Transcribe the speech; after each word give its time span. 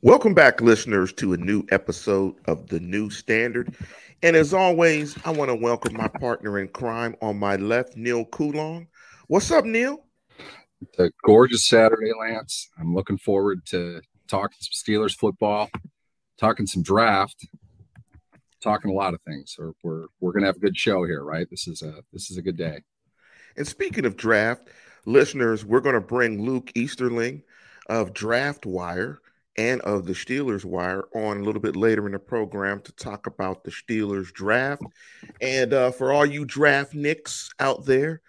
Welcome 0.00 0.32
back, 0.32 0.60
listeners, 0.60 1.12
to 1.14 1.32
a 1.32 1.36
new 1.36 1.64
episode 1.72 2.36
of 2.44 2.68
The 2.68 2.78
New 2.78 3.10
Standard. 3.10 3.74
And 4.22 4.36
as 4.36 4.54
always, 4.54 5.18
I 5.24 5.32
want 5.32 5.48
to 5.48 5.56
welcome 5.56 5.94
my 5.94 6.06
partner 6.06 6.60
in 6.60 6.68
crime 6.68 7.16
on 7.20 7.36
my 7.36 7.56
left, 7.56 7.96
Neal 7.96 8.24
Cooling. 8.26 8.86
What's 9.26 9.50
up, 9.50 9.64
Neal? 9.64 10.04
It's 10.80 10.98
a 11.00 11.10
gorgeous 11.24 11.66
Saturday, 11.66 12.12
Lance. 12.16 12.68
I'm 12.78 12.94
looking 12.94 13.18
forward 13.18 13.66
to 13.70 14.00
talking 14.28 14.56
some 14.60 14.70
Steelers 14.72 15.18
football, 15.18 15.68
talking 16.38 16.68
some 16.68 16.84
draft, 16.84 17.48
talking 18.62 18.92
a 18.92 18.94
lot 18.94 19.14
of 19.14 19.20
things. 19.22 19.56
We're 19.58 19.72
we're, 19.82 20.06
we're 20.20 20.32
going 20.32 20.42
to 20.42 20.46
have 20.46 20.56
a 20.58 20.60
good 20.60 20.76
show 20.76 21.06
here, 21.06 21.24
right? 21.24 21.48
This 21.50 21.66
is 21.66 21.82
a 21.82 22.04
this 22.12 22.30
is 22.30 22.36
a 22.36 22.42
good 22.42 22.56
day. 22.56 22.84
And 23.56 23.66
speaking 23.66 24.04
of 24.04 24.16
draft, 24.16 24.68
listeners, 25.06 25.64
we're 25.64 25.80
going 25.80 25.96
to 25.96 26.00
bring 26.00 26.46
Luke 26.46 26.70
Easterling 26.76 27.42
of 27.88 28.14
Draft 28.14 28.64
Wire 28.64 29.20
and 29.58 29.80
of 29.82 30.06
the 30.06 30.12
Steelers 30.12 30.64
Wire 30.64 31.04
on 31.14 31.38
a 31.38 31.42
little 31.42 31.60
bit 31.60 31.74
later 31.74 32.06
in 32.06 32.12
the 32.12 32.18
program 32.18 32.80
to 32.82 32.92
talk 32.92 33.26
about 33.26 33.64
the 33.64 33.72
Steelers 33.72 34.32
draft. 34.32 34.82
And 35.40 35.74
uh, 35.74 35.90
for 35.90 36.12
all 36.12 36.24
you 36.24 36.44
draft 36.44 36.94
nicks 36.94 37.50
out 37.58 37.84
there, 37.84 38.22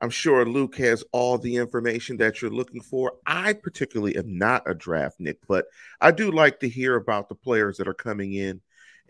I'm 0.00 0.10
sure 0.10 0.44
Luke 0.44 0.76
has 0.76 1.02
all 1.10 1.38
the 1.38 1.56
information 1.56 2.18
that 2.18 2.42
you're 2.42 2.50
looking 2.50 2.82
for. 2.82 3.14
I 3.26 3.54
particularly 3.54 4.16
am 4.16 4.36
not 4.36 4.68
a 4.68 4.74
draft 4.74 5.18
nick, 5.18 5.38
but 5.48 5.64
I 6.02 6.10
do 6.10 6.30
like 6.30 6.60
to 6.60 6.68
hear 6.68 6.96
about 6.96 7.30
the 7.30 7.34
players 7.34 7.78
that 7.78 7.88
are 7.88 7.94
coming 7.94 8.34
in 8.34 8.60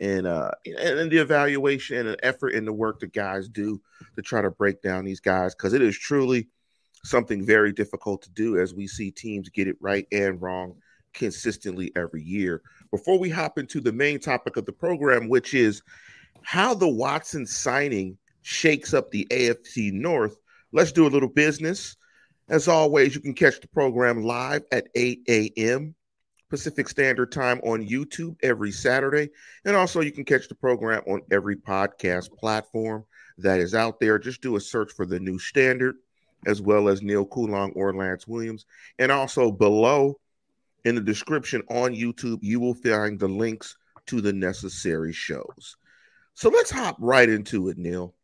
and 0.01 0.27
uh 0.27 0.51
and 0.67 1.09
the 1.09 1.19
evaluation 1.19 2.09
and 2.09 2.17
effort 2.25 2.53
and 2.55 2.67
the 2.67 2.73
work 2.73 2.99
that 2.99 3.13
guys 3.13 3.49
do 3.49 3.81
to 4.17 4.23
try 4.23 4.43
to 4.43 4.51
break 4.51 4.83
down 4.83 5.05
these 5.05 5.21
guys 5.21 5.55
because 5.55 5.73
it 5.73 5.81
is 5.81 5.97
truly 5.97 6.49
something 7.05 7.47
very 7.47 7.73
difficult 7.73 8.21
to 8.21 8.31
do 8.31 8.59
as 8.59 8.75
we 8.75 8.89
see 8.89 9.13
teams 9.13 9.49
get 9.51 9.69
it 9.69 9.77
right 9.81 10.09
and 10.11 10.43
wrong 10.43 10.75
consistently 11.15 11.93
every 11.97 12.23
year. 12.23 12.63
Before 12.91 13.19
we 13.19 13.31
hop 13.31 13.59
into 13.59 13.81
the 13.81 13.93
main 13.93 14.21
topic 14.21 14.57
of 14.57 14.67
the 14.67 14.73
program, 14.73 15.29
which 15.29 15.55
is 15.55 15.83
how 16.43 16.75
the 16.75 16.89
Watson 16.89 17.47
signing 17.47 18.19
shakes 18.43 18.93
up 18.93 19.11
the 19.11 19.27
AFC 19.31 19.93
North, 19.93 20.37
let's 20.73 20.93
do 20.93 21.07
a 21.07 21.09
little 21.09 21.29
business. 21.29 21.97
As 22.49 22.69
always, 22.69 23.15
you 23.15 23.23
can 23.23 23.33
catch 23.33 23.61
the 23.61 23.69
program 23.69 24.23
live 24.23 24.65
at 24.71 24.89
8 24.95 25.23
a.m. 25.29 25.95
Pacific 26.51 26.89
Standard 26.89 27.33
Time 27.33 27.59
on 27.65 27.89
YouTube 27.89 28.37
every 28.43 28.71
Saturday. 28.71 29.31
And 29.65 29.75
also, 29.75 30.03
you 30.03 30.13
can 30.13 30.25
catch 30.25 30.49
the 30.49 30.55
program 30.55 31.03
on 31.07 31.23
every 31.31 31.57
podcast 31.57 32.37
platform 32.37 33.05
that 33.39 33.61
is 33.61 33.75
out 33.75 33.99
there. 33.99 34.19
Just 34.19 34.43
do 34.43 34.57
a 34.57 34.61
search 34.61 34.93
for 34.93 35.07
the 35.07 35.19
new 35.19 35.39
standard, 35.39 35.97
as 36.47 36.61
well 36.61 36.89
as 36.89 37.03
Neal 37.03 37.25
Cooling 37.25 37.73
or 37.75 37.95
Lance 37.95 38.29
Williams. 38.29 38.67
And 38.99 39.11
also, 39.11 39.51
below 39.51 40.21
in 40.85 40.95
the 40.95 41.01
description 41.01 41.63
on 41.71 41.95
YouTube, 41.95 42.39
you 42.43 42.61
will 42.61 42.75
find 42.75 43.19
the 43.19 43.29
links 43.29 43.77
to 44.07 44.21
the 44.21 44.33
necessary 44.33 45.13
shows. 45.13 45.77
So 46.35 46.51
let's 46.51 46.71
hop 46.71 46.97
right 46.99 47.29
into 47.29 47.69
it, 47.69 47.79
Neil. 47.79 48.15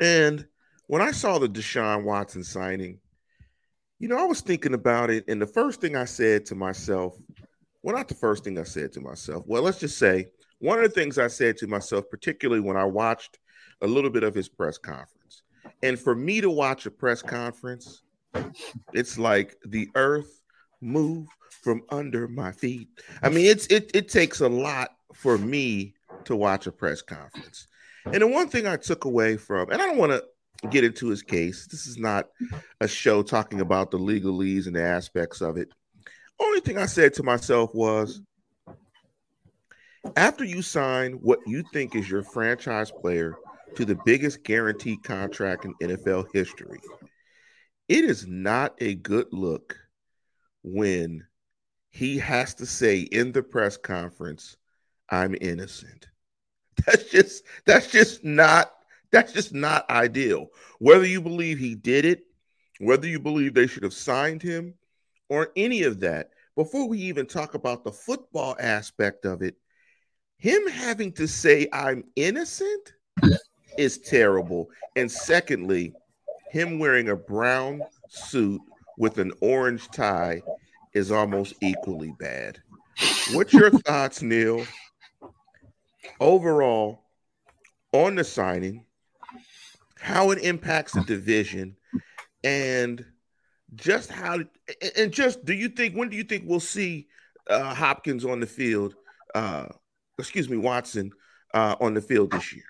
And 0.00 0.46
when 0.86 1.00
I 1.00 1.12
saw 1.12 1.38
the 1.38 1.48
Deshaun 1.48 2.04
Watson 2.04 2.44
signing, 2.44 2.98
you 3.98 4.08
know, 4.08 4.18
I 4.18 4.24
was 4.24 4.40
thinking 4.40 4.74
about 4.74 5.10
it. 5.10 5.24
And 5.28 5.40
the 5.40 5.46
first 5.46 5.80
thing 5.80 5.96
I 5.96 6.04
said 6.04 6.44
to 6.46 6.54
myself, 6.54 7.16
well, 7.82 7.96
not 7.96 8.08
the 8.08 8.14
first 8.14 8.44
thing 8.44 8.58
I 8.58 8.64
said 8.64 8.92
to 8.92 9.00
myself. 9.00 9.44
Well, 9.46 9.62
let's 9.62 9.78
just 9.78 9.98
say 9.98 10.26
one 10.58 10.78
of 10.78 10.84
the 10.84 11.00
things 11.00 11.18
I 11.18 11.28
said 11.28 11.56
to 11.58 11.66
myself, 11.66 12.04
particularly 12.10 12.60
when 12.60 12.76
I 12.76 12.84
watched 12.84 13.38
a 13.80 13.86
little 13.86 14.10
bit 14.10 14.24
of 14.24 14.34
his 14.34 14.48
press 14.48 14.78
conference. 14.78 15.42
And 15.82 15.98
for 15.98 16.14
me 16.14 16.40
to 16.40 16.50
watch 16.50 16.86
a 16.86 16.90
press 16.90 17.22
conference, 17.22 18.02
it's 18.92 19.18
like 19.18 19.56
the 19.66 19.88
earth 19.94 20.40
move 20.84 21.26
from 21.62 21.82
under 21.90 22.28
my 22.28 22.52
feet. 22.52 22.88
I 23.22 23.30
mean, 23.30 23.46
it's 23.46 23.66
it 23.66 23.90
it 23.94 24.08
takes 24.08 24.40
a 24.40 24.48
lot 24.48 24.90
for 25.14 25.38
me 25.38 25.94
to 26.24 26.36
watch 26.36 26.66
a 26.66 26.72
press 26.72 27.02
conference. 27.02 27.66
And 28.04 28.20
the 28.20 28.26
one 28.26 28.48
thing 28.48 28.66
I 28.66 28.76
took 28.76 29.06
away 29.06 29.36
from, 29.36 29.70
and 29.70 29.80
I 29.80 29.86
don't 29.86 29.96
want 29.96 30.12
to 30.12 30.68
get 30.68 30.84
into 30.84 31.08
his 31.08 31.22
case. 31.22 31.66
This 31.66 31.86
is 31.86 31.98
not 31.98 32.28
a 32.80 32.88
show 32.88 33.22
talking 33.22 33.60
about 33.60 33.90
the 33.90 33.98
legalese 33.98 34.66
and 34.66 34.76
the 34.76 34.82
aspects 34.82 35.40
of 35.40 35.56
it. 35.56 35.68
Only 36.40 36.60
thing 36.60 36.78
I 36.78 36.86
said 36.86 37.14
to 37.14 37.22
myself 37.22 37.74
was 37.74 38.20
after 40.16 40.44
you 40.44 40.62
sign 40.62 41.14
what 41.14 41.40
you 41.46 41.64
think 41.72 41.94
is 41.94 42.10
your 42.10 42.22
franchise 42.22 42.90
player 42.90 43.36
to 43.76 43.84
the 43.84 43.98
biggest 44.04 44.44
guaranteed 44.44 45.02
contract 45.02 45.64
in 45.64 45.74
NFL 45.74 46.26
history, 46.32 46.80
it 47.88 48.04
is 48.04 48.26
not 48.26 48.74
a 48.80 48.94
good 48.96 49.26
look 49.32 49.78
when 50.64 51.24
he 51.90 52.18
has 52.18 52.54
to 52.54 52.66
say 52.66 53.00
in 53.00 53.30
the 53.30 53.42
press 53.42 53.76
conference, 53.76 54.56
I'm 55.08 55.36
innocent. 55.40 56.08
That's 56.86 57.08
just 57.08 57.44
that's 57.66 57.86
just 57.86 58.24
not 58.24 58.72
that's 59.12 59.32
just 59.32 59.54
not 59.54 59.88
ideal. 59.88 60.48
Whether 60.80 61.06
you 61.06 61.20
believe 61.20 61.56
he 61.56 61.76
did 61.76 62.04
it, 62.04 62.24
whether 62.80 63.06
you 63.06 63.20
believe 63.20 63.54
they 63.54 63.68
should 63.68 63.84
have 63.84 63.94
signed 63.94 64.42
him, 64.42 64.74
or 65.28 65.52
any 65.54 65.84
of 65.84 66.00
that, 66.00 66.30
before 66.56 66.88
we 66.88 66.98
even 66.98 67.26
talk 67.26 67.54
about 67.54 67.84
the 67.84 67.92
football 67.92 68.56
aspect 68.58 69.24
of 69.24 69.40
it, 69.40 69.54
him 70.36 70.66
having 70.66 71.12
to 71.12 71.28
say 71.28 71.68
I'm 71.72 72.02
innocent 72.16 72.94
is 73.78 73.98
terrible. 73.98 74.68
And 74.96 75.10
secondly, 75.10 75.94
him 76.50 76.80
wearing 76.80 77.08
a 77.08 77.16
brown 77.16 77.82
suit 78.08 78.60
with 78.98 79.18
an 79.18 79.32
orange 79.40 79.88
tie 79.88 80.42
is 80.92 81.10
almost 81.10 81.54
equally 81.60 82.14
bad. 82.18 82.60
What's 83.32 83.52
your 83.52 83.70
thoughts, 83.86 84.22
Neal? 84.22 84.64
Overall, 86.20 87.02
on 87.92 88.14
the 88.14 88.24
signing, 88.24 88.84
how 89.98 90.30
it 90.30 90.38
impacts 90.38 90.92
the 90.92 91.00
division, 91.02 91.76
and 92.42 93.04
just 93.74 94.10
how 94.10 94.38
and 94.96 95.12
just 95.12 95.44
do 95.44 95.54
you 95.54 95.68
think 95.68 95.94
when 95.96 96.08
do 96.08 96.16
you 96.16 96.24
think 96.24 96.44
we'll 96.46 96.60
see 96.60 97.08
uh, 97.48 97.74
Hopkins 97.74 98.24
on 98.24 98.40
the 98.40 98.46
field? 98.46 98.94
Uh, 99.34 99.66
excuse 100.18 100.48
me, 100.48 100.56
Watson 100.56 101.10
uh, 101.54 101.76
on 101.80 101.94
the 101.94 102.00
field 102.00 102.30
this 102.30 102.52
year. 102.52 102.64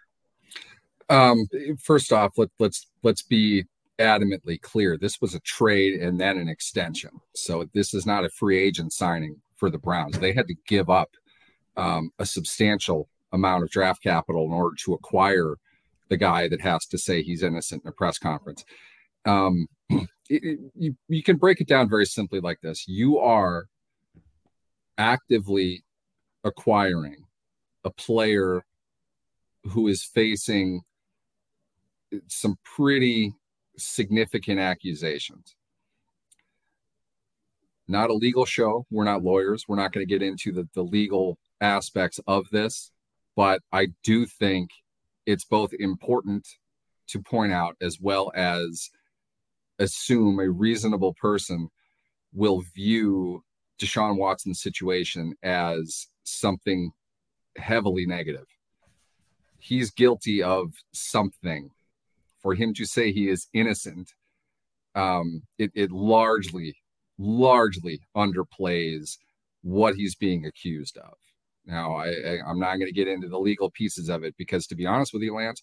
Um, 1.10 1.46
first 1.82 2.12
off, 2.12 2.32
let, 2.36 2.48
let's 2.58 2.86
let's 3.02 3.22
be 3.22 3.66
adamantly 3.98 4.60
clear 4.60 4.96
this 4.96 5.20
was 5.20 5.34
a 5.34 5.40
trade 5.40 6.00
and 6.00 6.20
then 6.20 6.38
an 6.38 6.48
extension. 6.48 7.10
So 7.34 7.68
this 7.74 7.94
is 7.94 8.06
not 8.06 8.24
a 8.24 8.30
free 8.30 8.58
agent 8.58 8.92
signing 8.92 9.40
for 9.56 9.70
the 9.70 9.78
Browns. 9.78 10.18
They 10.18 10.32
had 10.32 10.48
to 10.48 10.54
give 10.66 10.90
up 10.90 11.10
um, 11.76 12.10
a 12.18 12.26
substantial 12.26 13.08
amount 13.32 13.62
of 13.62 13.70
draft 13.70 14.02
capital 14.02 14.46
in 14.46 14.52
order 14.52 14.76
to 14.84 14.94
acquire 14.94 15.56
the 16.08 16.16
guy 16.16 16.48
that 16.48 16.60
has 16.60 16.86
to 16.86 16.98
say 16.98 17.22
he's 17.22 17.42
innocent 17.42 17.82
in 17.84 17.88
a 17.88 17.92
press 17.92 18.18
conference. 18.18 18.64
Um, 19.24 19.66
it, 19.90 20.08
it, 20.28 20.58
you, 20.74 20.96
you 21.08 21.22
can 21.22 21.36
break 21.36 21.60
it 21.60 21.68
down 21.68 21.88
very 21.88 22.06
simply 22.06 22.40
like 22.40 22.60
this 22.60 22.86
you 22.88 23.18
are 23.18 23.66
actively 24.96 25.82
acquiring 26.44 27.24
a 27.84 27.90
player 27.90 28.64
who 29.64 29.88
is 29.88 30.02
facing 30.02 30.82
some 32.28 32.56
pretty 32.64 33.32
significant 33.76 34.60
accusations. 34.60 35.56
Not 37.86 38.10
a 38.10 38.14
legal 38.14 38.46
show. 38.46 38.86
We're 38.90 39.04
not 39.04 39.22
lawyers. 39.22 39.66
We're 39.68 39.76
not 39.76 39.92
going 39.92 40.06
to 40.06 40.12
get 40.12 40.22
into 40.22 40.52
the, 40.52 40.68
the 40.74 40.82
legal 40.82 41.38
aspects 41.60 42.18
of 42.26 42.48
this. 42.50 42.90
But 43.36 43.60
I 43.72 43.88
do 44.02 44.26
think 44.26 44.70
it's 45.26 45.44
both 45.44 45.72
important 45.78 46.48
to 47.08 47.20
point 47.20 47.52
out 47.52 47.76
as 47.80 48.00
well 48.00 48.32
as 48.34 48.90
assume 49.78 50.38
a 50.38 50.48
reasonable 50.48 51.14
person 51.14 51.68
will 52.32 52.62
view 52.74 53.42
Deshaun 53.78 54.16
Watson's 54.16 54.62
situation 54.62 55.34
as 55.42 56.08
something 56.22 56.92
heavily 57.56 58.06
negative. 58.06 58.46
He's 59.58 59.90
guilty 59.90 60.42
of 60.42 60.72
something 60.92 61.70
for 62.44 62.54
him 62.54 62.74
to 62.74 62.84
say 62.84 63.10
he 63.10 63.30
is 63.30 63.48
innocent, 63.54 64.12
um, 64.94 65.42
it, 65.58 65.70
it 65.74 65.90
largely, 65.90 66.76
largely 67.18 68.00
underplays 68.14 69.16
what 69.62 69.94
he's 69.94 70.14
being 70.14 70.44
accused 70.44 70.98
of. 70.98 71.14
Now, 71.64 71.94
I, 71.94 72.08
I, 72.08 72.38
I'm 72.46 72.60
not 72.60 72.76
going 72.76 72.86
to 72.86 72.92
get 72.92 73.08
into 73.08 73.28
the 73.28 73.38
legal 73.38 73.70
pieces 73.70 74.10
of 74.10 74.24
it 74.24 74.34
because, 74.36 74.66
to 74.66 74.76
be 74.76 74.84
honest 74.84 75.14
with 75.14 75.22
you, 75.22 75.34
Lance, 75.34 75.62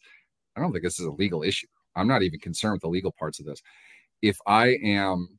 I 0.58 0.60
don't 0.60 0.72
think 0.72 0.84
this 0.84 1.00
is 1.00 1.06
a 1.06 1.12
legal 1.12 1.44
issue. 1.44 1.68
I'm 1.96 2.08
not 2.08 2.24
even 2.24 2.40
concerned 2.40 2.74
with 2.74 2.82
the 2.82 2.90
legal 2.90 3.14
parts 3.18 3.40
of 3.40 3.46
this. 3.46 3.62
If 4.24 4.38
I 4.48 4.78
am 4.84 5.38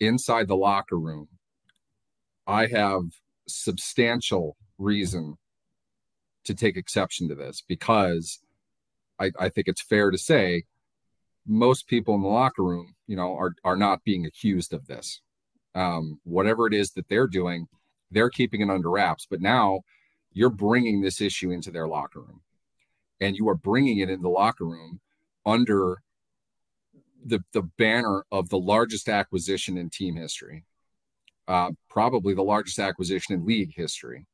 inside 0.00 0.48
the 0.48 0.56
locker 0.56 0.98
room, 0.98 1.28
I 2.48 2.66
have 2.66 3.02
substantial 3.46 4.56
reason 4.76 5.36
to 6.46 6.54
take 6.54 6.76
exception 6.76 7.28
to 7.28 7.36
this 7.36 7.62
because 7.66 8.40
I, 9.18 9.30
I 9.38 9.48
think 9.48 9.68
it's 9.68 9.82
fair 9.82 10.10
to 10.10 10.18
say 10.18 10.64
most 11.46 11.86
people 11.86 12.14
in 12.14 12.22
the 12.22 12.28
locker 12.28 12.62
room, 12.62 12.94
you 13.06 13.16
know, 13.16 13.34
are 13.36 13.54
are 13.64 13.76
not 13.76 14.04
being 14.04 14.26
accused 14.26 14.72
of 14.72 14.86
this. 14.86 15.20
Um, 15.74 16.20
whatever 16.24 16.66
it 16.66 16.74
is 16.74 16.92
that 16.92 17.08
they're 17.08 17.26
doing, 17.26 17.66
They're 18.10 18.30
keeping 18.30 18.60
it 18.60 18.70
under 18.70 18.90
wraps, 18.90 19.26
but 19.28 19.40
now 19.40 19.80
you're 20.32 20.50
bringing 20.50 21.00
this 21.00 21.20
issue 21.20 21.50
into 21.50 21.70
their 21.70 21.88
locker 21.88 22.20
room, 22.20 22.40
and 23.20 23.36
you 23.36 23.48
are 23.48 23.56
bringing 23.56 23.98
it 23.98 24.08
in 24.10 24.22
the 24.22 24.28
locker 24.28 24.64
room 24.64 25.00
under 25.44 26.02
the 27.24 27.40
the 27.52 27.62
banner 27.62 28.24
of 28.30 28.48
the 28.50 28.58
largest 28.58 29.08
acquisition 29.08 29.76
in 29.76 29.90
team 29.90 30.16
history, 30.16 30.64
uh, 31.48 31.70
probably 31.88 32.34
the 32.34 32.42
largest 32.42 32.78
acquisition 32.78 33.34
in 33.34 33.46
league 33.46 33.74
history. 33.74 34.26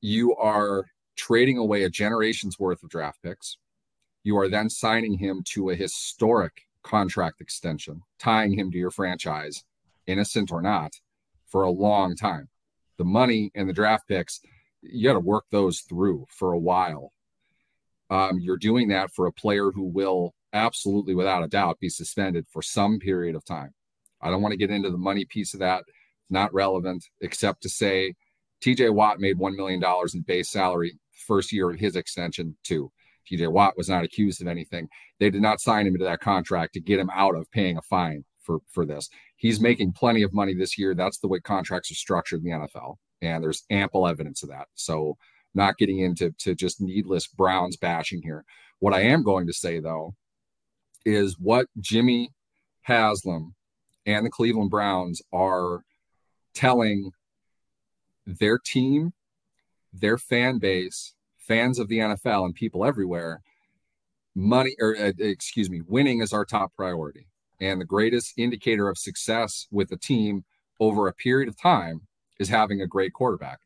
You 0.00 0.36
are 0.36 0.84
trading 1.18 1.58
away 1.58 1.82
a 1.82 1.90
generation's 1.90 2.58
worth 2.58 2.82
of 2.82 2.88
draft 2.88 3.22
picks. 3.22 3.58
You 4.22 4.38
are 4.38 4.48
then 4.48 4.70
signing 4.70 5.18
him 5.18 5.42
to 5.52 5.68
a 5.68 5.74
historic 5.74 6.62
contract 6.82 7.40
extension, 7.40 8.02
tying 8.18 8.52
him 8.58 8.70
to 8.70 8.78
your 8.78 8.90
franchise, 8.90 9.64
innocent 10.06 10.50
or 10.50 10.62
not, 10.62 10.94
for 11.46 11.62
a 11.62 11.70
long 11.70 12.16
time. 12.16 12.48
The 12.96 13.04
money 13.04 13.50
and 13.54 13.68
the 13.68 13.74
draft 13.74 14.08
picks, 14.08 14.40
you 14.80 15.08
got 15.08 15.14
to 15.14 15.20
work 15.20 15.44
those 15.50 15.80
through 15.80 16.26
for 16.30 16.52
a 16.52 16.58
while. 16.58 17.12
Um, 18.10 18.38
you're 18.40 18.56
doing 18.56 18.88
that 18.88 19.12
for 19.12 19.26
a 19.26 19.32
player 19.32 19.70
who 19.70 19.84
will 19.84 20.34
absolutely, 20.52 21.14
without 21.14 21.42
a 21.42 21.48
doubt, 21.48 21.80
be 21.80 21.88
suspended 21.88 22.46
for 22.50 22.62
some 22.62 22.98
period 22.98 23.36
of 23.36 23.44
time. 23.44 23.74
I 24.20 24.30
don't 24.30 24.42
want 24.42 24.52
to 24.52 24.58
get 24.58 24.70
into 24.70 24.90
the 24.90 24.98
money 24.98 25.24
piece 25.24 25.52
of 25.54 25.60
that. 25.60 25.80
It's 25.80 26.30
not 26.30 26.54
relevant, 26.54 27.04
except 27.20 27.62
to 27.62 27.68
say 27.68 28.14
TJ 28.62 28.92
Watt 28.92 29.20
made 29.20 29.38
$1 29.38 29.56
million 29.56 29.82
in 30.14 30.20
base 30.22 30.50
salary 30.50 30.98
first 31.26 31.52
year 31.52 31.70
of 31.70 31.78
his 31.78 31.96
extension, 31.96 32.56
too. 32.64 32.90
TJ 33.30 33.50
Watt 33.50 33.76
was 33.76 33.88
not 33.88 34.04
accused 34.04 34.40
of 34.40 34.48
anything. 34.48 34.88
They 35.20 35.30
did 35.30 35.42
not 35.42 35.60
sign 35.60 35.86
him 35.86 35.94
into 35.94 36.04
that 36.04 36.20
contract 36.20 36.74
to 36.74 36.80
get 36.80 36.98
him 36.98 37.10
out 37.12 37.34
of 37.34 37.50
paying 37.50 37.76
a 37.76 37.82
fine 37.82 38.24
for, 38.42 38.58
for 38.70 38.86
this. 38.86 39.08
He's 39.36 39.60
making 39.60 39.92
plenty 39.92 40.22
of 40.22 40.32
money 40.32 40.54
this 40.54 40.78
year. 40.78 40.94
That's 40.94 41.18
the 41.18 41.28
way 41.28 41.40
contracts 41.40 41.90
are 41.90 41.94
structured 41.94 42.42
in 42.42 42.50
the 42.50 42.66
NFL. 42.66 42.96
And 43.20 43.42
there's 43.42 43.64
ample 43.70 44.06
evidence 44.06 44.42
of 44.42 44.48
that. 44.48 44.68
So, 44.74 45.16
not 45.54 45.78
getting 45.78 45.98
into 46.00 46.30
to 46.38 46.54
just 46.54 46.80
needless 46.80 47.26
Browns 47.26 47.76
bashing 47.76 48.22
here. 48.22 48.44
What 48.80 48.94
I 48.94 49.00
am 49.00 49.22
going 49.22 49.46
to 49.46 49.52
say, 49.52 49.80
though, 49.80 50.14
is 51.04 51.36
what 51.38 51.66
Jimmy 51.80 52.30
Haslam 52.82 53.54
and 54.06 54.24
the 54.24 54.30
Cleveland 54.30 54.70
Browns 54.70 55.20
are 55.32 55.82
telling 56.54 57.10
their 58.26 58.58
team, 58.58 59.12
their 59.92 60.18
fan 60.18 60.58
base, 60.58 61.14
fans 61.38 61.78
of 61.78 61.88
the 61.88 61.98
NFL, 61.98 62.44
and 62.44 62.54
people 62.54 62.84
everywhere 62.84 63.42
money 64.38 64.74
or 64.80 64.96
uh, 64.96 65.12
excuse 65.18 65.68
me, 65.68 65.82
winning 65.86 66.22
is 66.22 66.32
our 66.32 66.44
top 66.44 66.72
priority. 66.76 67.26
And 67.60 67.80
the 67.80 67.84
greatest 67.84 68.34
indicator 68.36 68.88
of 68.88 68.96
success 68.96 69.66
with 69.70 69.90
a 69.90 69.96
team 69.96 70.44
over 70.78 71.08
a 71.08 71.12
period 71.12 71.48
of 71.48 71.60
time 71.60 72.02
is 72.38 72.48
having 72.48 72.80
a 72.80 72.86
great 72.86 73.12
quarterback. 73.12 73.58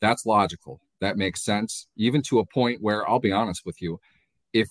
That's 0.00 0.24
logical. 0.24 0.80
That 1.00 1.16
makes 1.16 1.44
sense, 1.44 1.88
even 1.96 2.22
to 2.22 2.38
a 2.38 2.46
point 2.46 2.80
where 2.80 3.08
I'll 3.08 3.18
be 3.18 3.32
honest 3.32 3.62
with 3.66 3.82
you. 3.82 3.98
If 4.52 4.68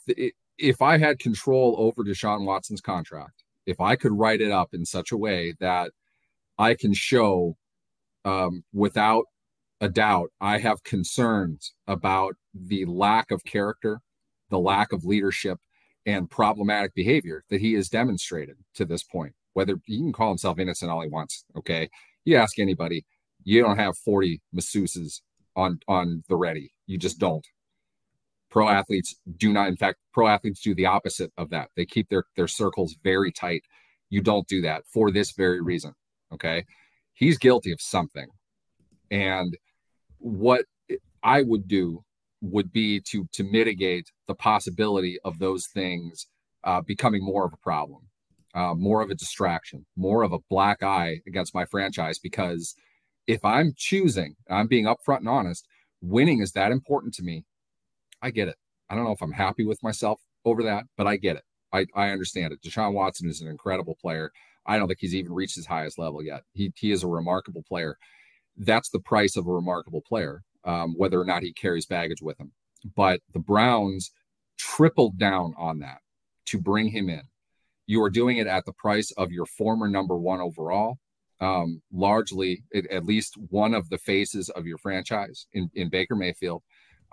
if 0.57 0.81
I 0.81 0.98
had 0.98 1.19
control 1.19 1.75
over 1.78 2.04
Deshaun 2.04 2.45
Watson's 2.45 2.81
contract, 2.81 3.44
if 3.66 3.80
I 3.81 3.95
could 3.95 4.13
write 4.13 4.42
it 4.42 4.51
up 4.51 4.69
in 4.74 4.86
such 4.86 5.12
a 5.12 5.18
way 5.18 5.54
that 5.60 5.92
I 6.57 6.74
can 6.74 6.94
show 6.94 7.57
um, 8.25 8.63
without 8.74 9.25
a 9.80 9.90
doubt, 9.90 10.32
I 10.42 10.58
have 10.60 10.84
concerns 10.84 11.74
about 11.88 12.36
the 12.54 12.86
lack 12.86 13.32
of 13.32 13.44
character, 13.44 14.02
the 14.50 14.60
lack 14.60 14.92
of 14.92 15.06
leadership, 15.06 15.60
and 16.06 16.30
problematic 16.30 16.96
behavior 16.96 17.44
that 17.50 17.62
he 17.62 17.74
has 17.74 17.90
demonstrated 17.90 18.56
to 18.76 18.86
this 18.86 19.04
point. 19.04 19.34
Whether 19.54 19.80
he 19.86 19.98
can 19.98 20.14
call 20.14 20.30
himself 20.30 20.60
innocent 20.60 20.92
all 20.92 21.02
he 21.02 21.10
wants, 21.10 21.44
okay? 21.56 21.90
You 22.26 22.38
ask 22.38 22.60
anybody, 22.60 23.06
you 23.44 23.62
don't 23.62 23.78
have 23.78 23.98
40 23.98 24.42
masseuses 24.56 25.22
on 25.56 25.80
on 25.88 26.24
the 26.30 26.36
ready. 26.36 26.72
You 26.86 26.98
just 26.98 27.20
don't. 27.20 27.46
Pro 28.50 28.70
athletes 28.70 29.16
do 29.38 29.52
not. 29.52 29.68
In 29.68 29.76
fact, 29.76 30.00
pro 30.14 30.28
athletes 30.28 30.62
do 30.62 30.74
the 30.74 30.86
opposite 30.86 31.32
of 31.38 31.50
that. 31.50 31.70
They 31.76 31.86
keep 31.86 32.08
their 32.10 32.24
their 32.38 32.48
circles 32.48 32.96
very 33.04 33.32
tight. 33.32 33.64
You 34.10 34.22
don't 34.22 34.48
do 34.48 34.62
that 34.62 34.84
for 34.94 35.12
this 35.12 35.32
very 35.32 35.62
reason. 35.62 35.94
Okay, 36.34 36.66
he's 37.14 37.38
guilty 37.38 37.72
of 37.72 37.82
something, 37.82 38.28
and 39.12 39.58
what 40.19 40.66
I 41.24 41.42
would 41.42 41.68
do 41.68 42.04
would 42.42 42.72
be 42.72 43.02
to 43.12 43.28
to 43.34 43.44
mitigate 43.44 44.12
the 44.28 44.36
possibility 44.36 45.18
of 45.24 45.40
those 45.40 45.68
things 45.68 46.28
uh, 46.64 46.81
becoming 46.81 47.24
more 47.24 47.46
of 47.46 47.54
a 47.54 47.58
problem, 47.58 48.04
uh, 48.54 48.74
more 48.75 49.02
of 49.02 49.10
a 49.10 49.16
distraction, 49.16 49.86
more 49.96 50.24
of 50.24 50.34
a 50.34 50.40
black 50.50 50.84
eye 50.84 51.22
against 51.28 51.56
my 51.56 51.66
franchise. 51.66 52.19
Because 52.19 52.75
if 53.25 53.44
I'm 53.44 53.74
choosing, 53.75 54.36
I'm 54.50 54.68
being 54.68 54.86
upfront 54.86 55.19
and 55.19 55.30
honest, 55.30 55.68
winning 56.02 56.42
is 56.42 56.52
that 56.54 56.72
important 56.72 57.14
to 57.16 57.24
me. 57.24 57.44
I 58.22 58.31
get 58.31 58.48
it. 58.48 58.56
I 58.90 58.96
don't 58.96 59.04
know 59.04 59.12
if 59.12 59.22
I'm 59.22 59.34
happy 59.34 59.66
with 59.66 59.84
myself 59.84 60.22
over 60.46 60.64
that, 60.64 60.86
but 60.96 61.08
I 61.08 61.18
get 61.18 61.36
it. 61.36 61.44
I, 61.74 61.86
I 61.96 62.10
understand 62.10 62.54
it. 62.54 62.62
Deshaun 62.62 62.94
Watson 62.94 63.30
is 63.30 63.42
an 63.42 63.48
incredible 63.50 63.98
player. 64.02 64.31
I 64.66 64.78
don't 64.78 64.88
think 64.88 65.00
he's 65.00 65.16
even 65.16 65.34
reached 65.34 65.56
his 65.56 65.66
highest 65.66 66.00
level 66.00 66.24
yet. 66.24 66.44
He, 66.54 66.72
he 66.75 66.92
is 66.92 67.04
a 67.04 67.08
remarkable 67.08 67.64
player. 67.68 67.98
That's 68.57 68.89
the 68.89 69.00
price 69.00 69.36
of 69.38 69.48
a 69.48 69.51
remarkable 69.51 70.01
player 70.01 70.44
um, 70.68 70.94
whether 70.98 71.19
or 71.19 71.25
not 71.25 71.42
he 71.42 71.54
carries 71.54 71.86
baggage 71.86 72.21
with 72.21 72.39
him. 72.39 72.51
But 72.95 73.21
the 73.33 73.39
Browns 73.39 74.12
tripled 74.57 75.18
down 75.18 75.54
on 75.57 75.80
that 75.80 76.00
to 76.48 76.59
bring 76.59 76.89
him 76.89 77.09
in. 77.09 77.24
You 77.88 78.04
are 78.04 78.09
doing 78.09 78.38
it 78.38 78.48
at 78.48 78.65
the 78.65 78.74
price 78.74 79.12
of 79.12 79.31
your 79.31 79.45
former 79.45 79.88
number 79.88 80.18
one 80.18 80.42
overall, 80.42 80.98
um, 81.39 81.81
largely 81.92 82.63
it, 82.71 82.86
at 82.92 83.06
least 83.06 83.36
one 83.50 83.74
of 83.74 83.89
the 83.89 83.98
faces 83.98 84.50
of 84.50 84.65
your 84.65 84.77
franchise 84.77 85.48
in, 85.54 85.71
in 85.74 85.89
Baker 85.89 86.15
Mayfield. 86.15 86.63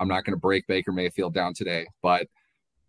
I'm 0.01 0.09
not 0.09 0.25
going 0.25 0.35
to 0.35 0.41
break 0.41 0.67
Baker 0.67 0.91
Mayfield 0.91 1.33
down 1.33 1.55
today, 1.55 1.87
but 2.03 2.27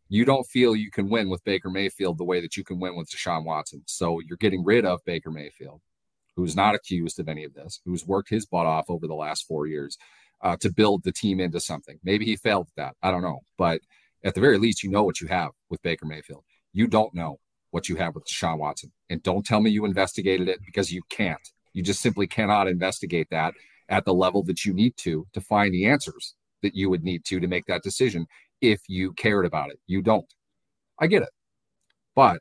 you 0.09 0.25
don't 0.25 0.47
feel 0.47 0.75
you 0.75 0.89
can 0.89 1.09
win 1.09 1.29
with 1.29 1.43
Baker 1.43 1.69
Mayfield 1.69 2.17
the 2.17 2.23
way 2.23 2.41
that 2.41 2.57
you 2.57 2.63
can 2.63 2.79
win 2.79 2.95
with 2.95 3.09
Deshaun 3.09 3.45
Watson. 3.45 3.83
So 3.85 4.19
you're 4.19 4.37
getting 4.37 4.63
rid 4.63 4.85
of 4.85 5.05
Baker 5.05 5.29
Mayfield, 5.29 5.81
who's 6.35 6.55
not 6.55 6.75
accused 6.75 7.19
of 7.19 7.29
any 7.29 7.43
of 7.43 7.53
this, 7.53 7.79
who's 7.85 8.05
worked 8.05 8.29
his 8.29 8.45
butt 8.45 8.65
off 8.65 8.89
over 8.89 9.07
the 9.07 9.15
last 9.15 9.47
four 9.47 9.67
years 9.67 9.97
uh, 10.41 10.57
to 10.57 10.69
build 10.71 11.03
the 11.03 11.11
team 11.11 11.39
into 11.39 11.59
something. 11.59 11.97
Maybe 12.03 12.25
he 12.25 12.35
failed 12.35 12.67
at 12.67 12.75
that. 12.75 12.95
I 13.01 13.11
don't 13.11 13.21
know. 13.21 13.39
But 13.57 13.81
at 14.23 14.35
the 14.35 14.41
very 14.41 14.57
least, 14.57 14.83
you 14.83 14.89
know 14.89 15.03
what 15.03 15.21
you 15.21 15.27
have 15.27 15.51
with 15.69 15.81
Baker 15.81 16.05
Mayfield. 16.05 16.43
You 16.73 16.87
don't 16.87 17.13
know 17.13 17.39
what 17.71 17.89
you 17.89 17.95
have 17.95 18.15
with 18.15 18.25
Deshaun 18.25 18.57
Watson. 18.57 18.91
And 19.09 19.23
don't 19.23 19.45
tell 19.45 19.61
me 19.61 19.69
you 19.69 19.85
investigated 19.85 20.49
it 20.49 20.59
because 20.65 20.91
you 20.91 21.01
can't. 21.09 21.49
You 21.73 21.83
just 21.83 22.01
simply 22.01 22.27
cannot 22.27 22.67
investigate 22.67 23.27
that 23.31 23.53
at 23.89 24.05
the 24.05 24.13
level 24.13 24.43
that 24.43 24.65
you 24.65 24.74
need 24.74 24.95
to 24.98 25.27
to 25.33 25.41
find 25.41 25.74
the 25.74 25.86
answers 25.86 26.36
that 26.62 26.75
you 26.75 26.89
would 26.89 27.03
need 27.03 27.24
to 27.25 27.39
to 27.39 27.48
make 27.48 27.65
that 27.67 27.83
decision 27.83 28.25
if 28.62 28.81
you 28.88 29.13
cared 29.13 29.45
about 29.45 29.69
it. 29.69 29.79
You 29.88 30.01
don't. 30.01 30.31
I 31.00 31.07
get 31.07 31.21
it. 31.21 31.29
But 32.15 32.39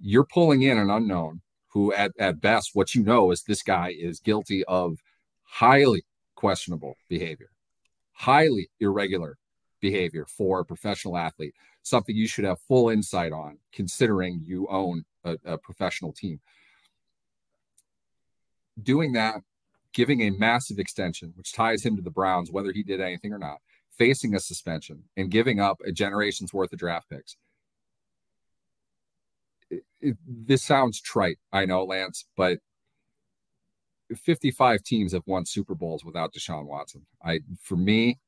you're 0.00 0.26
pulling 0.32 0.62
in 0.62 0.78
an 0.78 0.90
unknown 0.90 1.42
who, 1.74 1.92
at, 1.92 2.12
at 2.18 2.40
best, 2.40 2.70
what 2.72 2.94
you 2.94 3.02
know 3.02 3.32
is 3.32 3.42
this 3.42 3.62
guy 3.62 3.92
is 3.98 4.20
guilty 4.20 4.64
of 4.64 5.02
highly 5.42 6.04
questionable 6.36 6.96
behavior, 7.08 7.50
highly 8.12 8.70
irregular 8.78 9.36
behavior 9.80 10.24
for 10.24 10.60
a 10.60 10.64
professional 10.64 11.18
athlete, 11.18 11.52
something 11.82 12.16
you 12.16 12.28
should 12.28 12.44
have 12.44 12.60
full 12.60 12.90
insight 12.90 13.32
on, 13.32 13.58
considering 13.72 14.40
you 14.44 14.68
own 14.70 15.04
a, 15.24 15.36
a 15.44 15.58
professional 15.58 16.12
team. 16.12 16.40
Doing 18.80 19.12
that, 19.12 19.42
giving 19.92 20.22
a 20.22 20.30
massive 20.30 20.78
extension, 20.78 21.32
which 21.36 21.52
ties 21.52 21.84
him 21.84 21.96
to 21.96 22.02
the 22.02 22.10
Browns, 22.10 22.52
whether 22.52 22.70
he 22.70 22.84
did 22.84 23.00
anything 23.00 23.32
or 23.32 23.38
not, 23.38 23.58
facing 23.90 24.34
a 24.34 24.40
suspension, 24.40 25.02
and 25.16 25.30
giving 25.30 25.58
up 25.58 25.78
a 25.84 25.90
generation's 25.90 26.54
worth 26.54 26.72
of 26.72 26.78
draft 26.78 27.10
picks. 27.10 27.36
It, 30.00 30.16
this 30.26 30.62
sounds 30.62 31.00
trite, 31.00 31.38
I 31.52 31.64
know, 31.64 31.84
Lance, 31.84 32.24
but 32.36 32.58
55 34.14 34.82
teams 34.82 35.12
have 35.12 35.22
won 35.26 35.46
Super 35.46 35.74
Bowls 35.74 36.04
without 36.04 36.32
Deshaun 36.32 36.66
Watson. 36.66 37.06
I, 37.24 37.40
for 37.60 37.76
me, 37.76 38.18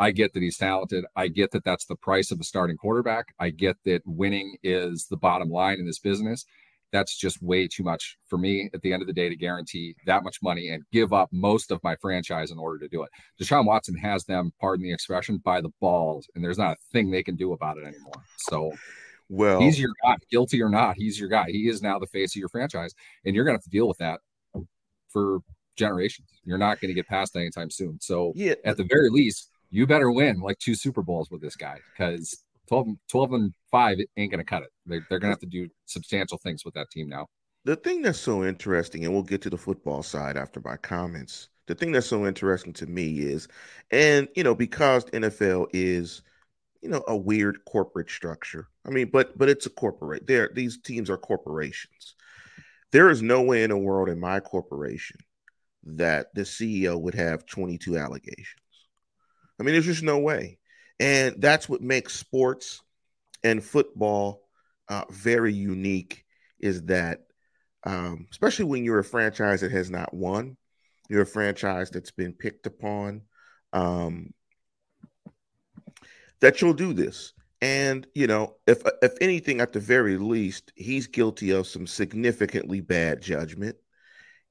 I 0.00 0.10
get 0.10 0.32
that 0.32 0.42
he's 0.42 0.56
talented. 0.56 1.04
I 1.14 1.28
get 1.28 1.50
that 1.52 1.64
that's 1.64 1.84
the 1.84 1.94
price 1.94 2.30
of 2.30 2.40
a 2.40 2.44
starting 2.44 2.78
quarterback. 2.78 3.34
I 3.38 3.50
get 3.50 3.76
that 3.84 4.02
winning 4.06 4.56
is 4.62 5.06
the 5.06 5.16
bottom 5.16 5.50
line 5.50 5.78
in 5.78 5.86
this 5.86 5.98
business. 5.98 6.46
That's 6.90 7.16
just 7.16 7.42
way 7.42 7.68
too 7.68 7.84
much 7.84 8.16
for 8.26 8.36
me 8.36 8.70
at 8.74 8.80
the 8.80 8.92
end 8.92 9.02
of 9.02 9.06
the 9.06 9.14
day 9.14 9.28
to 9.28 9.36
guarantee 9.36 9.94
that 10.06 10.24
much 10.24 10.38
money 10.42 10.70
and 10.70 10.82
give 10.90 11.12
up 11.12 11.28
most 11.30 11.70
of 11.70 11.84
my 11.84 11.96
franchise 11.96 12.50
in 12.50 12.58
order 12.58 12.78
to 12.78 12.88
do 12.88 13.02
it. 13.02 13.10
Deshaun 13.40 13.66
Watson 13.66 13.94
has 13.96 14.24
them, 14.24 14.52
pardon 14.58 14.82
the 14.84 14.92
expression, 14.92 15.36
by 15.44 15.60
the 15.60 15.70
balls, 15.80 16.28
and 16.34 16.42
there's 16.42 16.58
not 16.58 16.72
a 16.72 16.92
thing 16.92 17.10
they 17.10 17.22
can 17.22 17.36
do 17.36 17.52
about 17.52 17.76
it 17.76 17.84
anymore. 17.84 18.24
So, 18.38 18.72
well, 19.30 19.60
he's 19.60 19.78
your 19.80 19.92
guy, 20.04 20.16
guilty 20.30 20.60
or 20.60 20.68
not. 20.68 20.96
He's 20.96 21.18
your 21.18 21.30
guy. 21.30 21.46
He 21.48 21.68
is 21.68 21.80
now 21.80 21.98
the 21.98 22.06
face 22.06 22.32
of 22.32 22.40
your 22.40 22.48
franchise, 22.50 22.92
and 23.24 23.34
you're 23.34 23.44
going 23.44 23.54
to 23.54 23.58
have 23.58 23.64
to 23.64 23.70
deal 23.70 23.88
with 23.88 23.98
that 23.98 24.20
for 25.08 25.38
generations. 25.76 26.28
You're 26.44 26.58
not 26.58 26.80
going 26.80 26.90
to 26.90 26.94
get 26.94 27.06
past 27.06 27.36
anytime 27.36 27.70
soon. 27.70 27.98
So 28.00 28.32
yeah. 28.34 28.54
at 28.64 28.76
the 28.76 28.84
very 28.84 29.08
least, 29.08 29.50
you 29.70 29.86
better 29.86 30.10
win 30.10 30.40
like 30.40 30.58
two 30.58 30.74
Super 30.74 31.00
Bowls 31.00 31.30
with 31.30 31.40
this 31.40 31.56
guy 31.56 31.78
because 31.92 32.42
12, 32.68 32.88
12 33.08 33.32
and 33.32 33.54
5 33.70 33.98
ain't 34.16 34.30
going 34.30 34.38
to 34.38 34.44
cut 34.44 34.62
it. 34.62 34.70
They're, 34.84 35.06
they're 35.08 35.18
going 35.18 35.30
to 35.30 35.34
have 35.34 35.40
to 35.40 35.46
do 35.46 35.68
substantial 35.86 36.38
things 36.38 36.64
with 36.64 36.74
that 36.74 36.90
team 36.90 37.08
now. 37.08 37.28
the 37.64 37.76
thing 37.76 38.02
that's 38.02 38.18
so 38.18 38.44
interesting, 38.44 39.04
and 39.04 39.14
we'll 39.14 39.22
get 39.22 39.42
to 39.42 39.50
the 39.50 39.56
football 39.56 40.02
side 40.02 40.36
after 40.36 40.60
my 40.64 40.76
comments. 40.76 41.48
The 41.66 41.74
thing 41.74 41.92
that's 41.92 42.06
so 42.06 42.26
interesting 42.26 42.72
to 42.74 42.86
me 42.86 43.20
is, 43.20 43.46
and 43.92 44.28
you 44.34 44.42
know, 44.42 44.54
because 44.54 45.04
NFL 45.06 45.68
is, 45.72 46.22
you 46.82 46.88
know, 46.88 47.04
a 47.06 47.16
weird 47.16 47.58
corporate 47.66 48.10
structure. 48.10 48.68
I 48.86 48.90
mean, 48.90 49.10
but 49.12 49.36
but 49.36 49.48
it's 49.48 49.66
a 49.66 49.70
corporate. 49.70 50.26
There, 50.26 50.50
these 50.54 50.80
teams 50.80 51.10
are 51.10 51.18
corporations. 51.18 52.14
There 52.92 53.10
is 53.10 53.22
no 53.22 53.42
way 53.42 53.62
in 53.62 53.70
the 53.70 53.76
world 53.76 54.08
in 54.08 54.18
my 54.18 54.40
corporation 54.40 55.18
that 55.84 56.34
the 56.34 56.42
CEO 56.42 57.00
would 57.00 57.14
have 57.14 57.46
22 57.46 57.96
allegations. 57.96 58.46
I 59.58 59.62
mean, 59.62 59.74
there's 59.74 59.86
just 59.86 60.02
no 60.02 60.18
way. 60.18 60.58
And 60.98 61.36
that's 61.38 61.68
what 61.68 61.82
makes 61.82 62.14
sports 62.14 62.82
and 63.42 63.64
football 63.64 64.42
uh, 64.88 65.04
very 65.10 65.54
unique 65.54 66.24
is 66.58 66.82
that, 66.84 67.20
um, 67.84 68.26
especially 68.30 68.66
when 68.66 68.84
you're 68.84 68.98
a 68.98 69.04
franchise 69.04 69.60
that 69.62 69.70
has 69.70 69.90
not 69.90 70.12
won, 70.12 70.56
you're 71.08 71.22
a 71.22 71.26
franchise 71.26 71.90
that's 71.90 72.10
been 72.10 72.32
picked 72.32 72.66
upon, 72.66 73.22
um, 73.72 74.32
that 76.40 76.60
you'll 76.60 76.72
do 76.74 76.92
this. 76.92 77.32
And 77.62 78.06
you 78.14 78.26
know, 78.26 78.56
if 78.66 78.82
if 79.02 79.12
anything, 79.20 79.60
at 79.60 79.72
the 79.72 79.80
very 79.80 80.16
least, 80.16 80.72
he's 80.76 81.06
guilty 81.06 81.50
of 81.50 81.66
some 81.66 81.86
significantly 81.86 82.80
bad 82.80 83.20
judgment, 83.20 83.76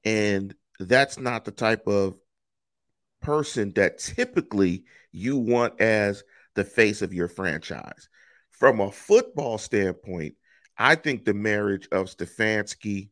and 0.04 0.54
that's 0.78 1.18
not 1.18 1.44
the 1.44 1.50
type 1.50 1.86
of 1.88 2.16
person 3.20 3.72
that 3.74 3.98
typically 3.98 4.84
you 5.12 5.36
want 5.36 5.80
as 5.80 6.22
the 6.54 6.64
face 6.64 7.02
of 7.02 7.12
your 7.12 7.28
franchise. 7.28 8.08
From 8.50 8.80
a 8.80 8.92
football 8.92 9.58
standpoint, 9.58 10.34
I 10.78 10.94
think 10.94 11.24
the 11.24 11.34
marriage 11.34 11.88
of 11.90 12.06
Stefanski, 12.06 13.10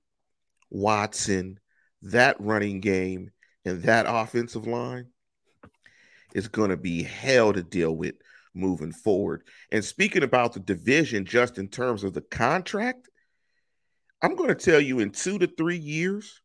Watson, 0.70 1.58
that 2.02 2.36
running 2.40 2.80
game, 2.80 3.32
and 3.64 3.82
that 3.82 4.06
offensive 4.08 4.66
line 4.66 5.08
is 6.34 6.48
going 6.48 6.70
to 6.70 6.76
be 6.76 7.02
hell 7.02 7.52
to 7.52 7.62
deal 7.62 7.94
with 7.94 8.14
moving 8.54 8.92
forward. 8.92 9.42
And 9.70 9.84
speaking 9.84 10.22
about 10.22 10.52
the 10.52 10.60
division, 10.60 11.24
just 11.24 11.58
in 11.58 11.68
terms 11.68 12.04
of 12.04 12.14
the 12.14 12.20
contract, 12.20 13.08
I'm 14.22 14.34
going 14.34 14.48
to 14.48 14.54
tell 14.54 14.80
you 14.80 15.00
in 15.00 15.10
two 15.10 15.38
to 15.38 15.46
three 15.46 15.76
years, 15.76 16.40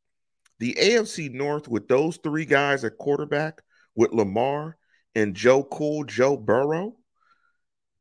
the 0.59 0.75
AFC 0.79 1.31
North 1.31 1.67
with 1.67 1.87
those 1.87 2.17
three 2.17 2.45
guys 2.45 2.83
at 2.83 2.97
quarterback, 2.97 3.61
with 3.95 4.13
Lamar 4.13 4.77
and 5.15 5.35
Joe 5.35 5.63
Cool, 5.63 6.03
Joe 6.03 6.37
Burrow, 6.37 6.95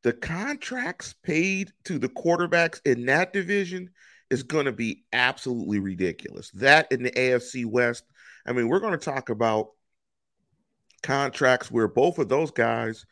the 0.02 0.12
contracts 0.12 1.14
paid 1.22 1.72
to 1.84 1.98
the 1.98 2.08
quarterbacks 2.08 2.80
in 2.84 3.06
that 3.06 3.32
division 3.32 3.90
is 4.30 4.42
going 4.42 4.64
to 4.64 4.72
be 4.72 5.04
absolutely 5.12 5.78
ridiculous. 5.78 6.50
That 6.52 6.90
in 6.90 7.02
the 7.02 7.10
AFC 7.10 7.66
West, 7.66 8.04
I 8.46 8.52
mean, 8.52 8.68
we're 8.68 8.80
going 8.80 8.98
to 8.98 9.04
talk 9.04 9.28
about 9.28 9.68
contracts 11.02 11.70
where 11.70 11.88
both 11.88 12.18
of 12.18 12.28
those 12.28 12.50
guys, 12.50 13.04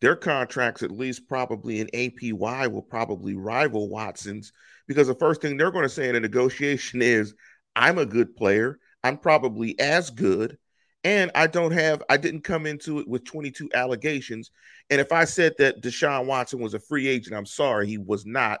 their 0.00 0.16
contracts, 0.16 0.82
at 0.82 0.90
least 0.90 1.28
probably 1.28 1.80
in 1.80 1.88
APY, 1.88 2.70
will 2.70 2.82
probably 2.82 3.34
rival 3.34 3.88
Watson's 3.88 4.52
because 4.86 5.06
the 5.06 5.14
first 5.14 5.40
thing 5.40 5.56
they're 5.56 5.70
going 5.70 5.84
to 5.84 5.88
say 5.88 6.08
in 6.08 6.16
a 6.16 6.20
negotiation 6.20 7.00
is, 7.02 7.34
I'm 7.76 7.98
a 7.98 8.06
good 8.06 8.36
player. 8.36 8.78
I'm 9.02 9.18
probably 9.18 9.78
as 9.78 10.10
good 10.10 10.56
and 11.04 11.30
I 11.34 11.46
don't 11.46 11.72
have, 11.72 12.02
I 12.08 12.16
didn't 12.16 12.44
come 12.44 12.64
into 12.64 12.98
it 12.98 13.06
with 13.06 13.24
22 13.24 13.70
allegations. 13.74 14.50
And 14.88 15.00
if 15.00 15.12
I 15.12 15.24
said 15.24 15.52
that 15.58 15.82
Deshaun 15.82 16.24
Watson 16.24 16.60
was 16.60 16.72
a 16.72 16.80
free 16.80 17.06
agent, 17.06 17.36
I'm 17.36 17.46
sorry, 17.46 17.86
he 17.86 17.98
was 17.98 18.24
not. 18.24 18.60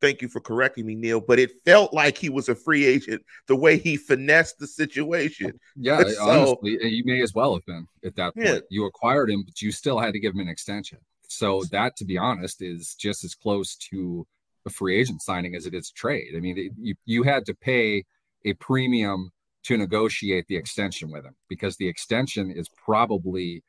Thank 0.00 0.22
you 0.22 0.28
for 0.28 0.40
correcting 0.40 0.86
me, 0.86 0.94
Neil. 0.94 1.20
But 1.20 1.38
it 1.38 1.50
felt 1.64 1.92
like 1.92 2.16
he 2.16 2.28
was 2.28 2.48
a 2.48 2.54
free 2.54 2.86
agent 2.86 3.22
the 3.46 3.56
way 3.56 3.76
he 3.76 3.96
finessed 3.96 4.58
the 4.58 4.66
situation. 4.66 5.58
Yeah, 5.76 6.02
so, 6.04 6.28
honestly, 6.28 6.78
you 6.88 7.04
may 7.04 7.22
as 7.22 7.34
well 7.34 7.54
have 7.54 7.66
been 7.66 7.86
at 8.04 8.16
that 8.16 8.34
point. 8.34 8.46
Yeah. 8.46 8.58
You 8.70 8.86
acquired 8.86 9.30
him, 9.30 9.42
but 9.44 9.60
you 9.60 9.70
still 9.72 9.98
had 9.98 10.12
to 10.14 10.20
give 10.20 10.34
him 10.34 10.40
an 10.40 10.48
extension. 10.48 10.98
So 11.28 11.62
that, 11.70 11.96
to 11.96 12.04
be 12.04 12.18
honest, 12.18 12.62
is 12.62 12.94
just 12.94 13.24
as 13.24 13.34
close 13.34 13.76
to 13.90 14.26
a 14.66 14.70
free 14.70 15.00
agent 15.00 15.22
signing 15.22 15.54
as 15.54 15.66
it 15.66 15.74
is 15.74 15.90
trade. 15.90 16.32
I 16.36 16.40
mean, 16.40 16.58
it, 16.58 16.72
you 16.78 16.94
you 17.04 17.22
had 17.22 17.46
to 17.46 17.54
pay 17.54 18.04
a 18.44 18.54
premium 18.54 19.30
to 19.64 19.76
negotiate 19.76 20.46
the 20.48 20.56
extension 20.56 21.10
with 21.10 21.24
him 21.24 21.34
because 21.48 21.76
the 21.76 21.86
extension 21.86 22.50
is 22.50 22.68
probably 22.68 23.62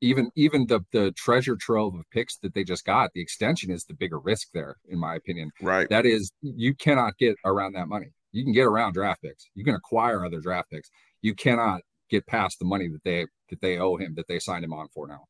even 0.00 0.30
even 0.36 0.66
the 0.66 0.80
the 0.92 1.12
treasure 1.12 1.56
trove 1.56 1.94
of 1.94 2.02
picks 2.10 2.36
that 2.38 2.54
they 2.54 2.64
just 2.64 2.84
got 2.84 3.10
the 3.14 3.20
extension 3.20 3.70
is 3.70 3.84
the 3.84 3.94
bigger 3.94 4.18
risk 4.18 4.48
there 4.52 4.76
in 4.88 4.98
my 4.98 5.14
opinion. 5.14 5.50
Right. 5.60 5.88
That 5.88 6.06
is 6.06 6.32
you 6.42 6.74
cannot 6.74 7.16
get 7.18 7.36
around 7.44 7.74
that 7.74 7.88
money. 7.88 8.08
You 8.32 8.44
can 8.44 8.52
get 8.52 8.64
around 8.66 8.92
draft 8.92 9.22
picks. 9.22 9.48
You 9.54 9.64
can 9.64 9.74
acquire 9.74 10.24
other 10.24 10.40
draft 10.40 10.70
picks. 10.70 10.90
You 11.22 11.34
cannot 11.34 11.80
get 12.10 12.26
past 12.26 12.58
the 12.58 12.66
money 12.66 12.88
that 12.88 13.04
they 13.04 13.26
that 13.50 13.60
they 13.60 13.78
owe 13.78 13.96
him 13.96 14.14
that 14.16 14.28
they 14.28 14.38
signed 14.38 14.64
him 14.64 14.72
on 14.72 14.88
for 14.88 15.06
now. 15.06 15.24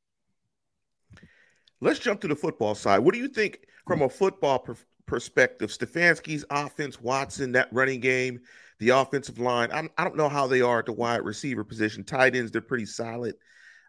Let's 1.80 1.98
jump 1.98 2.20
to 2.22 2.28
the 2.28 2.36
football 2.36 2.74
side. 2.74 3.00
What 3.00 3.14
do 3.14 3.20
you 3.20 3.28
think 3.28 3.60
from 3.86 4.02
a 4.02 4.08
football 4.08 4.58
per- 4.58 4.76
perspective 5.06 5.70
stefanski's 5.70 6.44
offense 6.50 7.00
watson 7.00 7.52
that 7.52 7.68
running 7.70 8.00
game 8.00 8.40
the 8.78 8.90
offensive 8.90 9.38
line, 9.38 9.70
I'm, 9.72 9.88
I 9.96 10.04
do 10.04 10.10
not 10.10 10.16
know 10.16 10.28
how 10.28 10.46
they 10.46 10.60
are 10.60 10.80
at 10.80 10.86
the 10.86 10.92
wide 10.92 11.22
receiver 11.24 11.64
position. 11.64 12.04
Tight 12.04 12.36
ends, 12.36 12.50
they're 12.50 12.60
pretty 12.60 12.86
solid. 12.86 13.34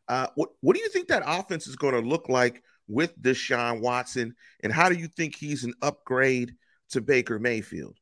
Uh, 0.08 0.28
what 0.36 0.50
what 0.62 0.76
do 0.76 0.82
you 0.82 0.90
think 0.90 1.08
that 1.08 1.24
offense 1.26 1.68
is 1.68 1.76
going 1.76 1.94
to 1.94 2.08
look 2.08 2.30
like 2.30 2.64
with 2.88 3.20
Deshaun 3.22 3.82
Watson, 3.82 4.36
and 4.64 4.72
how 4.72 4.90
do 4.90 4.96
you 4.96 5.08
think 5.08 5.36
he's 5.36 5.64
an 5.64 5.74
upgrade 5.82 6.54
to 6.92 7.02
Baker 7.02 7.40
Mayfield? 7.40 7.98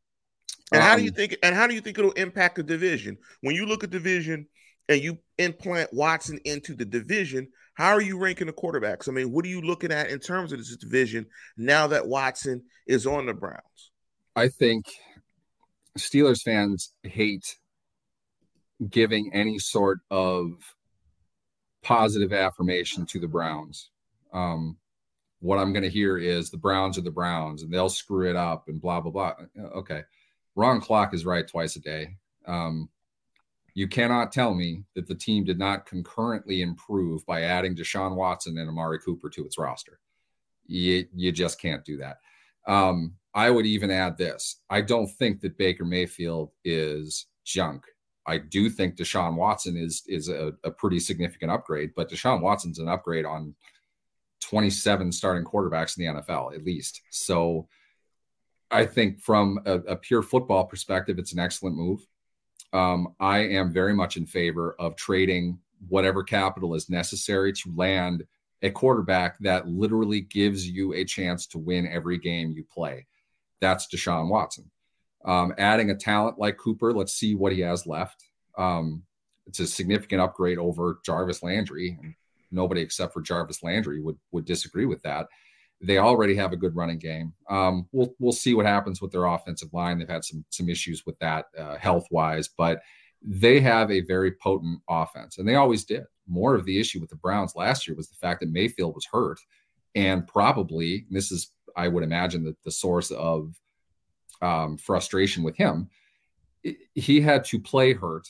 And 0.71 0.81
um, 0.81 0.87
how 0.87 0.95
do 0.95 1.03
you 1.03 1.09
um, 1.09 1.15
think 1.15 1.37
and 1.43 1.55
how 1.55 1.67
do 1.67 1.73
you 1.73 1.81
think 1.81 1.97
it'll 1.97 2.11
impact 2.11 2.55
the 2.55 2.63
division? 2.63 3.17
When 3.41 3.55
you 3.55 3.65
look 3.65 3.83
at 3.83 3.89
division 3.89 4.47
and 4.87 5.01
you 5.01 5.17
implant 5.37 5.93
Watson 5.93 6.39
into 6.45 6.75
the 6.75 6.85
division, 6.85 7.47
how 7.73 7.89
are 7.89 8.01
you 8.01 8.17
ranking 8.17 8.47
the 8.47 8.53
quarterbacks? 8.53 9.09
I 9.09 9.11
mean, 9.11 9.31
what 9.31 9.45
are 9.45 9.49
you 9.49 9.61
looking 9.61 9.91
at 9.91 10.09
in 10.09 10.19
terms 10.19 10.51
of 10.51 10.59
this 10.59 10.75
division 10.77 11.25
now 11.57 11.87
that 11.87 12.07
Watson 12.07 12.63
is 12.87 13.05
on 13.05 13.25
the 13.25 13.33
Browns? 13.33 13.91
I 14.35 14.49
think 14.49 14.85
Steelers 15.97 16.41
fans 16.41 16.91
hate 17.03 17.57
giving 18.89 19.31
any 19.33 19.57
sort 19.59 19.99
of 20.11 20.51
positive 21.85 22.33
affirmation 22.33 23.05
to 23.05 23.19
the 23.19 23.27
Browns. 23.27 23.91
Um, 24.33 24.77
what 25.39 25.59
I'm 25.59 25.71
going 25.71 25.83
to 25.83 25.89
hear 25.89 26.17
is 26.17 26.49
the 26.49 26.57
Browns 26.57 26.97
are 26.97 27.01
the 27.01 27.11
Browns 27.11 27.61
and 27.61 27.71
they'll 27.71 27.89
screw 27.89 28.27
it 28.27 28.35
up 28.35 28.67
and 28.67 28.81
blah, 28.81 28.99
blah, 28.99 29.11
blah. 29.11 29.33
Okay. 29.75 30.01
Wrong 30.55 30.81
clock 30.81 31.13
is 31.13 31.25
right 31.25 31.47
twice 31.47 31.75
a 31.75 31.79
day. 31.79 32.17
Um, 32.47 32.89
you 33.75 33.87
cannot 33.87 34.31
tell 34.31 34.55
me 34.55 34.83
that 34.95 35.05
the 35.05 35.13
team 35.13 35.43
did 35.43 35.59
not 35.59 35.85
concurrently 35.85 36.63
improve 36.63 37.23
by 37.27 37.41
adding 37.41 37.75
Deshaun 37.75 38.15
Watson 38.15 38.57
and 38.57 38.67
Amari 38.67 38.97
Cooper 38.99 39.29
to 39.29 39.45
its 39.45 39.59
roster. 39.59 39.99
You, 40.65 41.05
you 41.13 41.31
just 41.31 41.61
can't 41.61 41.85
do 41.85 41.97
that. 41.97 42.17
Um, 42.67 43.13
I 43.35 43.51
would 43.51 43.67
even 43.67 43.91
add 43.91 44.17
this. 44.17 44.61
I 44.71 44.81
don't 44.81 45.07
think 45.07 45.41
that 45.41 45.57
Baker 45.59 45.85
Mayfield 45.85 46.51
is 46.63 47.27
junk. 47.43 47.85
I 48.27 48.37
do 48.39 48.69
think 48.69 48.95
Deshaun 48.95 49.35
Watson 49.35 49.77
is 49.77 50.03
is 50.07 50.29
a, 50.29 50.53
a, 50.63 50.71
pretty 50.71 50.99
significant 50.99 51.51
upgrade, 51.51 51.91
but 51.95 52.09
Deshaun 52.09 52.41
Watson's 52.41 52.79
an 52.79 52.87
upgrade 52.87 53.25
on 53.25 53.53
27 54.41 55.11
starting 55.11 55.43
quarterbacks 55.43 55.97
in 55.97 56.05
the 56.05 56.21
NFL, 56.21 56.55
at 56.55 56.63
least. 56.63 57.01
So 57.11 57.67
I 58.71 58.85
think 58.85 59.21
from 59.21 59.59
a, 59.65 59.73
a 59.73 59.95
pure 59.95 60.21
football 60.21 60.65
perspective, 60.65 61.19
it's 61.19 61.33
an 61.33 61.39
excellent 61.39 61.75
move. 61.75 62.05
Um, 62.73 63.15
I 63.19 63.39
am 63.39 63.71
very 63.71 63.93
much 63.93 64.17
in 64.17 64.25
favor 64.25 64.75
of 64.79 64.95
trading 64.95 65.59
whatever 65.87 66.23
capital 66.23 66.73
is 66.73 66.89
necessary 66.89 67.53
to 67.53 67.73
land 67.75 68.23
a 68.61 68.71
quarterback 68.71 69.37
that 69.39 69.67
literally 69.67 70.21
gives 70.21 70.67
you 70.67 70.93
a 70.93 71.05
chance 71.05 71.45
to 71.47 71.59
win 71.59 71.87
every 71.87 72.17
game 72.17 72.51
you 72.51 72.63
play. 72.63 73.05
That's 73.61 73.87
Deshaun 73.87 74.29
Watson. 74.29 74.69
Um, 75.25 75.53
adding 75.57 75.89
a 75.89 75.95
talent 75.95 76.37
like 76.37 76.57
Cooper, 76.57 76.93
let's 76.93 77.13
see 77.13 77.35
what 77.35 77.51
he 77.51 77.61
has 77.61 77.87
left. 77.87 78.23
Um, 78.57 79.03
it's 79.47 79.59
a 79.59 79.67
significant 79.67 80.21
upgrade 80.21 80.57
over 80.57 80.99
Jarvis 81.03 81.43
Landry. 81.43 81.97
And 82.01 82.15
nobody 82.51 82.81
except 82.81 83.13
for 83.13 83.21
Jarvis 83.21 83.63
Landry 83.63 84.01
would 84.01 84.17
would 84.31 84.45
disagree 84.45 84.85
with 84.85 85.01
that. 85.03 85.27
They 85.81 85.97
already 85.97 86.35
have 86.35 86.53
a 86.53 86.57
good 86.57 86.75
running 86.75 86.97
game. 86.97 87.33
Um, 87.49 87.87
we'll 87.91 88.15
we'll 88.19 88.31
see 88.31 88.53
what 88.53 88.65
happens 88.65 89.01
with 89.01 89.11
their 89.11 89.25
offensive 89.25 89.73
line. 89.73 89.99
They've 89.99 90.09
had 90.09 90.23
some 90.23 90.45
some 90.49 90.69
issues 90.69 91.05
with 91.05 91.19
that 91.19 91.45
uh, 91.57 91.77
health 91.77 92.07
wise, 92.09 92.47
but 92.47 92.81
they 93.21 93.59
have 93.59 93.91
a 93.91 94.01
very 94.01 94.31
potent 94.31 94.79
offense, 94.89 95.37
and 95.37 95.47
they 95.47 95.55
always 95.55 95.83
did. 95.83 96.03
More 96.27 96.55
of 96.55 96.65
the 96.65 96.79
issue 96.79 96.99
with 96.99 97.09
the 97.09 97.15
Browns 97.17 97.55
last 97.55 97.87
year 97.87 97.95
was 97.95 98.09
the 98.09 98.15
fact 98.15 98.39
that 98.39 98.49
Mayfield 98.49 98.95
was 98.95 99.07
hurt, 99.11 99.39
and 99.93 100.25
probably 100.27 101.05
this 101.09 101.31
is 101.31 101.51
I 101.75 101.89
would 101.89 102.03
imagine 102.03 102.43
that 102.45 102.61
the 102.63 102.71
source 102.71 103.11
of 103.11 103.53
um, 104.41 104.77
frustration 104.77 105.43
with 105.43 105.55
him. 105.55 105.89
He 106.93 107.21
had 107.21 107.43
to 107.45 107.59
play 107.59 107.93
hurt 107.93 108.27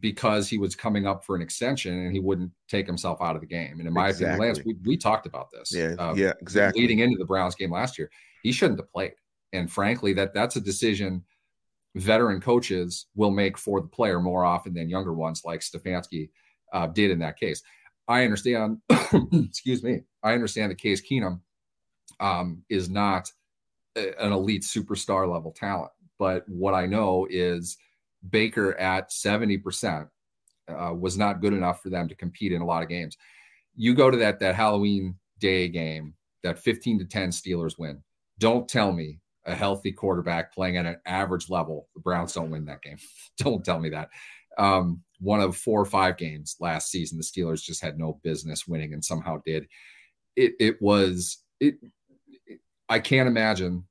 because 0.00 0.48
he 0.48 0.58
was 0.58 0.74
coming 0.74 1.06
up 1.06 1.24
for 1.24 1.36
an 1.36 1.42
extension 1.42 2.06
and 2.06 2.12
he 2.12 2.20
wouldn't 2.20 2.50
take 2.68 2.86
himself 2.86 3.20
out 3.20 3.36
of 3.36 3.40
the 3.42 3.46
game. 3.46 3.78
And 3.78 3.86
in 3.86 3.92
my 3.92 4.08
exactly. 4.08 4.26
opinion, 4.26 4.40
Lance, 4.40 4.64
we, 4.64 4.74
we 4.84 4.96
talked 4.96 5.26
about 5.26 5.50
this. 5.50 5.72
Yeah, 5.74 5.94
uh, 5.98 6.14
yeah, 6.14 6.32
exactly. 6.40 6.80
Leading 6.80 7.00
into 7.00 7.16
the 7.18 7.24
Browns 7.24 7.54
game 7.54 7.70
last 7.70 7.98
year, 7.98 8.10
he 8.42 8.50
shouldn't 8.50 8.80
have 8.80 8.90
played. 8.90 9.12
And 9.52 9.70
frankly, 9.70 10.12
that 10.14 10.34
that's 10.34 10.56
a 10.56 10.60
decision 10.60 11.22
veteran 11.94 12.40
coaches 12.40 13.06
will 13.14 13.30
make 13.30 13.56
for 13.56 13.80
the 13.80 13.86
player 13.86 14.20
more 14.20 14.44
often 14.44 14.74
than 14.74 14.88
younger 14.88 15.12
ones 15.12 15.42
like 15.44 15.60
Stefanski 15.60 16.30
uh, 16.72 16.88
did 16.88 17.10
in 17.10 17.20
that 17.20 17.38
case. 17.38 17.62
I 18.08 18.24
understand, 18.24 18.78
excuse 19.32 19.82
me, 19.82 20.02
I 20.22 20.34
understand 20.34 20.70
that 20.70 20.78
Case 20.78 21.00
Keenum 21.00 21.40
um, 22.20 22.62
is 22.68 22.90
not 22.90 23.30
an 23.96 24.32
elite 24.32 24.62
superstar 24.62 25.30
level 25.30 25.52
talent. 25.52 25.90
But 26.18 26.48
what 26.48 26.74
I 26.74 26.86
know 26.86 27.26
is 27.28 27.76
Baker 28.30 28.78
at 28.78 29.10
70% 29.10 30.08
uh, 30.68 30.94
was 30.94 31.18
not 31.18 31.40
good 31.40 31.52
enough 31.52 31.82
for 31.82 31.90
them 31.90 32.08
to 32.08 32.14
compete 32.14 32.52
in 32.52 32.62
a 32.62 32.66
lot 32.66 32.82
of 32.82 32.88
games. 32.88 33.16
You 33.76 33.94
go 33.94 34.10
to 34.10 34.16
that, 34.18 34.38
that 34.40 34.54
Halloween 34.54 35.16
day 35.38 35.68
game, 35.68 36.14
that 36.42 36.58
15 36.58 37.00
to 37.00 37.04
10 37.04 37.30
Steelers 37.30 37.78
win. 37.78 38.02
Don't 38.38 38.68
tell 38.68 38.92
me 38.92 39.20
a 39.46 39.54
healthy 39.54 39.92
quarterback 39.92 40.54
playing 40.54 40.76
at 40.76 40.86
an 40.86 40.96
average 41.06 41.50
level, 41.50 41.88
the 41.94 42.00
Browns 42.00 42.32
don't 42.32 42.50
win 42.50 42.64
that 42.66 42.82
game. 42.82 42.96
don't 43.38 43.64
tell 43.64 43.78
me 43.78 43.90
that. 43.90 44.08
Um, 44.56 45.02
one 45.20 45.40
of 45.40 45.56
four 45.56 45.80
or 45.80 45.86
five 45.86 46.16
games 46.16 46.56
last 46.60 46.90
season, 46.90 47.18
the 47.18 47.24
Steelers 47.24 47.62
just 47.62 47.82
had 47.82 47.98
no 47.98 48.20
business 48.22 48.66
winning 48.66 48.92
and 48.92 49.04
somehow 49.04 49.40
did. 49.44 49.66
It, 50.36 50.52
it 50.58 50.80
was, 50.80 51.38
it, 51.60 51.74
it, 51.82 51.90
I 52.88 52.98
can't 52.98 53.28
imagine 53.28 53.84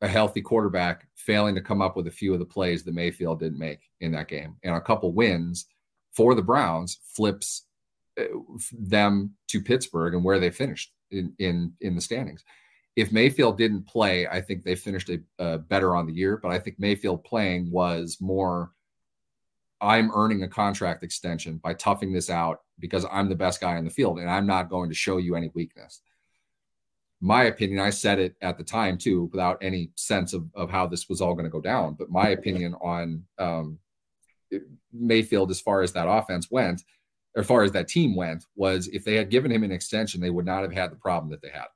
a 0.00 0.08
healthy 0.08 0.40
quarterback 0.40 1.06
failing 1.16 1.54
to 1.54 1.60
come 1.60 1.82
up 1.82 1.96
with 1.96 2.06
a 2.06 2.12
few 2.12 2.32
of 2.32 2.38
the 2.38 2.44
plays 2.44 2.84
that 2.84 2.94
Mayfield 2.94 3.40
didn't 3.40 3.58
make 3.58 3.80
in 4.00 4.12
that 4.12 4.28
game. 4.28 4.56
And 4.62 4.74
a 4.74 4.80
couple 4.80 5.12
wins 5.12 5.66
for 6.12 6.34
the 6.34 6.42
Browns 6.42 6.98
flips 7.14 7.66
uh, 8.18 8.24
them 8.72 9.34
to 9.48 9.60
Pittsburgh 9.60 10.14
and 10.14 10.24
where 10.24 10.38
they 10.38 10.50
finished 10.50 10.92
in 11.10 11.34
in 11.38 11.72
in 11.80 11.94
the 11.94 12.00
standings. 12.00 12.44
If 12.96 13.12
Mayfield 13.12 13.58
didn't 13.58 13.86
play, 13.86 14.26
I 14.26 14.40
think 14.40 14.64
they 14.64 14.74
finished 14.74 15.08
a, 15.08 15.20
a 15.38 15.58
better 15.58 15.94
on 15.94 16.06
the 16.06 16.12
year. 16.12 16.36
But 16.36 16.50
I 16.50 16.58
think 16.58 16.78
Mayfield 16.78 17.24
playing 17.24 17.70
was 17.70 18.18
more. 18.20 18.72
I'm 19.80 20.10
earning 20.12 20.42
a 20.42 20.48
contract 20.48 21.04
extension 21.04 21.58
by 21.58 21.74
toughing 21.74 22.12
this 22.12 22.30
out 22.30 22.62
because 22.80 23.06
I'm 23.12 23.28
the 23.28 23.36
best 23.36 23.60
guy 23.60 23.76
in 23.76 23.84
the 23.84 23.90
field, 23.90 24.18
and 24.18 24.28
I'm 24.28 24.46
not 24.46 24.68
going 24.68 24.88
to 24.88 24.94
show 24.94 25.18
you 25.18 25.36
any 25.36 25.52
weakness 25.54 26.00
my 27.20 27.44
opinion, 27.44 27.80
I 27.80 27.90
said 27.90 28.18
it 28.18 28.36
at 28.40 28.58
the 28.58 28.64
time 28.64 28.96
too, 28.96 29.28
without 29.32 29.58
any 29.60 29.90
sense 29.96 30.32
of, 30.32 30.46
of 30.54 30.70
how 30.70 30.86
this 30.86 31.08
was 31.08 31.20
all 31.20 31.34
going 31.34 31.44
to 31.44 31.50
go 31.50 31.60
down. 31.60 31.94
But 31.98 32.10
my 32.10 32.28
opinion 32.38 32.74
on 32.74 33.24
um, 33.38 33.78
Mayfield, 34.92 35.50
as 35.50 35.60
far 35.60 35.82
as 35.82 35.92
that 35.92 36.08
offense 36.08 36.50
went, 36.50 36.82
as 37.36 37.46
far 37.46 37.62
as 37.62 37.72
that 37.72 37.88
team 37.88 38.16
went, 38.16 38.44
was 38.56 38.88
if 38.88 39.04
they 39.04 39.14
had 39.14 39.30
given 39.30 39.50
him 39.50 39.62
an 39.62 39.72
extension, 39.72 40.20
they 40.20 40.30
would 40.30 40.46
not 40.46 40.62
have 40.62 40.72
had 40.72 40.90
the 40.90 40.96
problem 40.96 41.30
that 41.30 41.42
they 41.42 41.50
had. 41.50 41.66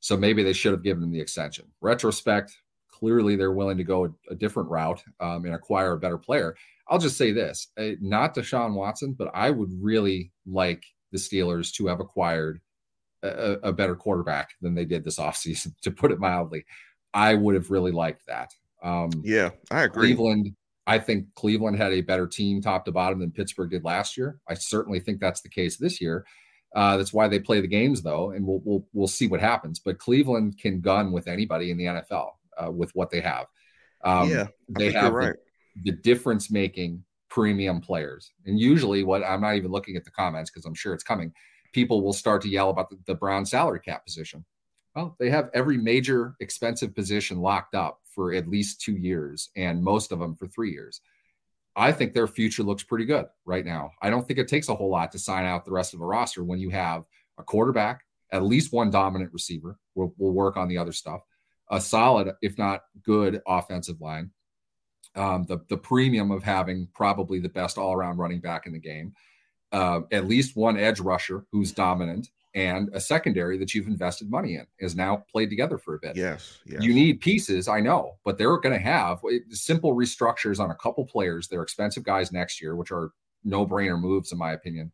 So 0.00 0.16
maybe 0.16 0.42
they 0.42 0.52
should 0.52 0.72
have 0.72 0.82
given 0.82 1.02
him 1.02 1.12
the 1.12 1.20
extension. 1.20 1.66
Retrospect, 1.80 2.52
clearly 2.88 3.36
they're 3.36 3.52
willing 3.52 3.78
to 3.78 3.84
go 3.84 4.06
a, 4.06 4.10
a 4.30 4.34
different 4.34 4.70
route 4.70 5.02
um, 5.20 5.44
and 5.44 5.54
acquire 5.54 5.92
a 5.92 5.98
better 5.98 6.18
player. 6.18 6.56
I'll 6.88 6.98
just 6.98 7.16
say 7.16 7.32
this: 7.32 7.68
uh, 7.78 7.90
not 8.00 8.34
Deshaun 8.34 8.74
Watson, 8.74 9.12
but 9.12 9.30
I 9.34 9.50
would 9.50 9.70
really 9.80 10.32
like 10.46 10.84
the 11.12 11.18
Steelers 11.18 11.72
to 11.74 11.86
have 11.86 12.00
acquired 12.00 12.60
a, 13.22 13.58
a 13.64 13.72
better 13.72 13.94
quarterback 13.94 14.50
than 14.60 14.74
they 14.74 14.84
did 14.84 15.04
this 15.04 15.18
offseason, 15.18 15.72
to 15.82 15.90
put 15.90 16.12
it 16.12 16.18
mildly. 16.18 16.64
I 17.12 17.34
would 17.34 17.54
have 17.54 17.70
really 17.70 17.92
liked 17.92 18.26
that. 18.26 18.50
Um, 18.82 19.10
yeah, 19.24 19.50
I 19.70 19.82
agree. 19.82 20.08
Cleveland, 20.08 20.54
I 20.86 20.98
think 20.98 21.26
Cleveland 21.34 21.76
had 21.76 21.92
a 21.92 22.00
better 22.00 22.26
team 22.26 22.60
top 22.60 22.84
to 22.84 22.92
bottom 22.92 23.18
than 23.18 23.32
Pittsburgh 23.32 23.70
did 23.70 23.84
last 23.84 24.16
year. 24.16 24.38
I 24.48 24.54
certainly 24.54 25.00
think 25.00 25.20
that's 25.20 25.40
the 25.40 25.48
case 25.48 25.76
this 25.76 26.00
year. 26.00 26.24
Uh, 26.74 26.96
that's 26.96 27.12
why 27.12 27.26
they 27.26 27.40
play 27.40 27.60
the 27.60 27.66
games 27.66 28.02
though, 28.02 28.30
and 28.30 28.46
we'll 28.46 28.60
we'll 28.64 28.86
we'll 28.92 29.08
see 29.08 29.26
what 29.26 29.40
happens. 29.40 29.80
But 29.80 29.98
Cleveland 29.98 30.58
can 30.58 30.80
gun 30.80 31.10
with 31.10 31.26
anybody 31.26 31.70
in 31.70 31.76
the 31.76 31.84
NFL 31.84 32.30
uh, 32.56 32.70
with 32.70 32.94
what 32.94 33.10
they 33.10 33.20
have. 33.20 33.46
Um, 34.04 34.30
yeah, 34.30 34.46
they 34.68 34.92
have 34.92 35.12
right. 35.12 35.34
the, 35.74 35.90
the 35.90 35.96
difference 35.98 36.50
making 36.50 37.04
premium 37.28 37.80
players, 37.80 38.32
and 38.46 38.58
usually 38.58 39.02
what 39.02 39.24
I'm 39.24 39.40
not 39.40 39.56
even 39.56 39.72
looking 39.72 39.96
at 39.96 40.04
the 40.04 40.12
comments 40.12 40.50
because 40.50 40.64
I'm 40.64 40.74
sure 40.74 40.94
it's 40.94 41.02
coming 41.02 41.32
people 41.72 42.02
will 42.02 42.12
start 42.12 42.42
to 42.42 42.48
yell 42.48 42.70
about 42.70 42.90
the, 42.90 42.98
the 43.06 43.14
Brown 43.14 43.44
salary 43.46 43.80
cap 43.80 44.04
position. 44.04 44.44
Well, 44.94 45.16
they 45.20 45.30
have 45.30 45.50
every 45.54 45.78
major 45.78 46.34
expensive 46.40 46.94
position 46.94 47.38
locked 47.38 47.74
up 47.74 48.00
for 48.04 48.32
at 48.32 48.48
least 48.48 48.80
two 48.80 48.96
years, 48.96 49.50
and 49.56 49.82
most 49.82 50.10
of 50.12 50.18
them 50.18 50.34
for 50.34 50.48
three 50.48 50.72
years. 50.72 51.00
I 51.76 51.92
think 51.92 52.12
their 52.12 52.26
future 52.26 52.64
looks 52.64 52.82
pretty 52.82 53.04
good 53.04 53.26
right 53.44 53.64
now. 53.64 53.92
I 54.02 54.10
don't 54.10 54.26
think 54.26 54.38
it 54.38 54.48
takes 54.48 54.68
a 54.68 54.74
whole 54.74 54.90
lot 54.90 55.12
to 55.12 55.18
sign 55.18 55.46
out 55.46 55.64
the 55.64 55.70
rest 55.70 55.94
of 55.94 56.00
a 56.00 56.06
roster 56.06 56.42
when 56.42 56.58
you 56.58 56.70
have 56.70 57.04
a 57.38 57.44
quarterback, 57.44 58.02
at 58.32 58.42
least 58.42 58.72
one 58.72 58.90
dominant 58.90 59.32
receiver. 59.32 59.78
We'll, 59.94 60.12
we'll 60.18 60.32
work 60.32 60.56
on 60.56 60.68
the 60.68 60.78
other 60.78 60.92
stuff. 60.92 61.20
A 61.70 61.80
solid, 61.80 62.32
if 62.42 62.58
not 62.58 62.82
good, 63.04 63.40
offensive 63.46 64.00
line. 64.00 64.30
Um, 65.14 65.44
the 65.48 65.58
the 65.68 65.76
premium 65.76 66.30
of 66.30 66.44
having 66.44 66.88
probably 66.94 67.40
the 67.40 67.48
best 67.48 67.78
all 67.78 67.92
around 67.92 68.18
running 68.18 68.40
back 68.40 68.66
in 68.66 68.72
the 68.72 68.78
game 68.78 69.12
uh, 69.72 70.00
at 70.12 70.26
least 70.26 70.56
one 70.56 70.76
edge 70.76 71.00
rusher 71.00 71.44
who's 71.52 71.72
dominant 71.72 72.28
and 72.54 72.90
a 72.92 73.00
secondary 73.00 73.58
that 73.58 73.74
you've 73.74 73.86
invested 73.86 74.28
money 74.28 74.56
in 74.56 74.66
is 74.80 74.96
now 74.96 75.24
played 75.30 75.50
together 75.50 75.78
for 75.78 75.94
a 75.94 75.98
bit. 76.00 76.16
Yes, 76.16 76.58
yes. 76.66 76.82
You 76.82 76.92
need 76.92 77.20
pieces, 77.20 77.68
I 77.68 77.80
know, 77.80 78.16
but 78.24 78.38
they're 78.38 78.58
going 78.58 78.76
to 78.76 78.84
have 78.84 79.20
simple 79.50 79.94
restructures 79.94 80.58
on 80.58 80.70
a 80.70 80.74
couple 80.74 81.04
players. 81.06 81.46
They're 81.46 81.62
expensive 81.62 82.02
guys 82.02 82.32
next 82.32 82.60
year, 82.60 82.74
which 82.74 82.90
are 82.90 83.12
no 83.44 83.64
brainer 83.64 84.00
moves, 84.00 84.32
in 84.32 84.38
my 84.38 84.52
opinion. 84.52 84.90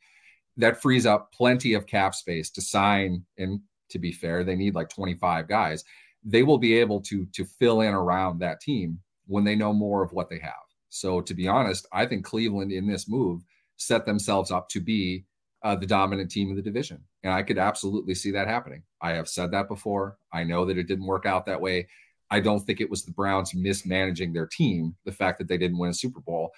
That 0.59 0.83
frees 0.83 1.07
up 1.07 1.33
plenty 1.33 1.73
of 1.73 1.87
cap 1.87 2.15
space 2.15 2.51
to 2.51 2.61
sign. 2.61 3.25
And 3.39 3.61
to 3.91 3.99
be 3.99 4.13
fair, 4.13 4.45
they 4.45 4.57
need 4.57 4.75
like 4.75 4.91
25 4.91 5.49
guys. 5.49 5.83
They 6.25 6.43
will 6.43 6.59
be 6.59 6.79
able 6.79 7.01
to 7.03 7.25
to 7.27 7.45
fill 7.45 7.81
in 7.83 7.95
around 7.95 8.41
that 8.41 8.61
team 8.61 9.01
when 9.27 9.45
they 9.45 9.55
know 9.55 9.73
more 9.73 10.03
of 10.03 10.13
what 10.13 10.29
they 10.29 10.39
have. 10.41 10.53
So 10.89 11.21
to 11.23 11.35
be 11.35 11.49
honest, 11.49 11.87
I 11.93 12.05
think 12.07 12.25
Cleveland 12.25 12.73
in 12.73 12.87
this 12.87 13.09
move 13.09 13.43
set 13.77 14.05
themselves 14.05 14.51
up 14.51 14.69
to 14.71 14.81
be 14.81 15.25
uh, 15.63 15.75
the 15.75 15.87
dominant 15.87 16.31
team 16.31 16.51
in 16.51 16.57
the 16.57 16.63
division. 16.63 17.03
And 17.23 17.33
I 17.33 17.43
could 17.43 17.59
absolutely 17.59 18.15
see 18.15 18.31
that 18.33 18.49
happening. 18.49 18.83
I 19.01 19.13
have 19.13 19.29
said 19.29 19.51
that 19.51 19.69
before. 19.69 20.17
I 20.33 20.45
know 20.45 20.65
that 20.65 20.79
it 20.79 20.87
didn't 20.87 21.07
work 21.07 21.27
out 21.27 21.47
that 21.47 21.61
way. 21.61 21.89
I 22.31 22.41
don't 22.41 22.61
think 22.61 22.81
it 22.81 22.91
was 22.91 23.05
the 23.05 23.13
Browns 23.13 23.55
mismanaging 23.55 24.33
their 24.33 24.47
team, 24.47 24.97
the 25.05 25.13
fact 25.13 25.39
that 25.39 25.49
they 25.49 25.59
didn't 25.59 25.79
win 25.79 25.91
a 25.91 25.95
Super 25.95 26.21
Bowl, 26.21 26.51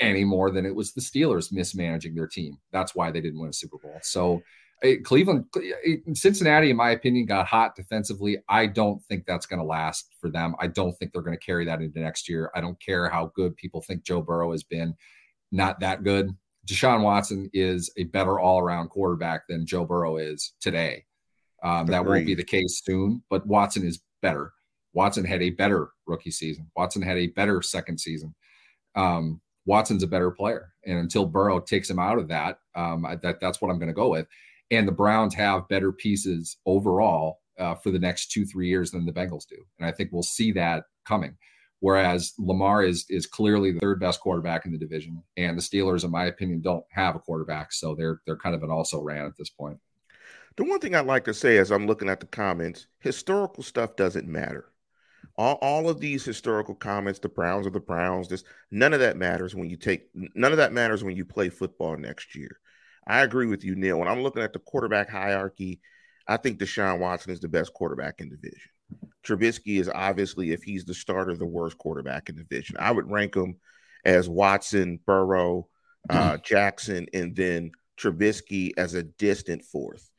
any 0.00 0.24
more 0.24 0.50
than 0.50 0.66
it 0.66 0.74
was 0.74 0.92
the 0.92 1.00
Steelers 1.00 1.52
mismanaging 1.52 2.14
their 2.14 2.26
team. 2.26 2.58
That's 2.72 2.94
why 2.94 3.10
they 3.10 3.20
didn't 3.20 3.40
win 3.40 3.50
a 3.50 3.52
Super 3.52 3.78
Bowl. 3.78 3.98
So, 4.02 4.42
eh, 4.82 4.96
Cleveland, 5.02 5.46
eh, 5.56 5.72
eh, 5.86 5.96
Cincinnati, 6.14 6.70
in 6.70 6.76
my 6.76 6.90
opinion, 6.90 7.26
got 7.26 7.46
hot 7.46 7.74
defensively. 7.74 8.38
I 8.48 8.66
don't 8.66 9.02
think 9.04 9.26
that's 9.26 9.46
going 9.46 9.60
to 9.60 9.66
last 9.66 10.14
for 10.20 10.30
them. 10.30 10.54
I 10.60 10.68
don't 10.68 10.96
think 10.96 11.12
they're 11.12 11.22
going 11.22 11.38
to 11.38 11.44
carry 11.44 11.64
that 11.64 11.82
into 11.82 12.00
next 12.00 12.28
year. 12.28 12.50
I 12.54 12.60
don't 12.60 12.80
care 12.80 13.08
how 13.08 13.32
good 13.34 13.56
people 13.56 13.80
think 13.80 14.04
Joe 14.04 14.22
Burrow 14.22 14.52
has 14.52 14.62
been. 14.62 14.94
Not 15.50 15.80
that 15.80 16.04
good. 16.04 16.36
Deshaun 16.66 17.02
Watson 17.02 17.48
is 17.52 17.90
a 17.96 18.04
better 18.04 18.40
all 18.40 18.58
around 18.58 18.88
quarterback 18.88 19.46
than 19.48 19.66
Joe 19.66 19.84
Burrow 19.84 20.16
is 20.16 20.54
today. 20.60 21.04
Um, 21.62 21.86
that 21.86 22.04
won't 22.04 22.26
be 22.26 22.34
the 22.34 22.44
case 22.44 22.82
soon, 22.84 23.22
but 23.30 23.46
Watson 23.46 23.86
is 23.86 24.02
better. 24.20 24.52
Watson 24.92 25.24
had 25.24 25.42
a 25.42 25.50
better 25.50 25.90
rookie 26.06 26.30
season. 26.30 26.70
Watson 26.76 27.02
had 27.02 27.16
a 27.16 27.28
better 27.28 27.62
second 27.62 27.98
season. 27.98 28.34
Um, 28.94 29.40
Watson's 29.64 30.02
a 30.02 30.08
better 30.08 30.30
player, 30.30 30.72
and 30.84 30.98
until 30.98 31.26
Burrow 31.26 31.60
takes 31.60 31.90
him 31.90 31.98
out 31.98 32.18
of 32.18 32.28
that, 32.28 32.58
um, 32.74 33.04
I, 33.04 33.16
that 33.16 33.40
that's 33.40 33.60
what 33.60 33.70
I'm 33.70 33.78
going 33.78 33.88
to 33.88 33.94
go 33.94 34.10
with. 34.10 34.26
And 34.70 34.86
the 34.86 34.92
Browns 34.92 35.34
have 35.34 35.68
better 35.68 35.92
pieces 35.92 36.56
overall 36.66 37.40
uh, 37.58 37.74
for 37.74 37.90
the 37.90 37.98
next 37.98 38.30
two 38.30 38.44
three 38.44 38.68
years 38.68 38.90
than 38.90 39.04
the 39.04 39.12
Bengals 39.12 39.46
do, 39.46 39.56
and 39.78 39.86
I 39.86 39.92
think 39.92 40.10
we'll 40.12 40.22
see 40.22 40.52
that 40.52 40.84
coming. 41.04 41.36
Whereas 41.80 42.32
Lamar 42.38 42.82
is 42.82 43.04
is 43.10 43.26
clearly 43.26 43.72
the 43.72 43.80
third 43.80 44.00
best 44.00 44.20
quarterback 44.20 44.64
in 44.64 44.72
the 44.72 44.78
division, 44.78 45.22
and 45.36 45.58
the 45.58 45.62
Steelers, 45.62 46.04
in 46.04 46.10
my 46.10 46.26
opinion, 46.26 46.62
don't 46.62 46.84
have 46.90 47.16
a 47.16 47.20
quarterback, 47.20 47.72
so 47.72 47.94
they're 47.94 48.20
they're 48.26 48.36
kind 48.36 48.54
of 48.54 48.62
an 48.62 48.70
also 48.70 49.02
ran 49.02 49.26
at 49.26 49.36
this 49.36 49.50
point. 49.50 49.78
The 50.56 50.64
one 50.64 50.80
thing 50.80 50.94
I'd 50.94 51.04
like 51.04 51.24
to 51.24 51.34
say 51.34 51.58
as 51.58 51.70
I'm 51.70 51.86
looking 51.86 52.08
at 52.08 52.20
the 52.20 52.26
comments, 52.26 52.86
historical 53.00 53.62
stuff 53.62 53.94
doesn't 53.94 54.26
matter. 54.26 54.72
All, 55.36 55.58
all 55.60 55.90
of 55.90 56.00
these 56.00 56.24
historical 56.24 56.74
comments, 56.74 57.18
the 57.18 57.28
Browns 57.28 57.66
are 57.66 57.70
the 57.70 57.80
Browns, 57.80 58.28
this 58.28 58.42
none 58.70 58.94
of 58.94 59.00
that 59.00 59.18
matters 59.18 59.54
when 59.54 59.68
you 59.68 59.76
take 59.76 60.08
none 60.14 60.52
of 60.52 60.58
that 60.58 60.72
matters 60.72 61.04
when 61.04 61.14
you 61.14 61.26
play 61.26 61.50
football 61.50 61.96
next 61.98 62.34
year. 62.34 62.58
I 63.06 63.20
agree 63.20 63.46
with 63.46 63.64
you, 63.64 63.76
Neal. 63.76 63.98
When 63.98 64.08
I'm 64.08 64.22
looking 64.22 64.42
at 64.42 64.54
the 64.54 64.58
quarterback 64.58 65.10
hierarchy, 65.10 65.80
I 66.26 66.38
think 66.38 66.58
Deshaun 66.58 66.98
Watson 66.98 67.32
is 67.32 67.40
the 67.40 67.48
best 67.48 67.72
quarterback 67.74 68.20
in 68.20 68.30
the 68.30 68.36
division. 68.36 68.70
Trubisky 69.26 69.80
is 69.80 69.90
obviously, 69.92 70.52
if 70.52 70.62
he's 70.62 70.84
the 70.84 70.94
starter, 70.94 71.36
the 71.36 71.46
worst 71.46 71.78
quarterback 71.78 72.28
in 72.28 72.36
the 72.36 72.44
division. 72.44 72.76
I 72.78 72.92
would 72.92 73.10
rank 73.10 73.34
him 73.34 73.56
as 74.04 74.28
Watson, 74.28 75.00
Burrow, 75.04 75.68
uh, 76.08 76.36
Jackson, 76.44 77.06
and 77.12 77.34
then 77.34 77.72
Trubisky 77.98 78.72
as 78.76 78.94
a 78.94 79.02
distant 79.02 79.64
fourth. 79.64 80.10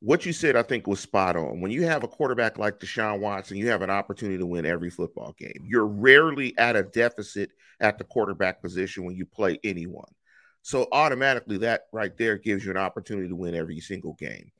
What 0.00 0.26
you 0.26 0.34
said, 0.34 0.54
I 0.54 0.62
think, 0.62 0.86
was 0.86 1.00
spot 1.00 1.34
on. 1.36 1.62
When 1.62 1.70
you 1.70 1.84
have 1.84 2.04
a 2.04 2.08
quarterback 2.08 2.58
like 2.58 2.78
Deshaun 2.78 3.20
Watson, 3.20 3.56
you 3.56 3.68
have 3.68 3.80
an 3.80 3.88
opportunity 3.88 4.36
to 4.36 4.44
win 4.44 4.66
every 4.66 4.90
football 4.90 5.34
game. 5.38 5.64
You're 5.64 5.86
rarely 5.86 6.56
at 6.58 6.76
a 6.76 6.82
deficit 6.82 7.50
at 7.80 7.96
the 7.96 8.04
quarterback 8.04 8.60
position 8.60 9.04
when 9.04 9.16
you 9.16 9.24
play 9.24 9.58
anyone. 9.64 10.12
So 10.60 10.88
automatically, 10.92 11.58
that 11.58 11.84
right 11.92 12.14
there 12.18 12.36
gives 12.36 12.66
you 12.66 12.70
an 12.70 12.76
opportunity 12.76 13.28
to 13.28 13.36
win 13.36 13.54
every 13.54 13.80
single 13.80 14.12
game 14.14 14.50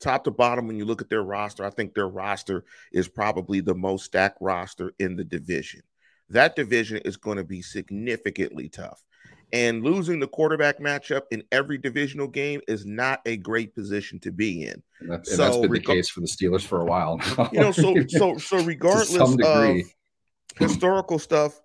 top 0.00 0.24
to 0.24 0.30
bottom, 0.30 0.66
when 0.66 0.76
you 0.76 0.84
look 0.84 1.00
at 1.00 1.08
their 1.08 1.22
roster, 1.22 1.64
I 1.64 1.70
think 1.70 1.94
their 1.94 2.08
roster 2.08 2.64
is 2.92 3.08
probably 3.08 3.60
the 3.60 3.74
most 3.74 4.04
stacked 4.04 4.38
roster 4.40 4.92
in 4.98 5.16
the 5.16 5.24
division. 5.24 5.82
that 6.28 6.56
division 6.56 6.98
is 6.98 7.16
going 7.16 7.36
to 7.36 7.44
be 7.44 7.62
significantly 7.62 8.68
tough. 8.68 9.00
And 9.52 9.84
losing 9.84 10.18
the 10.18 10.26
quarterback 10.26 10.80
matchup 10.80 11.22
in 11.30 11.44
every 11.52 11.78
divisional 11.78 12.26
game 12.26 12.60
is 12.66 12.84
not 12.84 13.20
a 13.26 13.36
great 13.36 13.76
position 13.76 14.18
to 14.20 14.32
be 14.32 14.64
in. 14.64 14.82
And, 15.00 15.10
that, 15.10 15.26
so, 15.26 15.44
has 15.44 15.56
been 15.58 15.70
reg- 15.70 15.86
the 15.86 15.94
case 15.94 16.08
for 16.08 16.20
the 16.20 16.26
Steelers 16.26 16.62
for 16.62 16.80
a 16.80 16.84
while. 16.84 17.20
you 17.52 17.60
know, 17.60 17.70
so 17.70 17.94
so 18.08 18.38
so 18.38 18.60
regardless 18.64 19.36
of 19.44 19.82
historical 20.58 21.20
stuff, 21.20 21.60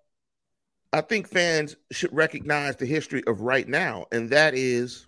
I 0.93 1.01
think 1.01 1.27
fans 1.27 1.75
should 1.91 2.13
recognize 2.13 2.75
the 2.75 2.85
history 2.85 3.23
of 3.25 3.41
right 3.41 3.67
now, 3.67 4.05
and 4.11 4.29
that 4.29 4.53
is 4.53 5.07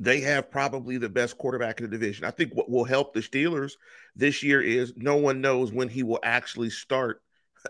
they 0.00 0.20
have 0.22 0.50
probably 0.50 0.96
the 0.96 1.10
best 1.10 1.36
quarterback 1.36 1.78
in 1.78 1.84
the 1.84 1.90
division. 1.90 2.24
I 2.24 2.30
think 2.30 2.54
what 2.54 2.70
will 2.70 2.84
help 2.84 3.12
the 3.12 3.20
Steelers 3.20 3.72
this 4.16 4.42
year 4.42 4.62
is 4.62 4.94
no 4.96 5.16
one 5.16 5.42
knows 5.42 5.72
when 5.72 5.90
he 5.90 6.02
will 6.02 6.18
actually 6.24 6.70
start 6.70 7.22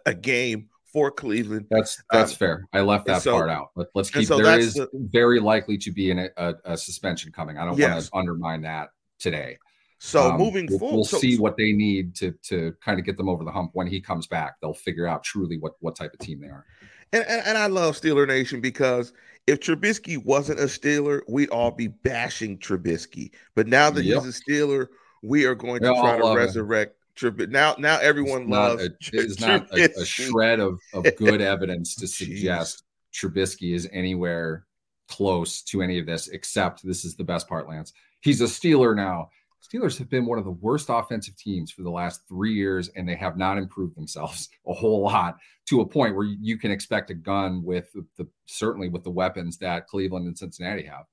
a 0.06 0.14
game 0.14 0.68
for 0.92 1.10
Cleveland. 1.10 1.66
That's 1.70 2.00
that's 2.10 2.30
um, 2.32 2.36
fair. 2.36 2.68
I 2.72 2.80
left 2.80 3.06
that 3.06 3.22
so, 3.22 3.32
part 3.32 3.50
out. 3.50 3.70
Let, 3.74 3.88
us 3.96 4.10
keep. 4.10 4.26
So 4.26 4.38
there 4.38 4.58
is 4.58 4.74
the, 4.74 4.88
very 4.94 5.40
likely 5.40 5.76
to 5.78 5.90
be 5.90 6.12
an, 6.12 6.30
a, 6.36 6.54
a, 6.64 6.76
suspension 6.76 7.32
coming. 7.32 7.58
I 7.58 7.64
don't 7.64 7.76
yes. 7.76 7.90
want 7.90 8.04
to 8.04 8.16
undermine 8.16 8.62
that 8.62 8.90
today. 9.18 9.58
So 9.98 10.30
um, 10.30 10.38
moving 10.38 10.66
we'll, 10.70 10.78
forward, 10.78 10.94
we'll 10.94 11.04
so, 11.04 11.18
see 11.18 11.36
what 11.36 11.56
they 11.56 11.72
need 11.72 12.14
to 12.16 12.32
to 12.44 12.74
kind 12.80 13.00
of 13.00 13.04
get 13.04 13.16
them 13.16 13.28
over 13.28 13.44
the 13.44 13.52
hump 13.52 13.72
when 13.74 13.88
he 13.88 14.00
comes 14.00 14.28
back. 14.28 14.54
They'll 14.60 14.72
figure 14.72 15.06
out 15.08 15.24
truly 15.24 15.58
what 15.58 15.72
what 15.80 15.96
type 15.96 16.12
of 16.12 16.20
team 16.20 16.40
they 16.40 16.48
are. 16.48 16.64
And, 17.12 17.24
and, 17.26 17.46
and 17.48 17.58
I 17.58 17.66
love 17.66 18.00
Steeler 18.00 18.26
Nation 18.26 18.60
because 18.60 19.12
if 19.46 19.60
Trubisky 19.60 20.22
wasn't 20.22 20.60
a 20.60 20.64
Steeler, 20.64 21.22
we'd 21.28 21.50
all 21.50 21.70
be 21.70 21.88
bashing 21.88 22.58
Trubisky. 22.58 23.32
But 23.54 23.66
now 23.66 23.90
that 23.90 24.04
yep. 24.04 24.22
he's 24.22 24.38
a 24.38 24.42
Steeler, 24.42 24.88
we 25.22 25.44
are 25.44 25.54
going 25.54 25.80
to 25.82 25.88
try 25.88 26.18
to 26.18 26.34
resurrect 26.36 26.96
Trubisky. 27.16 27.50
Now, 27.50 27.74
now 27.78 27.98
everyone 28.00 28.42
it's 28.42 28.50
loves. 28.50 28.82
Not 28.82 28.90
a, 28.90 29.18
it's 29.18 29.40
not 29.40 29.78
a, 29.78 30.00
a, 30.00 30.04
shred 30.04 30.60
of, 30.60 30.78
of 30.92 31.04
good 31.16 31.40
evidence 31.40 31.94
to 31.96 32.06
suggest 32.06 32.84
Trubisky 33.12 33.74
is 33.74 33.88
anywhere 33.92 34.66
close 35.08 35.62
to 35.62 35.82
any 35.82 35.98
of 35.98 36.06
this, 36.06 36.28
except 36.28 36.86
this 36.86 37.04
is 37.04 37.16
the 37.16 37.24
best 37.24 37.48
part, 37.48 37.68
Lance. 37.68 37.92
He's 38.20 38.40
a 38.40 38.44
Steeler 38.44 38.94
now. 38.94 39.30
Steelers 39.62 39.98
have 39.98 40.08
been 40.08 40.26
one 40.26 40.38
of 40.38 40.44
the 40.44 40.50
worst 40.50 40.86
offensive 40.88 41.36
teams 41.36 41.70
for 41.70 41.82
the 41.82 41.90
last 41.90 42.22
three 42.28 42.54
years, 42.54 42.88
and 42.96 43.08
they 43.08 43.14
have 43.14 43.36
not 43.36 43.58
improved 43.58 43.96
themselves 43.96 44.48
a 44.66 44.72
whole 44.72 45.02
lot 45.02 45.36
to 45.68 45.80
a 45.80 45.86
point 45.86 46.16
where 46.16 46.26
you 46.26 46.58
can 46.58 46.70
expect 46.70 47.10
a 47.10 47.14
gun 47.14 47.62
with 47.62 47.92
the, 48.16 48.26
certainly 48.46 48.88
with 48.88 49.04
the 49.04 49.10
weapons 49.10 49.58
that 49.58 49.86
Cleveland 49.86 50.26
and 50.26 50.36
Cincinnati 50.36 50.84
have. 50.84 51.04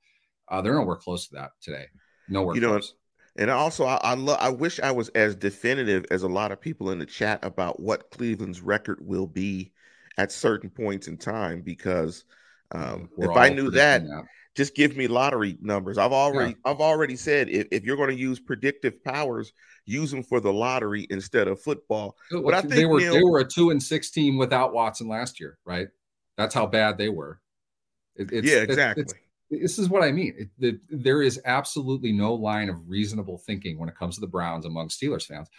Uh, 0.50 0.62
they're 0.62 0.76
nowhere 0.76 0.96
close 0.96 1.28
to 1.28 1.36
that 1.36 1.52
today. 1.62 1.86
Nowhere 2.30 2.56
you 2.56 2.62
close. 2.62 2.94
Know, 3.38 3.44
and 3.44 3.52
also, 3.52 3.86
I 3.86 4.00
I, 4.02 4.14
lo- 4.16 4.38
I 4.40 4.50
wish 4.50 4.80
I 4.80 4.92
was 4.92 5.10
as 5.10 5.36
definitive 5.36 6.06
as 6.10 6.24
a 6.24 6.28
lot 6.28 6.52
of 6.52 6.62
people 6.62 6.90
in 6.90 7.00
the 7.00 7.06
chat 7.06 7.44
about 7.44 7.80
what 7.80 8.10
Cleveland's 8.12 8.62
record 8.62 9.00
will 9.02 9.28
be 9.28 9.74
at 10.18 10.32
certain 10.32 10.70
points 10.70 11.08
in 11.08 11.18
time 11.18 11.62
because 11.62 12.24
um, 12.72 13.10
if 13.18 13.30
I 13.30 13.50
knew 13.50 13.72
that, 13.72 14.04
that 14.04 14.26
just 14.58 14.74
give 14.74 14.98
me 14.98 15.08
lottery 15.08 15.56
numbers. 15.62 16.00
I've 16.00 16.12
already 16.12 16.52
yeah. 16.52 16.72
I've 16.72 16.82
already 16.82 17.16
said 17.16 17.48
if, 17.48 17.68
if 17.72 17.84
you're 17.84 17.96
going 17.96 18.10
to 18.10 18.20
use 18.20 18.40
predictive 18.40 19.04
powers, 19.04 19.54
use 19.86 20.10
them 20.10 20.24
for 20.24 20.40
the 20.40 20.52
lottery 20.52 21.06
instead 21.12 21.48
of 21.48 21.62
football. 21.62 22.18
But 22.32 22.56
I 22.56 22.62
think 22.62 22.74
they 22.74 22.86
were 22.86 23.00
Neal, 23.00 23.14
they 23.14 23.24
were 23.24 23.40
a 23.40 23.48
two 23.48 23.70
and 23.70 23.82
six 23.82 24.10
team 24.10 24.36
without 24.36 24.74
Watson 24.74 25.08
last 25.08 25.40
year, 25.40 25.60
right? 25.64 25.88
That's 26.38 26.56
how 26.56 26.66
bad 26.66 26.98
they 26.98 27.10
were. 27.10 27.40
It, 28.16 28.44
yeah, 28.44 28.58
exactly. 28.58 29.06
this 29.52 29.78
is 29.78 29.90
what 29.90 30.02
I 30.02 30.12
mean. 30.12 30.34
It, 30.36 30.50
the, 30.58 30.80
there 30.90 31.22
is 31.22 31.40
absolutely 31.46 32.12
no 32.12 32.34
line 32.34 32.68
of 32.68 32.90
reasonable 32.90 33.38
thinking 33.38 33.78
when 33.78 33.90
it 33.90 33.96
comes 33.96 34.16
to 34.16 34.22
the 34.22 34.28
Browns 34.28 34.66
among 34.66 34.90
Steelers 34.90 35.28
fans. 35.28 35.50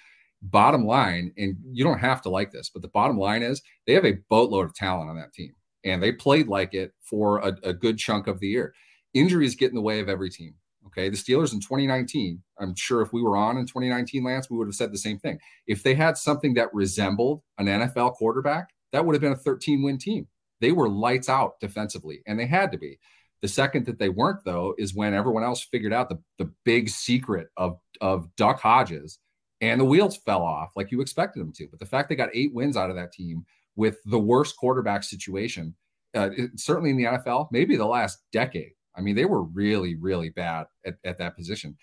Bottom 0.43 0.85
line, 0.85 1.33
and 1.37 1.57
you 1.71 1.85
don't 1.85 1.99
have 2.01 2.21
to 2.23 2.31
like 2.31 2.51
this, 2.51 2.69
but 2.69 2.83
the 2.83 2.89
bottom 2.89 3.17
line 3.17 3.45
is 3.45 3.63
they 3.87 3.95
have 3.95 4.05
a 4.05 4.19
boatload 4.29 4.67
of 4.67 4.75
talent 4.75 5.09
on 5.09 5.17
that 5.17 5.33
team, 5.33 5.53
and 5.85 6.03
they 6.03 6.13
played 6.13 6.49
like 6.49 6.75
it 6.75 6.93
for 7.03 7.39
a, 7.39 7.57
a 7.63 7.73
good 7.73 7.99
chunk 7.99 8.27
of 8.27 8.41
the 8.41 8.49
year 8.49 8.75
injuries 9.15 9.57
get 9.57 9.71
in 9.71 9.75
the 9.75 9.81
way 9.81 10.01
of 10.01 10.09
every 10.09 10.31
team. 10.31 10.55
Okay. 10.87 11.09
The 11.09 11.17
Steelers 11.17 11.53
in 11.53 11.61
2019, 11.61 12.43
I'm 12.59 12.75
sure 12.75 13.03
if 13.03 13.13
we 13.13 13.23
were 13.23 13.37
on 13.37 13.59
in 13.59 13.67
2019, 13.67 14.25
Lance, 14.25 14.49
we 14.51 14.57
would 14.57 14.69
have 14.69 14.75
said 14.75 14.93
the 14.93 14.99
same 14.99 15.19
thing. 15.19 15.39
If 15.67 15.83
they 15.83 15.95
had 15.95 16.17
something 16.17 16.55
that 16.55 16.73
resembled 16.73 17.43
an 17.59 17.67
NFL 17.67 18.15
quarterback, 18.15 18.69
that 18.93 19.05
would 19.05 19.15
have 19.15 19.21
been 19.21 19.33
a 19.33 19.37
13 19.37 19.83
win 19.83 19.99
team. 19.99 20.27
They 20.61 20.73
were 20.73 20.89
lights 20.89 21.29
out 21.29 21.61
defensively, 21.61 22.21
and 22.27 22.39
they 22.39 22.47
had 22.47 22.73
to 22.73 22.79
be. 22.79 22.99
The 23.43 23.49
second 23.49 23.87
that 23.87 23.99
they 23.99 24.09
weren't, 24.09 24.45
though, 24.45 24.75
is 24.79 24.95
when 24.95 25.15
everyone 25.15 25.45
else 25.45 25.63
figured 25.63 25.93
out 25.93 26.09
the, 26.09 26.19
the 26.39 26.51
big 26.65 26.89
secret 26.89 27.49
of, 27.57 27.79
of 28.01 28.35
Duck 28.37 28.61
Hodges 28.61 29.19
and 29.61 29.81
the 29.81 29.85
wheels 29.85 30.17
fell 30.17 30.43
off 30.43 30.71
like 30.75 30.91
you 30.91 31.01
expected 31.01 31.41
them 31.41 31.53
to. 31.53 31.69
But 31.69 31.79
the 31.79 31.87
fact 31.87 32.09
they 32.09 32.17
got 32.17 32.31
eight 32.35 32.53
wins 32.55 32.77
out 32.77 32.91
of 32.91 32.97
that 32.97 33.13
team 33.13 33.45
with 33.79 34.03
the 34.07 34.19
worst 34.19 34.57
quarterback 34.57 35.05
situation, 35.05 35.73
uh, 36.13 36.31
certainly 36.57 36.91
in 36.91 36.97
the 36.97 37.05
NFL, 37.05 37.47
maybe 37.53 37.77
the 37.77 37.87
last 37.87 38.19
decade, 38.33 38.73
I 38.97 39.01
mean, 39.01 39.15
they 39.15 39.25
were 39.25 39.45
really, 39.45 39.95
really 39.95 40.31
bad 40.31 40.67
at, 40.85 40.97
at 41.05 41.17
that 41.19 41.37
position. 41.37 41.77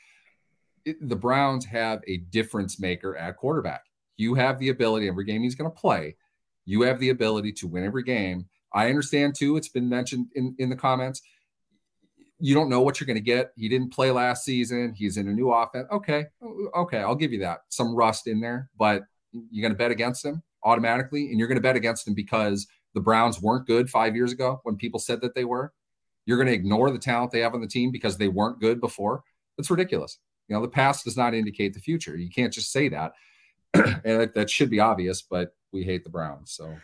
It, 0.84 0.98
the 1.08 1.16
Browns 1.16 1.64
have 1.64 2.02
a 2.06 2.18
difference 2.18 2.82
maker 2.82 3.16
at 3.16 3.38
quarterback. 3.38 3.82
You 4.18 4.36
have 4.36 4.60
the 4.60 4.70
ability, 4.70 5.08
every 5.08 5.24
game 5.24 5.42
he's 5.42 5.56
going 5.56 5.72
to 5.72 5.76
play, 5.76 6.18
you 6.66 6.82
have 6.82 7.00
the 7.00 7.12
ability 7.12 7.54
to 7.54 7.68
win 7.68 7.86
every 7.86 8.04
game. 8.04 8.46
I 8.74 8.90
understand 8.90 9.36
too, 9.36 9.56
it's 9.56 9.70
been 9.70 9.88
mentioned 9.88 10.28
in, 10.36 10.54
in 10.60 10.70
the 10.70 10.76
comments. 10.76 11.22
You 12.40 12.56
don't 12.56 12.70
know 12.70 12.82
what 12.82 13.00
you're 13.00 13.08
going 13.08 13.16
to 13.16 13.22
get. 13.22 13.54
He 13.56 13.70
didn't 13.70 13.94
play 13.94 14.12
last 14.12 14.44
season. 14.44 14.94
He's 14.98 15.16
in 15.16 15.30
a 15.30 15.34
new 15.34 15.50
offense. 15.50 15.88
Okay. 15.90 16.26
Okay. 16.76 16.98
I'll 16.98 17.16
give 17.16 17.32
you 17.32 17.40
that. 17.40 17.60
Some 17.70 17.96
rust 17.96 18.28
in 18.28 18.42
there, 18.42 18.70
but 18.78 19.04
you're 19.32 19.62
going 19.62 19.72
to 19.72 19.78
bet 19.78 19.92
against 19.92 20.26
him 20.26 20.44
automatically. 20.66 21.30
And 21.30 21.40
you're 21.40 21.48
going 21.48 21.58
to 21.58 21.62
bet 21.62 21.76
against 21.76 22.06
them 22.06 22.14
because 22.14 22.68
the 22.94 23.02
Browns 23.02 23.42
weren't 23.42 23.68
good 23.68 23.90
five 23.90 24.16
years 24.16 24.32
ago 24.32 24.60
when 24.64 24.76
people 24.76 25.00
said 25.00 25.22
that 25.22 25.36
they 25.36 25.46
were. 25.46 25.72
You're 26.26 26.38
going 26.38 26.48
to 26.48 26.54
ignore 26.54 26.92
the 26.92 26.98
talent 26.98 27.32
they 27.32 27.42
have 27.42 27.54
on 27.54 27.62
the 27.62 27.68
team 27.68 27.92
because 27.92 28.18
they 28.18 28.28
weren't 28.28 28.60
good 28.60 28.82
before. 28.82 29.24
That's 29.58 29.70
ridiculous. 29.70 30.18
You 30.48 30.56
know, 30.56 30.62
the 30.62 30.68
past 30.68 31.06
does 31.06 31.18
not 31.18 31.34
indicate 31.34 31.74
the 31.74 31.80
future. 31.80 32.18
You 32.18 32.30
can't 32.30 32.54
just 32.54 32.72
say 32.72 32.90
that. 32.90 33.14
and 33.74 34.02
that, 34.04 34.34
that 34.34 34.50
should 34.50 34.70
be 34.70 34.80
obvious, 34.80 35.22
but 35.22 35.56
we 35.72 35.84
hate 35.84 36.04
the 36.04 36.10
Browns. 36.10 36.52
So 36.52 36.76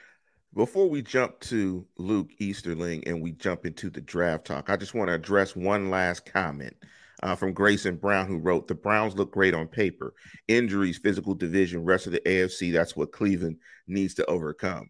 before 0.53 0.89
we 0.89 1.01
jump 1.01 1.39
to 1.41 1.85
Luke 1.97 2.29
Easterling 2.39 3.03
and 3.07 3.21
we 3.21 3.31
jump 3.31 3.65
into 3.65 3.89
the 3.89 4.01
draft 4.01 4.45
talk, 4.45 4.69
I 4.69 4.75
just 4.75 4.93
want 4.93 5.07
to 5.07 5.13
address 5.13 5.55
one 5.55 5.89
last 5.89 6.25
comment 6.25 6.75
uh, 7.23 7.35
from 7.35 7.53
Grayson 7.53 7.95
Brown, 7.95 8.27
who 8.27 8.37
wrote, 8.37 8.67
The 8.67 8.75
Browns 8.75 9.15
look 9.15 9.31
great 9.31 9.53
on 9.53 9.67
paper. 9.67 10.13
Injuries, 10.47 10.97
physical 10.97 11.35
division, 11.35 11.83
rest 11.83 12.07
of 12.07 12.13
the 12.13 12.21
AFC, 12.21 12.73
that's 12.73 12.95
what 12.95 13.11
Cleveland 13.11 13.57
needs 13.87 14.13
to 14.15 14.25
overcome. 14.25 14.89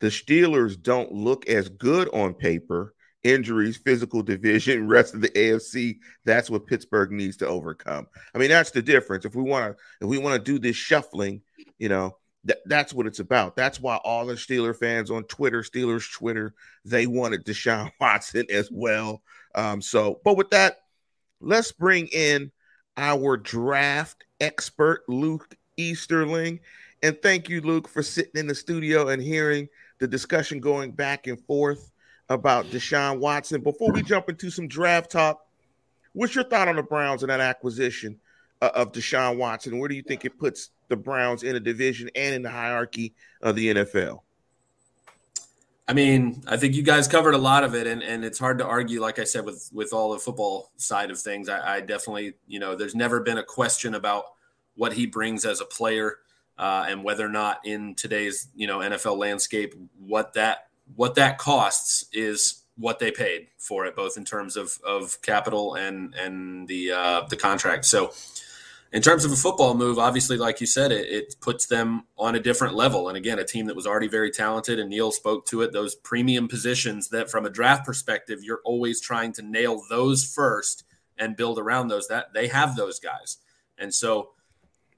The 0.00 0.08
Steelers 0.08 0.80
don't 0.80 1.12
look 1.12 1.48
as 1.48 1.68
good 1.68 2.08
on 2.12 2.34
paper 2.34 2.94
injuries, 3.24 3.76
physical 3.76 4.22
division, 4.22 4.88
rest 4.88 5.14
of 5.14 5.20
the 5.20 5.30
AFC. 5.30 5.98
That's 6.24 6.50
what 6.50 6.66
Pittsburgh 6.66 7.12
needs 7.12 7.36
to 7.38 7.46
overcome. 7.46 8.06
I 8.34 8.38
mean, 8.38 8.48
that's 8.48 8.70
the 8.70 8.82
difference. 8.82 9.24
If 9.24 9.34
we 9.34 9.42
want 9.42 9.76
to, 9.76 10.04
if 10.04 10.08
we 10.08 10.18
want 10.18 10.44
to 10.44 10.52
do 10.52 10.58
this 10.58 10.76
shuffling, 10.76 11.42
you 11.78 11.88
know, 11.88 12.16
that, 12.44 12.58
that's 12.66 12.92
what 12.92 13.06
it's 13.06 13.20
about. 13.20 13.54
That's 13.54 13.80
why 13.80 13.96
all 13.96 14.26
the 14.26 14.34
Steeler 14.34 14.76
fans 14.76 15.10
on 15.10 15.24
Twitter, 15.24 15.62
Steelers 15.62 16.12
Twitter, 16.12 16.54
they 16.84 17.06
wanted 17.06 17.44
Deshaun 17.44 17.90
Watson 18.00 18.46
as 18.50 18.68
well. 18.70 19.22
Um, 19.54 19.80
so, 19.80 20.20
but 20.24 20.36
with 20.36 20.50
that, 20.50 20.78
let's 21.42 21.72
bring 21.72 22.06
in 22.08 22.50
our 22.96 23.36
draft 23.36 24.24
expert, 24.40 25.02
Luke 25.08 25.54
Easterling. 25.76 26.60
And 27.02 27.20
thank 27.20 27.48
you, 27.48 27.60
Luke, 27.60 27.88
for 27.88 28.02
sitting 28.02 28.36
in 28.36 28.46
the 28.46 28.54
studio 28.54 29.08
and 29.08 29.22
hearing 29.22 29.68
the 29.98 30.06
discussion 30.06 30.60
going 30.60 30.92
back 30.92 31.26
and 31.26 31.40
forth 31.46 31.90
about 32.28 32.66
Deshaun 32.66 33.18
Watson. 33.18 33.60
Before 33.60 33.92
we 33.92 34.02
jump 34.02 34.28
into 34.28 34.50
some 34.50 34.68
draft 34.68 35.10
talk, 35.10 35.44
what's 36.12 36.34
your 36.34 36.44
thought 36.44 36.68
on 36.68 36.76
the 36.76 36.82
Browns 36.82 37.22
and 37.22 37.30
that 37.30 37.40
acquisition 37.40 38.18
uh, 38.60 38.70
of 38.74 38.92
Deshaun 38.92 39.36
Watson? 39.36 39.78
Where 39.78 39.88
do 39.88 39.94
you 39.94 40.02
think 40.02 40.24
it 40.24 40.38
puts 40.38 40.70
the 40.88 40.96
Browns 40.96 41.42
in 41.42 41.56
a 41.56 41.60
division 41.60 42.08
and 42.14 42.34
in 42.34 42.42
the 42.42 42.50
hierarchy 42.50 43.14
of 43.40 43.56
the 43.56 43.74
NFL? 43.74 44.20
I 45.88 45.94
mean, 45.94 46.42
I 46.46 46.56
think 46.56 46.74
you 46.74 46.82
guys 46.82 47.08
covered 47.08 47.34
a 47.34 47.38
lot 47.38 47.64
of 47.64 47.74
it, 47.74 47.86
and, 47.86 48.02
and 48.02 48.24
it's 48.24 48.38
hard 48.38 48.58
to 48.58 48.66
argue, 48.66 49.00
like 49.00 49.18
I 49.18 49.24
said, 49.24 49.44
with 49.44 49.68
with 49.72 49.92
all 49.92 50.12
the 50.12 50.18
football 50.18 50.70
side 50.76 51.10
of 51.10 51.20
things. 51.20 51.48
I, 51.48 51.76
I 51.76 51.80
definitely, 51.80 52.34
you 52.46 52.60
know, 52.60 52.76
there's 52.76 52.94
never 52.94 53.20
been 53.20 53.38
a 53.38 53.42
question 53.42 53.94
about 53.94 54.24
what 54.74 54.92
he 54.92 55.06
brings 55.06 55.44
as 55.44 55.60
a 55.60 55.64
player, 55.64 56.18
uh, 56.56 56.86
and 56.88 57.02
whether 57.02 57.26
or 57.26 57.30
not 57.30 57.60
in 57.64 57.94
today's 57.96 58.48
you 58.54 58.66
know 58.66 58.78
NFL 58.78 59.18
landscape, 59.18 59.74
what 59.98 60.34
that 60.34 60.68
what 60.94 61.16
that 61.16 61.38
costs 61.38 62.06
is 62.12 62.62
what 62.76 62.98
they 62.98 63.10
paid 63.10 63.48
for 63.58 63.84
it, 63.84 63.94
both 63.94 64.16
in 64.16 64.24
terms 64.24 64.56
of, 64.56 64.78
of 64.84 65.20
capital 65.22 65.74
and 65.74 66.14
and 66.14 66.68
the 66.68 66.92
uh, 66.92 67.22
the 67.28 67.36
contract. 67.36 67.84
So, 67.84 68.12
in 68.92 69.00
terms 69.00 69.24
of 69.24 69.32
a 69.32 69.36
football 69.36 69.74
move, 69.74 69.98
obviously, 69.98 70.36
like 70.36 70.60
you 70.60 70.66
said, 70.66 70.92
it, 70.92 71.08
it 71.08 71.34
puts 71.40 71.66
them 71.66 72.04
on 72.18 72.34
a 72.34 72.40
different 72.40 72.74
level. 72.74 73.08
And 73.08 73.16
again, 73.16 73.38
a 73.38 73.44
team 73.44 73.66
that 73.66 73.76
was 73.76 73.86
already 73.86 74.08
very 74.08 74.30
talented, 74.30 74.78
and 74.78 74.90
Neal 74.90 75.10
spoke 75.10 75.46
to 75.46 75.62
it. 75.62 75.72
Those 75.72 75.94
premium 75.94 76.46
positions 76.46 77.08
that, 77.08 77.30
from 77.30 77.46
a 77.46 77.50
draft 77.50 77.86
perspective, 77.86 78.40
you're 78.42 78.60
always 78.64 79.00
trying 79.00 79.32
to 79.34 79.42
nail 79.42 79.82
those 79.88 80.24
first 80.24 80.84
and 81.18 81.36
build 81.36 81.58
around 81.58 81.88
those. 81.88 82.08
That 82.08 82.34
they 82.34 82.48
have 82.48 82.76
those 82.76 82.98
guys, 82.98 83.38
and 83.78 83.94
so 83.94 84.30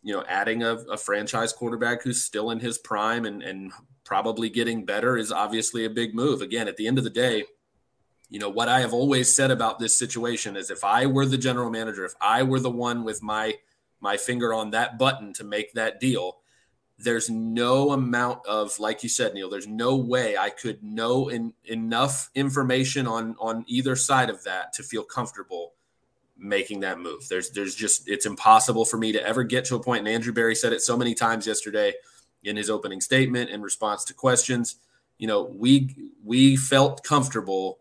you 0.02 0.12
know, 0.12 0.22
adding 0.28 0.62
a, 0.62 0.74
a 0.74 0.98
franchise 0.98 1.52
quarterback 1.52 2.02
who's 2.02 2.22
still 2.22 2.50
in 2.50 2.61
his 2.61 2.76
prime 2.78 3.24
and 3.24 3.42
and 3.42 3.72
probably 4.04 4.50
getting 4.50 4.85
better 4.85 5.16
is 5.16 5.33
obviously 5.33 5.85
a 5.85 5.90
big 5.90 6.14
move. 6.14 6.42
Again, 6.42 6.68
at 6.68 6.76
the 6.76 6.87
end 6.87 6.98
of 6.98 7.04
the 7.04 7.11
day, 7.11 7.44
you 8.28 8.38
know, 8.38 8.50
what 8.50 8.68
I 8.68 8.80
have 8.80 8.92
always 8.92 9.35
said 9.35 9.50
about 9.50 9.78
this 9.78 9.98
situation 9.98 10.57
is 10.57 10.70
if 10.70 10.85
I 10.85 11.07
were 11.07 11.24
the 11.24 11.38
general 11.38 11.70
manager, 11.70 12.04
if 12.04 12.14
I 12.20 12.42
were 12.42 12.61
the 12.61 12.70
one 12.70 13.02
with 13.02 13.22
my 13.22 13.54
my 14.04 14.16
finger 14.16 14.54
on 14.54 14.70
that 14.70 14.98
button 14.98 15.32
to 15.32 15.42
make 15.42 15.72
that 15.74 15.98
deal, 15.98 16.38
there's 16.96 17.28
no 17.28 17.90
amount 17.90 18.46
of 18.46 18.78
like 18.78 19.02
you 19.02 19.08
said 19.08 19.34
neal 19.34 19.50
there's 19.50 19.66
no 19.66 19.96
way 19.96 20.36
i 20.38 20.48
could 20.48 20.80
know 20.80 21.28
in, 21.28 21.52
enough 21.64 22.30
information 22.36 23.04
on 23.04 23.34
on 23.40 23.64
either 23.66 23.96
side 23.96 24.30
of 24.30 24.44
that 24.44 24.72
to 24.72 24.80
feel 24.80 25.02
comfortable 25.02 25.74
making 26.36 26.80
that 26.80 26.98
move. 26.98 27.26
There's 27.28 27.50
there's 27.50 27.74
just 27.74 28.08
it's 28.08 28.26
impossible 28.26 28.84
for 28.84 28.96
me 28.96 29.12
to 29.12 29.26
ever 29.26 29.44
get 29.44 29.64
to 29.66 29.76
a 29.76 29.82
point 29.82 30.00
and 30.00 30.08
andrew 30.08 30.32
Berry 30.32 30.54
said 30.54 30.72
it 30.72 30.82
so 30.82 30.96
many 30.96 31.14
times 31.14 31.46
yesterday 31.46 31.92
in 32.42 32.56
his 32.56 32.68
opening 32.68 33.00
statement 33.00 33.50
in 33.50 33.62
response 33.62 34.04
to 34.06 34.14
questions. 34.14 34.76
You 35.18 35.28
know 35.28 35.42
we 35.42 35.94
we 36.22 36.56
felt 36.56 37.04
comfortable 37.04 37.78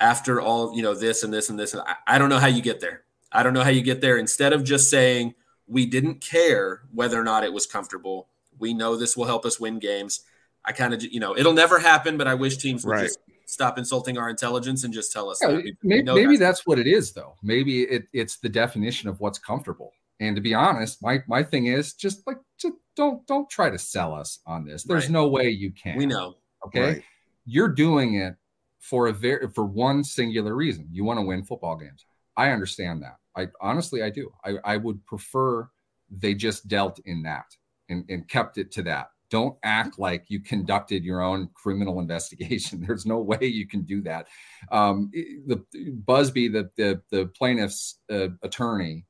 after 0.00 0.40
all 0.40 0.74
you 0.74 0.82
know 0.82 0.94
this 0.94 1.22
and 1.22 1.32
this 1.32 1.48
and 1.48 1.58
this 1.58 1.72
and 1.72 1.82
I, 1.82 1.96
I 2.06 2.18
don't 2.18 2.28
know 2.28 2.38
how 2.38 2.46
you 2.46 2.62
get 2.62 2.80
there. 2.80 3.04
I 3.32 3.42
don't 3.42 3.54
know 3.54 3.64
how 3.64 3.70
you 3.70 3.82
get 3.82 4.00
there. 4.00 4.18
Instead 4.18 4.52
of 4.52 4.64
just 4.64 4.90
saying 4.90 5.34
we 5.66 5.86
didn't 5.86 6.20
care 6.20 6.82
whether 6.92 7.20
or 7.20 7.24
not 7.24 7.44
it 7.44 7.52
was 7.52 7.66
comfortable 7.66 8.28
we 8.58 8.74
know 8.74 8.96
this 8.96 9.16
will 9.16 9.24
help 9.24 9.44
us 9.44 9.58
win 9.58 9.78
games. 9.78 10.20
I 10.64 10.72
kind 10.72 10.94
of, 10.94 11.02
you 11.02 11.20
know, 11.20 11.36
it'll 11.36 11.52
never 11.52 11.78
happen, 11.78 12.16
but 12.16 12.26
I 12.26 12.34
wish 12.34 12.56
teams 12.56 12.84
would 12.84 12.92
right. 12.92 13.02
just 13.04 13.18
stop 13.44 13.76
insulting 13.76 14.16
our 14.16 14.30
intelligence 14.30 14.84
and 14.84 14.94
just 14.94 15.12
tell 15.12 15.28
us. 15.28 15.40
Yeah, 15.42 15.60
maybe, 15.82 16.02
maybe 16.02 16.36
that's 16.36 16.66
what 16.66 16.78
it 16.78 16.86
is, 16.86 17.12
though. 17.12 17.36
Maybe 17.42 17.82
it, 17.82 18.06
it's 18.12 18.36
the 18.36 18.48
definition 18.48 19.08
of 19.08 19.20
what's 19.20 19.38
comfortable. 19.38 19.92
And 20.20 20.36
to 20.36 20.40
be 20.40 20.54
honest, 20.54 21.02
my 21.02 21.22
my 21.26 21.42
thing 21.42 21.66
is 21.66 21.92
just 21.92 22.24
like 22.26 22.38
just 22.56 22.74
don't 22.96 23.26
don't 23.26 23.50
try 23.50 23.68
to 23.68 23.78
sell 23.78 24.14
us 24.14 24.38
on 24.46 24.64
this. 24.64 24.84
There's 24.84 25.04
right. 25.04 25.12
no 25.12 25.28
way 25.28 25.50
you 25.50 25.72
can. 25.72 25.98
We 25.98 26.06
know. 26.06 26.36
Okay, 26.66 26.82
right. 26.82 27.02
you're 27.44 27.68
doing 27.68 28.14
it 28.14 28.36
for 28.78 29.08
a 29.08 29.12
very 29.12 29.48
for 29.48 29.64
one 29.64 30.04
singular 30.04 30.54
reason. 30.54 30.88
You 30.92 31.04
want 31.04 31.18
to 31.18 31.26
win 31.26 31.42
football 31.42 31.76
games. 31.76 32.06
I 32.36 32.50
understand 32.50 33.02
that. 33.02 33.16
I 33.36 33.48
honestly 33.60 34.02
I 34.02 34.10
do. 34.10 34.32
I 34.44 34.56
I 34.64 34.76
would 34.76 35.04
prefer 35.06 35.68
they 36.10 36.34
just 36.34 36.68
dealt 36.68 37.00
in 37.06 37.22
that 37.22 37.46
and, 37.88 38.04
and 38.08 38.28
kept 38.28 38.58
it 38.58 38.70
to 38.72 38.82
that. 38.82 39.08
Don't 39.30 39.56
act 39.64 39.98
like 39.98 40.24
you 40.28 40.40
conducted 40.40 41.02
your 41.02 41.22
own 41.22 41.48
criminal 41.54 41.98
investigation. 42.04 42.84
There's 42.86 43.06
no 43.06 43.18
way 43.18 43.44
you 43.44 43.66
can 43.66 43.82
do 43.82 44.02
that. 44.02 44.28
Um, 44.70 45.10
the 45.12 45.64
Buzbee, 46.04 46.52
the 46.52 46.70
the, 46.76 47.00
the 47.10 47.26
plaintiff's 47.26 48.00
uh, 48.10 48.28
attorney, 48.42 49.06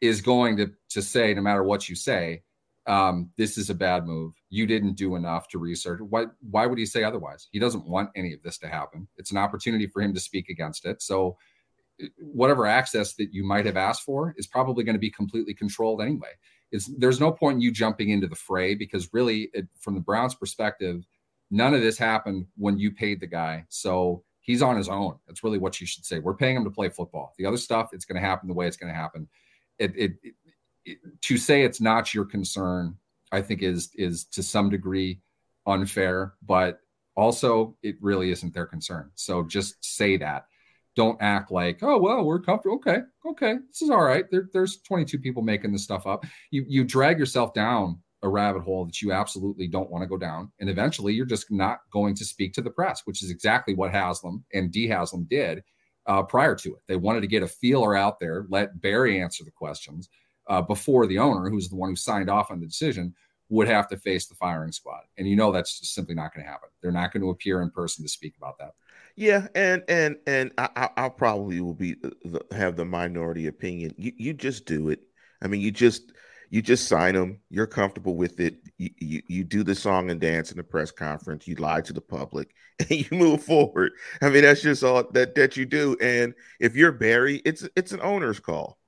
is 0.00 0.20
going 0.20 0.56
to 0.58 0.72
to 0.90 1.02
say, 1.02 1.34
no 1.34 1.42
matter 1.42 1.64
what 1.64 1.88
you 1.88 1.96
say, 1.96 2.42
um, 2.86 3.30
this 3.36 3.56
is 3.56 3.70
a 3.70 3.74
bad 3.74 4.06
move. 4.06 4.34
You 4.50 4.66
didn't 4.66 4.94
do 4.94 5.16
enough 5.16 5.48
to 5.48 5.58
research. 5.58 6.00
Why, 6.00 6.26
why 6.50 6.66
would 6.66 6.78
he 6.78 6.86
say 6.86 7.02
otherwise? 7.02 7.48
He 7.50 7.58
doesn't 7.58 7.86
want 7.86 8.10
any 8.14 8.32
of 8.32 8.42
this 8.42 8.58
to 8.58 8.68
happen. 8.68 9.08
It's 9.16 9.30
an 9.30 9.38
opportunity 9.38 9.86
for 9.86 10.02
him 10.02 10.12
to 10.14 10.20
speak 10.20 10.48
against 10.50 10.84
it. 10.84 11.00
So, 11.00 11.36
whatever 12.18 12.66
access 12.66 13.14
that 13.14 13.32
you 13.32 13.44
might 13.44 13.66
have 13.66 13.76
asked 13.76 14.02
for 14.02 14.34
is 14.36 14.46
probably 14.46 14.84
going 14.84 14.94
to 14.94 15.00
be 15.00 15.10
completely 15.10 15.54
controlled 15.54 16.02
anyway 16.02 16.30
it's 16.74 16.86
there's 16.98 17.20
no 17.20 17.30
point 17.30 17.56
in 17.56 17.60
you 17.60 17.70
jumping 17.70 18.10
into 18.10 18.26
the 18.26 18.34
fray 18.34 18.74
because 18.74 19.08
really, 19.12 19.48
it, 19.54 19.68
from 19.78 19.94
the 19.94 20.00
Browns' 20.00 20.34
perspective, 20.34 21.06
none 21.52 21.72
of 21.72 21.80
this 21.80 21.96
happened 21.96 22.46
when 22.56 22.78
you 22.78 22.90
paid 22.90 23.20
the 23.20 23.28
guy. 23.28 23.64
So 23.68 24.24
he's 24.40 24.60
on 24.60 24.76
his 24.76 24.88
own. 24.88 25.16
That's 25.28 25.44
really 25.44 25.58
what 25.58 25.80
you 25.80 25.86
should 25.86 26.04
say. 26.04 26.18
We're 26.18 26.34
paying 26.34 26.56
him 26.56 26.64
to 26.64 26.70
play 26.70 26.88
football. 26.88 27.32
The 27.38 27.46
other 27.46 27.58
stuff, 27.58 27.90
it's 27.92 28.04
going 28.04 28.20
to 28.20 28.28
happen 28.28 28.48
the 28.48 28.54
way 28.54 28.66
it's 28.66 28.76
going 28.76 28.92
to 28.92 28.98
happen. 28.98 29.28
It, 29.78 29.92
it, 29.96 30.12
it, 30.84 30.98
to 31.20 31.38
say 31.38 31.62
it's 31.62 31.80
not 31.80 32.12
your 32.12 32.24
concern, 32.24 32.96
I 33.30 33.40
think 33.40 33.62
is 33.62 33.90
is 33.94 34.24
to 34.32 34.42
some 34.42 34.68
degree 34.68 35.20
unfair, 35.66 36.34
but 36.44 36.80
also 37.14 37.76
it 37.84 37.94
really 38.00 38.32
isn't 38.32 38.52
their 38.52 38.66
concern. 38.66 39.12
So 39.14 39.44
just 39.44 39.76
say 39.84 40.16
that 40.16 40.46
don't 40.96 41.20
act 41.20 41.50
like, 41.50 41.82
oh 41.82 41.98
well, 41.98 42.24
we're 42.24 42.40
comfortable. 42.40 42.76
Okay, 42.76 42.98
okay, 43.26 43.54
this 43.68 43.82
is 43.82 43.90
all 43.90 44.02
right. 44.02 44.24
There, 44.30 44.48
there's 44.52 44.78
22 44.82 45.18
people 45.18 45.42
making 45.42 45.72
this 45.72 45.84
stuff 45.84 46.06
up. 46.06 46.24
You 46.50 46.64
you 46.68 46.84
drag 46.84 47.18
yourself 47.18 47.54
down 47.54 47.98
a 48.22 48.28
rabbit 48.28 48.62
hole 48.62 48.86
that 48.86 49.02
you 49.02 49.12
absolutely 49.12 49.68
don't 49.68 49.90
want 49.90 50.02
to 50.02 50.08
go 50.08 50.16
down, 50.16 50.50
and 50.60 50.70
eventually 50.70 51.14
you're 51.14 51.26
just 51.26 51.50
not 51.50 51.80
going 51.92 52.14
to 52.16 52.24
speak 52.24 52.52
to 52.54 52.62
the 52.62 52.70
press, 52.70 53.02
which 53.04 53.22
is 53.22 53.30
exactly 53.30 53.74
what 53.74 53.90
Haslam 53.90 54.44
and 54.52 54.70
Dee 54.70 54.88
Haslam 54.88 55.24
did 55.24 55.62
uh, 56.06 56.22
prior 56.22 56.54
to 56.56 56.70
it. 56.70 56.82
They 56.86 56.96
wanted 56.96 57.20
to 57.20 57.26
get 57.26 57.42
a 57.42 57.48
feeler 57.48 57.96
out 57.96 58.18
there, 58.18 58.46
let 58.48 58.80
Berry 58.80 59.20
answer 59.20 59.44
the 59.44 59.50
questions 59.50 60.08
uh, 60.48 60.62
before 60.62 61.06
the 61.06 61.18
owner, 61.18 61.48
who's 61.48 61.68
the 61.68 61.76
one 61.76 61.90
who 61.90 61.96
signed 61.96 62.30
off 62.30 62.50
on 62.50 62.60
the 62.60 62.66
decision, 62.66 63.14
would 63.48 63.68
have 63.68 63.88
to 63.88 63.96
face 63.96 64.26
the 64.26 64.34
firing 64.34 64.72
squad. 64.72 65.02
And 65.16 65.28
you 65.28 65.36
know 65.36 65.52
that's 65.52 65.78
just 65.78 65.94
simply 65.94 66.14
not 66.14 66.34
going 66.34 66.44
to 66.44 66.50
happen. 66.50 66.68
They're 66.82 66.92
not 66.92 67.12
going 67.12 67.22
to 67.22 67.30
appear 67.30 67.62
in 67.62 67.70
person 67.70 68.04
to 68.04 68.08
speak 68.08 68.34
about 68.36 68.58
that. 68.58 68.72
Yeah, 69.16 69.46
and 69.54 69.82
and 69.88 70.16
and 70.26 70.52
I, 70.58 70.88
I 70.96 71.08
probably 71.08 71.60
will 71.60 71.74
be 71.74 71.96
uh, 72.04 72.38
have 72.54 72.76
the 72.76 72.84
minority 72.84 73.46
opinion. 73.46 73.94
You 73.96 74.12
you 74.16 74.34
just 74.34 74.66
do 74.66 74.88
it. 74.88 75.00
I 75.40 75.46
mean, 75.46 75.60
you 75.60 75.70
just 75.70 76.12
you 76.50 76.62
just 76.62 76.88
sign 76.88 77.14
them. 77.14 77.40
You're 77.48 77.66
comfortable 77.66 78.16
with 78.16 78.40
it. 78.40 78.56
You, 78.76 78.90
you 78.98 79.22
you 79.28 79.44
do 79.44 79.62
the 79.62 79.74
song 79.74 80.10
and 80.10 80.20
dance 80.20 80.50
in 80.50 80.56
the 80.56 80.64
press 80.64 80.90
conference. 80.90 81.46
You 81.46 81.54
lie 81.56 81.80
to 81.82 81.92
the 81.92 82.00
public, 82.00 82.54
and 82.78 82.90
you 82.90 83.06
move 83.12 83.44
forward. 83.44 83.92
I 84.20 84.30
mean, 84.30 84.42
that's 84.42 84.62
just 84.62 84.82
all 84.82 85.04
that 85.12 85.36
that 85.36 85.56
you 85.56 85.64
do. 85.64 85.96
And 86.00 86.34
if 86.58 86.74
you're 86.74 86.92
Berry, 86.92 87.36
it's 87.44 87.68
it's 87.76 87.92
an 87.92 88.00
owner's 88.02 88.40
call, 88.40 88.78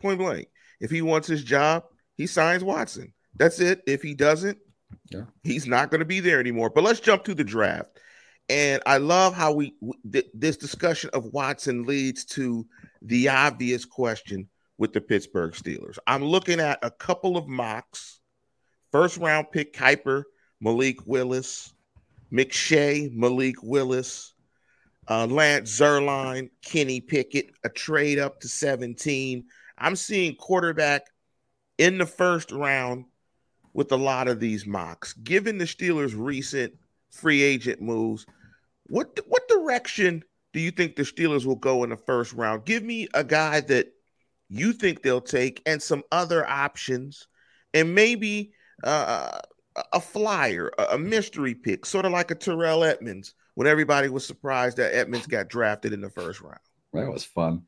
point 0.00 0.18
blank. 0.18 0.48
If 0.80 0.90
he 0.90 1.02
wants 1.02 1.28
his 1.28 1.44
job, 1.44 1.84
he 2.16 2.26
signs 2.26 2.64
Watson. 2.64 3.12
That's 3.36 3.60
it. 3.60 3.82
If 3.86 4.02
he 4.02 4.14
doesn't, 4.14 4.58
yeah. 5.10 5.24
he's 5.42 5.66
not 5.66 5.90
going 5.90 6.00
to 6.00 6.04
be 6.04 6.20
there 6.20 6.40
anymore. 6.40 6.70
But 6.70 6.84
let's 6.84 7.00
jump 7.00 7.24
to 7.24 7.34
the 7.34 7.44
draft. 7.44 7.98
And 8.48 8.82
I 8.84 8.98
love 8.98 9.34
how 9.34 9.52
we 9.52 9.74
th- 10.10 10.30
this 10.34 10.56
discussion 10.56 11.10
of 11.12 11.32
Watson 11.32 11.84
leads 11.84 12.24
to 12.26 12.66
the 13.00 13.28
obvious 13.30 13.84
question 13.84 14.48
with 14.76 14.92
the 14.92 15.00
Pittsburgh 15.00 15.52
Steelers. 15.52 15.98
I'm 16.06 16.24
looking 16.24 16.60
at 16.60 16.78
a 16.82 16.90
couple 16.90 17.36
of 17.36 17.48
mocks. 17.48 18.20
First 18.92 19.16
round 19.18 19.50
pick 19.50 19.74
Kiper, 19.74 20.24
Malik 20.60 21.06
Willis, 21.06 21.72
McShay, 22.32 23.12
Malik 23.12 23.56
Willis, 23.62 24.34
uh, 25.08 25.26
Lance 25.26 25.78
Zierlein, 25.78 26.50
Kenny 26.64 27.00
Pickett, 27.00 27.50
a 27.64 27.68
trade 27.68 28.18
up 28.18 28.40
to 28.40 28.48
17. 28.48 29.44
I'm 29.78 29.96
seeing 29.96 30.36
quarterback 30.36 31.06
in 31.78 31.98
the 31.98 32.06
first 32.06 32.52
round 32.52 33.06
with 33.72 33.90
a 33.92 33.96
lot 33.96 34.28
of 34.28 34.38
these 34.38 34.66
mocks. 34.66 35.12
Given 35.14 35.58
the 35.58 35.64
Steelers' 35.64 36.14
recent 36.16 36.74
free 37.14 37.42
agent 37.42 37.80
moves. 37.80 38.26
What 38.86 39.18
what 39.26 39.48
direction 39.48 40.22
do 40.52 40.60
you 40.60 40.70
think 40.70 40.96
the 40.96 41.02
Steelers 41.02 41.46
will 41.46 41.56
go 41.56 41.84
in 41.84 41.90
the 41.90 41.96
first 41.96 42.32
round? 42.32 42.64
Give 42.64 42.82
me 42.82 43.08
a 43.14 43.24
guy 43.24 43.60
that 43.62 43.88
you 44.48 44.72
think 44.72 45.02
they'll 45.02 45.20
take 45.20 45.62
and 45.66 45.82
some 45.82 46.02
other 46.12 46.46
options, 46.46 47.26
and 47.72 47.94
maybe 47.94 48.52
uh, 48.82 49.38
a 49.92 50.00
flyer, 50.00 50.70
a 50.90 50.98
mystery 50.98 51.54
pick, 51.54 51.86
sort 51.86 52.04
of 52.04 52.12
like 52.12 52.30
a 52.30 52.34
Terrell 52.34 52.84
Edmunds 52.84 53.34
when 53.54 53.66
everybody 53.66 54.08
was 54.08 54.26
surprised 54.26 54.76
that 54.76 54.94
Edmunds 54.94 55.26
got 55.26 55.48
drafted 55.48 55.92
in 55.92 56.00
the 56.00 56.10
first 56.10 56.40
round. 56.40 56.58
That 56.92 57.10
was 57.10 57.24
fun. 57.24 57.62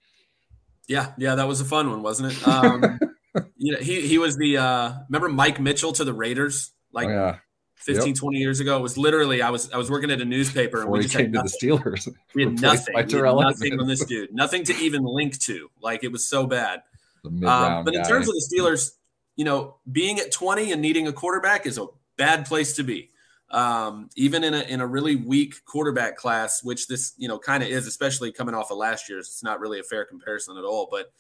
Yeah, 0.89 1.13
yeah, 1.19 1.35
that 1.35 1.49
was 1.49 1.61
a 1.61 1.65
fun 1.65 1.91
one, 1.91 2.03
wasn't 2.03 2.33
it? 2.33 2.47
Um, 2.47 3.01
you 3.57 3.73
know, 3.73 3.79
he 3.79 4.07
he 4.07 4.19
was 4.19 4.37
the 4.37 4.59
uh, 4.59 4.93
remember 5.09 5.29
Mike 5.29 5.61
Mitchell 5.61 5.93
to 5.95 6.05
the 6.05 6.13
Raiders, 6.13 6.73
like 6.93 7.09
oh, 7.09 7.13
yeah. 7.13 7.39
15, 7.77 8.07
yep. 8.09 8.17
20 8.17 8.39
years 8.39 8.61
ago. 8.61 8.77
It 8.77 8.83
was 8.83 8.99
literally 8.99 9.43
I 9.43 9.51
was 9.51 9.71
I 9.73 9.77
was 9.77 9.91
working 9.91 10.11
at 10.11 10.21
a 10.21 10.25
newspaper 10.25 10.83
and 10.83 10.91
we 10.91 11.01
just 11.03 11.15
came 11.15 11.33
to 11.33 11.39
the 11.39 11.45
Steelers. 11.45 12.09
We 12.35 12.45
had 12.45 12.61
nothing. 12.61 12.95
We 12.95 13.01
had 13.01 13.23
nothing 13.23 13.81
on 13.81 13.87
this 13.87 14.05
dude. 14.05 14.35
Nothing 14.35 14.65
to 14.65 14.77
even 14.77 15.05
link 15.05 15.39
to. 15.41 15.71
Like 15.81 16.05
it 16.05 16.13
was 16.13 16.29
so 16.29 16.47
bad. 16.47 16.83
Um, 17.25 17.85
but 17.85 17.95
in 17.95 18.03
guy. 18.03 18.09
terms 18.09 18.29
of 18.29 18.35
the 18.35 18.51
Steelers, 18.53 18.93
you 19.37 19.45
know, 19.45 19.77
being 19.91 20.19
at 20.19 20.33
20 20.33 20.73
and 20.73 20.83
needing 20.83 21.07
a 21.09 21.13
quarterback 21.13 21.67
is 21.67 21.79
a 21.79 21.87
bad 22.17 22.47
place 22.47 22.75
to 22.77 22.83
be. 22.83 23.11
Um, 23.51 24.11
even 24.17 24.43
in 24.43 24.55
a 24.55 24.61
in 24.61 24.81
a 24.81 24.87
really 24.87 25.15
weak 25.15 25.65
quarterback 25.65 26.17
class, 26.17 26.63
which 26.65 26.89
this 26.89 27.15
you 27.17 27.29
know 27.29 27.39
kind 27.39 27.63
of 27.63 27.69
is, 27.69 27.87
especially 27.87 28.33
coming 28.33 28.55
off 28.55 28.71
of 28.71 28.79
last 28.79 29.09
year's. 29.09 29.29
It's 29.29 29.45
not 29.45 29.61
really 29.61 29.79
a 29.79 29.85
fair 29.85 30.05
comparison 30.05 30.59
at 30.59 30.65
all, 30.65 30.89
but 30.91 31.13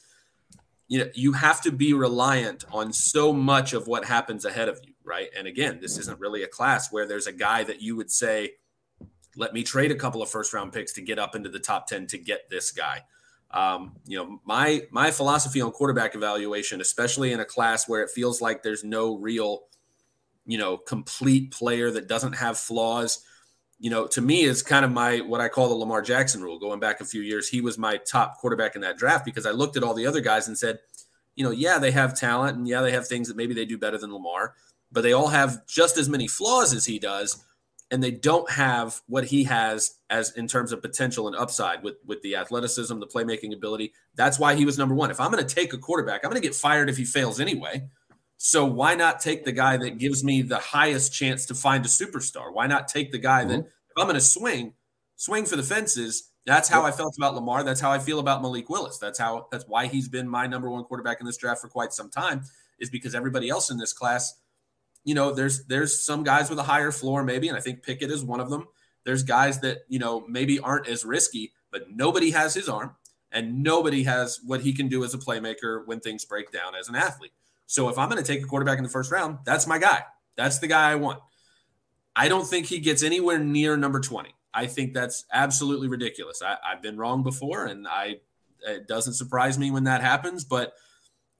you 0.88 0.98
know 0.98 1.08
you 1.14 1.32
have 1.32 1.60
to 1.62 1.70
be 1.70 1.92
reliant 1.92 2.64
on 2.72 2.92
so 2.92 3.32
much 3.32 3.72
of 3.72 3.86
what 3.86 4.04
happens 4.04 4.44
ahead 4.44 4.68
of 4.68 4.80
you 4.84 4.92
right? 5.06 5.28
And 5.36 5.46
again 5.46 5.78
this 5.80 5.98
isn't 5.98 6.20
really 6.20 6.42
a 6.42 6.48
class 6.48 6.92
where 6.92 7.06
there's 7.06 7.26
a 7.26 7.32
guy 7.32 7.64
that 7.64 7.80
you 7.80 7.96
would 7.96 8.10
say 8.10 8.52
let 9.36 9.52
me 9.52 9.62
trade 9.62 9.90
a 9.90 9.94
couple 9.94 10.22
of 10.22 10.30
first 10.30 10.52
round 10.52 10.72
picks 10.72 10.92
to 10.94 11.02
get 11.02 11.18
up 11.18 11.34
into 11.34 11.48
the 11.48 11.58
top 11.58 11.86
10 11.86 12.06
to 12.08 12.18
get 12.18 12.48
this 12.50 12.70
guy. 12.72 13.02
Um, 13.50 13.92
you 14.06 14.18
know 14.18 14.40
my 14.44 14.82
my 14.90 15.10
philosophy 15.10 15.60
on 15.60 15.70
quarterback 15.70 16.14
evaluation 16.14 16.80
especially 16.80 17.32
in 17.32 17.40
a 17.40 17.44
class 17.44 17.88
where 17.88 18.02
it 18.02 18.10
feels 18.10 18.42
like 18.42 18.62
there's 18.62 18.82
no 18.82 19.16
real 19.16 19.62
you 20.44 20.58
know 20.58 20.76
complete 20.76 21.52
player 21.52 21.90
that 21.92 22.08
doesn't 22.08 22.34
have 22.34 22.58
flaws 22.58 23.24
you 23.78 23.90
know, 23.90 24.06
to 24.06 24.20
me 24.20 24.42
is 24.42 24.62
kind 24.62 24.84
of 24.84 24.90
my 24.90 25.18
what 25.18 25.40
I 25.40 25.48
call 25.48 25.68
the 25.68 25.74
Lamar 25.74 26.00
Jackson 26.00 26.42
rule. 26.42 26.58
Going 26.58 26.80
back 26.80 27.00
a 27.00 27.04
few 27.04 27.20
years, 27.20 27.48
he 27.48 27.60
was 27.60 27.76
my 27.76 27.98
top 27.98 28.38
quarterback 28.38 28.74
in 28.74 28.80
that 28.82 28.96
draft 28.96 29.24
because 29.24 29.44
I 29.44 29.50
looked 29.50 29.76
at 29.76 29.82
all 29.82 29.94
the 29.94 30.06
other 30.06 30.20
guys 30.20 30.48
and 30.48 30.56
said, 30.56 30.78
you 31.34 31.44
know, 31.44 31.50
yeah, 31.50 31.78
they 31.78 31.90
have 31.90 32.18
talent 32.18 32.56
and 32.56 32.66
yeah, 32.66 32.80
they 32.80 32.92
have 32.92 33.06
things 33.06 33.28
that 33.28 33.36
maybe 33.36 33.52
they 33.52 33.66
do 33.66 33.76
better 33.76 33.98
than 33.98 34.12
Lamar, 34.12 34.54
but 34.92 35.02
they 35.02 35.12
all 35.12 35.28
have 35.28 35.66
just 35.66 35.96
as 35.98 36.08
many 36.08 36.28
flaws 36.28 36.72
as 36.72 36.86
he 36.86 36.98
does. 36.98 37.44
and 37.90 38.02
they 38.02 38.10
don't 38.10 38.50
have 38.50 39.00
what 39.06 39.24
he 39.24 39.44
has 39.44 39.94
as 40.10 40.32
in 40.32 40.48
terms 40.48 40.72
of 40.72 40.82
potential 40.82 41.28
and 41.28 41.36
upside 41.36 41.82
with 41.82 41.96
with 42.04 42.20
the 42.22 42.34
athleticism, 42.36 42.98
the 42.98 43.06
playmaking 43.06 43.54
ability. 43.54 43.92
That's 44.14 44.38
why 44.38 44.54
he 44.54 44.64
was 44.64 44.78
number 44.78 44.94
one. 44.94 45.10
If 45.10 45.20
I'm 45.20 45.30
going 45.30 45.46
to 45.46 45.54
take 45.54 45.72
a 45.72 45.78
quarterback, 45.78 46.24
I'm 46.24 46.30
going 46.30 46.40
to 46.40 46.46
get 46.46 46.54
fired 46.54 46.88
if 46.88 46.96
he 46.96 47.04
fails 47.04 47.40
anyway. 47.40 47.88
So 48.38 48.64
why 48.66 48.94
not 48.96 49.20
take 49.20 49.44
the 49.44 49.52
guy 49.52 49.76
that 49.78 49.98
gives 49.98 50.22
me 50.22 50.42
the 50.42 50.58
highest 50.58 51.12
chance 51.12 51.46
to 51.46 51.54
find 51.54 51.84
a 51.84 51.88
superstar? 51.88 52.52
Why 52.52 52.66
not 52.66 52.88
take 52.88 53.12
the 53.12 53.18
guy 53.18 53.40
mm-hmm. 53.42 53.50
that 53.50 53.60
if 53.60 53.96
I'm 53.96 54.04
going 54.04 54.14
to 54.14 54.20
swing, 54.20 54.74
swing 55.16 55.46
for 55.46 55.56
the 55.56 55.62
fences? 55.62 56.30
That's 56.44 56.68
how. 56.68 56.84
I 56.84 56.90
felt 56.92 57.16
about 57.16 57.34
Lamar. 57.34 57.64
That's 57.64 57.80
how 57.80 57.90
I 57.90 57.98
feel 57.98 58.18
about 58.20 58.42
Malik 58.42 58.68
Willis. 58.68 58.98
That's 58.98 59.18
how 59.18 59.48
that's 59.50 59.64
why 59.66 59.86
he's 59.86 60.08
been 60.08 60.28
my 60.28 60.46
number 60.46 60.70
one 60.70 60.84
quarterback 60.84 61.20
in 61.20 61.26
this 61.26 61.36
draft 61.36 61.60
for 61.60 61.68
quite 61.68 61.92
some 61.92 62.10
time. 62.10 62.42
Is 62.78 62.90
because 62.90 63.14
everybody 63.14 63.48
else 63.48 63.70
in 63.70 63.78
this 63.78 63.92
class 63.92 64.34
you 65.06 65.14
know, 65.14 65.32
there's 65.32 65.64
there's 65.66 66.02
some 66.02 66.24
guys 66.24 66.50
with 66.50 66.58
a 66.58 66.64
higher 66.64 66.90
floor 66.90 67.22
maybe, 67.22 67.48
and 67.48 67.56
I 67.56 67.60
think 67.60 67.82
Pickett 67.84 68.10
is 68.10 68.24
one 68.24 68.40
of 68.40 68.50
them. 68.50 68.66
There's 69.04 69.22
guys 69.22 69.60
that 69.60 69.78
you 69.88 70.00
know 70.00 70.26
maybe 70.28 70.58
aren't 70.58 70.88
as 70.88 71.04
risky, 71.04 71.52
but 71.70 71.88
nobody 71.88 72.32
has 72.32 72.54
his 72.54 72.68
arm, 72.68 72.96
and 73.30 73.62
nobody 73.62 74.02
has 74.02 74.40
what 74.44 74.62
he 74.62 74.74
can 74.74 74.88
do 74.88 75.04
as 75.04 75.14
a 75.14 75.18
playmaker 75.18 75.86
when 75.86 76.00
things 76.00 76.24
break 76.24 76.50
down 76.50 76.74
as 76.74 76.88
an 76.88 76.96
athlete. 76.96 77.30
So 77.66 77.88
if 77.88 77.98
I'm 77.98 78.08
going 78.08 78.22
to 78.22 78.26
take 78.26 78.42
a 78.42 78.46
quarterback 78.46 78.78
in 78.78 78.84
the 78.84 78.90
first 78.90 79.12
round, 79.12 79.38
that's 79.44 79.66
my 79.68 79.78
guy. 79.78 80.02
That's 80.36 80.58
the 80.58 80.66
guy 80.66 80.90
I 80.90 80.96
want. 80.96 81.20
I 82.16 82.28
don't 82.28 82.46
think 82.46 82.66
he 82.66 82.80
gets 82.80 83.04
anywhere 83.04 83.38
near 83.38 83.76
number 83.76 84.00
20. 84.00 84.34
I 84.52 84.66
think 84.66 84.92
that's 84.92 85.24
absolutely 85.32 85.86
ridiculous. 85.86 86.42
I, 86.42 86.56
have 86.64 86.82
been 86.82 86.96
wrong 86.96 87.22
before, 87.22 87.66
and 87.66 87.86
I 87.86 88.16
it 88.66 88.88
doesn't 88.88 89.14
surprise 89.14 89.56
me 89.56 89.70
when 89.70 89.84
that 89.84 90.00
happens, 90.00 90.42
but 90.42 90.72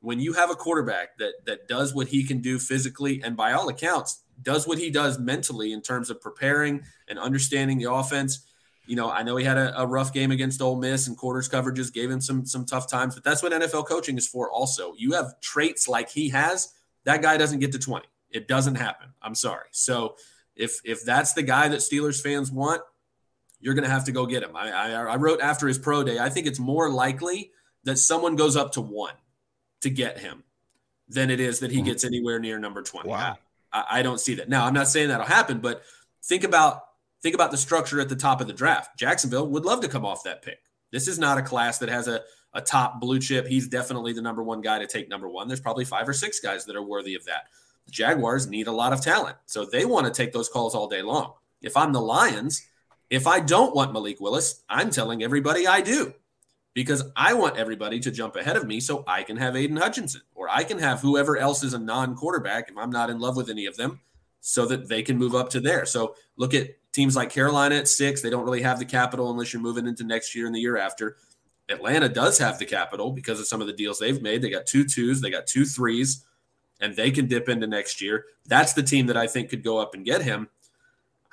when 0.07 0.21
you 0.21 0.35
have 0.35 0.53
a 0.53 0.55
quarterback 0.55 1.19
that 1.19 1.33
that 1.47 1.67
does 1.67 1.93
what 1.93 2.07
he 2.07 2.23
can 2.23 2.41
do 2.41 2.61
physically 2.61 3.21
and 3.25 3.37
by 3.37 3.53
all 3.53 3.69
accounts 3.69 4.23
does 4.41 4.65
what 4.65 4.79
he 4.79 4.89
does 4.89 5.19
mentally 5.19 5.73
in 5.73 5.83
terms 5.83 6.11
of 6.11 6.21
preparing 6.21 6.81
and 7.09 7.19
understanding 7.19 7.77
the 7.77 7.91
offense. 7.91 8.47
You 8.87 8.95
know, 8.95 9.11
I 9.11 9.25
know 9.25 9.35
he 9.35 9.45
had 9.45 9.59
a, 9.59 9.81
a, 9.81 9.85
rough 9.85 10.13
game 10.13 10.31
against 10.31 10.63
Ole 10.63 10.77
Miss 10.77 11.09
and 11.09 11.17
quarters 11.17 11.49
coverages 11.49 11.93
gave 11.93 12.09
him 12.09 12.21
some 12.21 12.47
some 12.47 12.65
tough 12.65 12.89
times, 12.89 13.17
but 13.17 13.25
that's 13.25 13.43
what 13.43 13.51
NFL 13.51 13.89
coaching 13.89 14.17
is 14.17 14.29
for. 14.29 14.49
Also, 14.49 14.95
you 14.97 15.15
have 15.15 15.41
traits 15.41 15.89
like 15.89 16.09
he 16.09 16.29
has. 16.29 16.73
That 17.03 17.21
guy 17.21 17.37
doesn't 17.37 17.59
get 17.59 17.73
to 17.73 17.79
twenty. 17.81 18.07
It 18.31 18.47
doesn't 18.47 18.77
happen. 18.77 19.09
I'm 19.21 19.35
sorry. 19.35 19.67
So 19.73 20.15
if 20.55 20.79
if 20.85 21.05
that's 21.05 21.33
the 21.33 21.43
guy 21.43 21.67
that 21.67 21.81
Steelers 21.81 22.23
fans 22.23 22.53
want, 22.53 22.81
you're 23.59 23.75
going 23.75 23.83
to 23.83 23.91
have 23.91 24.05
to 24.05 24.13
go 24.13 24.25
get 24.25 24.45
him. 24.45 24.55
I, 24.55 24.71
I, 24.71 24.91
I 24.93 25.17
wrote 25.17 25.41
after 25.41 25.67
his 25.67 25.79
pro 25.79 26.05
day. 26.05 26.21
I 26.21 26.29
think 26.29 26.47
it's 26.47 26.61
more 26.61 26.91
likely 26.91 27.51
that 27.83 27.99
someone 27.99 28.37
goes 28.37 28.55
up 28.55 28.71
to 28.75 28.81
one 28.81 29.15
to 29.81 29.91
get 29.91 30.19
him 30.19 30.45
than 31.09 31.31
it 31.31 31.41
is 31.41 31.61
that 31.61 31.71
he 31.71 31.79
mm-hmm. 31.79 31.87
gets 31.87 32.05
anywhere 32.05 32.39
near 32.39 32.59
number 32.59 32.83
20. 32.83 33.09
Wow. 33.09 33.39
I, 33.73 33.85
I 33.91 34.03
don't 34.03 34.21
see 34.21 34.35
that. 34.37 34.49
Now, 34.49 34.65
I'm 34.65 34.75
not 34.75 34.89
saying 34.89 35.09
that'll 35.09 35.27
happen, 35.27 35.59
but 35.59 35.83
think 36.23 36.45
about 36.45 36.83
think 37.23 37.35
about 37.35 37.51
the 37.51 37.57
structure 37.57 38.01
at 38.01 38.09
the 38.09 38.17
top 38.17 38.41
of 38.41 38.47
the 38.47 38.53
draft. 38.53 38.99
Jacksonville 38.99 39.49
would 39.49 39.65
love 39.65 39.81
to 39.81 39.89
come 39.89 40.05
off 40.05 40.23
that 40.25 40.43
pick. 40.43 40.59
This 40.93 41.09
is 41.09 41.19
not 41.19 41.39
a 41.39 41.43
class 41.43 41.79
that 41.79 41.89
has 41.89 42.09
a, 42.09 42.21
a 42.53 42.61
top 42.61 43.01
blue 43.01 43.19
chip. 43.19 43.47
He's 43.47 43.69
definitely 43.69 44.13
the 44.13 44.23
number 44.23 44.43
one 44.43 44.61
guy 44.61 44.79
to 44.79 44.87
take 44.87 45.09
number 45.09 45.29
one. 45.29 45.49
There's 45.49 45.61
probably 45.61 45.85
five 45.85 46.09
or 46.09 46.13
six 46.13 46.41
guys 46.41 46.65
that 46.67 46.77
are 46.77 46.83
worthy 46.83 47.15
of 47.15 47.25
that. 47.25 47.49
The 47.87 47.93
Jaguars 47.93 48.47
need 48.47 48.67
a 48.67 48.73
lot 48.73 48.93
of 48.93 49.01
talent. 49.01 49.37
So 49.47 49.65
they 49.65 49.85
want 49.85 50.07
to 50.07 50.13
take 50.13 50.33
those 50.33 50.49
calls 50.49 50.75
all 50.75 50.89
day 50.89 51.03
long. 51.03 51.33
If 51.63 51.77
I'm 51.77 51.93
the 51.93 52.01
Lions, 52.01 52.67
if 53.11 53.27
I 53.27 53.41
don't 53.41 53.75
want 53.75 53.93
Malik 53.93 54.21
Willis, 54.21 54.63
I'm 54.69 54.91
telling 54.91 55.23
everybody 55.23 55.67
I 55.67 55.81
do 55.81 56.13
because 56.77 57.03
I 57.17 57.33
want 57.33 57.57
everybody 57.57 57.99
to 58.01 58.11
jump 58.11 58.37
ahead 58.37 58.55
of 58.55 58.67
me 58.67 58.81
so 58.81 59.03
I 59.07 59.23
can 59.23 59.39
have 59.39 59.55
Aiden 59.55 59.79
Hutchinson 59.79 60.21
or 60.35 60.51
I 60.51 60.63
can 60.63 60.79
have 60.79 61.01
whoever 61.01 61.39
else 61.39 61.65
is 61.65 61.73
a 61.73 61.79
non 61.79 62.15
quarterback 62.15 62.69
if 62.69 62.77
I'm 62.77 62.91
not 62.91 63.09
in 63.09 63.19
love 63.19 63.35
with 63.35 63.49
any 63.49 63.65
of 63.65 63.79
them 63.79 63.99
so 64.43 64.67
that 64.67 64.87
they 64.87 65.03
can 65.03 65.17
move 65.17 65.35
up 65.35 65.49
to 65.51 65.61
there. 65.61 65.87
So 65.87 66.17
look 66.37 66.53
at 66.53 66.69
teams 66.93 67.17
like 67.17 67.31
Carolina 67.31 67.77
at 67.77 67.89
six. 67.89 68.21
They 68.21 68.29
don't 68.29 68.45
really 68.45 68.61
have 68.61 68.79
the 68.79 68.85
capital 68.85 69.31
unless 69.31 69.55
you're 69.55 69.63
moving 69.63 69.87
into 69.87 70.05
next 70.05 70.35
year 70.35 70.45
and 70.45 70.55
the 70.55 70.61
year 70.61 70.77
after. 70.77 71.17
Atlanta 71.71 72.11
does 72.11 72.37
have 72.37 72.59
the 72.59 72.67
capital 72.67 73.11
because 73.11 73.41
of 73.41 73.47
some 73.47 73.63
of 73.63 73.67
the 73.69 73.73
deals 73.73 73.99
they've 73.99 74.21
made. 74.21 74.43
They 74.43 74.51
got 74.51 74.67
two 74.67 74.85
twos, 74.85 75.23
they 75.23 75.31
got 75.31 75.47
two 75.47 75.65
threes, 75.65 76.27
and 76.83 76.95
they 76.95 77.11
can 77.11 77.27
dip 77.27 77.49
into 77.49 77.67
next 77.67 78.03
year. 78.03 78.27
That's 78.45 78.75
the 78.75 78.83
team 78.83 79.07
that 79.07 79.17
I 79.17 79.27
think 79.27 79.49
could 79.49 79.65
go 79.65 79.79
up 79.79 79.95
and 79.95 80.05
get 80.05 80.21
him. 80.21 80.51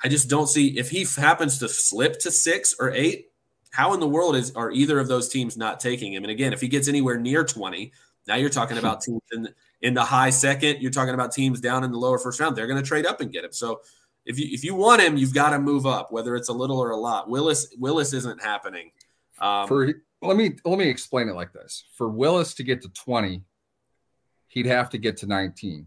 I 0.02 0.08
just 0.08 0.30
don't 0.30 0.48
see 0.48 0.78
if 0.78 0.88
he 0.88 1.06
happens 1.20 1.58
to 1.58 1.68
slip 1.68 2.18
to 2.20 2.30
six 2.30 2.74
or 2.80 2.90
eight, 2.92 3.28
how 3.74 3.92
in 3.92 3.98
the 3.98 4.06
world 4.06 4.36
is 4.36 4.52
are 4.54 4.70
either 4.70 5.00
of 5.00 5.08
those 5.08 5.28
teams 5.28 5.56
not 5.56 5.80
taking 5.80 6.12
him? 6.12 6.22
And 6.22 6.30
again, 6.30 6.52
if 6.52 6.60
he 6.60 6.68
gets 6.68 6.86
anywhere 6.86 7.18
near 7.18 7.42
20, 7.44 7.90
now 8.28 8.36
you're 8.36 8.48
talking 8.48 8.78
about 8.78 9.00
teams 9.00 9.20
in, 9.32 9.48
in 9.82 9.94
the 9.94 10.04
high 10.04 10.30
second, 10.30 10.80
you're 10.80 10.92
talking 10.92 11.12
about 11.12 11.32
teams 11.32 11.60
down 11.60 11.82
in 11.82 11.90
the 11.90 11.98
lower 11.98 12.16
first 12.20 12.38
round. 12.38 12.54
They're 12.54 12.68
going 12.68 12.80
to 12.80 12.86
trade 12.86 13.04
up 13.04 13.20
and 13.20 13.32
get 13.32 13.44
him. 13.44 13.50
So 13.50 13.80
if 14.24 14.38
you 14.38 14.46
if 14.52 14.62
you 14.62 14.76
want 14.76 15.02
him, 15.02 15.16
you've 15.16 15.34
got 15.34 15.50
to 15.50 15.58
move 15.58 15.86
up, 15.86 16.12
whether 16.12 16.36
it's 16.36 16.48
a 16.48 16.52
little 16.52 16.78
or 16.78 16.90
a 16.90 16.96
lot. 16.96 17.28
Willis 17.28 17.74
Willis 17.76 18.12
isn't 18.12 18.40
happening. 18.40 18.92
Um, 19.40 19.66
For 19.66 19.92
let 20.22 20.36
me 20.36 20.54
let 20.64 20.78
me 20.78 20.88
explain 20.88 21.28
it 21.28 21.34
like 21.34 21.52
this: 21.52 21.84
For 21.96 22.08
Willis 22.08 22.54
to 22.54 22.62
get 22.62 22.80
to 22.82 22.88
20, 22.90 23.42
he'd 24.46 24.66
have 24.66 24.88
to 24.90 24.98
get 24.98 25.16
to 25.18 25.26
19 25.26 25.86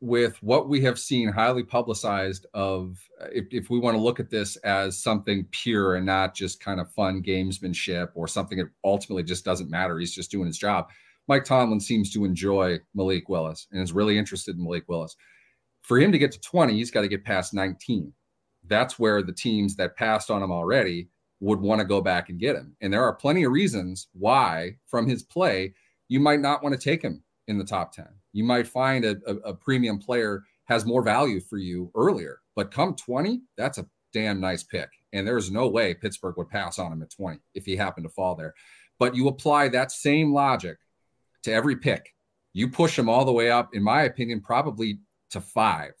with 0.00 0.42
what 0.42 0.68
we 0.68 0.80
have 0.80 0.98
seen 0.98 1.28
highly 1.28 1.62
publicized 1.62 2.46
of 2.54 2.98
uh, 3.20 3.26
if, 3.32 3.46
if 3.50 3.68
we 3.68 3.78
want 3.78 3.94
to 3.94 4.02
look 4.02 4.18
at 4.18 4.30
this 4.30 4.56
as 4.56 4.98
something 4.98 5.46
pure 5.50 5.96
and 5.96 6.06
not 6.06 6.34
just 6.34 6.60
kind 6.60 6.80
of 6.80 6.90
fun 6.92 7.22
gamesmanship 7.22 8.08
or 8.14 8.26
something 8.26 8.58
that 8.58 8.70
ultimately 8.82 9.22
just 9.22 9.44
doesn't 9.44 9.70
matter 9.70 9.98
he's 9.98 10.14
just 10.14 10.30
doing 10.30 10.46
his 10.46 10.58
job. 10.58 10.88
Mike 11.28 11.44
tomlin 11.44 11.80
seems 11.80 12.10
to 12.12 12.24
enjoy 12.24 12.78
malik 12.94 13.28
willis 13.28 13.66
and 13.72 13.82
is 13.82 13.92
really 13.92 14.16
interested 14.16 14.56
in 14.56 14.64
malik 14.64 14.88
willis. 14.88 15.16
For 15.82 15.98
him 15.98 16.12
to 16.12 16.18
get 16.18 16.32
to 16.32 16.40
20 16.40 16.72
he's 16.72 16.90
got 16.90 17.02
to 17.02 17.08
get 17.08 17.24
past 17.24 17.52
19 17.52 18.12
that's 18.66 18.98
where 18.98 19.22
the 19.22 19.32
teams 19.32 19.76
that 19.76 19.96
passed 19.96 20.30
on 20.30 20.42
him 20.42 20.50
already 20.50 21.08
would 21.40 21.60
want 21.60 21.80
to 21.80 21.86
go 21.86 22.02
back 22.02 22.28
and 22.28 22.38
get 22.38 22.54
him. 22.54 22.76
And 22.82 22.92
there 22.92 23.02
are 23.02 23.14
plenty 23.14 23.44
of 23.44 23.52
reasons 23.52 24.08
why 24.12 24.76
from 24.86 25.06
his 25.06 25.22
play 25.22 25.74
you 26.08 26.20
might 26.20 26.40
not 26.40 26.62
want 26.62 26.74
to 26.74 26.80
take 26.80 27.02
him 27.02 27.22
in 27.48 27.58
the 27.58 27.64
top 27.64 27.92
10 27.92 28.06
you 28.32 28.44
might 28.44 28.66
find 28.66 29.04
a, 29.04 29.16
a, 29.26 29.34
a 29.36 29.54
premium 29.54 29.98
player 29.98 30.44
has 30.64 30.86
more 30.86 31.02
value 31.02 31.40
for 31.40 31.58
you 31.58 31.90
earlier. 31.94 32.40
But 32.54 32.70
come 32.70 32.94
20, 32.94 33.42
that's 33.56 33.78
a 33.78 33.86
damn 34.12 34.40
nice 34.40 34.62
pick. 34.62 34.88
And 35.12 35.26
there's 35.26 35.50
no 35.50 35.68
way 35.68 35.94
Pittsburgh 35.94 36.36
would 36.36 36.48
pass 36.48 36.78
on 36.78 36.92
him 36.92 37.02
at 37.02 37.10
20 37.10 37.40
if 37.54 37.64
he 37.64 37.76
happened 37.76 38.04
to 38.06 38.12
fall 38.12 38.34
there. 38.34 38.54
But 38.98 39.16
you 39.16 39.28
apply 39.28 39.68
that 39.68 39.90
same 39.90 40.32
logic 40.32 40.78
to 41.42 41.52
every 41.52 41.76
pick. 41.76 42.14
You 42.52 42.68
push 42.68 42.98
him 42.98 43.08
all 43.08 43.24
the 43.24 43.32
way 43.32 43.50
up, 43.50 43.74
in 43.74 43.82
my 43.82 44.02
opinion, 44.02 44.40
probably 44.40 44.98
to 45.30 45.40
five. 45.40 45.92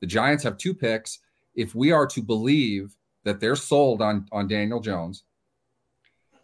The 0.00 0.06
Giants 0.06 0.44
have 0.44 0.58
two 0.58 0.74
picks. 0.74 1.20
If 1.54 1.74
we 1.74 1.92
are 1.92 2.06
to 2.08 2.22
believe 2.22 2.96
that 3.24 3.40
they're 3.40 3.56
sold 3.56 4.02
on, 4.02 4.26
on 4.32 4.48
Daniel 4.48 4.80
Jones, 4.80 5.24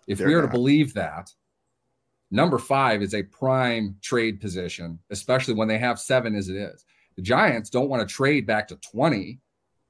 if 0.07 0.19
they're 0.19 0.29
we 0.29 0.35
are 0.35 0.43
not. 0.43 0.47
to 0.47 0.53
believe 0.53 0.95
that, 0.95 1.33
Number 2.31 2.59
five 2.59 3.03
is 3.03 3.15
a 3.15 3.23
prime 3.23 3.97
trade 4.03 4.41
position, 4.41 4.99
especially 5.11 5.55
when 5.55 5.69
they 5.69 5.79
have 5.79 6.01
seven 6.01 6.35
as 6.35 6.49
it 6.49 6.57
is. 6.57 6.85
The 7.17 7.23
Giants 7.23 7.71
don't 7.71 7.89
want 7.89 8.07
to 8.07 8.15
trade 8.15 8.47
back 8.47 8.69
to 8.69 8.77
20. 8.77 9.39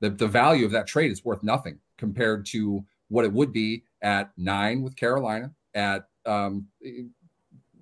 The, 0.01 0.11
the 0.11 0.29
value 0.29 0.67
of 0.67 0.73
that 0.73 0.87
trade 0.87 1.11
is 1.11 1.25
worth 1.25 1.43
nothing 1.43 1.79
compared 1.97 2.47
to 2.47 2.85
what 3.09 3.25
it 3.25 3.33
would 3.33 3.53
be 3.53 3.85
at 4.03 4.31
nine 4.37 4.83
with 4.83 4.97
Carolina, 4.97 5.53
at 5.75 6.09
um, 6.27 6.67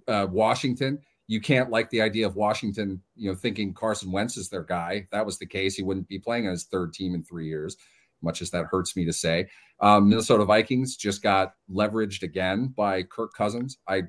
uh, 0.06 0.26
Washington. 0.30 1.00
You 1.26 1.40
can't 1.40 1.70
like 1.70 1.90
the 1.90 2.02
idea 2.02 2.26
of 2.26 2.36
Washington, 2.36 3.02
you 3.16 3.30
know, 3.30 3.36
thinking 3.36 3.74
Carson 3.74 4.12
Wentz 4.12 4.36
is 4.36 4.50
their 4.50 4.62
guy. 4.62 5.02
If 5.04 5.10
that 5.10 5.26
was 5.26 5.38
the 5.38 5.46
case, 5.46 5.74
he 5.74 5.82
wouldn't 5.82 6.08
be 6.08 6.18
playing 6.18 6.46
on 6.46 6.52
his 6.52 6.64
third 6.64 6.92
team 6.92 7.14
in 7.14 7.22
three 7.22 7.48
years, 7.48 7.76
much 8.22 8.42
as 8.42 8.50
that 8.50 8.66
hurts 8.66 8.94
me 8.94 9.04
to 9.06 9.12
say. 9.12 9.48
Um, 9.80 10.08
Minnesota 10.08 10.44
Vikings 10.44 10.96
just 10.96 11.22
got 11.22 11.54
leveraged 11.70 12.22
again 12.22 12.68
by 12.76 13.02
Kirk 13.02 13.32
Cousins. 13.34 13.78
I 13.88 14.02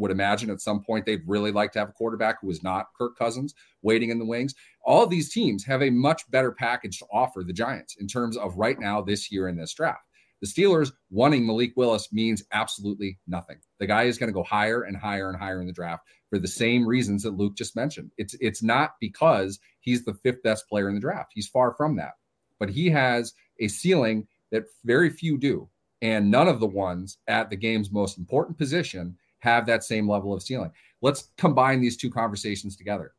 would 0.00 0.10
imagine 0.10 0.50
at 0.50 0.60
some 0.60 0.82
point 0.82 1.06
they'd 1.06 1.22
really 1.26 1.52
like 1.52 1.72
to 1.72 1.78
have 1.78 1.90
a 1.90 1.92
quarterback 1.92 2.40
who 2.40 2.50
is 2.50 2.62
not 2.62 2.88
Kirk 2.96 3.16
Cousins 3.16 3.54
waiting 3.82 4.10
in 4.10 4.18
the 4.18 4.24
wings. 4.24 4.54
All 4.84 5.06
these 5.06 5.32
teams 5.32 5.64
have 5.64 5.82
a 5.82 5.90
much 5.90 6.28
better 6.30 6.52
package 6.52 6.98
to 6.98 7.06
offer 7.12 7.44
the 7.44 7.52
Giants 7.52 7.96
in 8.00 8.06
terms 8.06 8.36
of 8.36 8.56
right 8.56 8.78
now, 8.80 9.00
this 9.02 9.30
year 9.30 9.48
in 9.48 9.56
this 9.56 9.74
draft. 9.74 10.02
The 10.40 10.46
Steelers 10.46 10.90
wanting 11.10 11.46
Malik 11.46 11.72
Willis 11.76 12.12
means 12.12 12.42
absolutely 12.52 13.18
nothing. 13.26 13.58
The 13.78 13.86
guy 13.86 14.04
is 14.04 14.16
going 14.16 14.28
to 14.28 14.34
go 14.34 14.42
higher 14.42 14.82
and 14.82 14.96
higher 14.96 15.28
and 15.28 15.38
higher 15.38 15.60
in 15.60 15.66
the 15.66 15.72
draft 15.72 16.06
for 16.30 16.38
the 16.38 16.48
same 16.48 16.86
reasons 16.86 17.22
that 17.24 17.36
Luke 17.36 17.56
just 17.56 17.76
mentioned. 17.76 18.10
It's 18.16 18.34
it's 18.40 18.62
not 18.62 18.92
because 19.00 19.58
he's 19.80 20.04
the 20.04 20.14
fifth 20.14 20.42
best 20.42 20.66
player 20.68 20.88
in 20.88 20.94
the 20.94 21.00
draft. 21.00 21.32
He's 21.34 21.48
far 21.48 21.74
from 21.74 21.96
that. 21.96 22.12
But 22.58 22.70
he 22.70 22.88
has 22.90 23.34
a 23.58 23.68
ceiling 23.68 24.26
that 24.50 24.64
very 24.84 25.10
few 25.10 25.36
do. 25.36 25.68
And 26.02 26.30
none 26.30 26.48
of 26.48 26.60
the 26.60 26.66
ones 26.66 27.18
at 27.28 27.50
the 27.50 27.56
game's 27.56 27.90
most 27.90 28.16
important 28.16 28.56
position 28.56 29.18
have 29.40 29.66
that 29.66 29.84
same 29.84 30.08
level 30.08 30.32
of 30.32 30.42
ceiling. 30.42 30.70
Let's 31.02 31.30
combine 31.36 31.80
these 31.80 31.96
two 31.96 32.10
conversations 32.10 32.76
together. 32.76 33.12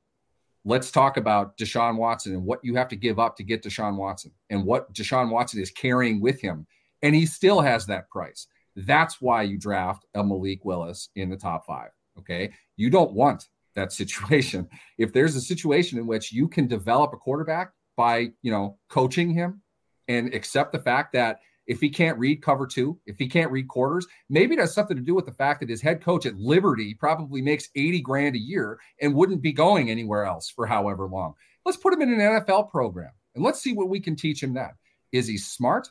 Let's 0.63 0.91
talk 0.91 1.17
about 1.17 1.57
Deshaun 1.57 1.97
Watson 1.97 2.34
and 2.34 2.45
what 2.45 2.63
you 2.63 2.76
have 2.76 2.88
to 2.89 2.95
give 2.95 3.19
up 3.19 3.36
to 3.38 3.43
get 3.43 3.63
Deshaun 3.63 3.97
Watson 3.97 4.32
and 4.49 4.63
what 4.63 4.93
Deshaun 4.93 5.30
Watson 5.30 5.59
is 5.59 5.72
carrying 5.72 6.22
with 6.22 6.39
him. 6.39 6.67
And 7.01 7.15
he 7.15 7.26
still 7.26 7.61
has 7.61 7.88
that 7.88 8.09
price. 8.09 8.45
That's 8.76 9.19
why 9.19 9.41
you 9.41 9.57
draft 9.57 10.05
a 10.13 10.24
Malik 10.24 10.63
Willis 10.63 11.09
in 11.15 11.30
the 11.30 11.38
top 11.38 11.65
five. 11.65 11.89
Okay. 12.19 12.51
You 12.78 12.91
don't 12.91 13.13
want 13.13 13.47
that 13.76 13.91
situation. 14.01 14.69
If 14.99 15.13
there's 15.13 15.36
a 15.36 15.41
situation 15.41 15.97
in 15.97 16.05
which 16.05 16.32
you 16.32 16.47
can 16.47 16.67
develop 16.67 17.13
a 17.13 17.17
quarterback 17.17 17.72
by, 17.97 18.32
you 18.43 18.51
know, 18.51 18.78
coaching 18.88 19.32
him 19.32 19.61
and 20.07 20.34
accept 20.34 20.72
the 20.72 20.80
fact 20.80 21.13
that 21.13 21.39
if 21.68 21.80
he 21.80 21.89
can't 21.89 22.18
read 22.18 22.41
cover 22.41 22.66
two, 22.66 22.99
if 23.05 23.18
he 23.18 23.28
can't 23.28 23.51
read 23.51 23.68
quarters, 23.68 24.07
maybe 24.30 24.55
it 24.55 24.59
has 24.59 24.74
something 24.74 24.97
to 24.97 25.03
do 25.03 25.16
with 25.16 25.26
the 25.26 25.32
fact 25.32 25.59
that 25.59 25.70
his 25.70 25.82
head 25.82 26.03
coach 26.03 26.26
at 26.26 26.38
Liberty 26.38 26.93
probably 26.93 27.41
makes 27.41 27.70
80 27.76 28.01
grand 28.01 28.36
a 28.36 28.39
year 28.39 28.80
and 28.99 29.14
wouldn't 29.14 29.41
be 29.41 29.53
going 29.53 29.89
anywhere 29.89 30.26
else 30.26 30.49
for 30.49 30.66
however 30.66 31.07
long. 31.07 31.34
Let's 31.66 31.78
put 31.78 31.93
him 31.93 32.01
in 32.01 32.14
an 32.14 32.20
NFL 32.20 32.70
program 32.70 33.12
and 33.36 33.43
let's 33.43 33.62
see 33.62 33.74
what 33.74 33.89
we 33.89 33.99
can 33.99 34.16
teach 34.16 34.41
him 34.41 34.53
then. 34.53 34.72
Is 35.12 35.28
he 35.28 35.38
smart? 35.38 35.88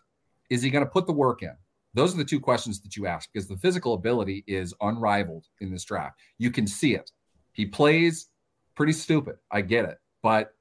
Is 0.51 0.63
he 0.63 0.71
going 0.71 0.85
to 0.85 0.91
put 0.91 1.07
the 1.07 1.13
work 1.13 1.43
in? 1.43 1.55
Those 1.95 2.15
are 2.15 2.19
the 2.19 2.25
two 2.25 2.41
questions 2.41 2.81
that 2.81 2.97
you 2.97 3.07
ask 3.07 3.29
because 3.33 3.49
the 3.49 3.57
physical 3.57 3.95
ability 3.95 4.45
is 4.47 4.75
unrivaled 4.81 5.47
in 5.61 5.71
this 5.71 5.85
draft. 5.85 6.19
You 6.39 6.51
can 6.51 6.67
see 6.67 6.95
it. 6.95 7.11
He 7.53 7.67
plays 7.67 8.29
pretty 8.77 8.93
stupid. 8.93 9.37
I 9.51 9.63
get 9.63 9.85
it, 9.85 9.99
but 10.23 10.55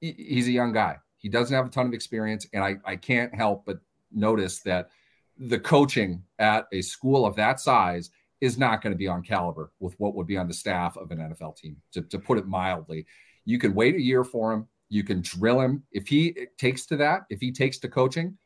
he's 0.00 0.48
a 0.48 0.52
young 0.52 0.72
guy. 0.72 0.98
He 1.18 1.28
doesn't 1.28 1.54
have 1.54 1.66
a 1.66 1.70
ton 1.70 1.86
of 1.86 1.92
experience, 1.92 2.46
and 2.52 2.62
I, 2.62 2.76
I 2.84 2.96
can't 2.96 3.34
help 3.34 3.66
but 3.66 3.80
notice 4.12 4.60
that 4.60 4.90
the 5.38 5.58
coaching 5.58 6.22
at 6.38 6.66
a 6.72 6.82
school 6.82 7.24
of 7.24 7.36
that 7.36 7.60
size 7.60 8.10
is 8.40 8.58
not 8.58 8.82
going 8.82 8.92
to 8.92 8.98
be 8.98 9.08
on 9.08 9.22
caliber 9.22 9.72
with 9.80 9.94
what 9.98 10.14
would 10.14 10.26
be 10.26 10.36
on 10.36 10.48
the 10.48 10.54
staff 10.54 10.96
of 10.96 11.10
an 11.10 11.18
NFL 11.18 11.56
team, 11.56 11.76
to, 11.92 12.02
to 12.02 12.18
put 12.18 12.38
it 12.38 12.46
mildly. 12.46 13.06
You 13.44 13.58
can 13.58 13.74
wait 13.74 13.94
a 13.94 14.00
year 14.00 14.24
for 14.24 14.52
him. 14.52 14.66
You 14.88 15.04
can 15.04 15.20
drill 15.20 15.60
him. 15.60 15.84
If 15.92 16.08
he 16.08 16.46
takes 16.58 16.86
to 16.86 16.96
that, 16.96 17.22
if 17.30 17.40
he 17.40 17.52
takes 17.52 17.78
to 17.78 17.88
coaching, 17.88 18.36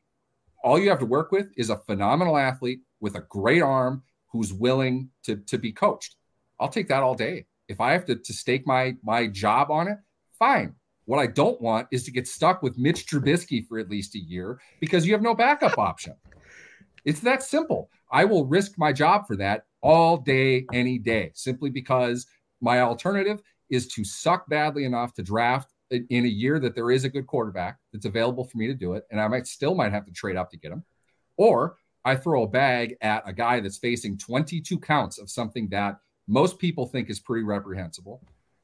all 0.62 0.78
you 0.78 0.88
have 0.90 0.98
to 0.98 1.06
work 1.06 1.30
with 1.30 1.48
is 1.56 1.70
a 1.70 1.76
phenomenal 1.76 2.36
athlete 2.36 2.80
with 3.00 3.16
a 3.16 3.24
great 3.28 3.62
arm 3.62 4.02
who's 4.28 4.52
willing 4.52 5.10
to, 5.24 5.36
to 5.36 5.58
be 5.58 5.72
coached. 5.72 6.16
I'll 6.58 6.68
take 6.68 6.88
that 6.88 7.02
all 7.02 7.14
day. 7.14 7.46
If 7.68 7.80
I 7.80 7.92
have 7.92 8.04
to, 8.06 8.16
to 8.16 8.32
stake 8.32 8.66
my 8.66 8.96
my 9.02 9.26
job 9.26 9.70
on 9.70 9.88
it, 9.88 9.98
fine. 10.38 10.74
What 11.07 11.18
I 11.18 11.26
don't 11.26 11.61
want 11.61 11.88
is 11.90 12.05
to 12.05 12.11
get 12.11 12.26
stuck 12.26 12.62
with 12.62 12.78
Mitch 12.78 13.07
Trubisky 13.07 13.66
for 13.66 13.78
at 13.78 13.90
least 13.90 14.14
a 14.14 14.18
year 14.18 14.59
because 14.80 15.07
you 15.07 15.12
have 15.12 15.22
no 15.22 15.34
backup 15.34 15.78
option. 15.78 16.14
It's 17.05 17.20
that 17.20 17.42
simple. 17.42 17.90
I 18.11 18.24
will 18.24 18.46
risk 18.46 18.78
my 18.78 18.92
job 18.92 19.26
for 19.26 19.36
that 19.36 19.66
all 19.82 20.16
day, 20.16 20.66
any 20.72 20.98
day, 20.98 21.30
simply 21.34 21.68
because 21.68 22.26
my 22.61 22.80
alternative 22.80 23.42
is 23.68 23.86
to 23.88 24.05
suck 24.05 24.48
badly 24.48 24.84
enough 24.84 25.12
to 25.14 25.22
draft 25.22 25.70
in 25.90 26.24
a 26.24 26.28
year 26.28 26.59
that 26.59 26.74
there 26.74 26.90
is 26.90 27.05
a 27.05 27.09
good 27.11 27.26
quarterback 27.26 27.78
that's 27.92 28.07
available 28.07 28.44
for 28.44 28.57
me 28.57 28.66
to 28.66 28.74
do 28.74 28.94
it, 28.94 29.05
and 29.11 29.20
I 29.20 29.28
might 29.28 29.46
still 29.46 29.74
might 29.74 29.92
have 29.92 30.07
to 30.07 30.12
trade 30.12 30.36
up 30.36 30.50
to 30.50 30.57
get 30.57 30.72
him, 30.72 30.82
or 31.36 31.76
I 32.05 32.16
throw 32.16 32.42
a 32.44 32.48
bag 32.48 32.96
at 33.02 33.22
a 33.26 33.32
guy 33.32 33.61
that's 33.61 33.78
facing 33.78 34.16
22 34.18 34.78
counts 34.78 35.18
of 35.18 35.30
something 35.30 35.68
that 35.68 35.98
most 36.26 36.59
people 36.59 36.86
think 36.86 37.11
is 37.11 37.20
pretty 37.20 37.44
reprehensible, 37.44 38.22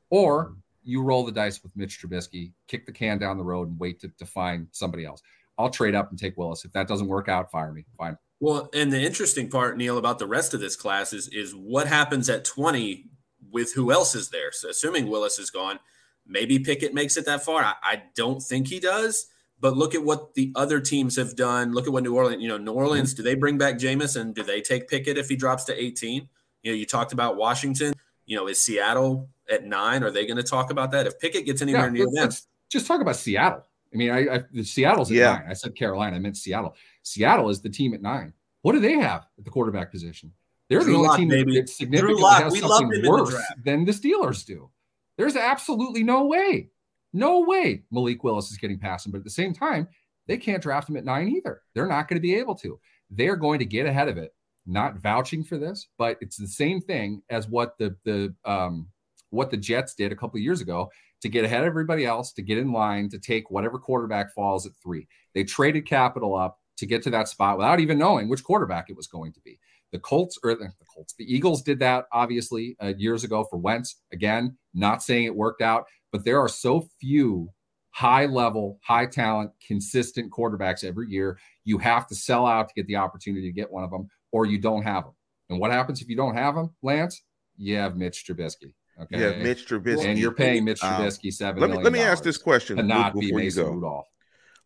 or 0.09 0.55
you 0.83 1.03
roll 1.03 1.25
the 1.25 1.33
dice 1.33 1.63
with 1.63 1.77
Mitch 1.77 2.01
Trubisky, 2.01 2.53
kick 2.69 2.87
the 2.87 2.93
can 2.93 3.19
down 3.19 3.39
the 3.39 3.45
road, 3.45 3.69
and 3.69 3.79
wait 3.79 4.01
to, 4.01 4.09
to 4.19 4.27
find 4.27 4.67
somebody 4.73 5.05
else. 5.05 5.23
I'll 5.59 5.71
trade 5.71 5.95
up 5.95 6.11
and 6.11 6.19
take 6.19 6.37
Willis. 6.37 6.65
If 6.65 6.73
that 6.73 6.89
doesn't 6.89 7.07
work 7.07 7.29
out, 7.29 7.51
fire 7.51 7.73
me. 7.73 7.85
Fine. 7.99 8.17
Well, 8.41 8.71
and 8.73 8.91
the 8.91 9.01
interesting 9.01 9.51
part, 9.51 9.77
Neal, 9.77 9.99
about 9.99 10.19
the 10.19 10.27
rest 10.27 10.55
of 10.55 10.61
this 10.61 10.77
class 10.77 11.13
is 11.13 11.29
is 11.29 11.55
what 11.55 11.87
happens 11.87 12.31
at 12.31 12.45
20 12.45 13.05
with 13.51 13.75
who 13.75 13.93
else 13.93 14.15
is 14.15 14.31
there. 14.31 14.53
So 14.53 14.71
assuming 14.71 15.09
Willis 15.09 15.39
is 15.39 15.51
gone, 15.51 15.79
maybe 16.27 16.59
Pickett 16.59 16.95
makes 16.95 17.17
it 17.17 17.27
that 17.27 17.45
far. 17.45 17.63
I, 17.63 17.75
I 17.83 18.03
don't 18.15 18.43
think 18.43 18.69
he 18.69 18.81
does. 18.81 19.27
But 19.61 19.77
look 19.77 19.95
at 19.95 20.03
what 20.03 20.33
the 20.33 20.53
other 20.57 20.81
teams 20.81 21.17
have 21.17 21.37
done. 21.37 21.73
Look 21.73 21.87
at 21.87 21.93
what 21.93 22.03
New 22.03 22.17
Orleans, 22.17 22.43
you 22.43 22.49
know, 22.49 22.57
New 22.57 22.73
Orleans, 22.73 23.13
mm-hmm. 23.13 23.23
do 23.23 23.29
they 23.29 23.35
bring 23.35 23.59
back 23.59 23.75
Jameis? 23.75 24.19
And 24.19 24.35
do 24.35 24.43
they 24.43 24.63
take 24.63 24.89
Pickett 24.89 25.19
if 25.19 25.29
he 25.29 25.37
drops 25.37 25.65
to 25.65 25.79
18? 25.79 26.27
You 26.63 26.73
know, 26.73 26.77
you 26.77 26.87
talked 26.87 27.13
about 27.13 27.37
Washington. 27.37 27.93
You 28.25 28.37
know, 28.37 28.47
is 28.47 28.63
Seattle 28.63 29.29
at 29.51 29.65
nine? 29.65 30.03
Are 30.03 30.11
they 30.11 30.27
going 30.27 30.37
to 30.37 30.43
talk 30.43 30.71
about 30.71 30.91
that? 30.93 31.07
If 31.07 31.19
Pickett 31.19 31.47
gets 31.47 31.63
anywhere 31.63 31.87
yeah, 31.87 32.05
near 32.05 32.07
them, 32.13 32.31
just 32.71 32.87
talk 32.87 33.01
about 33.01 33.17
Seattle. 33.17 33.65
I 33.93 33.97
mean, 33.97 34.11
I, 34.11 34.37
I 34.37 34.63
Seattle's 34.63 35.11
at 35.11 35.17
yeah. 35.17 35.33
nine. 35.33 35.47
I 35.51 35.53
said 35.55 35.75
Carolina. 35.75 36.17
I 36.17 36.19
meant 36.19 36.37
Seattle. 36.37 36.77
Seattle 37.03 37.49
is 37.51 37.61
the 37.61 37.69
team 37.69 37.95
at 37.95 38.03
nine. 38.03 38.33
What 38.63 38.73
do 38.73 38.81
they 38.81 38.95
have 38.95 39.27
at 39.39 39.45
the 39.45 39.51
quarterback 39.51 39.91
position? 39.91 40.33
They're 40.69 40.81
Drew 40.81 40.93
the 40.93 40.97
only 40.99 41.09
Lock, 41.09 41.19
team 41.19 41.29
baby. 41.29 41.61
that 41.61 41.69
significantly 41.69 42.23
has 42.23 42.53
we 42.53 42.61
something 42.61 43.05
worse 43.05 43.31
the 43.31 43.43
than 43.65 43.85
the 43.85 43.93
Steelers 43.93 44.47
do. 44.47 44.71
There's 45.19 45.37
absolutely 45.37 46.05
no 46.05 46.27
way, 46.27 46.71
no 47.13 47.41
way 47.41 47.83
Malik 47.91 48.23
Willis 48.23 48.53
is 48.53 48.57
getting 48.57 48.79
past 48.79 49.05
him. 49.05 49.13
But 49.13 49.19
at 49.19 49.25
the 49.25 49.31
same 49.31 49.53
time, 49.53 49.89
they 50.29 50.37
can't 50.37 50.63
draft 50.63 50.89
him 50.89 50.97
at 50.97 51.05
nine 51.05 51.29
either. 51.29 51.63
They're 51.75 51.89
not 51.89 52.07
going 52.07 52.19
to 52.19 52.23
be 52.23 52.37
able 52.37 52.55
to. 52.57 52.79
They're 53.11 53.37
going 53.37 53.59
to 53.59 53.65
get 53.65 53.87
ahead 53.87 54.09
of 54.09 54.17
it. 54.17 54.33
Not 54.65 54.99
vouching 54.99 55.43
for 55.43 55.59
this, 55.59 55.89
but 55.99 56.17
it's 56.21 56.37
the 56.37 56.47
same 56.47 56.81
thing 56.81 57.23
as 57.31 57.49
what 57.49 57.77
the 57.79 57.97
the 58.05 58.33
um, 58.45 58.87
what 59.31 59.51
the 59.51 59.57
Jets 59.57 59.95
did 59.95 60.13
a 60.13 60.17
couple 60.17 60.37
of 60.37 60.43
years 60.43 60.61
ago 60.61 60.91
to 61.23 61.29
get 61.29 61.45
ahead 61.45 61.61
of 61.61 61.67
everybody 61.67 62.05
else, 62.05 62.33
to 62.33 62.43
get 62.43 62.59
in 62.59 62.73
line, 62.73 63.09
to 63.11 63.19
take 63.19 63.51
whatever 63.51 63.79
quarterback 63.79 64.33
falls 64.33 64.67
at 64.67 64.73
three. 64.83 65.07
They 65.35 65.45
traded 65.45 65.87
capital 65.87 66.37
up 66.37 66.59
to 66.79 66.87
get 66.87 67.03
to 67.03 67.11
that 67.11 67.29
spot 67.29 67.59
without 67.59 67.81
even 67.81 67.99
knowing 67.99 68.29
which 68.29 68.45
quarterback 68.45 68.89
it 68.89 68.97
was 68.97 69.07
going 69.07 69.33
to 69.33 69.41
be. 69.41 69.59
The 69.93 69.99
Colts 69.99 70.39
or 70.43 70.55
the, 70.55 70.71
the 70.79 70.87
Colts, 70.95 71.15
the 71.19 71.33
Eagles 71.33 71.63
did 71.63 71.79
that 71.81 72.07
obviously 72.13 72.77
uh, 72.83 72.93
years 72.97 73.25
ago 73.25 73.45
for 73.45 73.59
Wentz. 73.59 73.97
Again, 74.13 74.57
not 74.73 75.03
saying 75.03 75.25
it 75.25 75.35
worked 75.35 75.63
out, 75.63 75.85
but 76.13 76.25
there 76.25 76.41
are 76.41 76.49
so 76.49 76.89
few 77.01 77.51
high 77.91 78.27
level, 78.27 78.79
high 78.83 79.07
talent, 79.07 79.51
consistent 79.67 80.33
quarterbacks 80.33 80.85
every 80.85 81.09
year. 81.09 81.39
You 81.65 81.79
have 81.79 82.07
to 82.07 82.15
sell 82.15 82.47
out 82.47 82.69
to 82.69 82.75
get 82.75 82.87
the 82.87 82.97
opportunity 82.97 83.47
to 83.47 83.53
get 83.53 83.71
one 83.71 83.85
of 83.85 83.91
them, 83.91 84.09
or 84.33 84.47
you 84.47 84.59
don't 84.59 84.83
have 84.83 85.05
them. 85.05 85.15
And 85.51 85.59
what 85.59 85.73
happens 85.73 86.01
if 86.01 86.09
you 86.09 86.17
don't 86.17 86.37
have 86.37 86.55
them, 86.55 86.71
Lance? 86.83 87.23
You 87.57 87.77
have 87.77 87.97
Mitch 87.97 88.25
Trubisky. 88.27 88.73
Okay. 89.03 89.21
Yeah, 89.21 89.43
Mitch 89.43 89.67
Trubisky. 89.67 90.07
And 90.07 90.19
you're 90.19 90.33
paying 90.33 90.65
Mitch 90.65 90.83
um, 90.83 91.03
Trubisky 91.03 91.27
um, 91.27 91.33
seven. 91.33 91.61
Let 91.61 91.71
me 91.71 91.79
let 91.79 91.93
me 91.93 92.01
ask 92.01 92.23
this 92.23 92.39
question 92.39 92.77
to 92.77 92.83
not 92.83 93.15
Luke, 93.15 93.23
be 93.23 93.33
Mason 93.33 93.65
you 93.65 93.71
go. 93.71 93.75
Rudolph. 93.77 94.07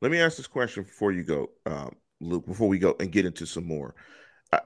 Let 0.01 0.11
me 0.11 0.21
ask 0.21 0.37
this 0.37 0.47
question 0.47 0.83
before 0.83 1.13
you 1.13 1.23
go, 1.23 1.51
um, 1.67 1.95
Luke. 2.21 2.47
Before 2.47 2.69
we 2.69 2.79
go 2.79 2.97
and 2.99 3.13
get 3.13 3.27
into 3.27 3.47
some 3.47 3.67
more, 3.67 3.95
uh, 4.53 4.61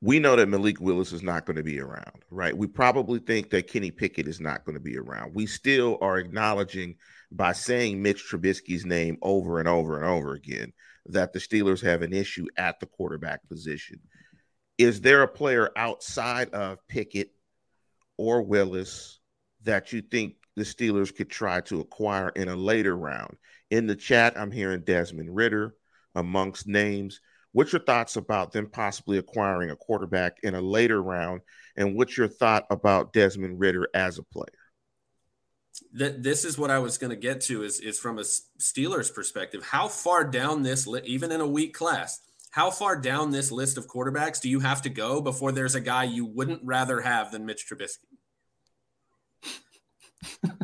we 0.00 0.18
know 0.18 0.36
that 0.36 0.48
Malik 0.48 0.80
Willis 0.80 1.12
is 1.12 1.22
not 1.22 1.46
going 1.46 1.56
to 1.56 1.62
be 1.62 1.80
around, 1.80 2.24
right? 2.30 2.56
We 2.56 2.66
probably 2.66 3.18
think 3.18 3.50
that 3.50 3.68
Kenny 3.68 3.90
Pickett 3.90 4.28
is 4.28 4.40
not 4.40 4.64
going 4.64 4.74
to 4.74 4.82
be 4.82 4.96
around. 4.96 5.34
We 5.34 5.46
still 5.46 5.98
are 6.00 6.18
acknowledging 6.18 6.96
by 7.30 7.52
saying 7.52 8.02
Mitch 8.02 8.24
Trubisky's 8.30 8.86
name 8.86 9.18
over 9.22 9.58
and 9.58 9.68
over 9.68 9.96
and 9.96 10.06
over 10.06 10.34
again 10.34 10.72
that 11.06 11.32
the 11.32 11.38
Steelers 11.38 11.82
have 11.82 12.02
an 12.02 12.12
issue 12.12 12.46
at 12.56 12.80
the 12.80 12.86
quarterback 12.86 13.46
position. 13.48 14.00
Is 14.78 15.00
there 15.00 15.22
a 15.22 15.28
player 15.28 15.70
outside 15.76 16.50
of 16.50 16.78
Pickett 16.88 17.30
or 18.16 18.42
Willis 18.42 19.20
that 19.64 19.92
you 19.92 20.02
think 20.02 20.34
the 20.56 20.62
Steelers 20.62 21.14
could 21.14 21.30
try 21.30 21.60
to 21.62 21.80
acquire 21.80 22.28
in 22.30 22.48
a 22.48 22.56
later 22.56 22.96
round? 22.96 23.36
In 23.70 23.86
the 23.86 23.96
chat, 23.96 24.38
I'm 24.38 24.50
hearing 24.50 24.82
Desmond 24.82 25.34
Ridder 25.34 25.74
amongst 26.14 26.66
names. 26.66 27.20
What's 27.52 27.72
your 27.72 27.82
thoughts 27.82 28.16
about 28.16 28.52
them 28.52 28.68
possibly 28.68 29.18
acquiring 29.18 29.70
a 29.70 29.76
quarterback 29.76 30.38
in 30.42 30.54
a 30.54 30.60
later 30.60 31.02
round? 31.02 31.40
And 31.76 31.96
what's 31.96 32.16
your 32.16 32.28
thought 32.28 32.64
about 32.70 33.12
Desmond 33.12 33.60
Ridder 33.60 33.88
as 33.94 34.18
a 34.18 34.22
player? 34.22 34.46
This 35.92 36.44
is 36.44 36.56
what 36.56 36.70
I 36.70 36.78
was 36.78 36.98
going 36.98 37.10
to 37.10 37.16
get 37.16 37.40
to 37.42 37.64
is 37.64 37.80
is 37.80 37.98
from 37.98 38.18
a 38.18 38.22
Steelers 38.22 39.12
perspective. 39.12 39.64
How 39.64 39.88
far 39.88 40.24
down 40.24 40.62
this, 40.62 40.88
even 41.04 41.32
in 41.32 41.40
a 41.40 41.46
weak 41.46 41.74
class, 41.74 42.20
how 42.54 42.70
far 42.70 42.94
down 42.94 43.32
this 43.32 43.50
list 43.50 43.76
of 43.76 43.88
quarterbacks 43.88 44.40
do 44.40 44.48
you 44.48 44.60
have 44.60 44.80
to 44.82 44.88
go 44.88 45.20
before 45.20 45.50
there's 45.50 45.74
a 45.74 45.80
guy 45.80 46.04
you 46.04 46.24
wouldn't 46.24 46.60
rather 46.62 47.00
have 47.00 47.32
than 47.32 47.44
Mitch 47.44 47.66
Trubisky? 47.68 48.06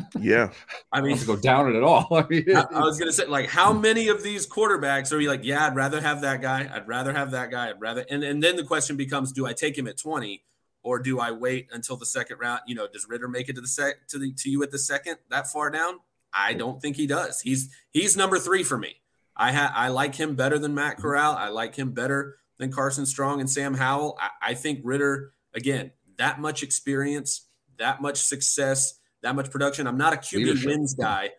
yeah, 0.17 0.51
I 0.89 1.01
mean, 1.01 1.17
to 1.17 1.25
go 1.25 1.35
down 1.35 1.69
it 1.69 1.75
at 1.75 1.83
all. 1.83 2.07
I 2.11 2.25
mean, 2.29 2.45
I, 2.55 2.61
I 2.61 2.79
was 2.79 2.97
gonna 2.97 3.11
say, 3.11 3.25
like, 3.25 3.49
how 3.49 3.73
many 3.73 4.07
of 4.07 4.23
these 4.23 4.47
quarterbacks 4.47 5.11
are 5.11 5.19
you 5.19 5.27
like? 5.27 5.41
Yeah, 5.43 5.67
I'd 5.67 5.75
rather 5.75 5.99
have 5.99 6.21
that 6.21 6.41
guy. 6.41 6.71
I'd 6.73 6.87
rather 6.87 7.11
have 7.11 7.31
that 7.31 7.51
guy. 7.51 7.71
I'd 7.71 7.81
rather, 7.81 8.05
and 8.09 8.23
and 8.23 8.41
then 8.41 8.55
the 8.55 8.63
question 8.63 8.95
becomes, 8.95 9.33
do 9.33 9.45
I 9.45 9.51
take 9.51 9.77
him 9.77 9.85
at 9.85 9.97
twenty, 9.97 10.43
or 10.83 10.97
do 10.97 11.19
I 11.19 11.31
wait 11.31 11.67
until 11.73 11.97
the 11.97 12.05
second 12.05 12.37
round? 12.39 12.61
You 12.67 12.75
know, 12.75 12.87
does 12.87 13.05
Ridder 13.09 13.27
make 13.27 13.49
it 13.49 13.55
to 13.55 13.61
the 13.61 13.67
sec 13.67 14.07
to 14.07 14.17
the 14.17 14.31
to 14.31 14.49
you 14.49 14.63
at 14.63 14.71
the 14.71 14.79
second 14.79 15.17
that 15.29 15.51
far 15.51 15.69
down? 15.69 15.95
I 16.33 16.53
don't 16.53 16.81
think 16.81 16.95
he 16.95 17.05
does. 17.05 17.41
He's 17.41 17.69
he's 17.91 18.15
number 18.15 18.39
three 18.39 18.63
for 18.63 18.77
me. 18.77 19.00
I 19.35 19.51
ha- 19.51 19.73
I 19.75 19.89
like 19.89 20.15
him 20.15 20.35
better 20.35 20.59
than 20.59 20.75
Matt 20.75 20.93
mm-hmm. 20.93 21.01
Corral. 21.01 21.35
I 21.35 21.49
like 21.49 21.75
him 21.75 21.91
better 21.91 22.37
than 22.57 22.71
Carson 22.71 23.05
Strong 23.05 23.39
and 23.39 23.49
Sam 23.49 23.73
Howell. 23.73 24.17
I, 24.21 24.51
I 24.51 24.53
think 24.53 24.81
Ridder 24.83 25.33
again, 25.53 25.91
that 26.17 26.39
much 26.39 26.63
experience, 26.63 27.47
that 27.77 28.01
much 28.01 28.21
success, 28.21 28.99
that 29.21 29.35
much 29.35 29.49
production. 29.51 29.87
I'm 29.87 29.97
not 29.97 30.13
a 30.13 30.17
QB 30.17 30.33
Leadership. 30.33 30.69
wins 30.69 30.93
guy, 30.93 31.31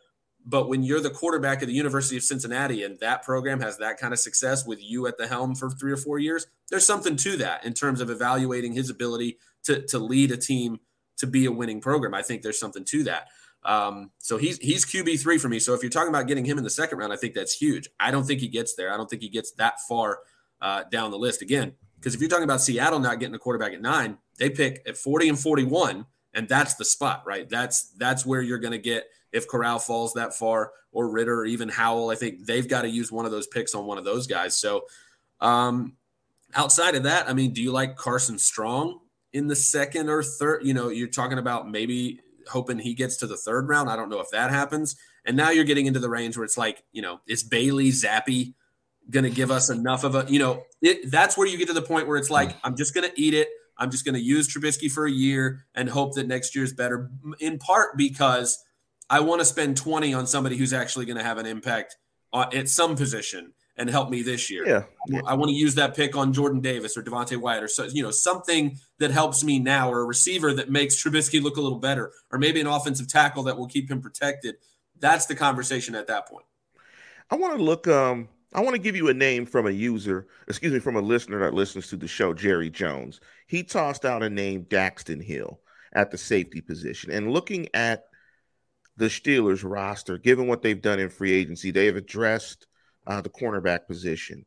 but 0.45 0.69
when 0.69 0.83
you're 0.83 1.01
the 1.01 1.11
quarterback 1.11 1.63
of 1.63 1.69
the 1.69 1.75
University 1.75 2.17
of 2.17 2.23
Cincinnati 2.23 2.83
and 2.83 2.99
that 3.01 3.23
program 3.23 3.61
has 3.61 3.79
that 3.79 3.99
kind 3.99 4.13
of 4.13 4.19
success 4.19 4.67
with 4.67 4.83
you 4.83 5.07
at 5.07 5.19
the 5.19 5.27
helm 5.27 5.55
for 5.55 5.71
three 5.71 5.93
or 5.93 5.97
four 5.97 6.19
years, 6.19 6.47
there's 6.71 6.87
something 6.87 7.17
to 7.17 7.37
that 7.39 7.65
in 7.65 7.75
terms 7.75 8.01
of 8.01 8.11
evaluating 8.11 8.73
his 8.73 8.91
ability 8.91 9.39
to, 9.65 9.83
to 9.87 9.99
lead 9.99 10.31
a 10.31 10.37
team 10.37 10.81
to 11.19 11.27
be 11.27 11.47
a 11.47 11.53
winning 11.53 11.81
program. 11.81 12.15
I 12.15 12.23
think 12.23 12.43
there's 12.43 12.59
something 12.59 12.85
to 12.87 13.05
that. 13.05 13.29
Um, 13.65 14.11
so 14.19 14.39
he's 14.39 14.59
he's 14.59 14.85
QB 14.85 15.21
three 15.21 15.39
for 15.39 15.49
me. 15.49 15.59
So 15.59 15.75
if 15.75 15.83
you're 15.83 15.91
talking 15.91 16.09
about 16.09 16.27
getting 16.27 16.45
him 16.45 16.59
in 16.59 16.65
the 16.65 16.71
second 16.71 16.99
round, 16.99 17.13
I 17.13 17.17
think 17.17 17.35
that's 17.35 17.55
huge. 17.55 17.89
I 18.01 18.11
don't 18.11 18.25
think 18.25 18.41
he 18.41 18.49
gets 18.49 18.75
there. 18.75 18.93
I 18.93 18.97
don't 18.97 19.09
think 19.09 19.23
he 19.23 19.29
gets 19.29 19.53
that 19.53 19.81
far 19.89 20.21
uh, 20.61 20.85
down 20.91 21.11
the 21.11 21.19
list 21.19 21.43
again. 21.43 21.73
Because 21.97 22.15
if 22.15 22.21
you're 22.21 22.31
talking 22.31 22.45
about 22.45 22.61
Seattle 22.61 22.99
not 22.99 23.21
getting 23.21 23.35
a 23.35 23.39
quarterback 23.39 23.73
at 23.73 23.81
nine, 23.81 24.19
they 24.39 24.51
pick 24.51 24.83
at 24.87 24.97
40 24.97 25.29
and 25.31 25.39
41. 25.39 26.05
And 26.35 26.49
that's 26.49 26.75
the 26.75 26.85
spot, 26.85 27.23
right? 27.27 27.49
That's 27.49 27.91
that's 27.99 28.27
where 28.27 28.43
you're 28.43 28.59
going 28.59 28.73
to 28.73 28.79
get 28.79 29.05
if 29.33 29.47
Corral 29.47 29.79
falls 29.79 30.15
that 30.15 30.35
far 30.35 30.73
or 30.91 31.09
Ridder 31.09 31.41
or 31.41 31.47
even 31.47 31.69
Howell. 31.69 32.11
I 32.11 32.15
think 32.15 32.47
they've 32.47 32.67
got 32.67 32.83
to 32.83 32.89
use 32.89 33.13
one 33.13 33.27
of 33.27 33.31
those 33.31 33.47
picks 33.47 33.75
on 33.75 33.87
one 33.87 33.99
of 33.99 34.05
those 34.05 34.27
guys. 34.27 34.57
So 34.57 34.87
um, 35.41 35.95
outside 36.55 36.95
of 36.95 37.03
that, 37.05 37.29
I 37.29 37.35
mean, 37.35 37.53
do 37.53 37.63
you 37.63 37.71
like 37.71 37.97
Carson 37.97 38.39
Strong 38.39 39.01
in 39.33 39.47
the 39.47 39.57
second 39.57 40.09
or 40.09 40.23
third? 40.23 40.65
You 40.65 40.75
know, 40.75 40.89
you're 40.89 41.09
talking 41.09 41.39
about 41.39 41.71
maybe 41.71 42.21
hoping 42.49 42.79
he 42.79 42.95
gets 42.95 43.17
to 43.19 43.27
the 43.27 43.37
third 43.37 43.69
round. 43.69 43.91
I 43.91 43.97
don't 43.97 44.09
know 44.09 44.21
if 44.21 44.31
that 44.31 44.51
happens. 44.51 44.97
And 45.25 45.37
now 45.37 45.51
you're 45.51 45.65
getting 45.65 45.87
into 45.87 46.01
the 46.01 46.09
range 46.09 46.37
where 46.37 46.45
it's 46.45 46.59
like, 46.59 46.83
you 46.93 47.03
know, 47.03 47.21
is 47.27 47.43
Bailey 47.43 47.91
Zappe 47.91 48.55
going 49.11 49.25
to 49.25 49.31
give 49.31 49.51
us 49.51 49.71
enough 49.71 50.05
of 50.05 50.15
a, 50.15 50.27
you 50.29 50.39
know, 50.39 50.65
it, 50.81 51.11
that's 51.11 51.37
where 51.37 51.47
you 51.47 51.59
get 51.59 51.69
to 51.69 51.75
the 51.75 51.83
point 51.83 52.09
where 52.09 52.17
it's 52.17 52.31
like, 52.31 52.57
I'm 52.65 52.77
just 52.77 52.95
going 52.95 53.09
to 53.09 53.21
eat 53.21 53.35
it. 53.35 53.49
I'm 53.79 53.91
just 53.91 54.05
going 54.05 54.15
to 54.15 54.21
use 54.21 54.49
Trubisky 54.49 54.91
for 54.91 55.07
a 55.07 55.11
year 55.11 55.65
and 55.75 55.89
hope 55.89 56.15
that 56.15 56.27
next 56.27 56.55
year's 56.55 56.73
better, 56.73 57.11
in 57.41 57.59
part 57.59 57.97
because 57.97 58.63
I 59.09 59.21
want 59.21 59.41
to 59.41 59.45
spend 59.45 59.77
20 59.77 60.15
on 60.15 60.27
somebody 60.27 60.57
who's 60.57 60.73
actually 60.73 61.07
going 61.07 61.19
to 61.19 61.25
have 61.25 61.39
an 61.39 61.47
impact 61.47 61.97
uh, 62.33 62.47
at 62.53 62.69
some 62.69 62.97
position 62.97 63.53
and 63.77 63.89
help 63.89 64.11
me 64.11 64.23
this 64.23 64.51
year. 64.51 64.67
Yeah. 64.67 64.85
yeah. 65.09 65.21
I 65.27 65.35
want 65.35 65.49
to 65.49 65.55
use 65.55 65.75
that 65.77 65.97
pick 65.97 66.17
on 66.17 66.33
Jordan 66.33 66.61
Davis 66.61 66.97
or 66.97 67.03
Devonte 67.03 67.37
Wyatt 67.37 67.63
or 67.63 67.69
so, 67.69 67.85
you 67.85 68.03
know, 68.03 68.11
something 68.11 68.77
that 68.99 69.11
helps 69.11 69.43
me 69.43 69.59
now 69.59 69.91
or 69.91 70.01
a 70.01 70.05
receiver 70.05 70.53
that 70.55 70.71
makes 70.71 71.03
Trubisky 71.03 71.43
look 71.43 71.57
a 71.57 71.61
little 71.61 71.79
better 71.79 72.13
or 72.31 72.39
maybe 72.39 72.61
an 72.61 72.67
offensive 72.67 73.09
tackle 73.09 73.45
that 73.45 73.57
will 73.57 73.69
keep 73.69 73.91
him 73.91 74.01
protected. 74.01 74.57
That's 74.99 75.27
the 75.27 75.35
conversation 75.35 75.95
at 75.95 76.07
that 76.09 76.29
point. 76.29 76.45
I 77.31 77.37
want 77.37 77.57
to 77.57 77.63
look 77.63 77.89
um 77.89 78.29
I 78.55 78.61
want 78.61 78.75
to 78.75 78.83
give 78.83 78.97
you 78.97 79.09
a 79.09 79.15
name 79.15 79.47
from 79.47 79.67
a 79.67 79.71
user, 79.71 80.27
excuse 80.47 80.73
me, 80.73 80.79
from 80.79 80.97
a 80.97 81.01
listener 81.01 81.41
that 81.41 81.55
listens 81.55 81.89
to 81.89 81.97
the 81.97 82.07
show, 82.07 82.35
Jerry 82.35 82.69
Jones. 82.69 83.21
He 83.47 83.63
tossed 83.63 84.05
out 84.05 84.23
a 84.23 84.29
name, 84.29 84.67
Daxton 84.67 85.23
Hill, 85.23 85.61
at 85.95 86.11
the 86.11 86.19
safety 86.19 86.61
position. 86.61 87.11
And 87.11 87.33
looking 87.33 87.69
at 87.73 88.05
the 88.99 89.07
Steelers 89.07 89.65
roster, 89.65 90.19
given 90.19 90.49
what 90.49 90.61
they've 90.61 90.81
done 90.81 91.01
in 91.01 91.09
free 91.09 91.33
agency, 91.33 91.71
they 91.71 91.87
have 91.87 91.97
addressed 91.97 92.67
uh, 93.07 93.21
the 93.21 93.31
cornerback 93.31 93.87
position. 93.87 94.45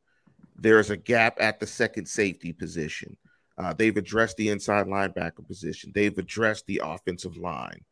There's 0.56 0.90
a 0.90 0.98
gap 0.98 1.38
at 1.40 1.60
the 1.60 1.68
second 1.68 2.08
safety 2.08 2.54
position. 2.54 3.18
Uh, 3.58 3.74
they've 3.74 3.96
addressed 3.96 4.38
the 4.38 4.50
inside 4.50 4.88
linebacker 4.88 5.46
position. 5.46 5.92
They've 5.94 6.18
addressed 6.18 6.66
the 6.68 6.82
offensive 6.84 7.38
line. 7.38 7.84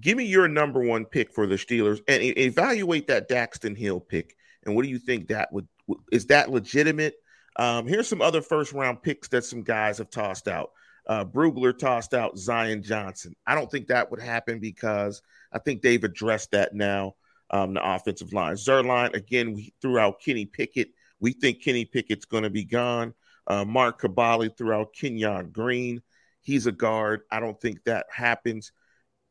Give 0.00 0.16
me 0.16 0.24
your 0.24 0.48
number 0.48 0.82
one 0.82 1.04
pick 1.04 1.32
for 1.32 1.46
the 1.46 1.56
Steelers 1.56 2.00
and 2.06 2.22
e- 2.22 2.28
evaluate 2.30 3.06
that 3.08 3.28
Daxton 3.28 3.76
Hill 3.76 4.00
pick. 4.00 4.36
And 4.64 4.76
what 4.76 4.84
do 4.84 4.90
you 4.90 4.98
think 4.98 5.28
that 5.28 5.52
would 5.52 5.66
is 6.12 6.26
that 6.26 6.50
legitimate? 6.50 7.14
Um, 7.56 7.86
here's 7.86 8.06
some 8.06 8.22
other 8.22 8.42
first 8.42 8.72
round 8.72 9.02
picks 9.02 9.28
that 9.28 9.44
some 9.44 9.62
guys 9.62 9.98
have 9.98 10.10
tossed 10.10 10.46
out. 10.46 10.70
Uh, 11.06 11.24
Brugler 11.24 11.76
tossed 11.76 12.12
out 12.12 12.38
Zion 12.38 12.82
Johnson. 12.82 13.34
I 13.46 13.54
don't 13.54 13.70
think 13.70 13.88
that 13.88 14.10
would 14.10 14.20
happen 14.20 14.60
because 14.60 15.22
I 15.50 15.58
think 15.58 15.80
they've 15.80 16.04
addressed 16.04 16.50
that 16.52 16.74
now 16.74 17.14
um, 17.50 17.74
the 17.74 17.94
offensive 17.94 18.32
line. 18.32 18.54
Zierlein, 18.54 19.14
again, 19.14 19.54
we 19.54 19.72
threw 19.80 19.98
out 19.98 20.20
Kenny 20.20 20.46
Pickett. 20.46 20.90
We 21.20 21.32
think 21.32 21.62
Kenny 21.62 21.84
Pickett's 21.84 22.24
going 22.24 22.44
to 22.44 22.50
be 22.50 22.64
gone. 22.64 23.14
Uh, 23.46 23.64
Mark 23.64 24.00
Kaboly 24.00 24.56
threw 24.56 24.72
out 24.72 24.92
Kenyon 24.92 25.50
Green. 25.50 26.02
He's 26.42 26.66
a 26.66 26.72
guard. 26.72 27.22
I 27.30 27.40
don't 27.40 27.60
think 27.60 27.82
that 27.84 28.06
happens. 28.10 28.72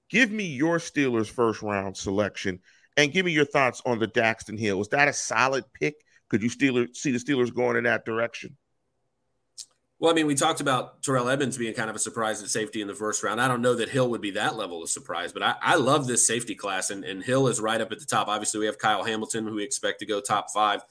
Give 0.09 0.31
me 0.31 0.45
your 0.45 0.77
Steelers 0.77 1.29
first 1.29 1.61
round 1.61 1.97
selection 1.97 2.59
and 2.95 3.11
give 3.11 3.25
me 3.25 3.31
your 3.31 3.45
thoughts 3.45 3.81
on 3.85 3.99
the 3.99 4.07
Daxton 4.07 4.59
Hill. 4.59 4.81
Is 4.81 4.89
that 4.89 5.07
a 5.07 5.13
solid 5.13 5.65
pick? 5.73 5.95
Could 6.29 6.41
you 6.41 6.49
Steelers, 6.49 6.95
see 6.95 7.11
the 7.11 7.19
Steelers 7.19 7.53
going 7.53 7.77
in 7.77 7.83
that 7.83 8.05
direction? 8.05 8.57
Well, 9.99 10.11
I 10.11 10.13
mean, 10.13 10.27
we 10.27 10.35
talked 10.35 10.61
about 10.61 11.01
Terrell 11.01 11.27
Edmunds 11.27 11.57
being 11.57 11.73
kind 11.73 11.89
of 11.89 11.95
a 11.95 11.99
surprise 11.99 12.43
at 12.43 12.49
safety 12.49 12.81
in 12.81 12.87
the 12.87 12.93
first 12.93 13.23
round. 13.23 13.41
I 13.41 13.47
don't 13.47 13.63
know 13.63 13.73
that 13.75 13.89
Hill 13.89 14.11
would 14.11 14.21
be 14.21 14.31
that 14.31 14.55
level 14.55 14.83
of 14.83 14.89
surprise, 14.89 15.33
but 15.33 15.41
I, 15.41 15.55
I 15.59 15.75
love 15.75 16.05
this 16.05 16.27
safety 16.27 16.53
class, 16.53 16.91
and, 16.91 17.03
and 17.03 17.23
Hill 17.23 17.47
is 17.47 17.59
right 17.59 17.81
up 17.81 17.91
at 17.91 17.99
the 17.99 18.05
top. 18.05 18.27
Obviously, 18.27 18.59
we 18.59 18.67
have 18.67 18.77
Kyle 18.77 19.03
Hamilton, 19.03 19.47
who 19.47 19.55
we 19.55 19.63
expect 19.63 19.99
to 19.99 20.05
go 20.05 20.21
top 20.21 20.51
five, 20.51 20.83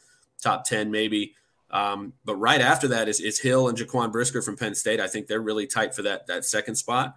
top 0.43 0.65
10, 0.65 0.91
maybe. 0.91 1.35
Um, 1.71 2.15
but 2.25 2.35
right 2.37 2.61
after 2.61 2.89
that 2.89 3.09
is, 3.09 3.21
is 3.21 3.39
Hill 3.39 3.69
and 3.69 3.79
Jaquan 3.79 4.11
Brisker 4.11 4.43
from 4.43 4.57
Penn 4.57 4.75
State. 4.75 4.99
I 4.99 5.07
think 5.07 5.29
they're 5.29 5.41
really 5.41 5.69
tight 5.69 5.95
for 5.95 6.03
that, 6.03 6.27
that 6.27 6.45
second 6.45 6.75
spot. 6.75 7.17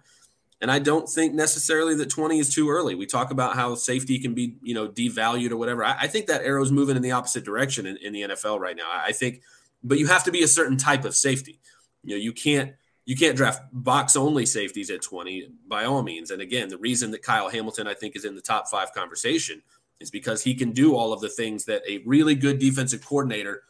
And 0.60 0.70
I 0.70 0.78
don't 0.78 1.08
think 1.08 1.34
necessarily 1.34 1.94
that 1.96 2.10
20 2.10 2.38
is 2.38 2.54
too 2.54 2.70
early. 2.70 2.94
We 2.94 3.06
talk 3.06 3.30
about 3.30 3.56
how 3.56 3.74
safety 3.74 4.18
can 4.18 4.34
be, 4.34 4.56
you 4.62 4.74
know, 4.74 4.88
devalued 4.88 5.50
or 5.50 5.56
whatever. 5.56 5.84
I, 5.84 5.96
I 6.02 6.06
think 6.06 6.26
that 6.26 6.42
arrow's 6.42 6.70
moving 6.70 6.96
in 6.96 7.02
the 7.02 7.12
opposite 7.12 7.44
direction 7.44 7.86
in, 7.86 7.96
in 7.96 8.12
the 8.12 8.22
NFL 8.22 8.60
right 8.60 8.76
now. 8.76 8.90
I, 8.90 9.06
I 9.06 9.12
think, 9.12 9.42
but 9.82 9.98
you 9.98 10.06
have 10.08 10.24
to 10.24 10.30
be 10.30 10.42
a 10.42 10.48
certain 10.48 10.76
type 10.76 11.04
of 11.04 11.16
safety. 11.16 11.60
You 12.04 12.16
know, 12.16 12.20
you 12.20 12.32
can't 12.32 12.72
you 13.06 13.16
can't 13.16 13.36
draft 13.36 13.62
box 13.72 14.14
only 14.14 14.46
safeties 14.46 14.90
at 14.90 15.02
20 15.02 15.48
by 15.66 15.84
all 15.84 16.02
means. 16.02 16.30
And 16.30 16.40
again, 16.40 16.68
the 16.68 16.78
reason 16.78 17.10
that 17.10 17.22
Kyle 17.22 17.48
Hamilton 17.48 17.86
I 17.88 17.94
think 17.94 18.14
is 18.14 18.24
in 18.24 18.34
the 18.34 18.40
top 18.40 18.68
5 18.68 18.92
conversation 18.92 19.62
is 19.98 20.10
because 20.10 20.42
he 20.42 20.54
can 20.54 20.72
do 20.72 20.94
all 20.94 21.12
of 21.12 21.20
the 21.20 21.28
things 21.28 21.64
that 21.64 21.82
a 21.88 22.02
really 22.06 22.34
good 22.34 22.58
defensive 22.58 23.04
coordinator 23.04 23.62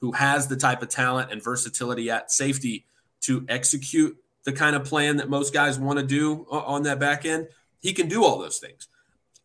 who 0.00 0.12
has 0.12 0.46
the 0.46 0.56
type 0.56 0.82
of 0.82 0.88
talent 0.88 1.32
and 1.32 1.42
versatility 1.42 2.10
at 2.10 2.30
safety 2.30 2.86
to 3.22 3.44
execute 3.48 4.16
the 4.44 4.52
kind 4.52 4.76
of 4.76 4.84
plan 4.84 5.16
that 5.16 5.30
most 5.30 5.52
guys 5.52 5.78
want 5.78 5.98
to 5.98 6.04
do 6.06 6.46
on 6.50 6.82
that 6.82 7.00
back 7.00 7.24
end, 7.24 7.48
he 7.80 7.92
can 7.92 8.08
do 8.08 8.24
all 8.24 8.38
those 8.38 8.58
things. 8.58 8.88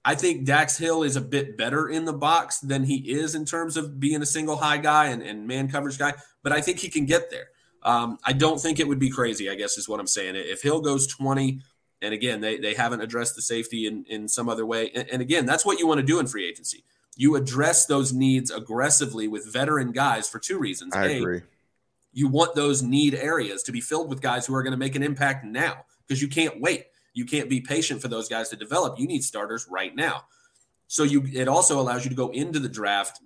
I 0.04 0.16
think 0.16 0.46
Dax 0.46 0.78
Hill 0.78 1.04
is 1.04 1.16
a 1.16 1.22
bit 1.22 1.58
better 1.58 1.90
in 1.90 2.06
the 2.06 2.14
box 2.14 2.60
than 2.60 2.84
he 2.84 2.98
is 2.98 3.36
in 3.36 3.46
terms 3.46 3.78
of 3.78 4.00
being 4.00 4.22
a 4.22 4.26
single 4.26 4.56
high 4.56 4.78
guy 4.78 5.08
and, 5.08 5.22
and 5.22 5.48
man 5.48 5.70
coverage 5.70 5.98
guy, 5.98 6.14
but 6.42 6.52
I 6.52 6.62
think 6.62 6.80
he 6.80 6.90
can 6.90 7.06
get 7.06 7.30
there. 7.30 7.50
Um, 7.84 8.17
I 8.25 8.34
don't 8.34 8.59
think 8.59 8.80
it 8.80 8.88
would 8.88 8.99
be 8.99 9.09
crazy, 9.09 9.49
I 9.49 9.55
guess 9.55 9.77
is 9.77 9.88
what 9.88 9.99
I'm 9.99 10.07
saying. 10.07 10.36
If 10.36 10.61
Hill 10.61 10.82
goes 10.82 11.07
20, 11.07 11.61
and 12.01 12.13
again, 12.13 12.41
they, 12.41 12.57
they 12.57 12.73
haven't 12.73 13.01
addressed 13.01 13.36
the 13.36 13.41
safety 13.41 13.88
in, 13.88 14.05
in 14.09 14.27
some 14.27 14.49
other 14.49 14.65
way. 14.65 14.91
And, 14.95 15.09
and 15.09 15.21
again, 15.21 15.45
that's 15.45 15.65
what 15.65 15.80
you 15.80 15.88
want 15.88 15.99
to 15.99 16.05
do 16.05 16.19
in 16.19 16.27
free 16.27 16.47
agency. 16.47 16.84
You 17.15 17.36
address 17.36 17.86
those 17.86 18.13
needs 18.13 18.51
aggressively 18.51 19.27
with 19.27 19.51
veteran 19.51 19.91
guys 19.91 20.30
for 20.30 20.39
two 20.39 20.57
reasons. 20.57 20.95
I 20.95 21.07
a, 21.07 21.17
agree. 21.17 21.41
You 22.13 22.27
want 22.27 22.55
those 22.55 22.82
need 22.82 23.13
areas 23.13 23.63
to 23.63 23.71
be 23.71 23.82
filled 23.82 24.09
with 24.09 24.21
guys 24.21 24.45
who 24.45 24.55
are 24.55 24.63
going 24.63 24.71
to 24.71 24.77
make 24.77 24.95
an 24.95 25.03
impact 25.03 25.45
now 25.45 25.86
because 26.07 26.21
you 26.21 26.27
can't 26.27 26.59
wait. 26.59 26.86
You 27.13 27.25
can't 27.25 27.49
be 27.49 27.59
patient 27.61 28.01
for 28.01 28.07
those 28.07 28.30
guys 28.30 28.49
to 28.49 28.55
develop. 28.55 28.99
You 28.99 29.07
need 29.07 29.23
starters 29.23 29.67
right 29.69 29.95
now. 29.95 30.23
So 30.88 31.03
you 31.03 31.23
it 31.34 31.47
also 31.47 31.80
allows 31.80 32.03
you 32.03 32.09
to 32.09 32.15
go 32.15 32.30
into 32.30 32.59
the 32.59 32.69
draft 32.69 33.19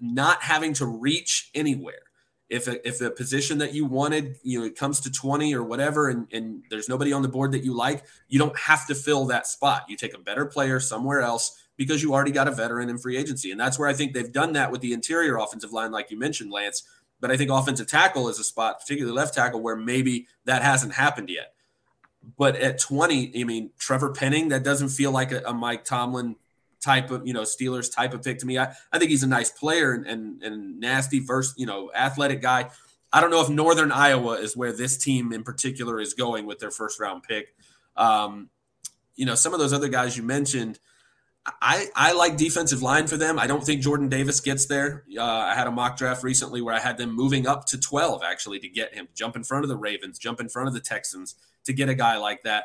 not 0.00 0.42
having 0.42 0.74
to 0.74 0.86
reach 0.86 1.50
anywhere 1.54 2.02
if 2.48 2.66
a, 2.66 2.86
if 2.86 3.00
a 3.00 3.10
position 3.10 3.58
that 3.58 3.74
you 3.74 3.84
wanted, 3.84 4.36
you 4.42 4.58
know, 4.58 4.64
it 4.64 4.76
comes 4.76 5.00
to 5.00 5.10
20 5.10 5.54
or 5.54 5.62
whatever, 5.62 6.08
and, 6.08 6.26
and 6.32 6.62
there's 6.70 6.88
nobody 6.88 7.12
on 7.12 7.22
the 7.22 7.28
board 7.28 7.52
that 7.52 7.62
you 7.62 7.74
like, 7.74 8.04
you 8.28 8.38
don't 8.38 8.58
have 8.58 8.86
to 8.86 8.94
fill 8.94 9.26
that 9.26 9.46
spot. 9.46 9.84
You 9.88 9.96
take 9.96 10.14
a 10.14 10.18
better 10.18 10.46
player 10.46 10.80
somewhere 10.80 11.20
else 11.20 11.62
because 11.76 12.02
you 12.02 12.14
already 12.14 12.32
got 12.32 12.48
a 12.48 12.50
veteran 12.50 12.88
in 12.88 12.98
free 12.98 13.18
agency. 13.18 13.50
And 13.50 13.60
that's 13.60 13.78
where 13.78 13.88
I 13.88 13.92
think 13.92 14.14
they've 14.14 14.32
done 14.32 14.54
that 14.54 14.72
with 14.72 14.80
the 14.80 14.92
interior 14.92 15.36
offensive 15.36 15.72
line, 15.72 15.92
like 15.92 16.10
you 16.10 16.18
mentioned, 16.18 16.50
Lance. 16.50 16.82
But 17.20 17.30
I 17.30 17.36
think 17.36 17.50
offensive 17.50 17.86
tackle 17.86 18.28
is 18.28 18.38
a 18.38 18.44
spot, 18.44 18.80
particularly 18.80 19.14
left 19.14 19.34
tackle, 19.34 19.60
where 19.60 19.76
maybe 19.76 20.26
that 20.44 20.62
hasn't 20.62 20.94
happened 20.94 21.28
yet. 21.28 21.52
But 22.36 22.56
at 22.56 22.78
20, 22.78 23.40
I 23.40 23.44
mean, 23.44 23.70
Trevor 23.78 24.12
Penning, 24.12 24.48
that 24.48 24.64
doesn't 24.64 24.90
feel 24.90 25.10
like 25.10 25.32
a, 25.32 25.42
a 25.46 25.52
Mike 25.54 25.84
Tomlin 25.84 26.36
type 26.80 27.10
of 27.10 27.26
you 27.26 27.32
know 27.32 27.42
Steelers 27.42 27.94
type 27.94 28.14
of 28.14 28.22
pick 28.22 28.38
to 28.38 28.46
me. 28.46 28.58
I, 28.58 28.72
I 28.92 28.98
think 28.98 29.10
he's 29.10 29.22
a 29.22 29.28
nice 29.28 29.50
player 29.50 29.92
and 29.92 30.06
and, 30.06 30.42
and 30.42 30.80
nasty 30.80 31.20
first 31.20 31.58
you 31.58 31.66
know 31.66 31.90
athletic 31.94 32.42
guy. 32.42 32.70
I 33.12 33.20
don't 33.20 33.30
know 33.30 33.40
if 33.40 33.48
Northern 33.48 33.90
Iowa 33.90 34.34
is 34.34 34.56
where 34.56 34.72
this 34.72 34.98
team 34.98 35.32
in 35.32 35.42
particular 35.42 35.98
is 36.00 36.14
going 36.14 36.46
with 36.46 36.58
their 36.58 36.70
first 36.70 37.00
round 37.00 37.22
pick. 37.22 37.54
Um, 37.96 38.50
you 39.16 39.26
know 39.26 39.34
some 39.34 39.54
of 39.54 39.60
those 39.60 39.72
other 39.72 39.88
guys 39.88 40.16
you 40.16 40.22
mentioned. 40.22 40.78
I, 41.62 41.86
I 41.96 42.12
like 42.12 42.36
defensive 42.36 42.82
line 42.82 43.06
for 43.06 43.16
them. 43.16 43.38
I 43.38 43.46
don't 43.46 43.64
think 43.64 43.80
Jordan 43.80 44.10
Davis 44.10 44.40
gets 44.40 44.66
there. 44.66 45.04
Uh, 45.16 45.22
I 45.22 45.54
had 45.54 45.66
a 45.66 45.70
mock 45.70 45.96
draft 45.96 46.22
recently 46.22 46.60
where 46.60 46.74
I 46.74 46.78
had 46.78 46.98
them 46.98 47.14
moving 47.14 47.46
up 47.46 47.64
to 47.66 47.78
12 47.80 48.22
actually 48.22 48.58
to 48.58 48.68
get 48.68 48.94
him, 48.94 49.08
jump 49.14 49.34
in 49.34 49.44
front 49.44 49.64
of 49.64 49.70
the 49.70 49.76
Ravens, 49.76 50.18
jump 50.18 50.40
in 50.40 50.50
front 50.50 50.68
of 50.68 50.74
the 50.74 50.80
Texans 50.80 51.36
to 51.64 51.72
get 51.72 51.88
a 51.88 51.94
guy 51.94 52.18
like 52.18 52.42
that 52.42 52.64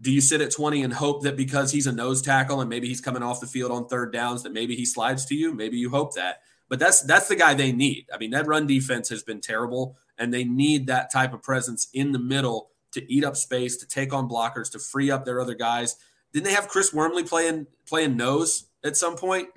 do 0.00 0.10
you 0.10 0.20
sit 0.20 0.40
at 0.40 0.50
20 0.50 0.82
and 0.82 0.92
hope 0.92 1.22
that 1.22 1.36
because 1.36 1.72
he's 1.72 1.86
a 1.86 1.92
nose 1.92 2.22
tackle 2.22 2.60
and 2.60 2.70
maybe 2.70 2.88
he's 2.88 3.00
coming 3.00 3.22
off 3.22 3.40
the 3.40 3.46
field 3.46 3.70
on 3.70 3.86
third 3.86 4.12
downs 4.12 4.42
that 4.42 4.52
maybe 4.52 4.74
he 4.74 4.84
slides 4.84 5.26
to 5.26 5.34
you? 5.34 5.52
Maybe 5.52 5.76
you 5.76 5.90
hope 5.90 6.14
that. 6.14 6.40
But 6.68 6.78
that's 6.78 7.02
that's 7.02 7.28
the 7.28 7.36
guy 7.36 7.54
they 7.54 7.72
need. 7.72 8.06
I 8.14 8.18
mean, 8.18 8.30
that 8.30 8.46
run 8.46 8.66
defense 8.66 9.08
has 9.08 9.22
been 9.22 9.40
terrible 9.40 9.96
and 10.16 10.32
they 10.32 10.44
need 10.44 10.86
that 10.86 11.12
type 11.12 11.34
of 11.34 11.42
presence 11.42 11.88
in 11.92 12.12
the 12.12 12.18
middle 12.18 12.70
to 12.92 13.12
eat 13.12 13.24
up 13.24 13.36
space, 13.36 13.76
to 13.78 13.86
take 13.86 14.12
on 14.12 14.28
blockers, 14.28 14.70
to 14.72 14.78
free 14.78 15.10
up 15.10 15.24
their 15.24 15.40
other 15.40 15.54
guys. 15.54 15.96
Didn't 16.32 16.44
they 16.44 16.52
have 16.52 16.68
Chris 16.68 16.94
Wormley 16.94 17.24
playing 17.24 17.66
playing 17.86 18.16
nose 18.16 18.66
at 18.84 18.96
some 18.96 19.16
point? 19.16 19.48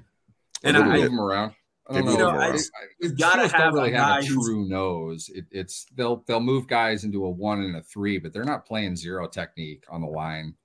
And 0.63 0.75
I, 0.75 0.83
move 0.83 1.05
him 1.05 1.19
around. 1.19 1.53
I 1.89 1.95
don't 1.95 2.11
you 2.11 2.17
know, 2.17 2.29
I, 2.29 2.57
you've 3.01 3.17
got 3.17 3.35
to 3.35 3.57
have 3.57 3.73
really 3.73 3.91
a 3.91 3.97
have 3.97 4.23
a 4.23 4.25
true 4.25 4.67
nose. 4.67 5.29
It, 5.33 5.45
it's 5.51 5.85
they'll 5.95 6.23
they'll 6.27 6.39
move 6.39 6.67
guys 6.67 7.03
into 7.03 7.25
a 7.25 7.29
one 7.29 7.61
and 7.61 7.75
a 7.75 7.81
three, 7.81 8.19
but 8.19 8.31
they're 8.31 8.45
not 8.45 8.65
playing 8.65 8.95
zero 8.95 9.27
technique 9.27 9.83
on 9.89 10.01
the 10.01 10.07
line 10.07 10.55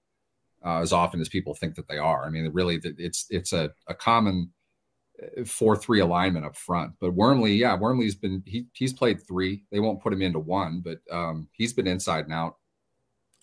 uh, 0.65 0.79
as 0.81 0.93
often 0.93 1.21
as 1.21 1.29
people 1.29 1.55
think 1.55 1.75
that 1.75 1.89
they 1.89 1.99
are. 1.99 2.25
I 2.25 2.31
mean, 2.31 2.49
really, 2.53 2.81
it's 2.83 3.27
it's 3.31 3.53
a, 3.53 3.73
a 3.89 3.95
common 3.95 4.51
uh, 5.21 5.45
four 5.45 5.77
three 5.77 6.01
alignment 6.01 6.47
up 6.47 6.57
front. 6.57 6.93
But 7.01 7.15
Wormley, 7.15 7.55
yeah, 7.55 7.77
Wormley's 7.77 8.15
been 8.15 8.43
he 8.47 8.67
he's 8.73 8.93
played 8.93 9.27
three. 9.27 9.65
They 9.73 9.81
won't 9.81 10.01
put 10.01 10.13
him 10.13 10.23
into 10.23 10.39
one, 10.39 10.83
but 10.85 11.01
um, 11.11 11.49
he's 11.53 11.73
been 11.73 11.89
inside 11.89 12.25
and 12.25 12.33
out. 12.33 12.57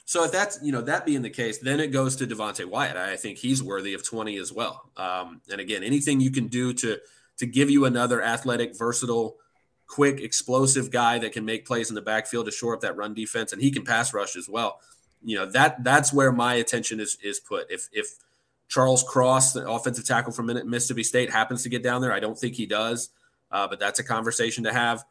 So 0.06 0.24
if 0.24 0.32
that's 0.32 0.60
you 0.62 0.72
know 0.72 0.82
that 0.82 1.06
being 1.06 1.24
the 1.24 1.30
case, 1.30 1.58
then 1.58 1.80
it 1.80 1.88
goes 1.88 2.16
to 2.18 2.28
Devonte 2.28 2.66
Wyatt. 2.66 2.96
I 2.96 3.16
think 3.16 3.40
he's 3.40 3.64
worthy 3.64 3.94
of 3.94 4.06
20 4.06 4.38
as 4.38 4.54
well. 4.54 4.92
Um, 4.96 5.42
and 5.52 5.60
again, 5.60 5.84
anything 5.84 6.22
you 6.22 6.32
can 6.32 6.48
do 6.48 6.74
to 6.74 7.00
to 7.38 7.46
give 7.46 7.70
you 7.70 7.86
another 7.86 8.22
athletic, 8.22 8.78
versatile, 8.78 9.38
quick, 9.88 10.20
explosive 10.20 10.92
guy 10.92 11.20
that 11.20 11.32
can 11.32 11.46
make 11.46 11.66
plays 11.66 11.90
in 11.90 11.96
the 11.96 12.02
backfield 12.02 12.46
to 12.46 12.52
shore 12.52 12.74
up 12.74 12.82
that 12.82 12.96
run 12.96 13.14
defense, 13.14 13.54
and 13.54 13.62
he 13.62 13.72
can 13.72 13.84
pass 13.84 14.14
rush 14.14 14.36
as 14.36 14.50
well. 14.50 14.80
You 15.24 15.38
know 15.38 15.46
that 15.52 15.84
that's 15.84 16.14
where 16.14 16.32
my 16.32 16.56
attention 16.56 17.00
is 17.00 17.18
is 17.24 17.40
put. 17.40 17.72
If 17.72 17.90
if 17.92 18.08
Charles 18.68 19.04
Cross, 19.04 19.54
the 19.54 19.70
offensive 19.70 20.06
tackle 20.06 20.32
from 20.32 20.48
Mississippi 20.70 21.04
State, 21.04 21.32
happens 21.32 21.64
to 21.64 21.70
get 21.70 21.84
down 21.84 22.02
there, 22.02 22.12
I 22.12 22.20
don't 22.20 22.38
think 22.38 22.56
he 22.56 22.66
does, 22.66 23.10
uh, 23.52 23.68
but 23.68 23.80
that's 23.80 24.00
a 24.00 24.04
conversation 24.04 24.64
to 24.64 24.74
have 24.74 25.06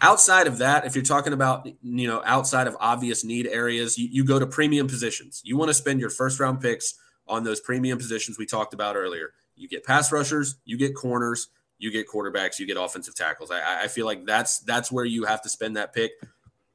outside 0.00 0.46
of 0.46 0.58
that, 0.58 0.86
if 0.86 0.94
you're 0.94 1.04
talking 1.04 1.32
about, 1.32 1.66
you 1.66 2.06
know, 2.06 2.22
outside 2.24 2.66
of 2.66 2.76
obvious 2.80 3.24
need 3.24 3.46
areas, 3.46 3.98
you, 3.98 4.08
you 4.10 4.24
go 4.24 4.38
to 4.38 4.46
premium 4.46 4.86
positions. 4.86 5.42
You 5.44 5.56
want 5.56 5.68
to 5.68 5.74
spend 5.74 6.00
your 6.00 6.10
first 6.10 6.40
round 6.40 6.60
picks 6.60 6.94
on 7.26 7.44
those 7.44 7.60
premium 7.60 7.98
positions 7.98 8.38
we 8.38 8.46
talked 8.46 8.74
about 8.74 8.96
earlier. 8.96 9.32
You 9.56 9.68
get 9.68 9.84
pass 9.84 10.12
rushers, 10.12 10.56
you 10.64 10.76
get 10.76 10.94
corners, 10.94 11.48
you 11.78 11.90
get 11.90 12.08
quarterbacks, 12.08 12.58
you 12.58 12.66
get 12.66 12.76
offensive 12.76 13.14
tackles. 13.14 13.50
I, 13.50 13.84
I 13.84 13.88
feel 13.88 14.06
like 14.06 14.26
that's 14.26 14.58
that's 14.60 14.90
where 14.90 15.04
you 15.04 15.24
have 15.24 15.42
to 15.42 15.48
spend 15.48 15.76
that 15.76 15.94
pick. 15.94 16.12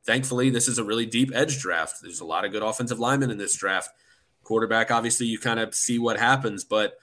Thankfully, 0.06 0.50
this 0.50 0.68
is 0.68 0.78
a 0.78 0.84
really 0.84 1.06
deep 1.06 1.32
edge 1.34 1.60
draft. 1.60 1.98
There's 2.02 2.22
a 2.22 2.26
lot 2.26 2.46
of 2.46 2.52
good 2.52 2.64
offensive 2.64 3.00
linemen 3.00 3.32
in 3.32 3.38
this 3.38 3.56
draft. 3.56 3.90
Quarterback, 4.44 4.92
obviously, 4.92 5.28
you 5.28 5.40
kind 5.40 5.60
of 5.60 5.74
see 5.76 6.00
what 6.00 6.20
happens, 6.20 6.64
but 6.64 6.98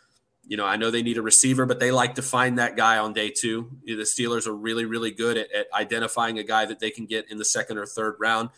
you 0.47 0.57
know, 0.57 0.67
I 0.67 0.77
know 0.77 0.91
they 0.91 1.03
need 1.03 1.19
a 1.19 1.23
receiver, 1.23 1.65
but 1.67 1.79
they 1.79 1.93
like 1.93 2.17
to 2.17 2.23
find 2.23 2.59
that 2.59 2.77
guy 2.77 2.99
on 2.99 3.13
day 3.13 3.31
two. 3.31 3.71
The 3.87 3.95
Steelers 3.99 4.47
are 4.47 4.55
really, 4.55 4.85
really 4.85 5.11
good 5.11 5.37
at, 5.37 5.53
at, 5.53 5.67
identifying 5.73 6.39
a 6.39 6.43
guy 6.43 6.65
that 6.65 6.81
they 6.81 6.91
can 6.91 7.07
get 7.07 7.31
in 7.31 7.39
the 7.39 7.45
second 7.45 7.79
or 7.79 7.87
third 7.87 8.17
round. 8.19 8.49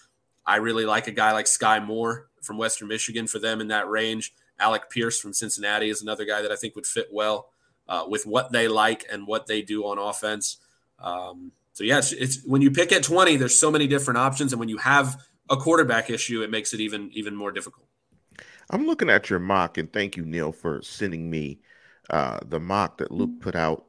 I 0.46 0.56
really 0.56 0.86
like 0.86 1.06
a 1.06 1.12
guy 1.12 1.32
like 1.32 1.46
Skyy 1.46 1.84
Moore 1.84 2.28
from 2.40 2.56
Western 2.56 2.88
Michigan 2.88 3.26
for 3.26 3.38
them 3.38 3.60
in 3.60 3.68
that 3.68 3.88
range. 3.88 4.32
Alec 4.58 4.90
Pierce 4.90 5.20
from 5.20 5.32
Cincinnati 5.32 5.90
is 5.90 6.02
another 6.02 6.24
guy 6.24 6.40
that 6.42 6.50
I 6.50 6.56
think 6.56 6.76
would 6.76 6.86
fit 6.86 7.08
well 7.12 7.50
uh, 7.88 8.04
with 8.08 8.26
what 8.26 8.52
they 8.52 8.68
like 8.68 9.06
and 9.10 9.26
what 9.26 9.46
they 9.46 9.62
do 9.62 9.84
on 9.86 9.98
offense. 9.98 10.58
Um, 10.98 11.52
so 11.72 11.84
yes, 11.84 12.12
it's, 12.12 12.36
it's 12.36 12.46
when 12.46 12.62
you 12.62 12.70
pick 12.70 12.92
at 12.92 13.02
20, 13.02 13.36
there's 13.36 13.58
so 13.58 13.70
many 13.70 13.86
different 13.86 14.18
options, 14.18 14.52
and 14.52 14.60
when 14.60 14.68
you 14.68 14.78
have 14.78 15.20
a 15.50 15.56
quarterback 15.56 16.10
issue, 16.10 16.42
it 16.42 16.50
makes 16.50 16.72
it 16.72 16.80
even 16.80 17.10
even 17.12 17.34
more 17.34 17.50
difficult. 17.50 17.86
I'm 18.70 18.86
looking 18.86 19.10
at 19.10 19.28
your 19.28 19.38
mock, 19.38 19.76
and 19.78 19.92
thank 19.92 20.16
you, 20.16 20.24
Neal, 20.24 20.52
for 20.52 20.80
sending 20.82 21.30
me 21.30 21.60
uh, 22.10 22.38
the 22.46 22.60
mock 22.60 22.98
that 22.98 23.10
Luke 23.10 23.40
put 23.40 23.54
out. 23.54 23.86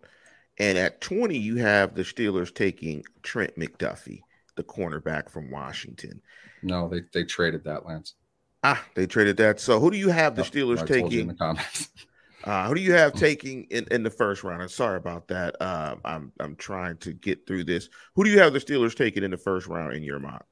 And 0.59 0.77
at 0.77 1.01
20, 1.01 1.37
you 1.37 1.55
have 1.57 1.95
the 1.95 2.03
Steelers 2.03 2.53
taking 2.53 3.03
Trent 3.23 3.55
McDuffie, 3.57 4.21
the 4.55 4.63
cornerback 4.63 5.29
from 5.29 5.49
Washington. 5.49 6.21
No, 6.61 6.87
they, 6.87 7.01
they 7.13 7.23
traded 7.23 7.63
that, 7.63 7.85
Lance. 7.85 8.15
Ah, 8.63 8.83
they 8.95 9.07
traded 9.07 9.37
that. 9.37 9.59
So 9.59 9.79
who 9.79 9.89
do 9.91 9.97
you 9.97 10.09
have 10.09 10.35
the 10.35 10.43
Steelers 10.43 10.85
taking? 10.85 11.37
in 12.45 12.49
the 12.49 12.55
comments. 12.55 12.65
Uh, 12.65 12.67
who 12.69 12.75
do 12.75 12.81
you 12.81 12.93
have 12.93 13.13
taking 13.13 13.63
in, 13.65 13.87
in 13.91 14.03
the 14.03 14.09
first 14.09 14.43
round? 14.43 14.61
I'm 14.61 14.69
sorry 14.69 14.97
about 14.97 15.27
that. 15.27 15.55
Uh, 15.61 15.95
I'm 16.05 16.31
I'm 16.39 16.55
trying 16.55 16.97
to 16.97 17.13
get 17.13 17.45
through 17.47 17.65
this. 17.65 17.89
Who 18.15 18.23
do 18.23 18.29
you 18.29 18.39
have 18.39 18.53
the 18.53 18.59
Steelers 18.59 18.95
taking 18.95 19.23
in 19.23 19.31
the 19.31 19.37
first 19.37 19.67
round 19.67 19.93
in 19.93 20.03
your 20.03 20.19
mock? 20.19 20.45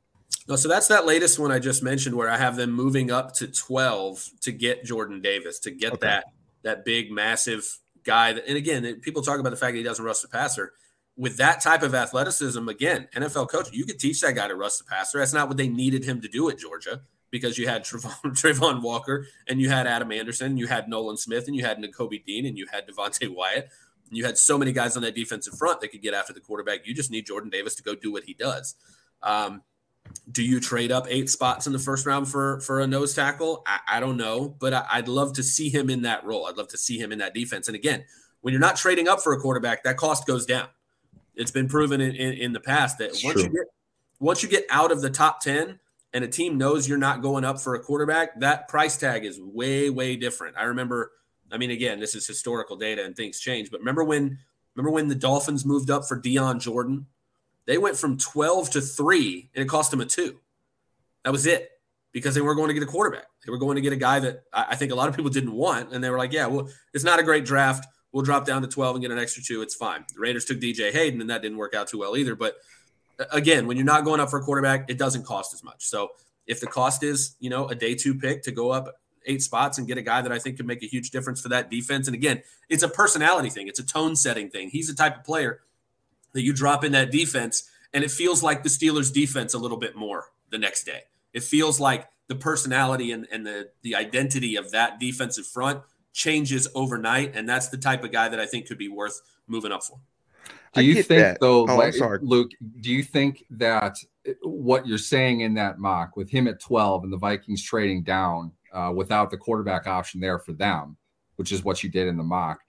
No, 0.48 0.56
so 0.56 0.68
that's 0.68 0.88
that 0.88 1.06
latest 1.06 1.38
one 1.39 1.52
I 1.52 1.60
just 1.60 1.84
mentioned, 1.84 2.16
where 2.16 2.30
I 2.30 2.38
have 2.38 2.56
them 2.56 2.72
moving 2.72 3.12
up 3.12 3.34
to 3.36 3.48
12 3.48 4.30
to 4.42 4.52
get 4.52 4.84
Jordan 4.84 5.22
Davis 5.22 5.60
to 5.60 5.72
get 5.72 5.94
okay. 5.94 6.08
that 6.08 6.26
that 6.64 6.86
big, 6.86 7.12
massive 7.12 7.80
guy. 8.04 8.34
That, 8.34 8.48
and 8.48 8.58
again, 8.58 9.00
people 9.02 9.22
talk 9.22 9.39
about 9.39 9.52
the 9.52 9.56
fact 9.56 9.74
that 9.74 9.78
he 9.78 9.84
doesn't 9.84 10.04
rush 10.04 10.20
the 10.20 10.28
passer. 10.28 10.74
With 11.18 11.38
that 11.38 11.62
type 11.62 11.84
of 11.84 11.94
athleticism, 11.94 12.68
again, 12.70 13.08
NFL 13.14 13.50
coach, 13.50 13.72
you 13.74 13.86
could 13.86 14.00
teach 14.00 14.22
that 14.22 14.34
guy 14.34 14.48
to 14.48 14.56
rush 14.56 14.78
the 14.78 14.86
passer. 14.86 15.20
That's 15.20 15.34
not 15.34 15.50
what 15.50 15.58
they 15.58 15.68
needed 15.68 16.06
him 16.06 16.22
to 16.22 16.28
do 16.28 16.50
at 16.50 16.58
Georgia 16.58 17.02
because 17.32 17.58
you 17.58 17.68
had 17.68 17.84
Travon, 17.86 18.22
Travon 18.24 18.82
Walker 18.82 19.26
and 19.48 19.60
you 19.60 19.70
had 19.70 19.88
Adam 19.88 20.12
Anderson, 20.12 20.58
you 20.58 20.68
had 20.68 20.88
Nolan 20.88 21.18
Smith, 21.18 21.48
and 21.48 21.56
you 21.56 21.66
had 21.66 21.80
Nakobe 21.80 22.24
Dean, 22.26 22.46
and 22.46 22.58
you 22.58 22.68
had 22.72 22.88
Devonte 22.88 23.34
Wyatt. 23.34 23.70
And 24.10 24.18
you 24.18 24.26
had 24.26 24.38
so 24.38 24.58
many 24.58 24.74
guys 24.74 24.96
on 24.96 25.04
that 25.04 25.16
defensive 25.16 25.58
front 25.58 25.82
that 25.82 25.88
could 25.88 26.02
get 26.02 26.14
after 26.14 26.34
the 26.34 26.42
quarterback. 26.42 26.86
You 26.86 26.94
just 26.94 27.10
need 27.10 27.26
Jordan 27.26 27.50
Davis 27.50 27.76
to 27.76 27.84
go 27.84 27.96
do 27.96 28.12
what 28.12 28.26
he 28.26 28.34
does. 28.34 28.76
Um, 29.24 29.64
do 30.32 30.44
you 30.44 30.60
trade 30.60 30.92
up 30.92 31.06
eight 31.10 31.30
spots 31.30 31.68
in 31.68 31.74
the 31.74 31.80
first 31.80 32.06
round 32.06 32.28
for 32.28 32.60
for 32.62 32.82
a 32.82 32.88
nose 32.88 33.14
tackle? 33.14 33.64
I, 33.66 33.80
I 33.88 34.00
don't 34.00 34.18
know, 34.18 34.56
but 34.60 34.74
I, 34.74 35.00
would 35.00 35.08
love 35.08 35.34
to 35.34 35.44
see 35.44 35.70
him 35.70 35.90
in 35.90 36.02
that 36.02 36.26
role. 36.26 36.48
I'd 36.48 36.58
love 36.58 36.68
to 36.70 36.78
see 36.78 36.98
him 36.98 37.12
in 37.12 37.20
that 37.20 37.34
defense. 37.34 37.68
And 37.68 37.76
again, 37.76 38.04
when 38.42 38.52
you're 38.52 38.62
not 38.62 38.76
trading 38.76 39.08
up 39.08 39.22
for 39.22 39.34
a 39.34 39.40
quarterback, 39.40 39.84
that 39.84 39.98
cost 39.98 40.26
goes 40.26 40.46
down. 40.46 40.68
It's 41.36 41.52
been 41.52 41.68
proven 41.68 42.02
in, 42.02 42.14
in, 42.14 42.34
in 42.34 42.54
the 42.54 42.60
past 42.60 42.98
that 42.98 43.10
it's 43.10 43.24
once 43.24 43.42
true. 43.42 43.44
you 43.44 43.50
get 43.50 43.68
once 44.20 44.44
you 44.44 44.50
get 44.50 44.66
out 44.70 44.92
of 44.92 45.02
the 45.02 45.10
top 45.10 45.40
ten 45.42 45.80
and 46.14 46.24
a 46.24 46.28
team 46.28 46.57
knows 46.57 46.88
you're 46.88 46.97
not 46.97 47.22
going 47.22 47.43
up 47.43 47.59
for 47.59 47.76
a 47.76 47.80
quarterback, 47.80 48.39
that 48.39 48.68
price 48.68 48.97
tag 48.97 49.26
is 49.26 49.39
way 49.39 49.89
way 49.89 50.16
different. 50.16 50.57
I 50.57 50.64
remember. 50.64 51.12
I 51.53 51.57
mean, 51.57 51.72
again, 51.72 51.99
this 51.99 52.16
is 52.16 52.26
historical 52.26 52.78
data 52.78 53.03
and 53.03 53.14
things 53.14 53.38
change, 53.39 53.72
but 53.72 53.82
remember 53.82 54.05
when 54.05 54.38
remember 54.76 54.91
when 54.91 55.09
the 55.09 55.16
Dolphins 55.16 55.66
moved 55.66 55.89
up 55.89 56.05
for 56.05 56.18
Dion 56.18 56.59
Jordan 56.59 57.07
they 57.66 57.78
went 57.78 57.97
from 57.97 58.18
12 58.18 58.72
to 58.72 58.82
three, 58.82 59.49
and 59.53 59.64
it 59.64 59.68
cost 59.68 59.91
them 59.91 60.01
a 60.01 60.05
two. 60.05 60.39
That 61.24 61.32
was 61.32 61.45
it 61.45 61.70
because 62.12 62.36
they 62.36 62.41
weren't 62.41 62.57
going 62.57 62.70
to 62.70 62.74
get 62.74 62.84
a 62.84 62.88
quarterback. 62.88 63.28
They 63.45 63.51
were 63.51 63.57
going 63.57 63.76
to 63.76 63.82
get 63.82 63.93
a 63.93 63.97
guy 63.97 64.20
that 64.20 64.43
I 64.51 64.76
think 64.76 64.91
a 64.91 64.95
lot 64.95 65.07
of 65.07 65.16
people 65.16 65.32
didn't 65.32 65.53
want. 65.53 65.93
And 65.93 66.03
they 66.03 66.09
were 66.09 66.18
like, 66.18 66.34
yeah, 66.34 66.47
well, 66.47 66.68
it's 66.93 67.03
not 67.03 67.20
a 67.20 67.24
great 67.24 67.45
draft. 67.45 67.88
We'll 68.12 68.24
drop 68.24 68.45
down 68.45 68.62
to 68.64 68.68
12 68.68 68.95
and 68.95 69.01
get 69.01 69.12
an 69.12 69.20
extra 69.20 69.43
two. 69.43 69.62
It's 69.62 69.76
fine. 69.76 70.05
The 70.14 70.20
Raiders 70.20 70.45
took 70.45 70.59
DJ 70.59 70.91
Hayden, 70.91 71.22
and 71.22 71.30
that 71.30 71.41
didn't 71.41 71.57
work 71.57 71.74
out 71.74 71.88
too 71.88 71.99
well 71.99 72.18
either. 72.18 72.36
But 72.36 72.55
again, 73.32 73.68
when 73.68 73.78
you're 73.78 73.86
not 73.86 74.06
going 74.06 74.20
up 74.20 74.30
for 74.30 74.40
a 74.40 74.44
quarterback, 74.44 74.90
it 74.90 74.98
doesn't 74.98 75.26
cost 75.26 75.54
as 75.54 75.64
much. 75.64 75.86
So 75.86 76.10
if 76.48 76.60
the 76.60 76.68
cost 76.68 77.04
is, 77.04 77.36
you 77.40 77.50
know, 77.50 77.68
a 77.68 77.76
day 77.76 77.96
two 77.96 78.16
pick 78.16 78.44
to 78.44 78.52
go 78.52 78.72
up 78.72 78.96
eight 79.26 79.42
spots 79.42 79.78
and 79.78 79.88
get 79.88 79.98
a 79.98 80.02
guy 80.02 80.22
that 80.22 80.32
I 80.32 80.40
think 80.40 80.58
could 80.58 80.66
make 80.66 80.82
a 80.84 80.88
huge 80.88 81.12
difference 81.12 81.42
for 81.42 81.50
that 81.50 81.70
defense. 81.70 82.08
And 82.08 82.16
again, 82.16 82.42
it's 82.70 82.84
a 82.84 82.90
personality 82.90 83.50
thing, 83.50 83.68
it's 83.68 83.80
a 83.80 83.86
tone 83.86 84.16
setting 84.16 84.50
thing. 84.50 84.70
He's 84.70 84.88
the 84.88 84.96
type 84.96 85.18
of 85.18 85.24
player 85.24 85.62
that 86.34 86.42
you 86.42 86.54
drop 86.54 86.84
in 86.84 86.94
that 86.94 87.12
defense 87.12 87.70
and 87.94 88.04
it 88.04 88.12
feels 88.12 88.42
like 88.42 88.64
the 88.64 88.70
Steelers 88.70 89.14
defense 89.14 89.54
a 89.54 89.58
little 89.58 89.78
bit 89.78 89.96
more 89.96 90.26
the 90.50 90.58
next 90.58 90.86
day. 90.86 91.04
It 91.34 91.44
feels 91.44 91.80
like 91.80 92.08
the 92.28 92.36
personality 92.36 93.12
and, 93.12 93.28
and 93.32 93.46
the, 93.46 93.70
the 93.82 93.96
identity 93.96 94.56
of 94.56 94.72
that 94.72 95.00
defensive 95.00 95.46
front 95.46 95.82
changes 96.14 96.68
overnight. 96.74 97.36
And 97.36 97.48
that's 97.48 97.70
the 97.70 97.78
type 97.78 98.04
of 98.04 98.12
guy 98.12 98.30
that 98.30 98.40
I 98.40 98.46
think 98.46 98.68
could 98.68 98.78
be 98.78 98.90
worth 98.90 99.22
moving 99.48 99.72
up 99.72 99.84
for. 99.84 100.00
Do 100.74 100.84
you 100.84 101.04
think 101.04 101.22
that. 101.22 101.40
though, 101.42 101.68
oh, 101.68 101.76
like, 101.76 101.96
Luke, 102.22 102.52
do 102.80 102.92
you 102.92 103.04
think 103.04 103.44
that 103.50 103.98
what 104.44 104.88
you're 104.88 104.98
saying 104.98 105.42
in 105.42 105.54
that 105.56 105.80
mock 105.80 106.16
with 106.16 106.30
him 106.30 106.48
at 106.48 106.62
12 106.62 107.04
and 107.04 107.14
the 107.14 107.18
Vikings 107.18 107.62
trading 107.62 108.04
down 108.04 108.52
uh, 108.74 108.92
without 108.96 109.30
the 109.32 109.38
quarterback 109.38 109.86
option 109.86 110.22
there 110.22 110.40
for 110.40 110.54
them, 110.54 110.96
which 111.36 111.52
is 111.52 111.64
what 111.64 111.84
you 111.84 111.90
did 111.90 112.08
in 112.08 112.16
the 112.16 112.24
mock, 112.24 112.60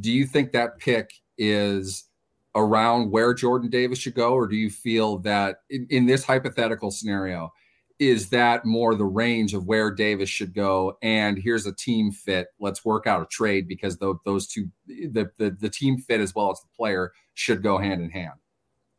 do 0.00 0.10
you 0.10 0.26
think 0.26 0.52
that 0.52 0.78
pick 0.78 1.12
is 1.38 2.08
around 2.54 3.10
where 3.10 3.32
Jordan 3.32 3.70
Davis 3.70 3.98
should 3.98 4.14
go, 4.14 4.32
or 4.32 4.46
do 4.46 4.56
you 4.56 4.70
feel 4.70 5.18
that 5.18 5.58
in, 5.70 5.86
in, 5.90 6.06
this 6.06 6.24
hypothetical 6.24 6.90
scenario, 6.90 7.52
is 7.98 8.30
that 8.30 8.64
more 8.64 8.94
the 8.94 9.04
range 9.04 9.54
of 9.54 9.66
where 9.66 9.90
Davis 9.90 10.28
should 10.28 10.54
go? 10.54 10.98
And 11.02 11.38
here's 11.38 11.66
a 11.66 11.72
team 11.72 12.12
fit. 12.12 12.48
Let's 12.60 12.84
work 12.84 13.06
out 13.06 13.22
a 13.22 13.26
trade 13.26 13.68
because 13.68 13.98
the, 13.98 14.14
those 14.24 14.46
two, 14.46 14.68
the, 14.86 15.30
the 15.38 15.56
the 15.58 15.70
team 15.70 15.98
fit 15.98 16.20
as 16.20 16.34
well 16.34 16.50
as 16.50 16.60
the 16.60 16.68
player 16.76 17.12
should 17.34 17.62
go 17.62 17.78
hand 17.78 18.02
in 18.02 18.10
hand. 18.10 18.34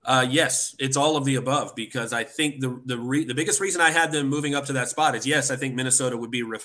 Uh, 0.06 0.26
yes, 0.30 0.76
it's 0.80 0.98
all 0.98 1.16
of 1.16 1.24
the 1.24 1.36
above 1.36 1.76
because 1.76 2.12
I 2.12 2.24
think 2.24 2.60
the 2.60 2.82
the 2.86 2.98
re- 2.98 3.26
the 3.26 3.34
biggest 3.34 3.60
reason 3.62 3.82
I 3.82 3.92
had 3.92 4.12
them 4.12 4.28
moving 4.28 4.54
up 4.54 4.66
to 4.66 4.74
that 4.74 4.90
spot 4.90 5.16
is 5.16 5.26
yes, 5.26 5.50
I 5.50 5.56
think 5.56 5.76
Minnesota 5.76 6.18
would 6.18 6.32
be 6.32 6.44
re- 6.44 6.60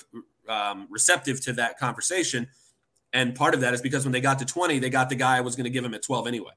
um, 0.47 0.87
receptive 0.89 1.41
to 1.41 1.53
that 1.53 1.77
conversation, 1.79 2.47
and 3.13 3.35
part 3.35 3.53
of 3.53 3.61
that 3.61 3.73
is 3.73 3.81
because 3.81 4.03
when 4.03 4.11
they 4.11 4.21
got 4.21 4.39
to 4.39 4.45
twenty, 4.45 4.79
they 4.79 4.89
got 4.89 5.09
the 5.09 5.15
guy 5.15 5.37
I 5.37 5.41
was 5.41 5.55
going 5.55 5.65
to 5.65 5.69
give 5.69 5.85
him 5.85 5.93
at 5.93 6.03
twelve 6.03 6.27
anyway 6.27 6.51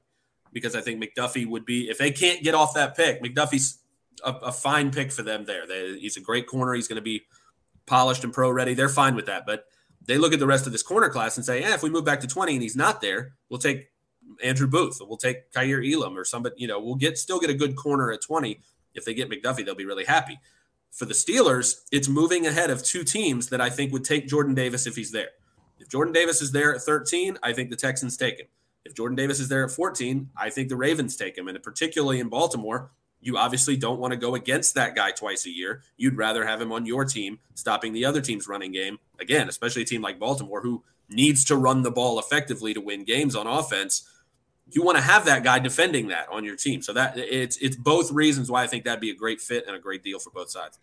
because 0.51 0.75
I 0.75 0.81
think 0.81 1.03
McDuffie 1.03 1.47
would 1.47 1.65
be 1.65 1.89
if 1.89 1.97
they 1.97 2.11
can't 2.11 2.43
get 2.43 2.53
off 2.53 2.73
that 2.75 2.95
pick. 2.95 3.23
McDuffie's 3.23 3.79
a, 4.23 4.31
a 4.31 4.51
fine 4.51 4.91
pick 4.91 5.11
for 5.11 5.23
them 5.23 5.45
there. 5.45 5.67
They, 5.67 5.99
he's 5.99 6.17
a 6.17 6.21
great 6.21 6.47
corner. 6.47 6.73
He's 6.73 6.87
going 6.87 6.97
to 6.97 7.01
be 7.01 7.23
polished 7.85 8.23
and 8.23 8.33
pro 8.33 8.49
ready. 8.49 8.73
They're 8.73 8.89
fine 8.89 9.15
with 9.15 9.25
that, 9.27 9.45
but 9.45 9.65
they 10.05 10.17
look 10.17 10.33
at 10.33 10.39
the 10.39 10.47
rest 10.47 10.65
of 10.65 10.71
this 10.71 10.83
corner 10.83 11.09
class 11.09 11.37
and 11.37 11.45
say, 11.45 11.61
"Yeah, 11.61 11.73
if 11.73 11.83
we 11.83 11.89
move 11.89 12.05
back 12.05 12.19
to 12.21 12.27
20 12.27 12.53
and 12.53 12.61
he's 12.61 12.75
not 12.75 13.01
there, 13.01 13.33
we'll 13.49 13.59
take 13.59 13.89
Andrew 14.43 14.67
Booth. 14.67 14.99
We'll 15.01 15.17
take 15.17 15.51
Kaiir 15.51 15.81
Elam 15.83 16.17
or 16.17 16.25
somebody. 16.25 16.55
You 16.57 16.67
know, 16.67 16.79
we'll 16.79 16.95
get 16.95 17.17
still 17.17 17.39
get 17.39 17.49
a 17.49 17.53
good 17.53 17.75
corner 17.75 18.11
at 18.11 18.21
20. 18.21 18.59
If 18.93 19.05
they 19.05 19.13
get 19.13 19.29
McDuffie, 19.29 19.65
they'll 19.65 19.75
be 19.75 19.85
really 19.85 20.05
happy." 20.05 20.39
For 20.91 21.05
the 21.05 21.13
Steelers, 21.15 21.81
it's 21.91 22.07
moving 22.07 22.45
ahead 22.45 22.69
of 22.69 22.83
two 22.83 23.03
teams 23.03 23.49
that 23.49 23.59
I 23.59 23.71
think 23.71 23.91
would 23.91 24.03
take 24.03 24.27
Jordan 24.27 24.53
Davis 24.53 24.85
if 24.85 24.95
he's 24.95 25.11
there. 25.11 25.29
If 25.79 25.89
Jordan 25.89 26.13
Davis 26.13 26.39
is 26.39 26.51
there 26.51 26.75
at 26.75 26.81
13, 26.81 27.39
I 27.41 27.51
think 27.51 27.71
the 27.71 27.75
Texans 27.75 28.15
take 28.15 28.39
him. 28.39 28.45
If 28.85 28.93
Jordan 28.93 29.15
Davis 29.15 29.39
is 29.39 29.49
there 29.49 29.65
at 29.65 29.71
14, 29.71 30.29
I 30.37 30.51
think 30.51 30.69
the 30.69 30.75
Ravens 30.75 31.15
take 31.15 31.35
him. 31.35 31.47
And 31.47 31.61
particularly 31.63 32.19
in 32.19 32.29
Baltimore, 32.29 32.91
you 33.23 33.37
obviously 33.37 33.77
don't 33.77 33.99
want 33.99 34.11
to 34.11 34.17
go 34.17 34.35
against 34.35 34.75
that 34.75 34.95
guy 34.95 35.11
twice 35.11 35.45
a 35.45 35.49
year. 35.49 35.81
You'd 35.97 36.17
rather 36.17 36.45
have 36.45 36.61
him 36.61 36.71
on 36.71 36.85
your 36.85 37.05
team, 37.05 37.39
stopping 37.55 37.93
the 37.93 38.05
other 38.05 38.21
team's 38.21 38.47
running 38.47 38.71
game. 38.71 38.99
Again, 39.19 39.49
especially 39.49 39.83
a 39.83 39.85
team 39.85 40.01
like 40.01 40.19
Baltimore 40.19 40.61
who 40.61 40.83
needs 41.09 41.45
to 41.45 41.55
run 41.55 41.81
the 41.81 41.91
ball 41.91 42.19
effectively 42.19 42.73
to 42.73 42.81
win 42.81 43.03
games 43.03 43.35
on 43.35 43.47
offense. 43.47 44.09
You 44.69 44.83
want 44.83 44.97
to 44.97 45.03
have 45.03 45.25
that 45.25 45.43
guy 45.43 45.59
defending 45.59 46.07
that 46.09 46.27
on 46.31 46.43
your 46.43 46.55
team. 46.55 46.81
So 46.81 46.93
that 46.93 47.17
it's 47.17 47.57
it's 47.57 47.75
both 47.75 48.11
reasons 48.11 48.51
why 48.51 48.63
I 48.63 48.67
think 48.67 48.83
that'd 48.83 48.99
be 48.99 49.11
a 49.11 49.15
great 49.15 49.41
fit 49.41 49.65
and 49.67 49.75
a 49.75 49.79
great 49.79 50.03
deal 50.03 50.19
for 50.19 50.31
both 50.31 50.49
sides. 50.49 50.79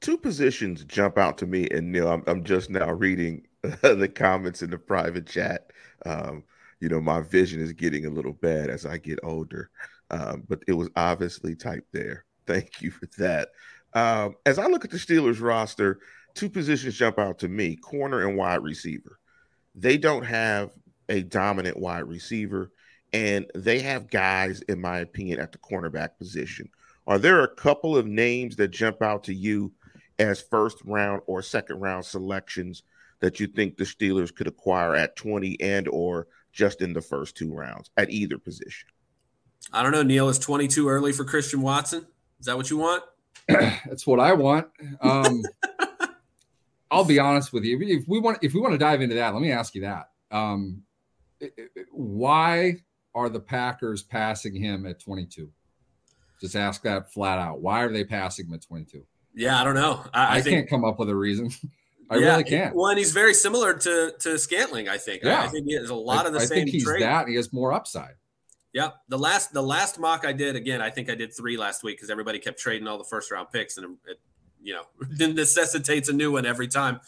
two 0.00 0.16
positions 0.18 0.84
jump 0.84 1.18
out 1.18 1.38
to 1.38 1.46
me, 1.46 1.68
and 1.70 1.92
Neal, 1.92 2.08
I'm, 2.08 2.22
I'm 2.26 2.44
just 2.44 2.70
now 2.70 2.90
reading 2.92 3.46
the 3.62 4.10
comments 4.14 4.62
in 4.62 4.70
the 4.70 4.78
private 4.78 5.26
chat. 5.26 5.70
Um, 6.06 6.44
you 6.80 6.88
know, 6.88 7.00
my 7.00 7.20
vision 7.20 7.60
is 7.60 7.72
getting 7.72 8.06
a 8.06 8.10
little 8.10 8.32
bad 8.32 8.70
as 8.70 8.86
I 8.86 8.98
get 8.98 9.18
older, 9.22 9.70
um, 10.10 10.44
but 10.48 10.62
it 10.66 10.72
was 10.72 10.88
obviously 10.96 11.54
typed 11.54 11.92
there. 11.92 12.24
Thank 12.46 12.80
you 12.80 12.90
for 12.90 13.06
that. 13.18 13.50
Um, 13.94 14.34
as 14.46 14.58
I 14.58 14.66
look 14.66 14.84
at 14.84 14.90
the 14.90 14.96
Steelers 14.98 15.40
roster, 15.40 16.00
two 16.34 16.48
positions 16.48 16.96
jump 16.96 17.18
out 17.18 17.38
to 17.40 17.48
me 17.48 17.76
corner 17.76 18.26
and 18.26 18.36
wide 18.36 18.62
receiver. 18.62 19.18
They 19.74 19.98
don't 19.98 20.24
have 20.24 20.70
a 21.08 21.22
dominant 21.22 21.78
wide 21.78 22.04
receiver, 22.04 22.70
and 23.12 23.46
they 23.54 23.80
have 23.80 24.10
guys, 24.10 24.60
in 24.62 24.80
my 24.80 24.98
opinion, 24.98 25.40
at 25.40 25.52
the 25.52 25.58
cornerback 25.58 26.18
position. 26.18 26.68
Are 27.06 27.18
there 27.18 27.42
a 27.42 27.54
couple 27.54 27.96
of 27.96 28.06
names 28.06 28.56
that 28.56 28.68
jump 28.68 29.00
out 29.00 29.24
to 29.24 29.34
you 29.34 29.72
as 30.18 30.40
first 30.40 30.78
round 30.84 31.22
or 31.26 31.40
second 31.42 31.80
round 31.80 32.04
selections 32.04 32.82
that 33.20 33.40
you 33.40 33.46
think 33.46 33.76
the 33.76 33.84
Steelers 33.84 34.34
could 34.34 34.46
acquire 34.46 34.94
at 34.94 35.16
20 35.16 35.60
and 35.60 35.88
or 35.88 36.26
just 36.52 36.82
in 36.82 36.92
the 36.92 37.00
first 37.00 37.36
two 37.36 37.52
rounds 37.52 37.90
at 37.96 38.10
either 38.10 38.38
position? 38.38 38.88
I 39.72 39.82
don't 39.82 39.92
know, 39.92 40.02
Neal. 40.02 40.28
Is 40.28 40.38
22 40.38 40.88
early 40.88 41.12
for 41.12 41.24
Christian 41.24 41.62
Watson? 41.62 42.06
Is 42.40 42.46
that 42.46 42.56
what 42.56 42.70
you 42.70 42.78
want? 42.78 43.02
That's 43.48 44.06
what 44.06 44.20
I 44.20 44.32
want. 44.32 44.68
Um, 45.00 45.42
I'll 46.90 47.04
be 47.04 47.18
honest 47.18 47.52
with 47.52 47.64
you. 47.64 47.78
If 47.80 48.08
we 48.08 48.18
want, 48.18 48.38
if 48.42 48.54
we 48.54 48.60
want 48.60 48.72
to 48.72 48.78
dive 48.78 49.02
into 49.02 49.14
that, 49.16 49.34
let 49.34 49.42
me 49.42 49.52
ask 49.52 49.74
you 49.74 49.82
that. 49.82 50.10
Um, 50.30 50.82
why 51.92 52.76
are 53.14 53.28
the 53.28 53.40
Packers 53.40 54.02
passing 54.02 54.54
him 54.54 54.86
at 54.86 55.00
22? 55.00 55.50
Just 56.40 56.56
ask 56.56 56.82
that 56.82 57.12
flat 57.12 57.38
out. 57.38 57.60
Why 57.60 57.82
are 57.82 57.92
they 57.92 58.04
passing 58.04 58.46
him 58.46 58.54
at 58.54 58.62
22? 58.62 59.04
Yeah, 59.34 59.60
I 59.60 59.64
don't 59.64 59.74
know. 59.74 60.04
I, 60.14 60.24
I, 60.24 60.34
I 60.36 60.40
think, 60.40 60.56
can't 60.56 60.68
come 60.68 60.84
up 60.84 60.98
with 60.98 61.10
a 61.10 61.16
reason. 61.16 61.50
I 62.10 62.16
yeah, 62.16 62.30
really 62.30 62.44
can't. 62.44 62.74
Well, 62.74 62.86
and 62.86 62.98
he's 62.98 63.12
very 63.12 63.34
similar 63.34 63.74
to 63.74 64.14
to 64.20 64.38
Scantling. 64.38 64.88
I 64.88 64.96
think. 64.96 65.22
Yeah. 65.22 65.42
I 65.42 65.48
think 65.48 65.66
he 65.66 65.74
has 65.74 65.90
a 65.90 65.94
lot 65.94 66.24
I, 66.24 66.28
of 66.28 66.32
the 66.32 66.40
I 66.40 66.44
same. 66.44 66.56
think 66.56 66.70
he's 66.70 66.84
traits. 66.84 67.04
that. 67.04 67.28
He 67.28 67.34
has 67.34 67.52
more 67.52 67.72
upside. 67.72 68.14
Yeah, 68.72 68.90
the 69.08 69.18
last 69.18 69.52
the 69.52 69.62
last 69.62 69.98
mock 69.98 70.26
I 70.26 70.32
did 70.32 70.54
again, 70.54 70.80
I 70.82 70.90
think 70.90 71.08
I 71.08 71.14
did 71.14 71.34
three 71.34 71.56
last 71.56 71.82
week 71.82 71.96
because 71.96 72.10
everybody 72.10 72.38
kept 72.38 72.58
trading 72.58 72.86
all 72.86 72.98
the 72.98 73.04
first 73.04 73.30
round 73.30 73.48
picks, 73.50 73.78
and 73.78 73.96
it, 74.06 74.20
you 74.62 74.74
know 74.74 74.82
necessitates 75.26 76.08
a 76.08 76.12
new 76.12 76.32
one 76.32 76.44
every 76.44 76.68
time. 76.68 77.00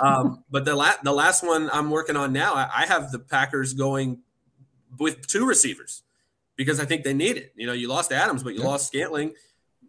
Um, 0.00 0.42
but 0.50 0.64
the 0.64 0.74
last 0.74 1.04
the 1.04 1.12
last 1.12 1.44
one 1.44 1.70
I'm 1.72 1.90
working 1.90 2.16
on 2.16 2.32
now, 2.32 2.54
I, 2.54 2.68
I 2.78 2.86
have 2.86 3.12
the 3.12 3.20
Packers 3.20 3.74
going 3.74 4.22
with 4.98 5.26
two 5.26 5.46
receivers 5.46 6.02
because 6.56 6.80
I 6.80 6.84
think 6.84 7.04
they 7.04 7.14
need 7.14 7.36
it. 7.36 7.52
You 7.56 7.66
know, 7.66 7.72
you 7.72 7.88
lost 7.88 8.12
Adams, 8.12 8.42
but 8.42 8.54
you 8.54 8.60
Yep. 8.60 8.68
lost 8.68 8.86
Scantling. 8.88 9.34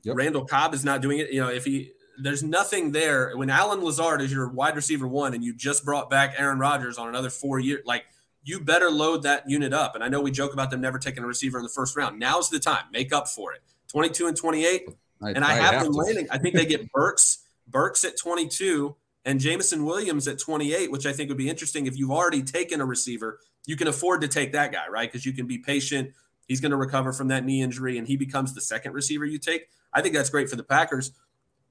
Yep. 0.04 0.16
Randall 0.16 0.46
Cobb 0.46 0.74
is 0.76 0.86
not 0.86 1.02
doing 1.02 1.20
it. 1.20 1.32
You 1.32 1.42
know, 1.42 1.50
if 1.50 1.66
he 1.66 1.92
there's 2.20 2.44
nothing 2.44 2.92
there 2.92 3.36
when 3.36 3.50
Allen 3.50 3.84
Lazard 3.84 4.22
is 4.22 4.32
your 4.32 4.48
wide 4.50 4.76
receiver 4.76 5.08
one, 5.08 5.34
and 5.34 5.44
you 5.44 5.54
just 5.56 5.84
brought 5.84 6.10
back 6.10 6.36
Aaron 6.38 6.60
Rodgers 6.60 6.98
on 6.98 7.10
another 7.10 7.30
four 7.32 7.60
year, 7.60 7.82
like 7.86 8.06
you 8.46 8.60
better 8.60 8.90
load 8.90 9.24
that 9.24 9.50
unit 9.50 9.74
up. 9.74 9.96
And 9.96 10.04
I 10.04 10.08
know 10.08 10.22
we 10.22 10.32
joke 10.32 10.54
about 10.54 10.70
them 10.70 10.80
never 10.80 11.00
taking 11.00 11.24
a 11.24 11.28
receiver 11.28 11.58
in 11.58 11.64
the 11.64 11.70
first 11.70 11.98
round. 11.98 12.20
Now's 12.20 12.50
the 12.50 12.60
time. 12.60 12.86
Make 12.94 13.12
up 13.12 13.28
for 13.28 13.54
it. 13.54 13.62
22 13.90 14.28
and 14.28 14.38
28. 14.38 14.88
And 15.22 15.44
I, 15.44 15.54
have, 15.54 15.84
them 15.84 15.92
to. 15.92 15.98
landing. 15.98 16.28
I 16.30 16.38
think 16.38 16.54
they 16.54 16.66
get 16.66 16.92
Burks, 16.94 17.40
Burks 17.68 18.06
at 18.06 18.18
22 18.18 18.96
and 19.26 19.40
Jameson 19.40 19.84
Williams 19.84 20.28
at 20.28 20.38
28, 20.38 20.92
which 20.92 21.08
I 21.08 21.12
think 21.12 21.30
would 21.30 21.38
be 21.38 21.50
interesting. 21.50 21.88
If 21.88 21.98
you've 21.98 22.12
already 22.12 22.44
taken 22.44 22.82
a 22.82 22.86
receiver, 22.86 23.40
you 23.66 23.76
can 23.76 23.88
afford 23.88 24.22
to 24.22 24.28
take 24.28 24.54
that 24.54 24.72
guy, 24.72 24.88
right? 24.90 25.12
Because 25.12 25.26
you 25.26 25.34
can 25.34 25.48
be 25.48 25.58
patient. 25.58 26.12
He's 26.48 26.62
going 26.62 26.72
to 26.72 26.78
recover 26.78 27.12
from 27.14 27.30
that 27.30 27.44
knee 27.44 27.64
injury 27.64 27.98
and 27.98 28.08
he 28.08 28.16
becomes 28.16 28.54
the 28.54 28.62
second 28.62 28.94
receiver 28.94 29.26
you 29.26 29.40
take. 29.40 29.70
I 29.92 30.04
think 30.04 30.14
that's 30.14 30.30
great 30.30 30.50
for 30.50 30.56
the 30.56 30.64
Packers. 30.64 31.12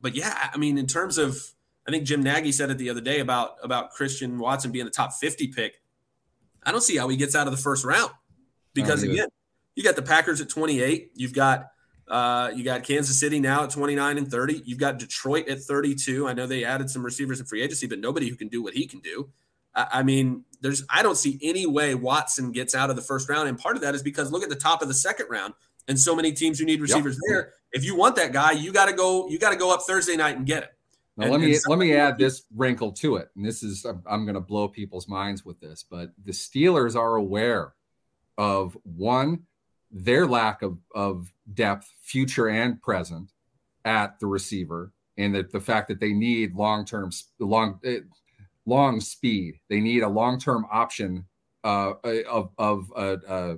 But 0.01 0.17
yeah, 0.17 0.51
I 0.53 0.57
mean, 0.57 0.77
in 0.77 0.89
terms 0.89 1.19
of, 1.19 1.41
I 1.87 1.93
think 1.93 2.05
Jim 2.05 2.23
Nagy 2.23 2.51
said 2.51 2.71
it 2.71 2.79
the 2.79 2.91
other 2.91 3.01
day 3.01 3.21
about 3.21 3.57
about 3.63 3.91
Christian 3.91 4.39
Watson 4.39 4.73
being 4.73 4.87
a 4.87 4.91
top 4.91 5.13
50 5.13 5.49
pick. 5.49 5.81
I 6.65 6.73
don't 6.73 6.83
see 6.83 6.97
how 6.97 7.09
he 7.09 7.17
gets 7.17 7.35
out 7.35 7.47
of 7.47 7.53
the 7.53 7.63
first 7.63 7.85
round 7.85 8.11
because 8.73 9.03
again, 9.03 9.29
you 9.75 9.83
got 9.83 9.97
the 9.97 10.03
Packers 10.03 10.41
at 10.41 10.49
28. 10.49 11.13
You've 11.15 11.33
got 11.33 11.71
uh, 12.09 12.51
you 12.55 12.65
got 12.65 12.83
Kansas 12.83 13.19
City 13.19 13.41
now 13.41 13.65
at 13.65 13.71
29 13.71 14.19
and 14.19 14.31
30. 14.31 14.63
You've 14.65 14.79
got 14.79 14.99
Detroit 14.99 15.49
at 15.49 15.61
32. 15.61 16.29
I 16.29 16.35
know 16.35 16.47
they 16.47 16.65
added 16.65 16.91
some 16.91 17.05
receivers 17.05 17.41
in 17.41 17.47
free 17.47 17.63
agency, 17.63 17.87
but 17.87 17.99
nobody 17.99 18.29
who 18.29 18.37
can 18.37 18.49
do 18.49 18.63
what 18.63 18.75
he 18.75 18.87
can 18.87 19.01
do. 19.01 19.31
I, 19.75 19.87
I 19.93 20.03
mean, 20.03 20.45
there's 20.61 20.85
I 20.91 21.03
don't 21.03 21.17
see 21.17 21.39
any 21.43 21.67
way 21.67 21.95
Watson 21.95 22.53
gets 22.53 22.75
out 22.75 22.91
of 22.91 22.97
the 22.97 23.03
first 23.03 23.29
round, 23.29 23.49
and 23.49 23.59
part 23.59 23.77
of 23.77 23.83
that 23.83 23.95
is 23.95 24.03
because 24.03 24.31
look 24.31 24.43
at 24.43 24.49
the 24.51 24.57
top 24.57 24.83
of 24.83 24.89
the 24.89 24.95
second 24.95 25.27
round 25.31 25.55
and 25.89 25.99
so 25.99 26.15
many 26.15 26.33
teams 26.33 26.59
who 26.59 26.65
need 26.65 26.81
receivers 26.81 27.19
there. 27.29 27.53
If 27.73 27.85
you 27.85 27.97
want 27.97 28.17
that 28.17 28.33
guy, 28.33 28.53
you 28.53 28.73
got 28.73 28.87
to 28.87 28.93
go. 28.93 29.29
You 29.29 29.39
got 29.39 29.51
to 29.51 29.57
go 29.57 29.73
up 29.73 29.83
Thursday 29.83 30.17
night 30.17 30.37
and 30.37 30.47
get 30.47 30.63
him. 30.65 30.71
Now 31.17 31.25
And- 31.27 31.33
let 31.33 31.41
me 31.41 31.57
let 31.69 31.79
me 31.79 31.95
add 31.95 32.19
this 32.19 32.43
wrinkle 32.55 32.93
to 32.93 33.17
it, 33.17 33.31
and 33.37 33.45
this 33.45 33.63
is 33.63 33.85
I'm, 33.85 34.03
I'm 34.07 34.25
going 34.25 34.35
to 34.35 34.41
blow 34.41 34.69
people's 34.69 35.09
minds 35.09 35.45
with 35.45 35.61
this, 35.61 35.85
but 35.89 36.11
the 36.25 36.33
Steelers 36.33 36.97
are 36.97 37.17
aware 37.17 37.75
of 38.37 38.77
one 38.83 39.47
their 39.91 40.27
lack 40.27 40.63
of 40.63 40.79
of 40.95 41.33
depth, 41.53 41.93
future 42.03 42.49
and 42.49 42.83
present, 42.83 43.31
at 43.85 44.19
the 44.19 44.27
receiver, 44.27 44.93
and 45.17 45.35
that 45.35 45.53
the 45.53 45.61
fact 45.61 45.89
that 45.89 46.01
they 46.01 46.13
need 46.13 46.55
long 46.55 46.85
term 46.85 47.11
long 47.39 47.79
eh, 47.85 48.01
long 48.67 49.01
speed, 49.01 49.61
they 49.69 49.81
need 49.81 50.03
a 50.03 50.09
long 50.09 50.39
term 50.41 50.67
option 50.71 51.25
uh, 51.63 51.95
of 52.29 52.51
of 52.59 52.93
a 52.97 52.99
uh, 52.99 53.17
uh, 53.29 53.57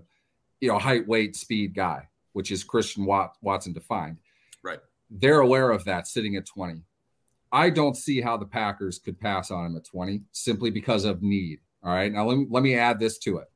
you 0.60 0.68
know 0.68 0.78
height, 0.78 1.06
weight, 1.06 1.36
speed 1.36 1.74
guy, 1.74 2.06
which 2.32 2.50
is 2.50 2.64
Christian 2.64 3.04
Wat, 3.06 3.32
Watson 3.40 3.72
defined. 3.72 4.18
Right. 4.62 4.80
They're 5.10 5.40
aware 5.40 5.70
of 5.70 5.84
that 5.84 6.06
sitting 6.06 6.36
at 6.36 6.46
20. 6.46 6.82
I 7.56 7.70
don't 7.70 7.96
see 7.96 8.20
how 8.20 8.36
the 8.36 8.44
Packers 8.44 8.98
could 8.98 9.18
pass 9.18 9.50
on 9.50 9.64
him 9.64 9.76
at 9.78 9.86
20 9.86 10.20
simply 10.32 10.68
because 10.68 11.06
of 11.06 11.22
need. 11.22 11.60
All 11.82 11.90
right. 11.90 12.12
Now, 12.12 12.26
let 12.26 12.36
me, 12.36 12.46
let 12.50 12.62
me 12.62 12.74
add 12.74 12.98
this 12.98 13.16
to 13.20 13.38
it. 13.38 13.46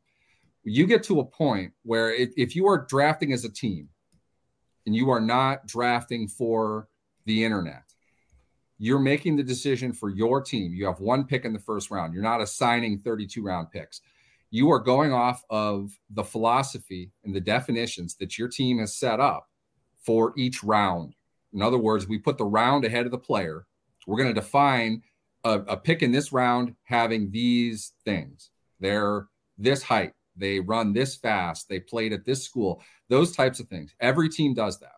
You 0.65 0.87
get 0.87 1.03
to 1.05 1.21
a 1.21 1.25
point 1.25 1.73
where 1.83 2.11
if, 2.11 2.31
if 2.35 2.57
you 2.57 2.67
are 2.67 2.87
drafting 2.89 3.35
as 3.35 3.45
a 3.45 3.53
team 3.53 3.91
and 4.87 4.97
you 4.97 5.11
are 5.11 5.21
not 5.21 5.67
drafting 5.67 6.29
for 6.29 6.89
the 7.27 7.45
internet, 7.45 7.83
you're 8.79 8.99
making 8.99 9.37
the 9.37 9.43
decision 9.43 9.93
for 9.93 10.09
your 10.09 10.41
team. 10.41 10.73
You 10.73 10.87
have 10.87 11.01
one 11.01 11.25
pick 11.25 11.45
in 11.45 11.53
the 11.53 11.59
first 11.59 11.91
round. 11.91 12.15
You're 12.15 12.23
not 12.23 12.41
assigning 12.41 13.01
32 13.01 13.43
round 13.43 13.71
picks. 13.71 14.01
You 14.51 14.71
are 14.71 14.79
going 14.79 15.13
off 15.13 15.45
of 15.51 15.93
the 16.09 16.25
philosophy 16.25 17.11
and 17.25 17.35
the 17.35 17.41
definitions 17.41 18.15
that 18.15 18.39
your 18.39 18.49
team 18.49 18.79
has 18.79 18.97
set 18.97 19.21
up 19.21 19.51
for 20.03 20.33
each 20.39 20.65
round. 20.65 21.17
In 21.53 21.61
other 21.61 21.77
words, 21.77 22.09
we 22.09 22.19
put 22.19 22.39
the 22.39 22.47
round 22.47 22.87
ahead 22.87 23.05
of 23.05 23.13
the 23.13 23.19
player. 23.19 23.67
We're 24.07 24.17
going 24.17 24.35
to 24.35 24.41
define 24.41 25.03
a, 25.45 25.61
a 25.61 25.77
pick 25.77 26.03
in 26.03 26.13
this 26.13 26.33
round 26.33 26.75
having 26.85 27.31
these 27.31 27.93
things. 28.05 28.51
They're 28.81 29.27
this 29.59 29.83
height, 29.83 30.15
they 30.37 30.61
run 30.61 30.93
this 30.93 31.17
fast, 31.17 31.69
they 31.69 31.81
played 31.81 32.13
at 32.13 32.25
this 32.25 32.43
school, 32.43 32.83
those 33.09 33.33
types 33.33 33.61
of 33.61 33.69
things. 33.69 33.95
Every 34.01 34.29
team 34.29 34.55
does 34.55 34.79
that. 34.81 34.95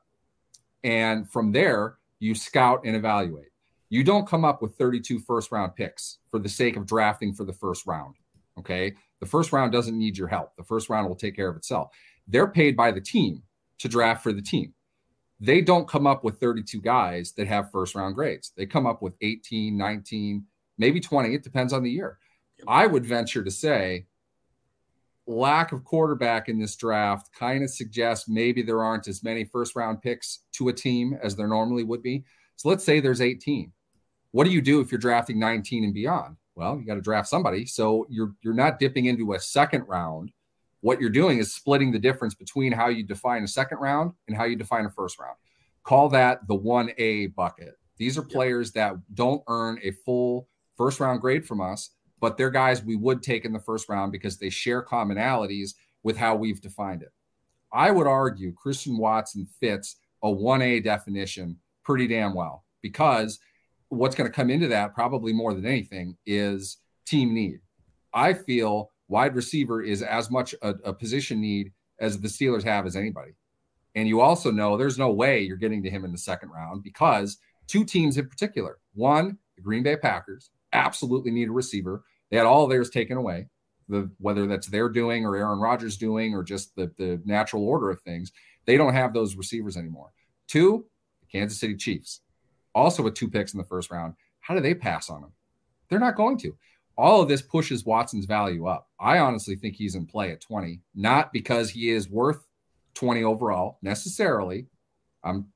And 0.84 1.28
from 1.28 1.52
there, 1.52 1.98
you 2.18 2.34
scout 2.34 2.82
and 2.84 2.94
evaluate. 2.94 3.48
You 3.88 4.04
don't 4.04 4.26
come 4.26 4.44
up 4.44 4.62
with 4.62 4.76
32 4.76 5.18
first 5.20 5.52
round 5.52 5.74
picks 5.74 6.18
for 6.30 6.38
the 6.38 6.48
sake 6.48 6.76
of 6.76 6.86
drafting 6.86 7.34
for 7.34 7.44
the 7.44 7.52
first 7.52 7.86
round. 7.86 8.14
Okay. 8.58 8.94
The 9.20 9.26
first 9.26 9.52
round 9.52 9.72
doesn't 9.72 9.98
need 9.98 10.16
your 10.16 10.28
help. 10.28 10.56
The 10.56 10.64
first 10.64 10.88
round 10.88 11.08
will 11.08 11.16
take 11.16 11.36
care 11.36 11.48
of 11.48 11.56
itself. 11.56 11.90
They're 12.26 12.48
paid 12.48 12.76
by 12.76 12.90
the 12.90 13.00
team 13.00 13.42
to 13.78 13.88
draft 13.88 14.22
for 14.22 14.32
the 14.32 14.42
team. 14.42 14.74
They 15.42 15.60
don't 15.60 15.88
come 15.88 16.06
up 16.06 16.22
with 16.22 16.38
32 16.38 16.80
guys 16.80 17.32
that 17.32 17.48
have 17.48 17.72
first 17.72 17.96
round 17.96 18.14
grades. 18.14 18.52
They 18.56 18.64
come 18.64 18.86
up 18.86 19.02
with 19.02 19.16
18, 19.20 19.76
19, 19.76 20.46
maybe 20.78 21.00
20. 21.00 21.34
It 21.34 21.42
depends 21.42 21.72
on 21.72 21.82
the 21.82 21.90
year. 21.90 22.18
I 22.68 22.86
would 22.86 23.04
venture 23.04 23.42
to 23.42 23.50
say 23.50 24.06
lack 25.26 25.72
of 25.72 25.82
quarterback 25.82 26.48
in 26.48 26.60
this 26.60 26.76
draft 26.76 27.28
kind 27.36 27.64
of 27.64 27.70
suggests 27.70 28.28
maybe 28.28 28.62
there 28.62 28.84
aren't 28.84 29.08
as 29.08 29.24
many 29.24 29.42
first 29.44 29.74
round 29.74 30.00
picks 30.00 30.44
to 30.52 30.68
a 30.68 30.72
team 30.72 31.18
as 31.20 31.34
there 31.34 31.48
normally 31.48 31.82
would 31.82 32.04
be. 32.04 32.22
So 32.54 32.68
let's 32.68 32.84
say 32.84 33.00
there's 33.00 33.20
18. 33.20 33.72
What 34.30 34.44
do 34.44 34.50
you 34.50 34.62
do 34.62 34.80
if 34.80 34.92
you're 34.92 35.00
drafting 35.00 35.40
19 35.40 35.82
and 35.82 35.92
beyond? 35.92 36.36
Well, 36.54 36.78
you 36.78 36.86
got 36.86 36.94
to 36.94 37.00
draft 37.00 37.26
somebody. 37.28 37.66
So 37.66 38.06
you're 38.08 38.34
you're 38.42 38.54
not 38.54 38.78
dipping 38.78 39.06
into 39.06 39.32
a 39.32 39.40
second 39.40 39.88
round. 39.88 40.30
What 40.82 41.00
you're 41.00 41.10
doing 41.10 41.38
is 41.38 41.54
splitting 41.54 41.92
the 41.92 41.98
difference 41.98 42.34
between 42.34 42.72
how 42.72 42.88
you 42.88 43.04
define 43.04 43.44
a 43.44 43.48
second 43.48 43.78
round 43.78 44.12
and 44.26 44.36
how 44.36 44.44
you 44.44 44.56
define 44.56 44.84
a 44.84 44.90
first 44.90 45.18
round. 45.18 45.36
Call 45.84 46.08
that 46.10 46.46
the 46.48 46.58
1A 46.58 47.34
bucket. 47.36 47.78
These 47.96 48.18
are 48.18 48.22
players 48.22 48.72
that 48.72 48.96
don't 49.14 49.42
earn 49.48 49.78
a 49.82 49.92
full 50.04 50.48
first 50.76 50.98
round 50.98 51.20
grade 51.20 51.46
from 51.46 51.60
us, 51.60 51.90
but 52.20 52.36
they're 52.36 52.50
guys 52.50 52.82
we 52.82 52.96
would 52.96 53.22
take 53.22 53.44
in 53.44 53.52
the 53.52 53.60
first 53.60 53.88
round 53.88 54.10
because 54.10 54.38
they 54.38 54.50
share 54.50 54.84
commonalities 54.84 55.74
with 56.02 56.16
how 56.16 56.34
we've 56.34 56.60
defined 56.60 57.02
it. 57.02 57.12
I 57.72 57.90
would 57.90 58.08
argue 58.08 58.52
Christian 58.52 58.98
Watson 58.98 59.46
fits 59.60 59.96
a 60.22 60.28
1A 60.28 60.82
definition 60.82 61.58
pretty 61.84 62.08
damn 62.08 62.34
well 62.34 62.64
because 62.80 63.38
what's 63.88 64.16
going 64.16 64.28
to 64.28 64.34
come 64.34 64.50
into 64.50 64.68
that 64.68 64.94
probably 64.94 65.32
more 65.32 65.54
than 65.54 65.66
anything 65.66 66.16
is 66.26 66.78
team 67.06 67.34
need. 67.34 67.60
I 68.12 68.34
feel 68.34 68.90
wide 69.12 69.36
receiver 69.36 69.82
is 69.82 70.02
as 70.02 70.30
much 70.30 70.54
a, 70.62 70.70
a, 70.84 70.92
position 70.92 71.38
need 71.40 71.70
as 72.00 72.18
the 72.18 72.28
Steelers 72.28 72.64
have 72.64 72.86
as 72.86 72.96
anybody. 72.96 73.32
And 73.94 74.08
you 74.08 74.22
also 74.22 74.50
know 74.50 74.76
there's 74.76 74.98
no 74.98 75.12
way 75.12 75.42
you're 75.42 75.58
getting 75.58 75.82
to 75.82 75.90
him 75.90 76.06
in 76.06 76.12
the 76.12 76.18
second 76.18 76.48
round 76.48 76.82
because 76.82 77.36
two 77.68 77.84
teams 77.84 78.16
in 78.16 78.26
particular. 78.26 78.78
One, 78.94 79.36
the 79.56 79.62
Green 79.62 79.82
Bay 79.82 79.96
Packers 79.96 80.50
absolutely 80.72 81.30
need 81.30 81.48
a 81.48 81.52
receiver. 81.52 82.02
They 82.30 82.38
had 82.38 82.46
all 82.46 82.66
theirs 82.66 82.88
taken 82.88 83.18
away. 83.18 83.48
The, 83.88 84.10
whether 84.18 84.46
that's 84.46 84.68
their 84.68 84.88
doing 84.88 85.26
or 85.26 85.36
Aaron 85.36 85.58
Rodgers 85.58 85.98
doing 85.98 86.34
or 86.34 86.42
just 86.42 86.74
the, 86.74 86.90
the 86.96 87.20
natural 87.26 87.68
order 87.68 87.90
of 87.90 88.00
things, 88.00 88.32
they 88.64 88.78
don't 88.78 88.94
have 88.94 89.12
those 89.12 89.36
receivers 89.36 89.76
anymore. 89.76 90.12
Two, 90.48 90.86
the 91.20 91.26
Kansas 91.26 91.60
City 91.60 91.76
Chiefs, 91.76 92.20
also 92.74 93.02
with 93.02 93.14
two 93.14 93.28
picks 93.28 93.52
in 93.52 93.58
the 93.58 93.64
first 93.64 93.90
round. 93.90 94.14
How 94.40 94.54
do 94.54 94.60
they 94.60 94.74
pass 94.74 95.10
on 95.10 95.20
them? 95.20 95.32
They're 95.90 95.98
not 95.98 96.16
going 96.16 96.38
to. 96.38 96.56
All 96.96 97.22
of 97.22 97.28
this 97.28 97.42
pushes 97.42 97.84
Watson's 97.84 98.26
value 98.26 98.66
up. 98.66 98.88
I 99.00 99.18
honestly 99.18 99.56
think 99.56 99.74
he's 99.74 99.94
in 99.94 100.06
play 100.06 100.30
at 100.32 100.40
20, 100.40 100.80
not 100.94 101.32
because 101.32 101.70
he 101.70 101.90
is 101.90 102.08
worth 102.08 102.46
20 102.94 103.24
overall 103.24 103.78
necessarily. 103.82 104.66
I'm 105.24 105.46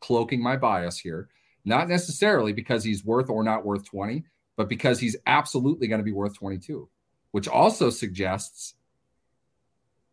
cloaking 0.00 0.42
my 0.42 0.56
bias 0.56 0.98
here. 0.98 1.28
Not 1.64 1.88
necessarily 1.88 2.52
because 2.52 2.84
he's 2.84 3.04
worth 3.04 3.30
or 3.30 3.44
not 3.44 3.64
worth 3.64 3.84
20, 3.84 4.24
but 4.56 4.68
because 4.68 4.98
he's 4.98 5.16
absolutely 5.26 5.86
going 5.86 6.00
to 6.00 6.04
be 6.04 6.12
worth 6.12 6.36
22, 6.36 6.88
which 7.30 7.48
also 7.48 7.88
suggests 7.88 8.74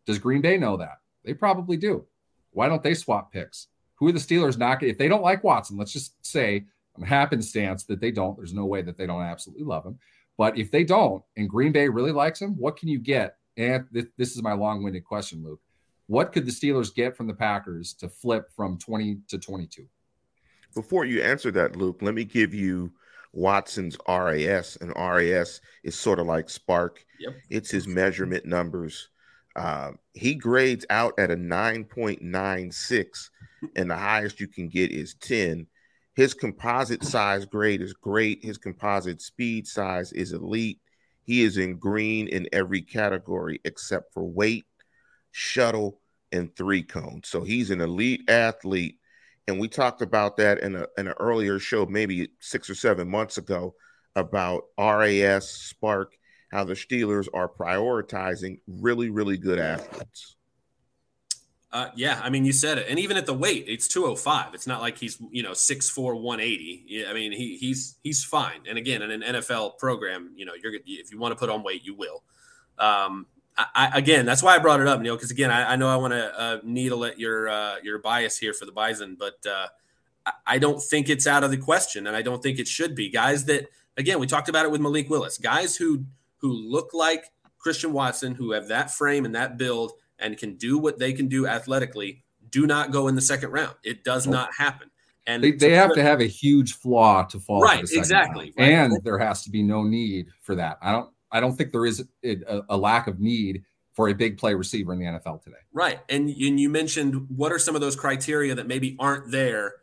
does 0.06 0.18
Green 0.18 0.40
Bay 0.40 0.56
know 0.56 0.76
that? 0.78 0.98
They 1.24 1.34
probably 1.34 1.76
do. 1.76 2.06
Why 2.52 2.68
don't 2.68 2.82
they 2.82 2.94
swap 2.94 3.32
picks? 3.32 3.68
Who 3.96 4.08
are 4.08 4.12
the 4.12 4.18
Steelers 4.18 4.58
not? 4.58 4.82
If 4.82 4.98
they 4.98 5.08
don't 5.08 5.22
like 5.22 5.44
Watson, 5.44 5.76
let's 5.76 5.92
just 5.92 6.14
say 6.24 6.64
on 6.96 7.06
happenstance 7.06 7.84
that 7.84 8.00
they 8.00 8.10
don't. 8.10 8.36
There's 8.36 8.54
no 8.54 8.66
way 8.66 8.82
that 8.82 8.96
they 8.96 9.06
don't 9.06 9.22
absolutely 9.22 9.64
love 9.64 9.84
him. 9.84 9.98
But 10.40 10.56
if 10.56 10.70
they 10.70 10.84
don't, 10.84 11.22
and 11.36 11.50
Green 11.50 11.70
Bay 11.70 11.86
really 11.90 12.12
likes 12.12 12.40
him, 12.40 12.56
what 12.56 12.78
can 12.78 12.88
you 12.88 12.98
get? 12.98 13.36
And 13.58 13.84
this 13.92 14.34
is 14.34 14.42
my 14.42 14.54
long-winded 14.54 15.04
question, 15.04 15.44
Luke. 15.44 15.60
What 16.06 16.32
could 16.32 16.46
the 16.46 16.50
Steelers 16.50 16.94
get 16.94 17.14
from 17.14 17.26
the 17.26 17.34
Packers 17.34 17.92
to 17.98 18.08
flip 18.08 18.46
from 18.56 18.78
20 18.78 19.18
to 19.28 19.38
22? 19.38 19.84
Before 20.74 21.04
you 21.04 21.20
answer 21.20 21.50
that, 21.50 21.76
Luke, 21.76 21.98
let 22.00 22.14
me 22.14 22.24
give 22.24 22.54
you 22.54 22.90
Watson's 23.34 23.98
RAS, 24.08 24.78
and 24.80 24.94
RAS 24.96 25.60
is 25.84 25.94
sort 25.94 26.18
of 26.18 26.24
like 26.24 26.46
SPARQ. 26.46 26.92
Yep. 27.18 27.34
It's 27.50 27.70
his 27.70 27.86
measurement 27.86 28.46
numbers. 28.46 29.10
Um, 29.56 29.98
he 30.14 30.34
grades 30.34 30.86
out 30.88 31.12
at 31.18 31.30
a 31.30 31.36
9.96, 31.36 33.28
and 33.76 33.90
the 33.90 33.94
highest 33.94 34.40
you 34.40 34.48
can 34.48 34.70
get 34.70 34.90
is 34.90 35.16
10. 35.16 35.66
His 36.20 36.34
composite 36.34 37.02
size 37.02 37.46
grade 37.46 37.80
is 37.80 37.94
great. 37.94 38.44
His 38.44 38.58
composite 38.58 39.22
speed 39.22 39.66
size 39.66 40.12
is 40.12 40.34
elite. 40.34 40.78
He 41.22 41.40
is 41.40 41.56
in 41.56 41.78
green 41.78 42.28
in 42.28 42.46
every 42.52 42.82
category 42.82 43.58
except 43.64 44.12
for 44.12 44.24
weight, 44.24 44.66
shuttle, 45.30 45.98
and 46.30 46.54
three 46.54 46.82
cone. 46.82 47.22
So 47.24 47.40
he's 47.40 47.70
an 47.70 47.80
elite 47.80 48.28
athlete 48.28 48.98
and 49.48 49.58
we 49.58 49.66
talked 49.66 50.02
about 50.02 50.36
that 50.36 50.58
in, 50.58 50.76
a, 50.76 50.86
in 50.98 51.08
an 51.08 51.14
earlier 51.18 51.58
show, 51.58 51.86
maybe 51.86 52.28
six 52.38 52.68
or 52.68 52.74
seven 52.74 53.08
months 53.08 53.38
ago, 53.38 53.74
about 54.14 54.64
RAS, 54.78 55.74
SPARQ, 55.74 56.08
how 56.52 56.64
the 56.64 56.74
Steelers 56.74 57.28
are 57.32 57.48
prioritizing 57.48 58.60
really, 58.68 59.08
really 59.08 59.38
good 59.38 59.58
athletes. 59.58 60.36
Uh, 61.72 61.88
yeah, 61.94 62.20
I 62.22 62.30
mean, 62.30 62.44
you 62.44 62.52
said 62.52 62.78
it, 62.78 62.86
and 62.88 62.98
even 62.98 63.16
at 63.16 63.26
the 63.26 63.34
weight, 63.34 63.66
it's 63.68 63.86
205. 63.86 64.54
It's 64.54 64.66
not 64.66 64.80
like 64.80 64.98
he's 64.98 65.18
you 65.30 65.44
know 65.44 65.52
6'4", 65.52 66.20
180. 66.20 66.84
Yeah, 66.88 67.04
I 67.08 67.12
mean, 67.14 67.30
he 67.30 67.56
he's 67.56 67.96
he's 68.02 68.24
fine. 68.24 68.62
And 68.68 68.76
again, 68.76 69.02
in 69.02 69.10
an 69.10 69.22
NFL 69.22 69.78
program, 69.78 70.32
you 70.34 70.44
know, 70.44 70.52
you're 70.60 70.74
if 70.84 71.12
you 71.12 71.18
want 71.18 71.30
to 71.32 71.36
put 71.36 71.48
on 71.48 71.62
weight, 71.62 71.84
you 71.84 71.94
will. 71.94 72.24
Um, 72.78 73.26
I, 73.74 73.90
again, 73.94 74.26
that's 74.26 74.42
why 74.42 74.54
I 74.54 74.58
brought 74.58 74.80
it 74.80 74.86
up, 74.86 75.00
Neal, 75.00 75.16
because 75.16 75.30
again, 75.30 75.50
I, 75.50 75.72
I, 75.72 75.76
know 75.76 75.88
I 75.88 75.96
want 75.96 76.12
to 76.12 76.40
uh, 76.40 76.60
needle 76.62 77.04
at 77.04 77.18
your 77.18 77.48
uh, 77.48 77.76
your 77.82 77.98
bias 77.98 78.38
here 78.38 78.54
for 78.54 78.64
the 78.64 78.72
Bison, 78.72 79.16
but 79.18 79.44
uh, 79.46 79.66
I 80.46 80.58
don't 80.58 80.82
think 80.82 81.08
it's 81.08 81.26
out 81.26 81.44
of 81.44 81.50
the 81.50 81.56
question, 81.56 82.06
and 82.06 82.16
I 82.16 82.22
don't 82.22 82.42
think 82.42 82.58
it 82.58 82.68
should 82.68 82.94
be. 82.94 83.10
Guys 83.10 83.44
that, 83.46 83.66
again, 83.96 84.18
we 84.18 84.26
talked 84.26 84.48
about 84.48 84.64
it 84.64 84.70
with 84.70 84.80
Malik 84.80 85.10
Willis, 85.10 85.38
guys 85.38 85.76
who 85.76 86.04
who 86.38 86.52
look 86.52 86.94
like 86.94 87.26
Christian 87.58 87.92
Watson, 87.92 88.34
who 88.34 88.52
have 88.52 88.68
that 88.68 88.90
frame 88.90 89.24
and 89.24 89.34
that 89.34 89.58
build, 89.58 89.92
and 90.20 90.36
can 90.36 90.56
do 90.56 90.78
what 90.78 90.98
they 90.98 91.12
can 91.12 91.28
do 91.28 91.46
athletically, 91.46 92.24
do 92.50 92.66
not 92.66 92.90
go 92.90 93.08
in 93.08 93.14
the 93.14 93.20
second 93.20 93.50
round. 93.50 93.74
It 93.82 94.04
does 94.04 94.26
not 94.26 94.50
happen. 94.56 94.90
And 95.26 95.44
they, 95.44 95.52
they 95.52 95.72
have 95.72 95.94
to 95.94 96.02
have 96.02 96.20
a 96.20 96.26
huge 96.26 96.74
flaw 96.74 97.24
to 97.24 97.38
fall. 97.38 97.60
Right, 97.60 97.84
exactly. 97.90 98.52
Right. 98.58 98.70
And 98.70 98.98
there 99.04 99.18
has 99.18 99.44
to 99.44 99.50
be 99.50 99.62
no 99.62 99.82
need 99.82 100.28
for 100.42 100.54
that. 100.56 100.78
I 100.82 100.92
don't 100.92 101.10
I 101.30 101.40
don't 101.40 101.56
think 101.56 101.70
there 101.72 101.86
is 101.86 102.04
a, 102.24 102.62
a, 102.68 102.76
lack 102.76 103.06
of 103.06 103.20
need 103.20 103.62
for 103.92 104.08
a 104.08 104.12
big 104.12 104.36
play 104.36 104.54
receiver 104.54 104.92
in 104.92 104.98
the 104.98 105.04
NFL 105.04 105.42
today. 105.42 105.58
Right. 105.72 106.00
And, 106.08 106.28
and 106.28 106.58
you 106.58 106.68
mentioned 106.68 107.26
what 107.28 107.52
are 107.52 107.58
some 107.58 107.76
of 107.76 107.80
those 107.80 107.94
criteria 107.94 108.54
that 108.56 108.66
maybe 108.66 108.96
aren't 108.98 109.30
there 109.30 109.74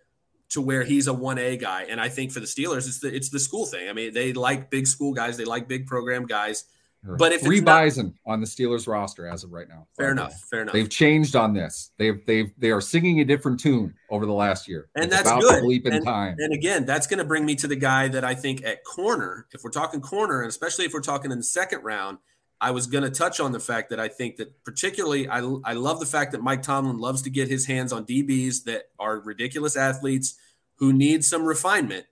to 0.50 0.62
where 0.62 0.84
he's 0.84 1.08
a 1.08 1.14
1A 1.14 1.60
guy. 1.60 1.84
And 1.84 2.00
I 2.00 2.10
think 2.10 2.32
for 2.32 2.40
the 2.40 2.46
Steelers, 2.46 2.88
it's 2.88 3.00
the 3.00 3.14
it's 3.14 3.30
the 3.30 3.40
school 3.40 3.66
thing. 3.66 3.90
I 3.90 3.94
mean, 3.94 4.14
they 4.14 4.34
like 4.34 4.70
big 4.70 4.88
school 4.88 5.14
guys, 5.14 5.38
they 5.38 5.46
like 5.46 5.68
big 5.68 5.88
program 5.88 6.26
guys. 6.26 6.66
But 7.04 7.32
if 7.32 7.42
three 7.42 7.62
bison 7.62 8.16
on 8.26 8.42
the 8.42 8.48
Steelers 8.48 8.88
roster 8.88 9.28
as 9.28 9.44
of 9.44 9.52
right 9.52 9.68
now. 9.70 9.88
Fair 9.96 10.12
enough. 10.12 10.34
Fair 10.50 10.64
enough. 10.64 10.74
They've 10.74 10.90
changed 10.90 11.36
on 11.36 11.54
this. 11.54 11.92
They've 11.98 12.26
they've 12.26 12.52
they 12.58 12.72
are 12.72 12.82
singing 12.82 13.20
a 13.22 13.26
different 13.26 13.60
tune 13.60 13.94
over 14.10 14.26
the 14.26 14.34
last 14.34 14.68
year. 14.68 14.90
And 14.96 15.06
it's 15.06 15.16
that's 15.16 15.32
good. 15.32 15.64
Leap 15.64 15.86
in 15.86 15.94
and, 15.94 16.06
time. 16.06 16.36
And 16.40 16.54
again, 16.54 16.86
that's 16.86 17.08
going 17.08 17.20
to 17.20 17.26
bring 17.26 17.46
me 17.46 17.56
to 17.56 17.68
the 17.68 17.76
guy 17.76 18.08
that 18.10 18.24
I 18.26 18.36
think 18.36 18.66
at 18.66 18.84
corner, 18.84 19.48
if 19.54 19.64
we're 19.64 19.72
talking 19.72 20.02
corner, 20.02 20.42
and 20.42 20.50
especially 20.50 20.86
if 20.86 20.94
we're 20.94 21.02
talking 21.02 21.32
in 21.32 21.38
the 21.38 21.44
second 21.44 21.84
round, 21.84 22.18
I 22.60 22.72
was 22.72 22.88
going 22.88 23.04
to 23.04 23.12
touch 23.12 23.40
on 23.40 23.52
the 23.52 23.60
fact 23.60 23.92
that 23.92 24.00
I 24.00 24.08
think 24.08 24.38
that 24.38 24.64
particularly 24.64 25.30
I, 25.30 25.40
I 25.64 25.74
love 25.74 26.00
the 26.00 26.06
fact 26.06 26.32
that 26.32 26.42
Mike 26.42 26.64
Tomlin 26.64 26.98
loves 26.98 27.22
to 27.24 27.30
get 27.30 27.48
his 27.48 27.68
hands 27.68 27.94
on 27.94 28.06
DBs 28.06 28.64
that 28.64 28.86
are 29.00 29.20
ridiculous 29.20 29.78
athletes 29.78 30.36
who 30.76 30.92
need 30.92 31.24
some 31.24 31.46
refinement 31.46 32.06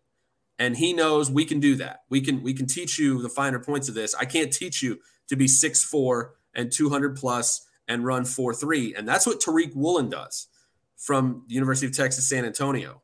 and 0.58 0.78
he 0.78 0.94
knows 0.94 1.30
we 1.30 1.46
can 1.46 1.60
do 1.60 1.76
that. 1.76 2.02
We 2.10 2.22
can 2.22 2.42
we 2.44 2.54
can 2.54 2.68
teach 2.68 2.98
you 3.00 3.22
the 3.22 3.30
finer 3.30 3.60
points 3.60 3.90
of 3.90 3.96
this. 3.96 4.16
I 4.16 4.26
can't 4.26 4.52
teach 4.52 4.82
you 4.82 5.00
to 5.28 5.36
be 5.36 5.48
six 5.48 5.84
four 5.84 6.36
and 6.54 6.72
200 6.72 7.16
plus 7.18 7.66
and 7.88 8.06
run 8.06 8.26
four 8.26 8.54
three, 8.54 8.96
and 8.96 9.08
that's 9.08 9.26
what 9.26 9.40
Tariq 9.40 9.76
Woolen 9.76 10.10
does 10.10 10.48
from 10.98 11.44
the 11.48 11.56
University 11.56 11.88
of 11.88 11.96
Texas 11.96 12.28
San 12.28 12.46
Antonio. 12.46 13.02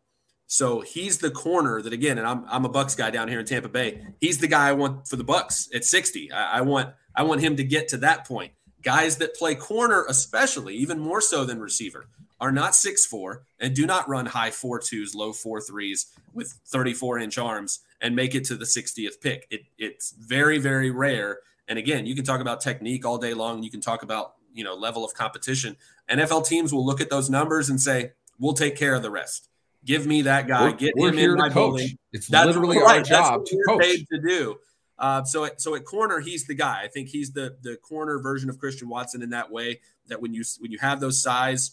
So 0.47 0.81
he's 0.81 1.19
the 1.19 1.31
corner 1.31 1.81
that 1.81 1.93
again, 1.93 2.17
and 2.17 2.27
I'm 2.27 2.45
I'm 2.49 2.65
a 2.65 2.69
Bucks 2.69 2.95
guy 2.95 3.09
down 3.09 3.27
here 3.27 3.39
in 3.39 3.45
Tampa 3.45 3.69
Bay. 3.69 4.05
He's 4.19 4.39
the 4.39 4.47
guy 4.47 4.69
I 4.69 4.73
want 4.73 5.07
for 5.07 5.15
the 5.15 5.23
Bucks 5.23 5.69
at 5.73 5.85
60. 5.85 6.31
I, 6.31 6.57
I 6.57 6.61
want 6.61 6.89
I 7.15 7.23
want 7.23 7.41
him 7.41 7.55
to 7.57 7.63
get 7.63 7.87
to 7.89 7.97
that 7.97 8.27
point. 8.27 8.53
Guys 8.81 9.17
that 9.17 9.35
play 9.35 9.55
corner, 9.55 10.05
especially 10.09 10.75
even 10.75 10.99
more 10.99 11.21
so 11.21 11.45
than 11.45 11.59
receiver, 11.59 12.07
are 12.41 12.51
not 12.51 12.75
six 12.75 13.05
four 13.05 13.43
and 13.59 13.75
do 13.75 13.85
not 13.85 14.09
run 14.09 14.25
high 14.25 14.51
four 14.51 14.79
twos, 14.79 15.15
low 15.15 15.31
four 15.31 15.61
threes 15.61 16.07
with 16.33 16.59
34 16.65 17.19
inch 17.19 17.37
arms 17.37 17.79
and 18.01 18.15
make 18.15 18.33
it 18.35 18.43
to 18.45 18.55
the 18.55 18.65
60th 18.65 19.21
pick. 19.21 19.47
It, 19.51 19.61
it's 19.77 20.11
very, 20.11 20.57
very 20.57 20.89
rare. 20.89 21.39
And 21.67 21.77
again, 21.77 22.05
you 22.07 22.15
can 22.15 22.25
talk 22.25 22.41
about 22.41 22.59
technique 22.59 23.05
all 23.05 23.19
day 23.19 23.35
long. 23.35 23.61
You 23.61 23.69
can 23.69 23.79
talk 23.79 24.01
about, 24.01 24.33
you 24.53 24.63
know, 24.63 24.73
level 24.73 25.05
of 25.05 25.13
competition. 25.13 25.77
NFL 26.09 26.47
teams 26.47 26.73
will 26.73 26.85
look 26.85 26.99
at 26.99 27.11
those 27.11 27.29
numbers 27.29 27.69
and 27.69 27.79
say, 27.79 28.13
we'll 28.39 28.53
take 28.53 28.75
care 28.75 28.95
of 28.95 29.03
the 29.03 29.11
rest. 29.11 29.47
Give 29.85 30.05
me 30.05 30.23
that 30.23 30.47
guy. 30.47 30.63
We're, 30.63 30.73
Get 30.73 30.93
we're 30.97 31.09
him 31.09 31.19
in 31.19 31.35
my 31.35 31.49
coach. 31.49 31.53
building. 31.53 31.97
It's 32.11 32.27
That's 32.27 32.47
literally 32.47 32.77
right. 32.79 32.97
our 32.97 33.03
job 33.03 33.45
to 33.45 33.63
coach. 33.67 33.81
Paid 33.81 34.07
to 34.11 34.19
do. 34.19 34.57
Uh, 34.97 35.23
so, 35.23 35.45
at, 35.45 35.59
so 35.61 35.73
at 35.75 35.85
corner, 35.85 36.19
he's 36.19 36.45
the 36.45 36.53
guy. 36.53 36.81
I 36.83 36.87
think 36.87 37.09
he's 37.09 37.31
the 37.31 37.57
the 37.63 37.75
corner 37.77 38.19
version 38.19 38.49
of 38.51 38.59
Christian 38.59 38.87
Watson 38.89 39.23
in 39.23 39.31
that 39.31 39.49
way. 39.51 39.79
That 40.07 40.21
when 40.21 40.35
you 40.35 40.43
when 40.59 40.71
you 40.71 40.77
have 40.77 40.99
those 40.99 41.19
size, 41.21 41.71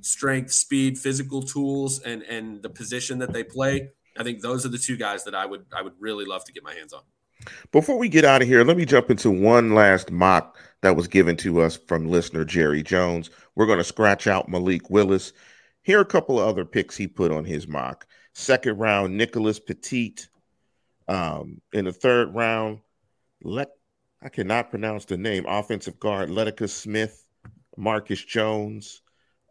strength, 0.00 0.52
speed, 0.52 0.98
physical 0.98 1.42
tools, 1.42 2.00
and 2.00 2.22
and 2.22 2.62
the 2.62 2.70
position 2.70 3.18
that 3.18 3.32
they 3.32 3.42
play, 3.42 3.90
I 4.18 4.22
think 4.22 4.42
those 4.42 4.64
are 4.64 4.70
the 4.70 4.78
two 4.78 4.96
guys 4.96 5.24
that 5.24 5.34
I 5.34 5.46
would 5.46 5.66
I 5.74 5.82
would 5.82 5.94
really 5.98 6.24
love 6.24 6.44
to 6.44 6.52
get 6.52 6.62
my 6.62 6.74
hands 6.74 6.92
on. 6.92 7.02
Before 7.70 7.98
we 7.98 8.08
get 8.08 8.24
out 8.24 8.42
of 8.42 8.48
here, 8.48 8.64
let 8.64 8.76
me 8.76 8.84
jump 8.84 9.10
into 9.10 9.30
one 9.30 9.74
last 9.74 10.10
mock 10.10 10.58
that 10.82 10.96
was 10.96 11.06
given 11.06 11.36
to 11.38 11.60
us 11.60 11.76
from 11.76 12.08
listener 12.08 12.44
Jerry 12.44 12.82
Jones. 12.82 13.30
We're 13.54 13.66
going 13.66 13.78
to 13.78 13.84
scratch 13.84 14.26
out 14.26 14.48
Malik 14.48 14.88
Willis. 14.90 15.32
Here 15.82 15.98
are 15.98 16.02
a 16.02 16.06
couple 16.06 16.40
of 16.40 16.48
other 16.48 16.64
picks 16.64 16.96
he 16.96 17.06
put 17.06 17.30
on 17.30 17.44
his 17.44 17.68
mock. 17.68 18.06
Second 18.32 18.78
round, 18.78 19.16
Nicholas 19.16 19.60
Petit. 19.60 20.16
Um, 21.08 21.60
in 21.72 21.84
the 21.84 21.92
third 21.92 22.34
round, 22.34 22.80
let 23.42 23.68
I 24.22 24.28
cannot 24.28 24.70
pronounce 24.70 25.04
the 25.04 25.16
name. 25.16 25.44
Offensive 25.46 26.00
guard 26.00 26.30
Letica 26.30 26.68
Smith, 26.68 27.24
Marcus 27.76 28.24
Jones, 28.24 29.02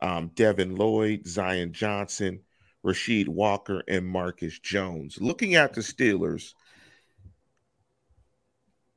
um, 0.06 0.30
Devin 0.36 0.76
Lloyd, 0.76 1.26
Zion 1.26 1.74
Johnson, 1.74 2.42
Rashid 2.84 3.28
Walker, 3.28 3.82
and 3.88 4.06
Marcus 4.06 4.60
Jones. 4.60 5.18
Looking 5.20 5.56
at 5.56 5.74
the 5.74 5.82
Steelers, 5.82 6.54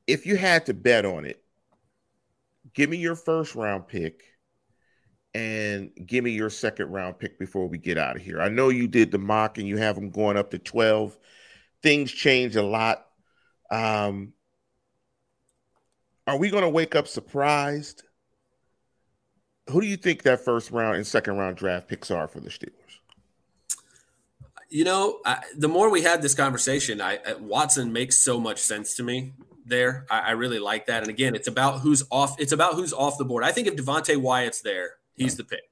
if 0.06 0.26
you 0.26 0.36
had 0.36 0.66
to 0.66 0.74
bet 0.74 1.06
on 1.06 1.24
it, 1.24 1.42
give 2.74 2.90
me 2.90 2.98
your 2.98 3.16
first 3.16 3.54
round 3.54 3.88
pick 3.88 4.22
and 5.32 5.90
give 6.04 6.24
me 6.24 6.32
your 6.32 6.50
second 6.50 6.90
round 6.90 7.18
pick 7.18 7.38
before 7.38 7.68
we 7.68 7.78
get 7.78 7.96
out 7.96 8.16
of 8.16 8.22
here. 8.22 8.42
I 8.42 8.50
know 8.50 8.68
you 8.68 8.86
did 8.86 9.10
the 9.10 9.18
mock 9.18 9.56
and 9.56 9.66
you 9.66 9.78
have 9.78 9.94
them 9.94 10.10
going 10.10 10.36
up 10.36 10.50
to 10.50 10.58
12. 10.58 11.16
Things 11.82 12.12
change 12.12 12.54
a 12.54 12.62
lot. 12.62 13.06
Um, 13.70 14.34
are 16.26 16.36
we 16.36 16.50
going 16.50 16.64
to 16.64 16.68
wake 16.68 16.94
up 16.94 17.08
surprised? 17.08 18.02
Who 19.70 19.80
do 19.80 19.86
you 19.86 19.96
think 19.96 20.22
that 20.22 20.44
first 20.44 20.70
round 20.70 20.96
and 20.96 21.06
second 21.06 21.36
round 21.36 21.56
draft 21.56 21.88
picks 21.88 22.10
are 22.10 22.28
for 22.28 22.40
the 22.40 22.50
Steelers? 22.50 22.72
you 24.70 24.84
know, 24.84 25.20
I, 25.24 25.42
the 25.56 25.68
more 25.68 25.90
we 25.90 26.02
had 26.02 26.22
this 26.22 26.34
conversation, 26.34 27.00
I, 27.00 27.16
uh, 27.16 27.38
Watson 27.38 27.92
makes 27.92 28.18
so 28.20 28.38
much 28.38 28.58
sense 28.58 28.96
to 28.96 29.02
me 29.02 29.32
there. 29.64 30.06
I, 30.10 30.20
I, 30.20 30.30
really 30.32 30.58
like 30.58 30.86
that. 30.86 31.02
And 31.02 31.10
again, 31.10 31.34
it's 31.34 31.48
about 31.48 31.80
who's 31.80 32.02
off. 32.10 32.38
It's 32.38 32.52
about 32.52 32.74
who's 32.74 32.92
off 32.92 33.18
the 33.18 33.24
board. 33.24 33.44
I 33.44 33.52
think 33.52 33.66
if 33.66 33.76
Devonte 33.76 34.16
Wyatt's 34.16 34.60
there, 34.60 34.96
he's 35.14 35.36
the 35.36 35.44
pick. 35.44 35.62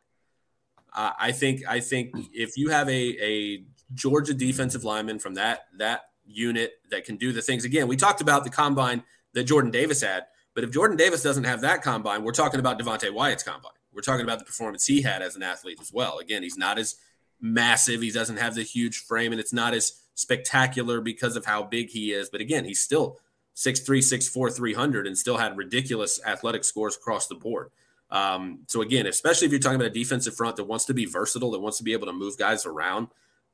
Uh, 0.92 1.12
I 1.18 1.32
think. 1.32 1.62
I 1.68 1.80
think 1.80 2.14
if 2.32 2.57
you 2.57 2.70
have 2.70 2.88
a 2.88 3.22
a 3.22 3.64
Georgia 3.92 4.32
defensive 4.32 4.84
lineman 4.84 5.18
from 5.18 5.34
that 5.34 5.66
that 5.76 6.11
unit 6.24 6.72
that 6.90 7.05
can 7.05 7.16
do 7.16 7.32
the 7.32 7.42
things. 7.42 7.64
Again, 7.64 7.88
we 7.88 7.97
talked 7.97 8.20
about 8.20 8.44
the 8.44 8.51
combine 8.51 9.03
that 9.34 9.44
Jordan 9.44 9.70
Davis 9.70 10.01
had, 10.01 10.24
but 10.55 10.64
if 10.64 10.70
Jordan 10.70 10.97
Davis 10.97 11.22
doesn't 11.22 11.44
have 11.44 11.61
that 11.61 11.82
combine, 11.82 12.24
we're 12.24 12.32
talking 12.32 12.61
about 12.61 12.80
Devonte 12.80 13.12
Wyatt's 13.12 13.42
combine. 13.42 13.72
We're 13.97 14.03
talking 14.03 14.24
about 14.24 14.38
the 14.38 14.44
performance 14.44 14.86
he 14.86 15.03
had 15.03 15.22
as 15.22 15.34
an 15.34 15.42
athlete 15.42 15.78
as 15.80 15.92
well. 15.92 16.18
Again, 16.18 16.42
he's 16.42 16.59
not 16.59 16.78
as 16.78 16.97
massive. 17.40 18.03
He 18.03 18.11
doesn't 18.11 18.36
have 18.36 18.55
the 18.55 18.62
huge 18.62 18.99
frame, 18.99 19.32
and 19.32 19.40
it's 19.40 19.53
not 19.53 19.74
as 19.74 20.01
spectacular 20.14 21.01
because 21.01 21.34
of 21.34 21.47
how 21.47 21.62
big 21.62 21.88
he 21.88 22.12
is. 22.12 22.28
But 22.28 22.40
again, 22.40 22.64
he's 22.64 22.80
still 22.80 23.18
6'3, 23.57 23.99
6'4, 23.99 24.55
300, 24.55 25.07
and 25.07 25.16
still 25.16 25.38
had 25.38 25.57
ridiculous 25.57 26.20
athletic 26.24 26.64
scores 26.64 26.94
across 26.97 27.26
the 27.26 27.34
board. 27.34 27.70
Um, 28.11 28.61
so 28.68 28.82
again, 28.82 29.07
especially 29.07 29.47
if 29.47 29.53
you're 29.53 29.61
talking 29.61 29.80
about 29.80 29.88
a 29.88 29.99
defensive 29.99 30.36
front 30.36 30.57
that 30.57 30.64
wants 30.64 30.84
to 30.84 30.94
be 30.94 31.07
versatile, 31.07 31.51
that 31.53 31.61
wants 31.61 31.78
to 31.78 31.84
be 31.84 31.92
able 31.92 32.07
to 32.07 32.12
move 32.12 32.38
guys 32.38 32.66
around, 32.66 33.09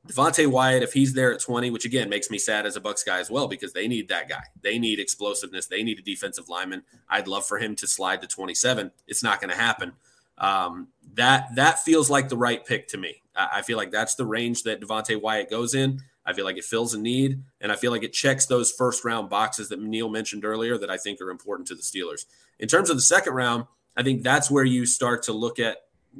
Devonte 0.07 0.45
Wyatt, 0.47 0.83
if 0.83 0.91
he's 0.91 1.13
there 1.13 1.33
at 1.33 1.39
20, 1.39 1.71
which 1.71 1.85
again 1.85 2.09
makes 2.09 2.29
me 2.29 2.37
sad 2.37 2.65
as 2.65 2.75
a 2.75 2.81
Bucks 2.81 3.03
guy 3.03 3.19
as 3.19 3.31
well, 3.31 3.47
because 3.47 3.71
they 3.71 3.87
need 3.87 4.09
that 4.09 4.27
guy. 4.27 4.43
They 4.61 4.77
need 4.77 4.99
explosiveness. 4.99 5.67
They 5.67 5.81
need 5.81 5.99
a 5.99 6.01
defensive 6.01 6.49
lineman. 6.49 6.83
I'd 7.09 7.27
love 7.27 7.45
for 7.45 7.57
him 7.57 7.75
to 7.77 7.87
slide 7.87 8.21
to 8.21 8.27
27. 8.27 8.91
It's 9.07 9.23
not 9.23 9.39
going 9.39 9.51
to 9.51 9.55
happen. 9.55 9.93
Um, 10.37 10.89
that 11.13 11.55
that 11.55 11.79
feels 11.79 12.09
like 12.09 12.29
the 12.29 12.37
right 12.37 12.65
pick 12.65 12.87
to 12.89 12.97
me. 12.97 13.21
I, 13.35 13.49
I 13.55 13.61
feel 13.61 13.77
like 13.77 13.91
that's 13.91 14.15
the 14.15 14.25
range 14.25 14.63
that 14.63 14.81
Devonte 14.81 15.21
Wyatt 15.21 15.49
goes 15.49 15.75
in. 15.75 16.01
I 16.25 16.33
feel 16.33 16.45
like 16.45 16.57
it 16.57 16.63
fills 16.63 16.93
a 16.93 16.99
need, 16.99 17.43
and 17.59 17.71
I 17.71 17.75
feel 17.75 17.91
like 17.91 18.03
it 18.03 18.13
checks 18.13 18.45
those 18.45 18.71
first 18.71 19.03
round 19.03 19.29
boxes 19.29 19.69
that 19.69 19.81
Neal 19.81 20.09
mentioned 20.09 20.45
earlier 20.45 20.77
that 20.77 20.89
I 20.89 20.97
think 20.97 21.19
are 21.21 21.29
important 21.29 21.67
to 21.67 21.75
the 21.75 21.81
Steelers. 21.81 22.25
In 22.59 22.67
terms 22.67 22.89
of 22.89 22.95
the 22.95 23.01
second 23.01 23.33
round, 23.33 23.65
I 23.97 24.03
think 24.03 24.23
that's 24.23 24.49
where 24.49 24.63
you 24.63 24.85
start 24.85 25.23
to 25.23 25.33
look 25.33 25.59
at 25.59 25.77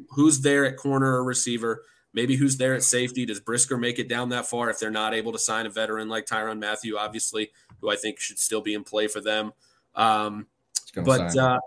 who's 0.10 0.42
there 0.42 0.66
at 0.66 0.78
corner 0.78 1.14
or 1.14 1.24
receiver 1.24 1.84
Maybe 2.14 2.36
who's 2.36 2.58
there 2.58 2.76
at 2.76 2.84
safety? 2.84 3.26
Does 3.26 3.40
Brisker 3.40 3.76
make 3.76 3.98
it 3.98 4.08
down 4.08 4.30
that 4.30 4.46
far 4.46 4.70
if 4.70 4.80
they're 4.80 4.92
not 4.92 5.16
able 5.16 5.32
to 5.32 5.40
sign 5.40 5.66
a 5.66 5.70
veteran 5.70 6.10
like 6.10 6.28
Tyrann 6.28 6.60
Mathieu, 6.60 6.96
obviously, 6.98 7.52
who 7.82 7.90
I 7.90 7.96
think 7.96 8.20
should 8.20 8.38
still 8.38 8.62
be 8.62 8.76
in 8.76 8.84
play 8.84 9.08
for 9.08 9.20
them? 9.20 9.52
Um, 9.96 10.46
but 10.96 11.36
uh, 11.36 11.60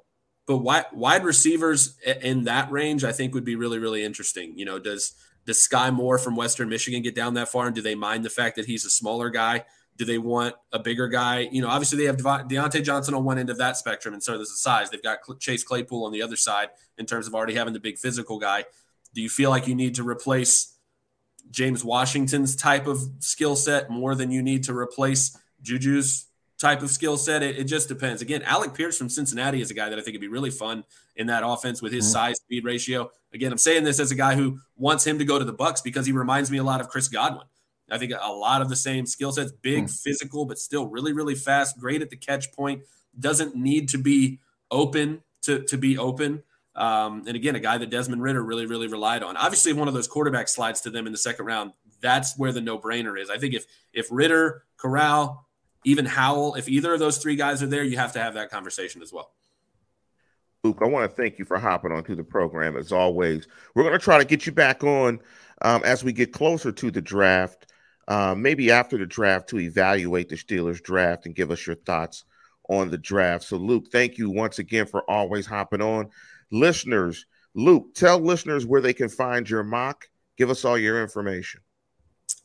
but 0.47 0.59
wide, 0.59 0.87
wide 0.93 1.25
receivers 1.25 1.99
in 2.23 2.45
that 2.45 2.71
range, 2.71 3.05
I 3.05 3.13
think 3.13 3.35
would 3.35 3.45
be 3.45 3.57
really 3.57 3.79
really 3.79 4.05
interesting. 4.05 4.59
You 4.59 4.65
know, 4.65 4.79
does 4.79 5.15
does 5.45 5.59
Skyy 5.59 5.93
Moore 5.93 6.19
from 6.19 6.37
Western 6.37 6.69
Michigan 6.69 7.03
get 7.03 7.15
down 7.15 7.35
that 7.35 7.49
far, 7.49 7.67
and 7.67 7.75
do 7.75 7.83
they 7.83 7.95
mind 7.95 8.25
the 8.25 8.31
fact 8.31 8.57
that 8.57 8.67
he's 8.67 8.85
a 8.85 8.91
smaller 8.91 9.31
guy? 9.31 9.65
Do 9.97 10.05
they 10.05 10.19
want 10.19 10.55
a 10.73 10.79
bigger 10.79 11.09
guy? 11.09 11.49
You 11.51 11.63
know, 11.63 11.69
obviously 11.69 11.99
they 11.99 12.05
have 12.05 12.17
Diontae 12.17 12.85
Johnson 12.85 13.15
on 13.15 13.25
one 13.25 13.39
end 13.39 13.49
of 13.49 13.59
that 13.59 13.77
spectrum, 13.77 14.13
and 14.13 14.23
so 14.23 14.33
there's 14.37 14.51
the 14.51 14.57
size. 14.57 14.91
They've 14.91 15.03
got 15.03 15.21
Chase 15.41 15.65
Claypool 15.65 16.05
on 16.05 16.13
the 16.13 16.23
other 16.23 16.37
side 16.37 16.69
in 16.99 17.07
terms 17.07 17.27
of 17.27 17.35
already 17.35 17.55
having 17.55 17.73
the 17.73 17.81
big 17.81 17.97
physical 17.97 18.39
guy. 18.39 18.65
Do 19.15 19.23
you 19.23 19.31
feel 19.31 19.51
like 19.51 19.67
you 19.67 19.75
need 19.75 19.95
to 19.95 20.07
replace 20.07 20.77
James 21.51 21.85
Washington's 21.85 22.57
type 22.57 22.87
of 22.87 23.01
skill 23.21 23.57
set 23.57 23.89
more 23.89 24.15
than 24.15 24.31
you 24.31 24.43
need 24.43 24.65
to 24.65 24.77
replace 24.77 25.37
Juju's 25.63 26.27
type 26.59 26.83
of 26.83 26.91
skill 26.91 27.17
set? 27.17 27.43
It, 27.43 27.59
it, 27.59 27.65
just 27.65 27.89
depends. 27.89 28.23
Again, 28.23 28.43
Alec 28.43 28.75
Pierce 28.75 28.97
from 28.97 29.09
Cincinnati 29.09 29.61
is 29.61 29.71
a 29.71 29.75
guy 29.75 29.89
that 29.89 29.99
I 29.99 30.03
think 30.03 30.15
would 30.15 30.21
be 30.21 30.29
really 30.29 30.51
fun 30.51 30.85
in 31.17 31.27
that 31.29 31.43
offense 31.45 31.83
with 31.83 31.93
his 31.93 32.05
mm-hmm. 32.05 32.13
size 32.13 32.37
speed 32.37 32.65
ratio. 32.65 33.11
Again, 33.33 33.53
I'm 33.53 33.59
saying 33.59 33.85
this 33.85 34.01
as 34.01 34.11
a 34.11 34.15
guy 34.15 34.35
who 34.35 34.59
wants 34.77 35.07
him 35.07 35.19
to 35.19 35.25
go 35.25 35.39
to 35.39 35.45
the 35.45 35.53
Bucks 35.53 35.81
because 35.81 36.07
he 36.07 36.13
reminds 36.13 36.51
me 36.51 36.59
a 36.59 36.65
lot 36.65 36.81
of 36.81 36.89
Chris 36.89 37.09
Godwin. 37.09 37.47
I 37.91 37.99
think 37.99 38.13
a 38.21 38.33
lot 38.33 38.63
of 38.63 38.69
the 38.69 38.77
same 38.77 39.07
skill 39.07 39.33
sets, 39.33 39.53
big, 39.53 39.85
mm-hmm. 39.85 39.93
physical, 39.93 40.45
but 40.45 40.59
still 40.59 40.87
really, 40.87 41.13
really 41.13 41.35
fast, 41.35 41.79
great 41.79 42.03
at 42.03 42.11
the 42.11 42.17
catch 42.17 42.53
point, 42.53 42.83
doesn't 43.19 43.55
need 43.55 43.89
to 43.91 43.99
be 43.99 44.41
open 44.71 45.23
to, 45.43 45.63
to 45.65 45.77
be 45.77 45.97
open. 45.97 46.43
Um, 46.75 47.25
and 47.27 47.37
again, 47.37 47.55
a 47.55 47.61
guy 47.61 47.79
that 47.79 47.91
Desmond 47.91 48.23
Ridder 48.23 48.43
really, 48.43 48.67
really 48.67 48.89
relied 48.89 49.23
on. 49.23 49.37
Obviously, 49.37 49.73
one 49.73 49.89
of 49.89 49.95
those 49.95 50.09
quarterback 50.09 50.49
slides 50.49 50.81
to 50.83 50.91
them 50.91 51.07
in 51.07 51.13
the 51.13 51.19
second 51.19 51.47
round, 51.47 51.73
that's 52.03 52.37
where 52.39 52.53
the 52.53 52.61
no-brainer 52.61 53.19
is. 53.19 53.31
I 53.31 53.39
think 53.39 53.55
if 53.55 53.65
if 53.95 54.09
Ridder, 54.11 54.65
Corral, 54.77 55.46
even 55.87 56.05
Howell, 56.05 56.57
if 56.57 56.69
either 56.69 56.93
of 56.93 56.99
those 56.99 57.19
three 57.19 57.37
guys 57.37 57.63
are 57.63 57.69
there, 57.69 57.85
you 57.85 57.97
have 57.97 58.13
to 58.15 58.19
have 58.19 58.35
that 58.35 58.51
conversation 58.51 59.03
as 59.03 59.13
well. 59.13 59.31
Luke, 60.65 60.79
I 60.83 60.87
want 60.87 61.09
to 61.09 61.17
thank 61.17 61.39
you 61.39 61.45
for 61.45 61.59
hopping 61.59 61.93
onto 61.93 62.17
the 62.17 62.25
program 62.25 62.77
as 62.77 62.91
always. 62.91 63.47
We're 63.75 63.85
going 63.85 63.99
to 63.99 64.05
try 64.05 64.19
to 64.19 64.25
get 64.25 64.47
you 64.47 64.53
back 64.53 64.83
on 64.83 65.21
um, 65.63 65.83
as 65.85 66.03
we 66.03 66.13
get 66.13 66.33
closer 66.33 66.73
to 66.73 66.91
the 66.91 67.01
draft, 67.01 67.73
uh, 68.09 68.35
maybe 68.37 68.73
after 68.73 68.99
the 68.99 69.07
draft 69.07 69.49
to 69.51 69.61
evaluate 69.61 70.29
the 70.29 70.35
Steelers 70.35 70.83
draft 70.83 71.25
and 71.25 71.37
give 71.37 71.53
us 71.53 71.65
your 71.65 71.77
thoughts 71.77 72.25
on 72.69 72.91
the 72.91 72.99
draft. 72.99 73.45
So, 73.45 73.57
Luke, 73.57 73.87
thank 73.93 74.19
you 74.19 74.29
once 74.29 74.59
again 74.59 74.87
for 74.87 75.09
always 75.09 75.47
hopping 75.47 75.83
on 75.83 76.11
listeners, 76.51 77.27
Luke, 77.55 77.95
tell 77.95 78.19
listeners 78.19 78.67
where 78.67 78.81
they 78.81 78.93
can 78.93 79.09
find 79.09 79.49
your 79.49 79.63
mock. 79.63 80.07
Give 80.37 80.51
us 80.51 80.65
all 80.65 80.77
your 80.77 81.01
information. 81.01 81.61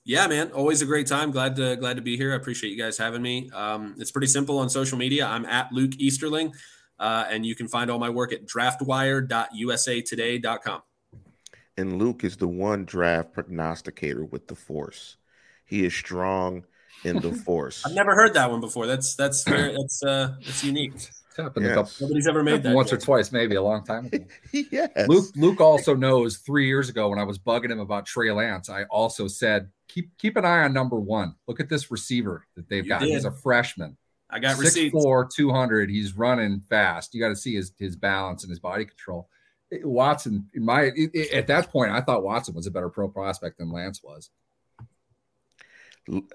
Yeah, 0.04 0.26
man, 0.28 0.52
always 0.52 0.82
a 0.82 0.86
great 0.86 1.08
time. 1.08 1.32
Glad 1.32 1.56
to 1.58 1.76
glad 1.76 1.98
to 1.98 2.02
be 2.02 2.18
here. 2.18 2.34
I 2.34 2.36
appreciate 2.36 2.72
you 2.72 2.78
guys 2.78 2.98
having 2.98 3.22
me. 3.22 3.52
Um, 3.54 3.94
it's 4.00 4.10
pretty 4.12 4.26
simple 4.28 4.58
on 4.58 4.68
social 4.70 4.98
media. 4.98 5.28
I'm 5.28 5.46
at 5.46 5.72
Luke 5.72 5.92
Easterling, 6.00 6.54
uh, 7.00 7.26
and 7.30 7.46
you 7.46 7.54
can 7.54 7.68
find 7.68 7.92
all 7.92 8.00
my 8.00 8.10
work 8.10 8.34
at 8.34 8.48
draftwire.usatoday.com. 8.48 10.82
And 11.78 12.00
Luke 12.00 12.24
is 12.24 12.38
the 12.38 12.48
one 12.48 12.86
draft 12.86 13.34
prognosticator 13.34 14.26
with 14.26 14.48
the 14.48 14.56
Force. 14.56 15.18
He 15.66 15.86
is 15.86 15.94
strong 15.94 16.66
in 17.04 17.20
the 17.20 17.32
Force. 17.34 17.86
I've 17.86 17.94
never 17.94 18.16
heard 18.16 18.34
that 18.34 18.50
one 18.50 18.60
before. 18.60 18.88
That's 18.88 19.14
that's 19.16 19.44
very, 19.48 19.74
that's 19.74 20.02
uh 20.04 20.34
that's 20.44 20.64
unique 20.64 20.94
happened 21.38 21.66
yes. 21.66 21.72
a 21.72 21.76
couple. 21.76 21.92
Nobody's 22.02 22.28
ever 22.28 22.44
made 22.44 22.64
that 22.64 22.76
once 22.76 22.92
yet. 22.92 23.02
or 23.02 23.06
twice, 23.06 23.32
maybe 23.32 23.56
a 23.56 23.62
long 23.62 23.84
time 23.84 24.08
ago. 24.08 24.26
yes. 24.52 25.08
Luke 25.08 25.26
Luke 25.36 25.62
also 25.62 25.96
knows 25.96 26.38
three 26.38 26.68
years 26.68 26.90
ago 26.90 27.10
when 27.10 27.20
I 27.20 27.24
was 27.24 27.40
bugging 27.40 27.72
him 27.72 27.80
about 27.80 28.06
Trey 28.06 28.32
Lance, 28.32 28.70
I 28.70 28.84
also 28.84 29.28
said 29.28 29.70
keep 29.94 30.18
keep 30.18 30.38
an 30.38 30.46
eye 30.46 30.64
on 30.64 30.74
number 30.74 31.00
one. 31.00 31.36
Look 31.48 31.60
at 31.60 31.70
this 31.70 31.92
receiver 31.92 32.46
that 32.56 32.70
they've 32.70 32.84
you 32.84 32.90
got. 32.90 33.02
Did. 33.02 33.10
He's 33.10 33.26
a 33.26 33.32
freshman. 33.32 33.98
I 34.30 34.40
got 34.40 34.52
six 34.52 34.76
receipts. 34.76 34.94
four, 34.94 35.28
two 35.34 35.52
hundred. 35.52 35.90
He's 35.90 36.16
running 36.16 36.62
fast. 36.70 37.14
You 37.14 37.22
got 37.22 37.30
to 37.30 37.36
see 37.36 37.56
his 37.56 37.74
his 37.78 37.96
balance 37.96 38.44
and 38.44 38.50
his 38.50 38.60
body 38.60 38.86
control. 38.86 39.30
Watson, 39.84 40.50
in 40.54 40.66
my 40.66 40.92
it, 40.96 41.32
at 41.34 41.48
that 41.48 41.70
point, 41.70 41.92
I 41.92 42.02
thought 42.02 42.24
Watson 42.24 42.56
was 42.56 42.68
a 42.68 42.72
better 42.72 42.90
pro 42.90 43.08
prospect 43.08 43.58
than 43.58 43.72
Lance 43.72 44.02
was. 44.04 44.30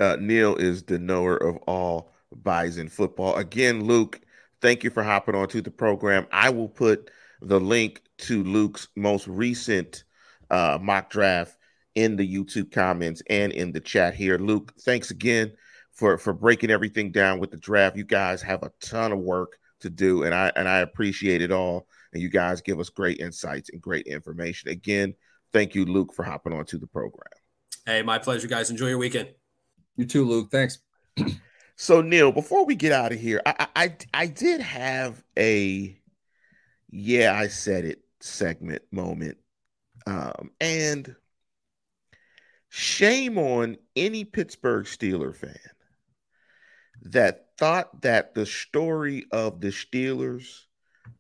Uh, 0.01 0.17
Neal 0.21 0.57
is 0.57 0.85
the 0.85 0.99
knower 0.99 1.37
of 1.37 1.57
all 1.67 2.13
Bison 2.35 2.89
football. 2.89 3.37
Again, 3.37 3.85
Luke, 3.85 4.21
Thank 4.61 4.85
you 4.85 4.91
for 4.91 5.03
hopping 5.03 5.35
onto 5.35 5.61
the 5.61 5.71
program. 5.71 6.27
I 6.33 6.51
will 6.51 6.69
put 6.69 7.11
the 7.43 7.61
link 7.61 8.03
to 8.19 8.43
Luke's 8.43 8.89
most 8.97 9.29
recent 9.29 10.05
uh, 10.51 10.79
mock 10.81 11.11
draft 11.11 11.57
in 11.97 12.15
the 12.15 12.35
YouTube 12.35 12.71
comments 12.71 13.23
and 13.29 13.53
in 13.53 13.73
the 13.73 13.81
chat 13.81 14.15
here. 14.15 14.39
Luke, 14.39 14.73
thanks 14.83 15.11
again 15.11 15.53
for 15.93 16.17
for 16.19 16.33
breaking 16.33 16.71
everything 16.71 17.11
down 17.11 17.41
with 17.41 17.51
the 17.51 17.57
draft. 17.57 17.97
You 17.97 18.05
guys 18.05 18.41
have 18.43 18.63
a 18.63 18.71
ton 18.81 19.11
of 19.11 19.19
work 19.19 19.59
to 19.81 19.91
do, 19.91 20.23
and 20.23 20.35
I 20.35 20.53
and 20.55 20.69
I 20.69 20.79
appreciate 20.79 21.43
it 21.43 21.51
all. 21.51 21.89
And 22.13 22.23
you 22.23 22.29
guys 22.29 22.61
give 22.61 22.79
us 22.79 22.89
great 22.89 23.19
insights 23.19 23.71
and 23.71 23.83
great 23.83 24.07
information. 24.07 24.71
Again, 24.71 25.15
thank 25.53 25.75
you, 25.75 25.85
Luke, 25.85 26.15
for 26.15 26.23
hopping 26.23 26.53
onto 26.53 26.79
the 26.79 26.87
program. 26.87 27.27
Hey, 27.85 28.03
my 28.03 28.19
pleasure, 28.19 28.47
guys. 28.47 28.71
Enjoy 28.71 28.87
your 28.87 28.99
weekend. 28.99 29.31
You 29.97 30.05
too, 30.05 30.25
Luke. 30.25 30.51
Thanks. 30.53 30.79
So 31.79 32.01
Neal, 32.01 32.33
before 32.33 32.65
we 32.65 32.75
get 32.75 32.93
out 32.93 33.13
of 33.13 33.21
here, 33.21 33.43
I, 33.45 33.67
I 33.77 33.97
I 34.15 34.27
did 34.29 34.63
have 34.63 35.23
a 35.39 36.01
yeah, 36.89 37.35
I 37.35 37.49
said 37.49 37.85
it 37.85 38.01
segment 38.21 38.83
moment. 38.91 39.37
Um, 40.07 40.53
and 40.59 41.15
shame 42.69 43.39
on 43.39 43.77
any 43.95 44.25
Pittsburgh 44.25 44.87
Steeler 44.87 45.35
fan 45.35 45.59
that 47.03 47.47
thought 47.59 48.03
that 48.03 48.35
the 48.35 48.47
story 48.47 49.27
of 49.31 49.61
the 49.61 49.69
Steelers 49.69 50.65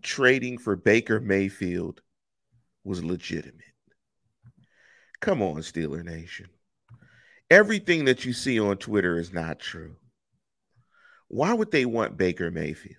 trading 0.02 0.58
for 0.58 0.76
Baker 0.76 1.20
Mayfield 1.20 2.00
was 2.84 3.04
legitimate. 3.04 3.62
Come 5.20 5.42
on, 5.42 5.56
Steeler 5.56 6.04
Nation. 6.04 6.46
Everything 7.50 8.06
that 8.06 8.24
you 8.24 8.32
see 8.32 8.58
on 8.58 8.76
Twitter 8.76 9.18
is 9.18 9.32
not 9.32 9.60
true. 9.60 9.96
Why 11.28 11.52
would 11.52 11.70
they 11.70 11.84
want 11.84 12.16
Baker 12.16 12.50
Mayfield? 12.50 12.96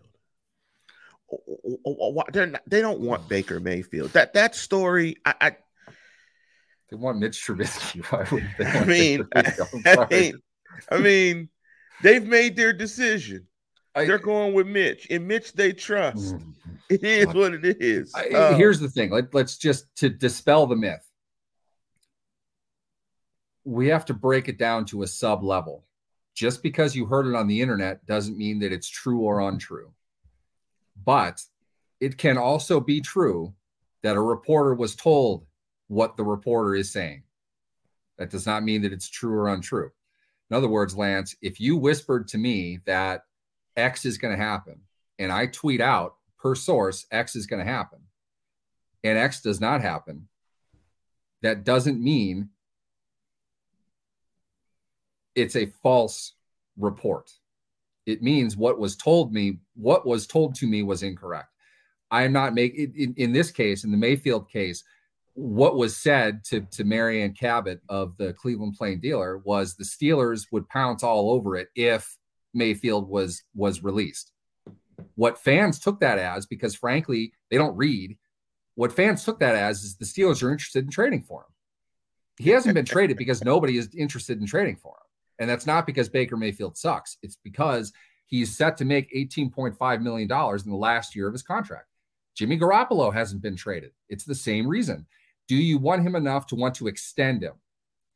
They 2.33 2.81
don't 2.81 3.01
want 3.01 3.27
Baker 3.27 3.59
Mayfield. 3.59 4.11
That 4.11 4.33
that 4.33 4.55
story, 4.55 5.17
I, 5.25 5.35
I 5.41 5.57
they 6.89 6.95
want 6.95 7.19
Mitch 7.19 7.45
Trubisky. 7.45 8.03
Why 8.11 8.25
would 8.31 8.47
they 8.57 8.65
I 8.65 8.85
mean, 8.85 9.27
I 9.35 10.07
mean, 10.09 10.33
I 10.91 10.97
mean, 10.97 11.49
they've 12.01 12.25
made 12.25 12.55
their 12.55 12.73
decision. 12.73 13.47
I, 13.95 14.05
They're 14.05 14.19
going 14.19 14.53
with 14.53 14.67
Mitch. 14.67 15.07
In 15.07 15.25
Mitch, 15.25 15.53
they 15.53 15.73
trust. 15.73 16.35
Mm-hmm. 16.35 16.51
It 16.89 17.03
is 17.03 17.27
what 17.33 17.53
it 17.53 17.81
is. 17.81 18.13
I, 18.15 18.29
um, 18.29 18.55
here's 18.55 18.79
the 18.79 18.87
thing. 18.87 19.09
Let, 19.09 19.33
let's 19.33 19.57
just 19.57 19.93
to 19.97 20.07
dispel 20.07 20.67
the 20.67 20.75
myth. 20.77 21.05
we 23.65 23.89
have 23.89 24.05
to 24.05 24.13
break 24.13 24.47
it 24.47 24.57
down 24.57 24.85
to 24.85 25.03
a 25.03 25.07
sub 25.07 25.43
level. 25.43 25.83
Just 26.33 26.63
because 26.63 26.95
you 26.95 27.05
heard 27.05 27.27
it 27.27 27.35
on 27.35 27.47
the 27.47 27.61
internet 27.61 28.05
doesn't 28.05 28.37
mean 28.37 28.59
that 28.59 28.71
it's 28.71 28.87
true 28.87 29.19
or 29.19 29.41
untrue. 29.41 29.91
But 31.03 31.41
it 31.99 32.17
can 32.17 32.37
also 32.37 32.79
be 32.79 33.01
true 33.01 33.53
that 34.03 34.15
a 34.15 34.21
reporter 34.21 34.73
was 34.73 34.95
told 34.95 35.45
what 35.87 36.17
the 36.17 36.23
reporter 36.23 36.75
is 36.75 36.91
saying. 36.91 37.23
That 38.17 38.29
does 38.29 38.45
not 38.45 38.63
mean 38.63 38.81
that 38.81 38.93
it's 38.93 39.09
true 39.09 39.33
or 39.33 39.49
untrue. 39.49 39.91
In 40.49 40.55
other 40.55 40.67
words, 40.67 40.97
Lance, 40.97 41.35
if 41.41 41.59
you 41.59 41.77
whispered 41.77 42.27
to 42.29 42.37
me 42.37 42.79
that 42.85 43.25
X 43.75 44.05
is 44.05 44.17
going 44.17 44.35
to 44.35 44.43
happen 44.43 44.81
and 45.19 45.31
I 45.31 45.47
tweet 45.47 45.81
out 45.81 46.15
per 46.37 46.55
source, 46.55 47.05
X 47.11 47.35
is 47.35 47.47
going 47.47 47.63
to 47.65 47.71
happen 47.71 47.99
and 49.03 49.17
X 49.17 49.41
does 49.41 49.61
not 49.61 49.81
happen, 49.81 50.27
that 51.41 51.63
doesn't 51.63 52.03
mean 52.03 52.49
it's 55.35 55.55
a 55.55 55.71
false 55.83 56.33
report. 56.77 57.31
It 58.05 58.23
means 58.23 58.57
what 58.57 58.79
was 58.79 58.95
told 58.95 59.33
me, 59.33 59.59
what 59.75 60.05
was 60.05 60.25
told 60.25 60.55
to 60.55 60.65
me 60.65 60.81
was 60.81 61.03
incorrect. 61.03 61.49
I 62.09 62.23
am 62.23 62.31
not 62.31 62.55
making 62.55 62.93
in, 62.95 63.13
in, 63.17 63.33
this 63.33 63.51
case, 63.51 63.83
in 63.83 63.91
the 63.91 63.97
Mayfield 63.97 64.49
case, 64.49 64.83
what 65.37 65.77
was 65.77 65.95
said 65.95 66.43
to, 66.45 66.61
to 66.61 66.83
Mary 66.83 67.21
Kay 67.21 67.33
Cabot 67.35 67.79
of 67.89 68.17
the 68.17 68.33
Cleveland 68.33 68.73
Plain 68.75 68.99
Dealer 68.99 69.37
was 69.37 69.75
the 69.75 69.83
Steelers 69.83 70.47
would 70.51 70.67
pounce 70.67 71.03
all 71.03 71.29
over 71.29 71.55
it 71.55 71.67
if 71.75 72.17
Mayfield 72.55 73.07
was 73.07 73.43
was 73.53 73.83
released. 73.83 74.31
What 75.13 75.37
fans 75.37 75.79
took 75.79 75.99
that 75.99 76.17
as, 76.17 76.47
because 76.47 76.73
frankly, 76.73 77.33
they 77.51 77.57
don't 77.57 77.77
read, 77.77 78.17
what 78.73 78.91
fans 78.91 79.23
took 79.23 79.39
that 79.39 79.53
as 79.53 79.83
is 79.83 79.95
the 79.95 80.05
Steelers 80.05 80.41
are 80.41 80.51
interested 80.51 80.83
in 80.83 80.89
trading 80.89 81.21
for 81.21 81.41
him. 81.41 81.53
He 82.39 82.49
hasn't 82.49 82.73
been 82.73 82.85
traded 82.85 83.17
because 83.17 83.43
nobody 83.43 83.77
is 83.77 83.93
interested 83.95 84.39
in 84.39 84.47
trading 84.47 84.77
for 84.77 84.95
him. 84.95 85.05
And 85.37 85.47
that's 85.47 85.67
not 85.67 85.85
because 85.85 86.09
Baker 86.09 86.35
Mayfield 86.35 86.77
sucks. 86.77 87.17
It's 87.21 87.37
because 87.43 87.93
he's 88.25 88.57
set 88.57 88.75
to 88.77 88.85
make 88.85 89.13
$18.5 89.13 90.01
million 90.01 90.31
in 90.31 90.71
the 90.71 90.75
last 90.75 91.15
year 91.15 91.27
of 91.27 91.33
his 91.33 91.43
contract. 91.43 91.85
Jimmy 92.35 92.57
Garoppolo 92.57 93.13
hasn't 93.13 93.43
been 93.43 93.55
traded. 93.55 93.91
It's 94.09 94.25
the 94.25 94.33
same 94.33 94.65
reason. 94.65 95.05
Do 95.47 95.55
you 95.55 95.77
want 95.77 96.03
him 96.03 96.15
enough 96.15 96.47
to 96.47 96.55
want 96.55 96.75
to 96.75 96.87
extend 96.87 97.41
him? 97.41 97.53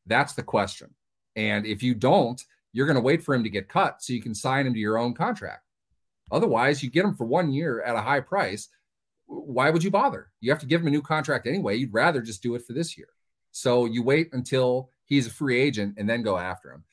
That's 0.06 0.34
the 0.34 0.44
question. 0.44 0.94
And 1.36 1.66
if 1.66 1.82
you 1.82 1.94
don't, 1.94 2.44
you're 2.74 2.86
going 2.86 2.96
to 2.96 3.02
wait 3.02 3.24
for 3.24 3.34
him 3.36 3.44
to 3.44 3.50
get 3.50 3.70
cut 3.70 4.02
so 4.02 4.14
you 4.14 4.22
can 4.22 4.36
sign 4.36 4.68
him 4.68 4.74
to 4.74 4.80
your 4.80 4.98
own 4.98 5.14
contract. 5.14 5.64
Otherwise, 6.32 6.82
you 6.82 6.90
get 6.90 7.06
him 7.06 7.14
for 7.14 7.26
one 7.26 7.52
year 7.52 7.82
at 7.82 7.96
a 7.96 8.02
high 8.02 8.20
price. 8.20 8.70
Why 9.26 9.70
would 9.70 9.84
you 9.84 9.92
bother? 9.92 10.32
You 10.40 10.52
have 10.52 10.60
to 10.60 10.66
give 10.66 10.82
him 10.82 10.88
a 10.88 10.92
new 10.92 11.02
contract 11.02 11.48
anyway. 11.48 11.76
You'd 11.76 11.94
rather 11.94 12.22
just 12.22 12.42
do 12.42 12.56
it 12.56 12.66
for 12.66 12.74
this 12.74 12.98
year. 12.98 13.10
So 13.52 13.86
you 13.86 14.02
wait 14.04 14.30
until 14.34 14.92
he's 15.06 15.28
a 15.28 15.32
free 15.32 15.60
agent 15.60 15.96
and 15.98 16.10
then 16.10 16.22
go 16.22 16.38
after 16.38 16.72
him. 16.72 16.84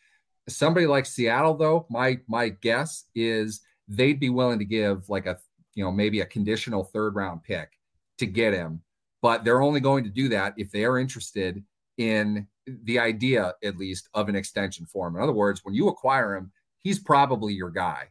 Somebody 0.48 0.86
like 0.86 1.06
Seattle, 1.06 1.54
though, 1.54 1.86
my 1.90 2.18
my 2.26 2.48
guess 2.48 3.04
is 3.14 3.60
they'd 3.86 4.18
be 4.18 4.30
willing 4.30 4.58
to 4.58 4.64
give 4.64 5.08
like 5.08 5.26
a 5.26 5.38
you 5.74 5.84
know 5.84 5.92
maybe 5.92 6.20
a 6.20 6.26
conditional 6.26 6.84
third 6.84 7.14
round 7.14 7.42
pick 7.42 7.70
to 8.18 8.26
get 8.26 8.54
him, 8.54 8.82
but 9.22 9.44
they're 9.44 9.62
only 9.62 9.80
going 9.80 10.04
to 10.04 10.10
do 10.10 10.28
that 10.28 10.54
if 10.56 10.70
they 10.70 10.84
are 10.84 10.98
interested 10.98 11.62
in 11.96 12.46
the 12.84 12.98
idea, 12.98 13.54
at 13.64 13.76
least, 13.76 14.08
of 14.14 14.28
an 14.28 14.36
extension 14.36 14.86
for 14.86 15.08
him. 15.08 15.16
In 15.16 15.22
other 15.22 15.32
words, 15.32 15.60
when 15.64 15.74
you 15.74 15.88
acquire 15.88 16.36
him, 16.36 16.52
he's 16.78 16.98
probably 16.98 17.54
your 17.54 17.70
guy. 17.70 18.08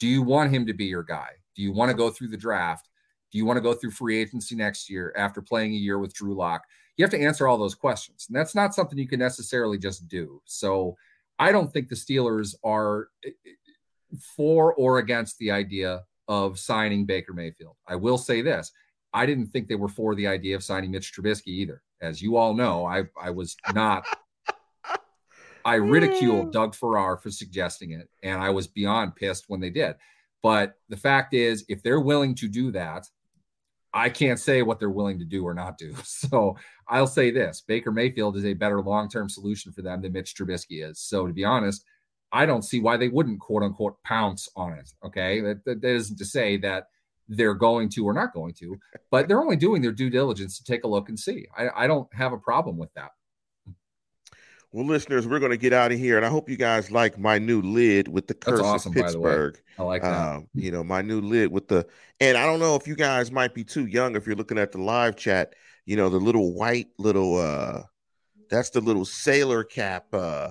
Do 0.00 0.06
you 0.06 0.22
want 0.22 0.52
him 0.52 0.66
to 0.66 0.72
be 0.72 0.86
your 0.86 1.02
guy? 1.02 1.30
Do 1.54 1.62
you 1.62 1.72
want 1.72 1.90
to 1.90 1.96
go 1.96 2.10
through 2.10 2.28
the 2.28 2.36
draft? 2.36 2.88
Do 3.30 3.38
you 3.38 3.44
want 3.44 3.58
to 3.58 3.62
go 3.62 3.74
through 3.74 3.90
free 3.90 4.18
agency 4.18 4.54
next 4.54 4.88
year 4.88 5.12
after 5.16 5.42
playing 5.42 5.72
a 5.72 5.76
year 5.76 5.98
with 5.98 6.14
Drew 6.14 6.34
Lock? 6.34 6.62
You 6.96 7.04
have 7.04 7.10
to 7.10 7.20
answer 7.20 7.46
all 7.46 7.58
those 7.58 7.74
questions. 7.74 8.26
And 8.28 8.36
that's 8.36 8.54
not 8.54 8.74
something 8.74 8.98
you 8.98 9.08
can 9.08 9.20
necessarily 9.20 9.78
just 9.78 10.08
do. 10.08 10.40
So 10.44 10.96
I 11.38 11.52
don't 11.52 11.72
think 11.72 11.88
the 11.88 11.94
Steelers 11.94 12.54
are 12.64 13.08
eh, 13.24 13.30
eh, 13.46 14.16
for 14.36 14.74
or 14.74 14.98
against 14.98 15.38
the 15.38 15.50
idea 15.50 16.04
of 16.26 16.58
signing 16.58 17.04
Baker 17.04 17.32
Mayfield. 17.32 17.76
I 17.86 17.96
will 17.96 18.18
say 18.18 18.40
this 18.42 18.72
I 19.12 19.26
didn't 19.26 19.48
think 19.48 19.68
they 19.68 19.74
were 19.74 19.88
for 19.88 20.14
the 20.14 20.26
idea 20.26 20.56
of 20.56 20.62
signing 20.62 20.90
Mitch 20.90 21.12
Trubisky 21.12 21.48
either. 21.48 21.82
As 22.00 22.22
you 22.22 22.36
all 22.36 22.54
know, 22.54 22.86
I, 22.86 23.04
I 23.20 23.30
was 23.30 23.56
not. 23.74 24.04
I 25.64 25.74
ridiculed 25.74 26.52
Doug 26.52 26.74
Farrar 26.74 27.16
for 27.18 27.30
suggesting 27.30 27.92
it, 27.92 28.08
and 28.22 28.40
I 28.40 28.50
was 28.50 28.66
beyond 28.66 29.16
pissed 29.16 29.44
when 29.48 29.60
they 29.60 29.70
did. 29.70 29.96
But 30.42 30.74
the 30.88 30.96
fact 30.96 31.34
is, 31.34 31.64
if 31.68 31.82
they're 31.82 32.00
willing 32.00 32.34
to 32.36 32.48
do 32.48 32.70
that, 32.72 33.06
I 33.92 34.08
can't 34.10 34.38
say 34.38 34.62
what 34.62 34.78
they're 34.78 34.90
willing 34.90 35.18
to 35.18 35.24
do 35.24 35.44
or 35.44 35.54
not 35.54 35.78
do. 35.78 35.94
So 36.04 36.56
I'll 36.86 37.06
say 37.06 37.30
this 37.30 37.62
Baker 37.66 37.90
Mayfield 37.90 38.36
is 38.36 38.44
a 38.44 38.54
better 38.54 38.80
long 38.80 39.08
term 39.08 39.28
solution 39.28 39.72
for 39.72 39.82
them 39.82 40.02
than 40.02 40.12
Mitch 40.12 40.34
Trubisky 40.34 40.88
is. 40.88 41.00
So 41.00 41.26
to 41.26 41.32
be 41.32 41.44
honest, 41.44 41.84
I 42.30 42.46
don't 42.46 42.62
see 42.62 42.80
why 42.80 42.96
they 42.96 43.08
wouldn't 43.08 43.40
quote 43.40 43.62
unquote 43.62 44.02
pounce 44.04 44.48
on 44.56 44.72
it. 44.72 44.90
Okay. 45.04 45.40
That, 45.40 45.64
that, 45.64 45.80
that 45.80 45.94
isn't 45.94 46.18
to 46.18 46.24
say 46.24 46.56
that 46.58 46.88
they're 47.28 47.54
going 47.54 47.88
to 47.90 48.04
or 48.04 48.12
not 48.12 48.32
going 48.32 48.54
to, 48.54 48.78
but 49.10 49.28
they're 49.28 49.40
only 49.40 49.56
doing 49.56 49.82
their 49.82 49.92
due 49.92 50.10
diligence 50.10 50.58
to 50.58 50.64
take 50.64 50.84
a 50.84 50.88
look 50.88 51.08
and 51.08 51.18
see. 51.18 51.46
I, 51.56 51.84
I 51.84 51.86
don't 51.86 52.12
have 52.14 52.32
a 52.32 52.38
problem 52.38 52.76
with 52.76 52.92
that. 52.94 53.10
Well, 54.70 54.84
listeners, 54.84 55.26
we're 55.26 55.38
going 55.38 55.50
to 55.50 55.56
get 55.56 55.72
out 55.72 55.92
of 55.92 55.98
here, 55.98 56.18
and 56.18 56.26
I 56.26 56.28
hope 56.28 56.50
you 56.50 56.56
guys 56.56 56.90
like 56.90 57.18
my 57.18 57.38
new 57.38 57.62
lid 57.62 58.06
with 58.06 58.26
the 58.26 58.34
curse 58.34 58.60
awesome, 58.60 58.92
of 58.92 58.96
Pittsburgh. 58.96 59.58
I 59.78 59.82
like 59.82 60.02
that. 60.02 60.36
Um, 60.36 60.48
you 60.54 60.70
know, 60.70 60.84
my 60.84 61.00
new 61.00 61.22
lid 61.22 61.50
with 61.50 61.68
the, 61.68 61.86
and 62.20 62.36
I 62.36 62.44
don't 62.44 62.60
know 62.60 62.76
if 62.76 62.86
you 62.86 62.94
guys 62.94 63.32
might 63.32 63.54
be 63.54 63.64
too 63.64 63.86
young 63.86 64.14
if 64.14 64.26
you're 64.26 64.36
looking 64.36 64.58
at 64.58 64.72
the 64.72 64.78
live 64.78 65.16
chat. 65.16 65.54
You 65.86 65.96
know, 65.96 66.10
the 66.10 66.18
little 66.18 66.52
white 66.52 66.88
little, 66.98 67.38
uh 67.38 67.84
that's 68.50 68.68
the 68.68 68.82
little 68.82 69.06
sailor 69.06 69.64
cap. 69.64 70.06
uh 70.12 70.50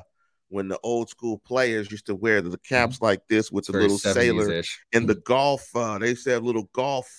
when 0.49 0.67
the 0.67 0.79
old 0.83 1.09
school 1.09 1.37
players 1.39 1.91
used 1.91 2.05
to 2.05 2.15
wear 2.15 2.41
the, 2.41 2.49
the 2.49 2.57
caps 2.59 2.95
mm-hmm. 2.95 3.05
like 3.05 3.27
this 3.27 3.51
with 3.51 3.65
the 3.65 3.73
little 3.73 3.97
sailor 3.97 4.61
in 4.91 5.05
the 5.05 5.15
golf. 5.15 5.67
Uh, 5.75 5.97
they 5.97 6.09
used 6.09 6.23
to 6.25 6.31
have 6.31 6.43
little 6.43 6.69
golf 6.73 7.09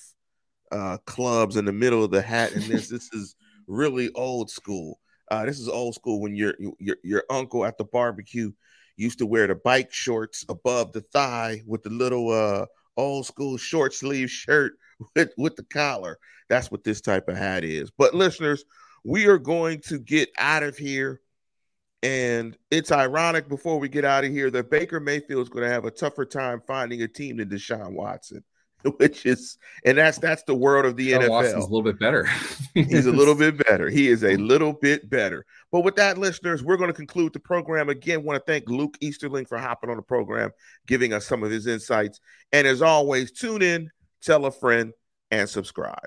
uh, 0.72 0.98
clubs 1.06 1.56
in 1.56 1.64
the 1.64 1.72
middle 1.72 2.04
of 2.04 2.10
the 2.10 2.22
hat, 2.22 2.52
and 2.52 2.64
this 2.64 2.88
this 2.88 3.12
is 3.12 3.36
really 3.66 4.10
old 4.14 4.50
school. 4.50 4.98
Uh, 5.30 5.44
this 5.44 5.58
is 5.58 5.68
old 5.68 5.94
school 5.94 6.20
when 6.20 6.34
your 6.34 6.54
your 6.78 6.96
your 7.02 7.24
uncle 7.30 7.64
at 7.64 7.76
the 7.78 7.84
barbecue 7.84 8.50
used 8.96 9.18
to 9.18 9.26
wear 9.26 9.46
the 9.46 9.54
bike 9.54 9.92
shorts 9.92 10.44
above 10.48 10.92
the 10.92 11.00
thigh 11.12 11.62
with 11.66 11.82
the 11.82 11.90
little 11.90 12.30
uh 12.30 12.66
old 12.96 13.24
school 13.24 13.56
short 13.56 13.94
sleeve 13.94 14.30
shirt 14.30 14.72
with 15.16 15.32
with 15.36 15.56
the 15.56 15.64
collar. 15.64 16.18
That's 16.48 16.70
what 16.70 16.84
this 16.84 17.00
type 17.00 17.28
of 17.28 17.36
hat 17.36 17.62
is. 17.64 17.90
But 17.90 18.14
listeners, 18.14 18.64
we 19.04 19.26
are 19.26 19.38
going 19.38 19.80
to 19.82 19.98
get 19.98 20.30
out 20.38 20.62
of 20.62 20.76
here. 20.76 21.20
And 22.02 22.56
it's 22.70 22.92
ironic 22.92 23.48
before 23.48 23.78
we 23.78 23.88
get 23.88 24.04
out 24.04 24.24
of 24.24 24.30
here 24.30 24.50
that 24.52 24.70
Baker 24.70 25.00
Mayfield 25.00 25.42
is 25.42 25.48
going 25.48 25.64
to 25.64 25.70
have 25.70 25.84
a 25.84 25.90
tougher 25.90 26.24
time 26.24 26.62
finding 26.66 27.02
a 27.02 27.08
team 27.08 27.38
than 27.38 27.48
Deshaun 27.48 27.92
Watson. 27.92 28.44
which 28.98 29.26
is 29.26 29.58
and 29.84 29.98
that's 29.98 30.18
that's 30.18 30.42
the 30.44 30.54
world 30.54 30.86
of 30.86 30.96
the 30.96 31.10
John 31.10 31.22
NFL. 31.22 31.28
Watson's 31.30 31.64
a 31.64 31.68
little 31.68 31.82
bit 31.82 31.98
better. 31.98 32.28
He's 32.74 33.06
a 33.06 33.12
little 33.12 33.34
bit 33.34 33.58
better. 33.66 33.90
He 33.90 34.08
is 34.08 34.22
a 34.22 34.36
little 34.36 34.72
bit 34.72 35.10
better. 35.10 35.44
But 35.72 35.80
with 35.80 35.96
that, 35.96 36.18
listeners, 36.18 36.62
we're 36.62 36.76
going 36.76 36.90
to 36.90 36.94
conclude 36.94 37.32
the 37.32 37.40
program. 37.40 37.88
Again, 37.88 38.22
want 38.22 38.44
to 38.44 38.50
thank 38.50 38.68
Luke 38.68 38.96
Easterling 39.00 39.46
for 39.46 39.58
hopping 39.58 39.90
on 39.90 39.96
the 39.96 40.02
program, 40.02 40.50
giving 40.86 41.12
us 41.12 41.26
some 41.26 41.42
of 41.42 41.50
his 41.50 41.66
insights. 41.66 42.20
And 42.52 42.66
as 42.66 42.80
always, 42.80 43.32
tune 43.32 43.62
in, 43.62 43.90
tell 44.22 44.46
a 44.46 44.50
friend, 44.50 44.92
and 45.30 45.48
subscribe. 45.48 46.06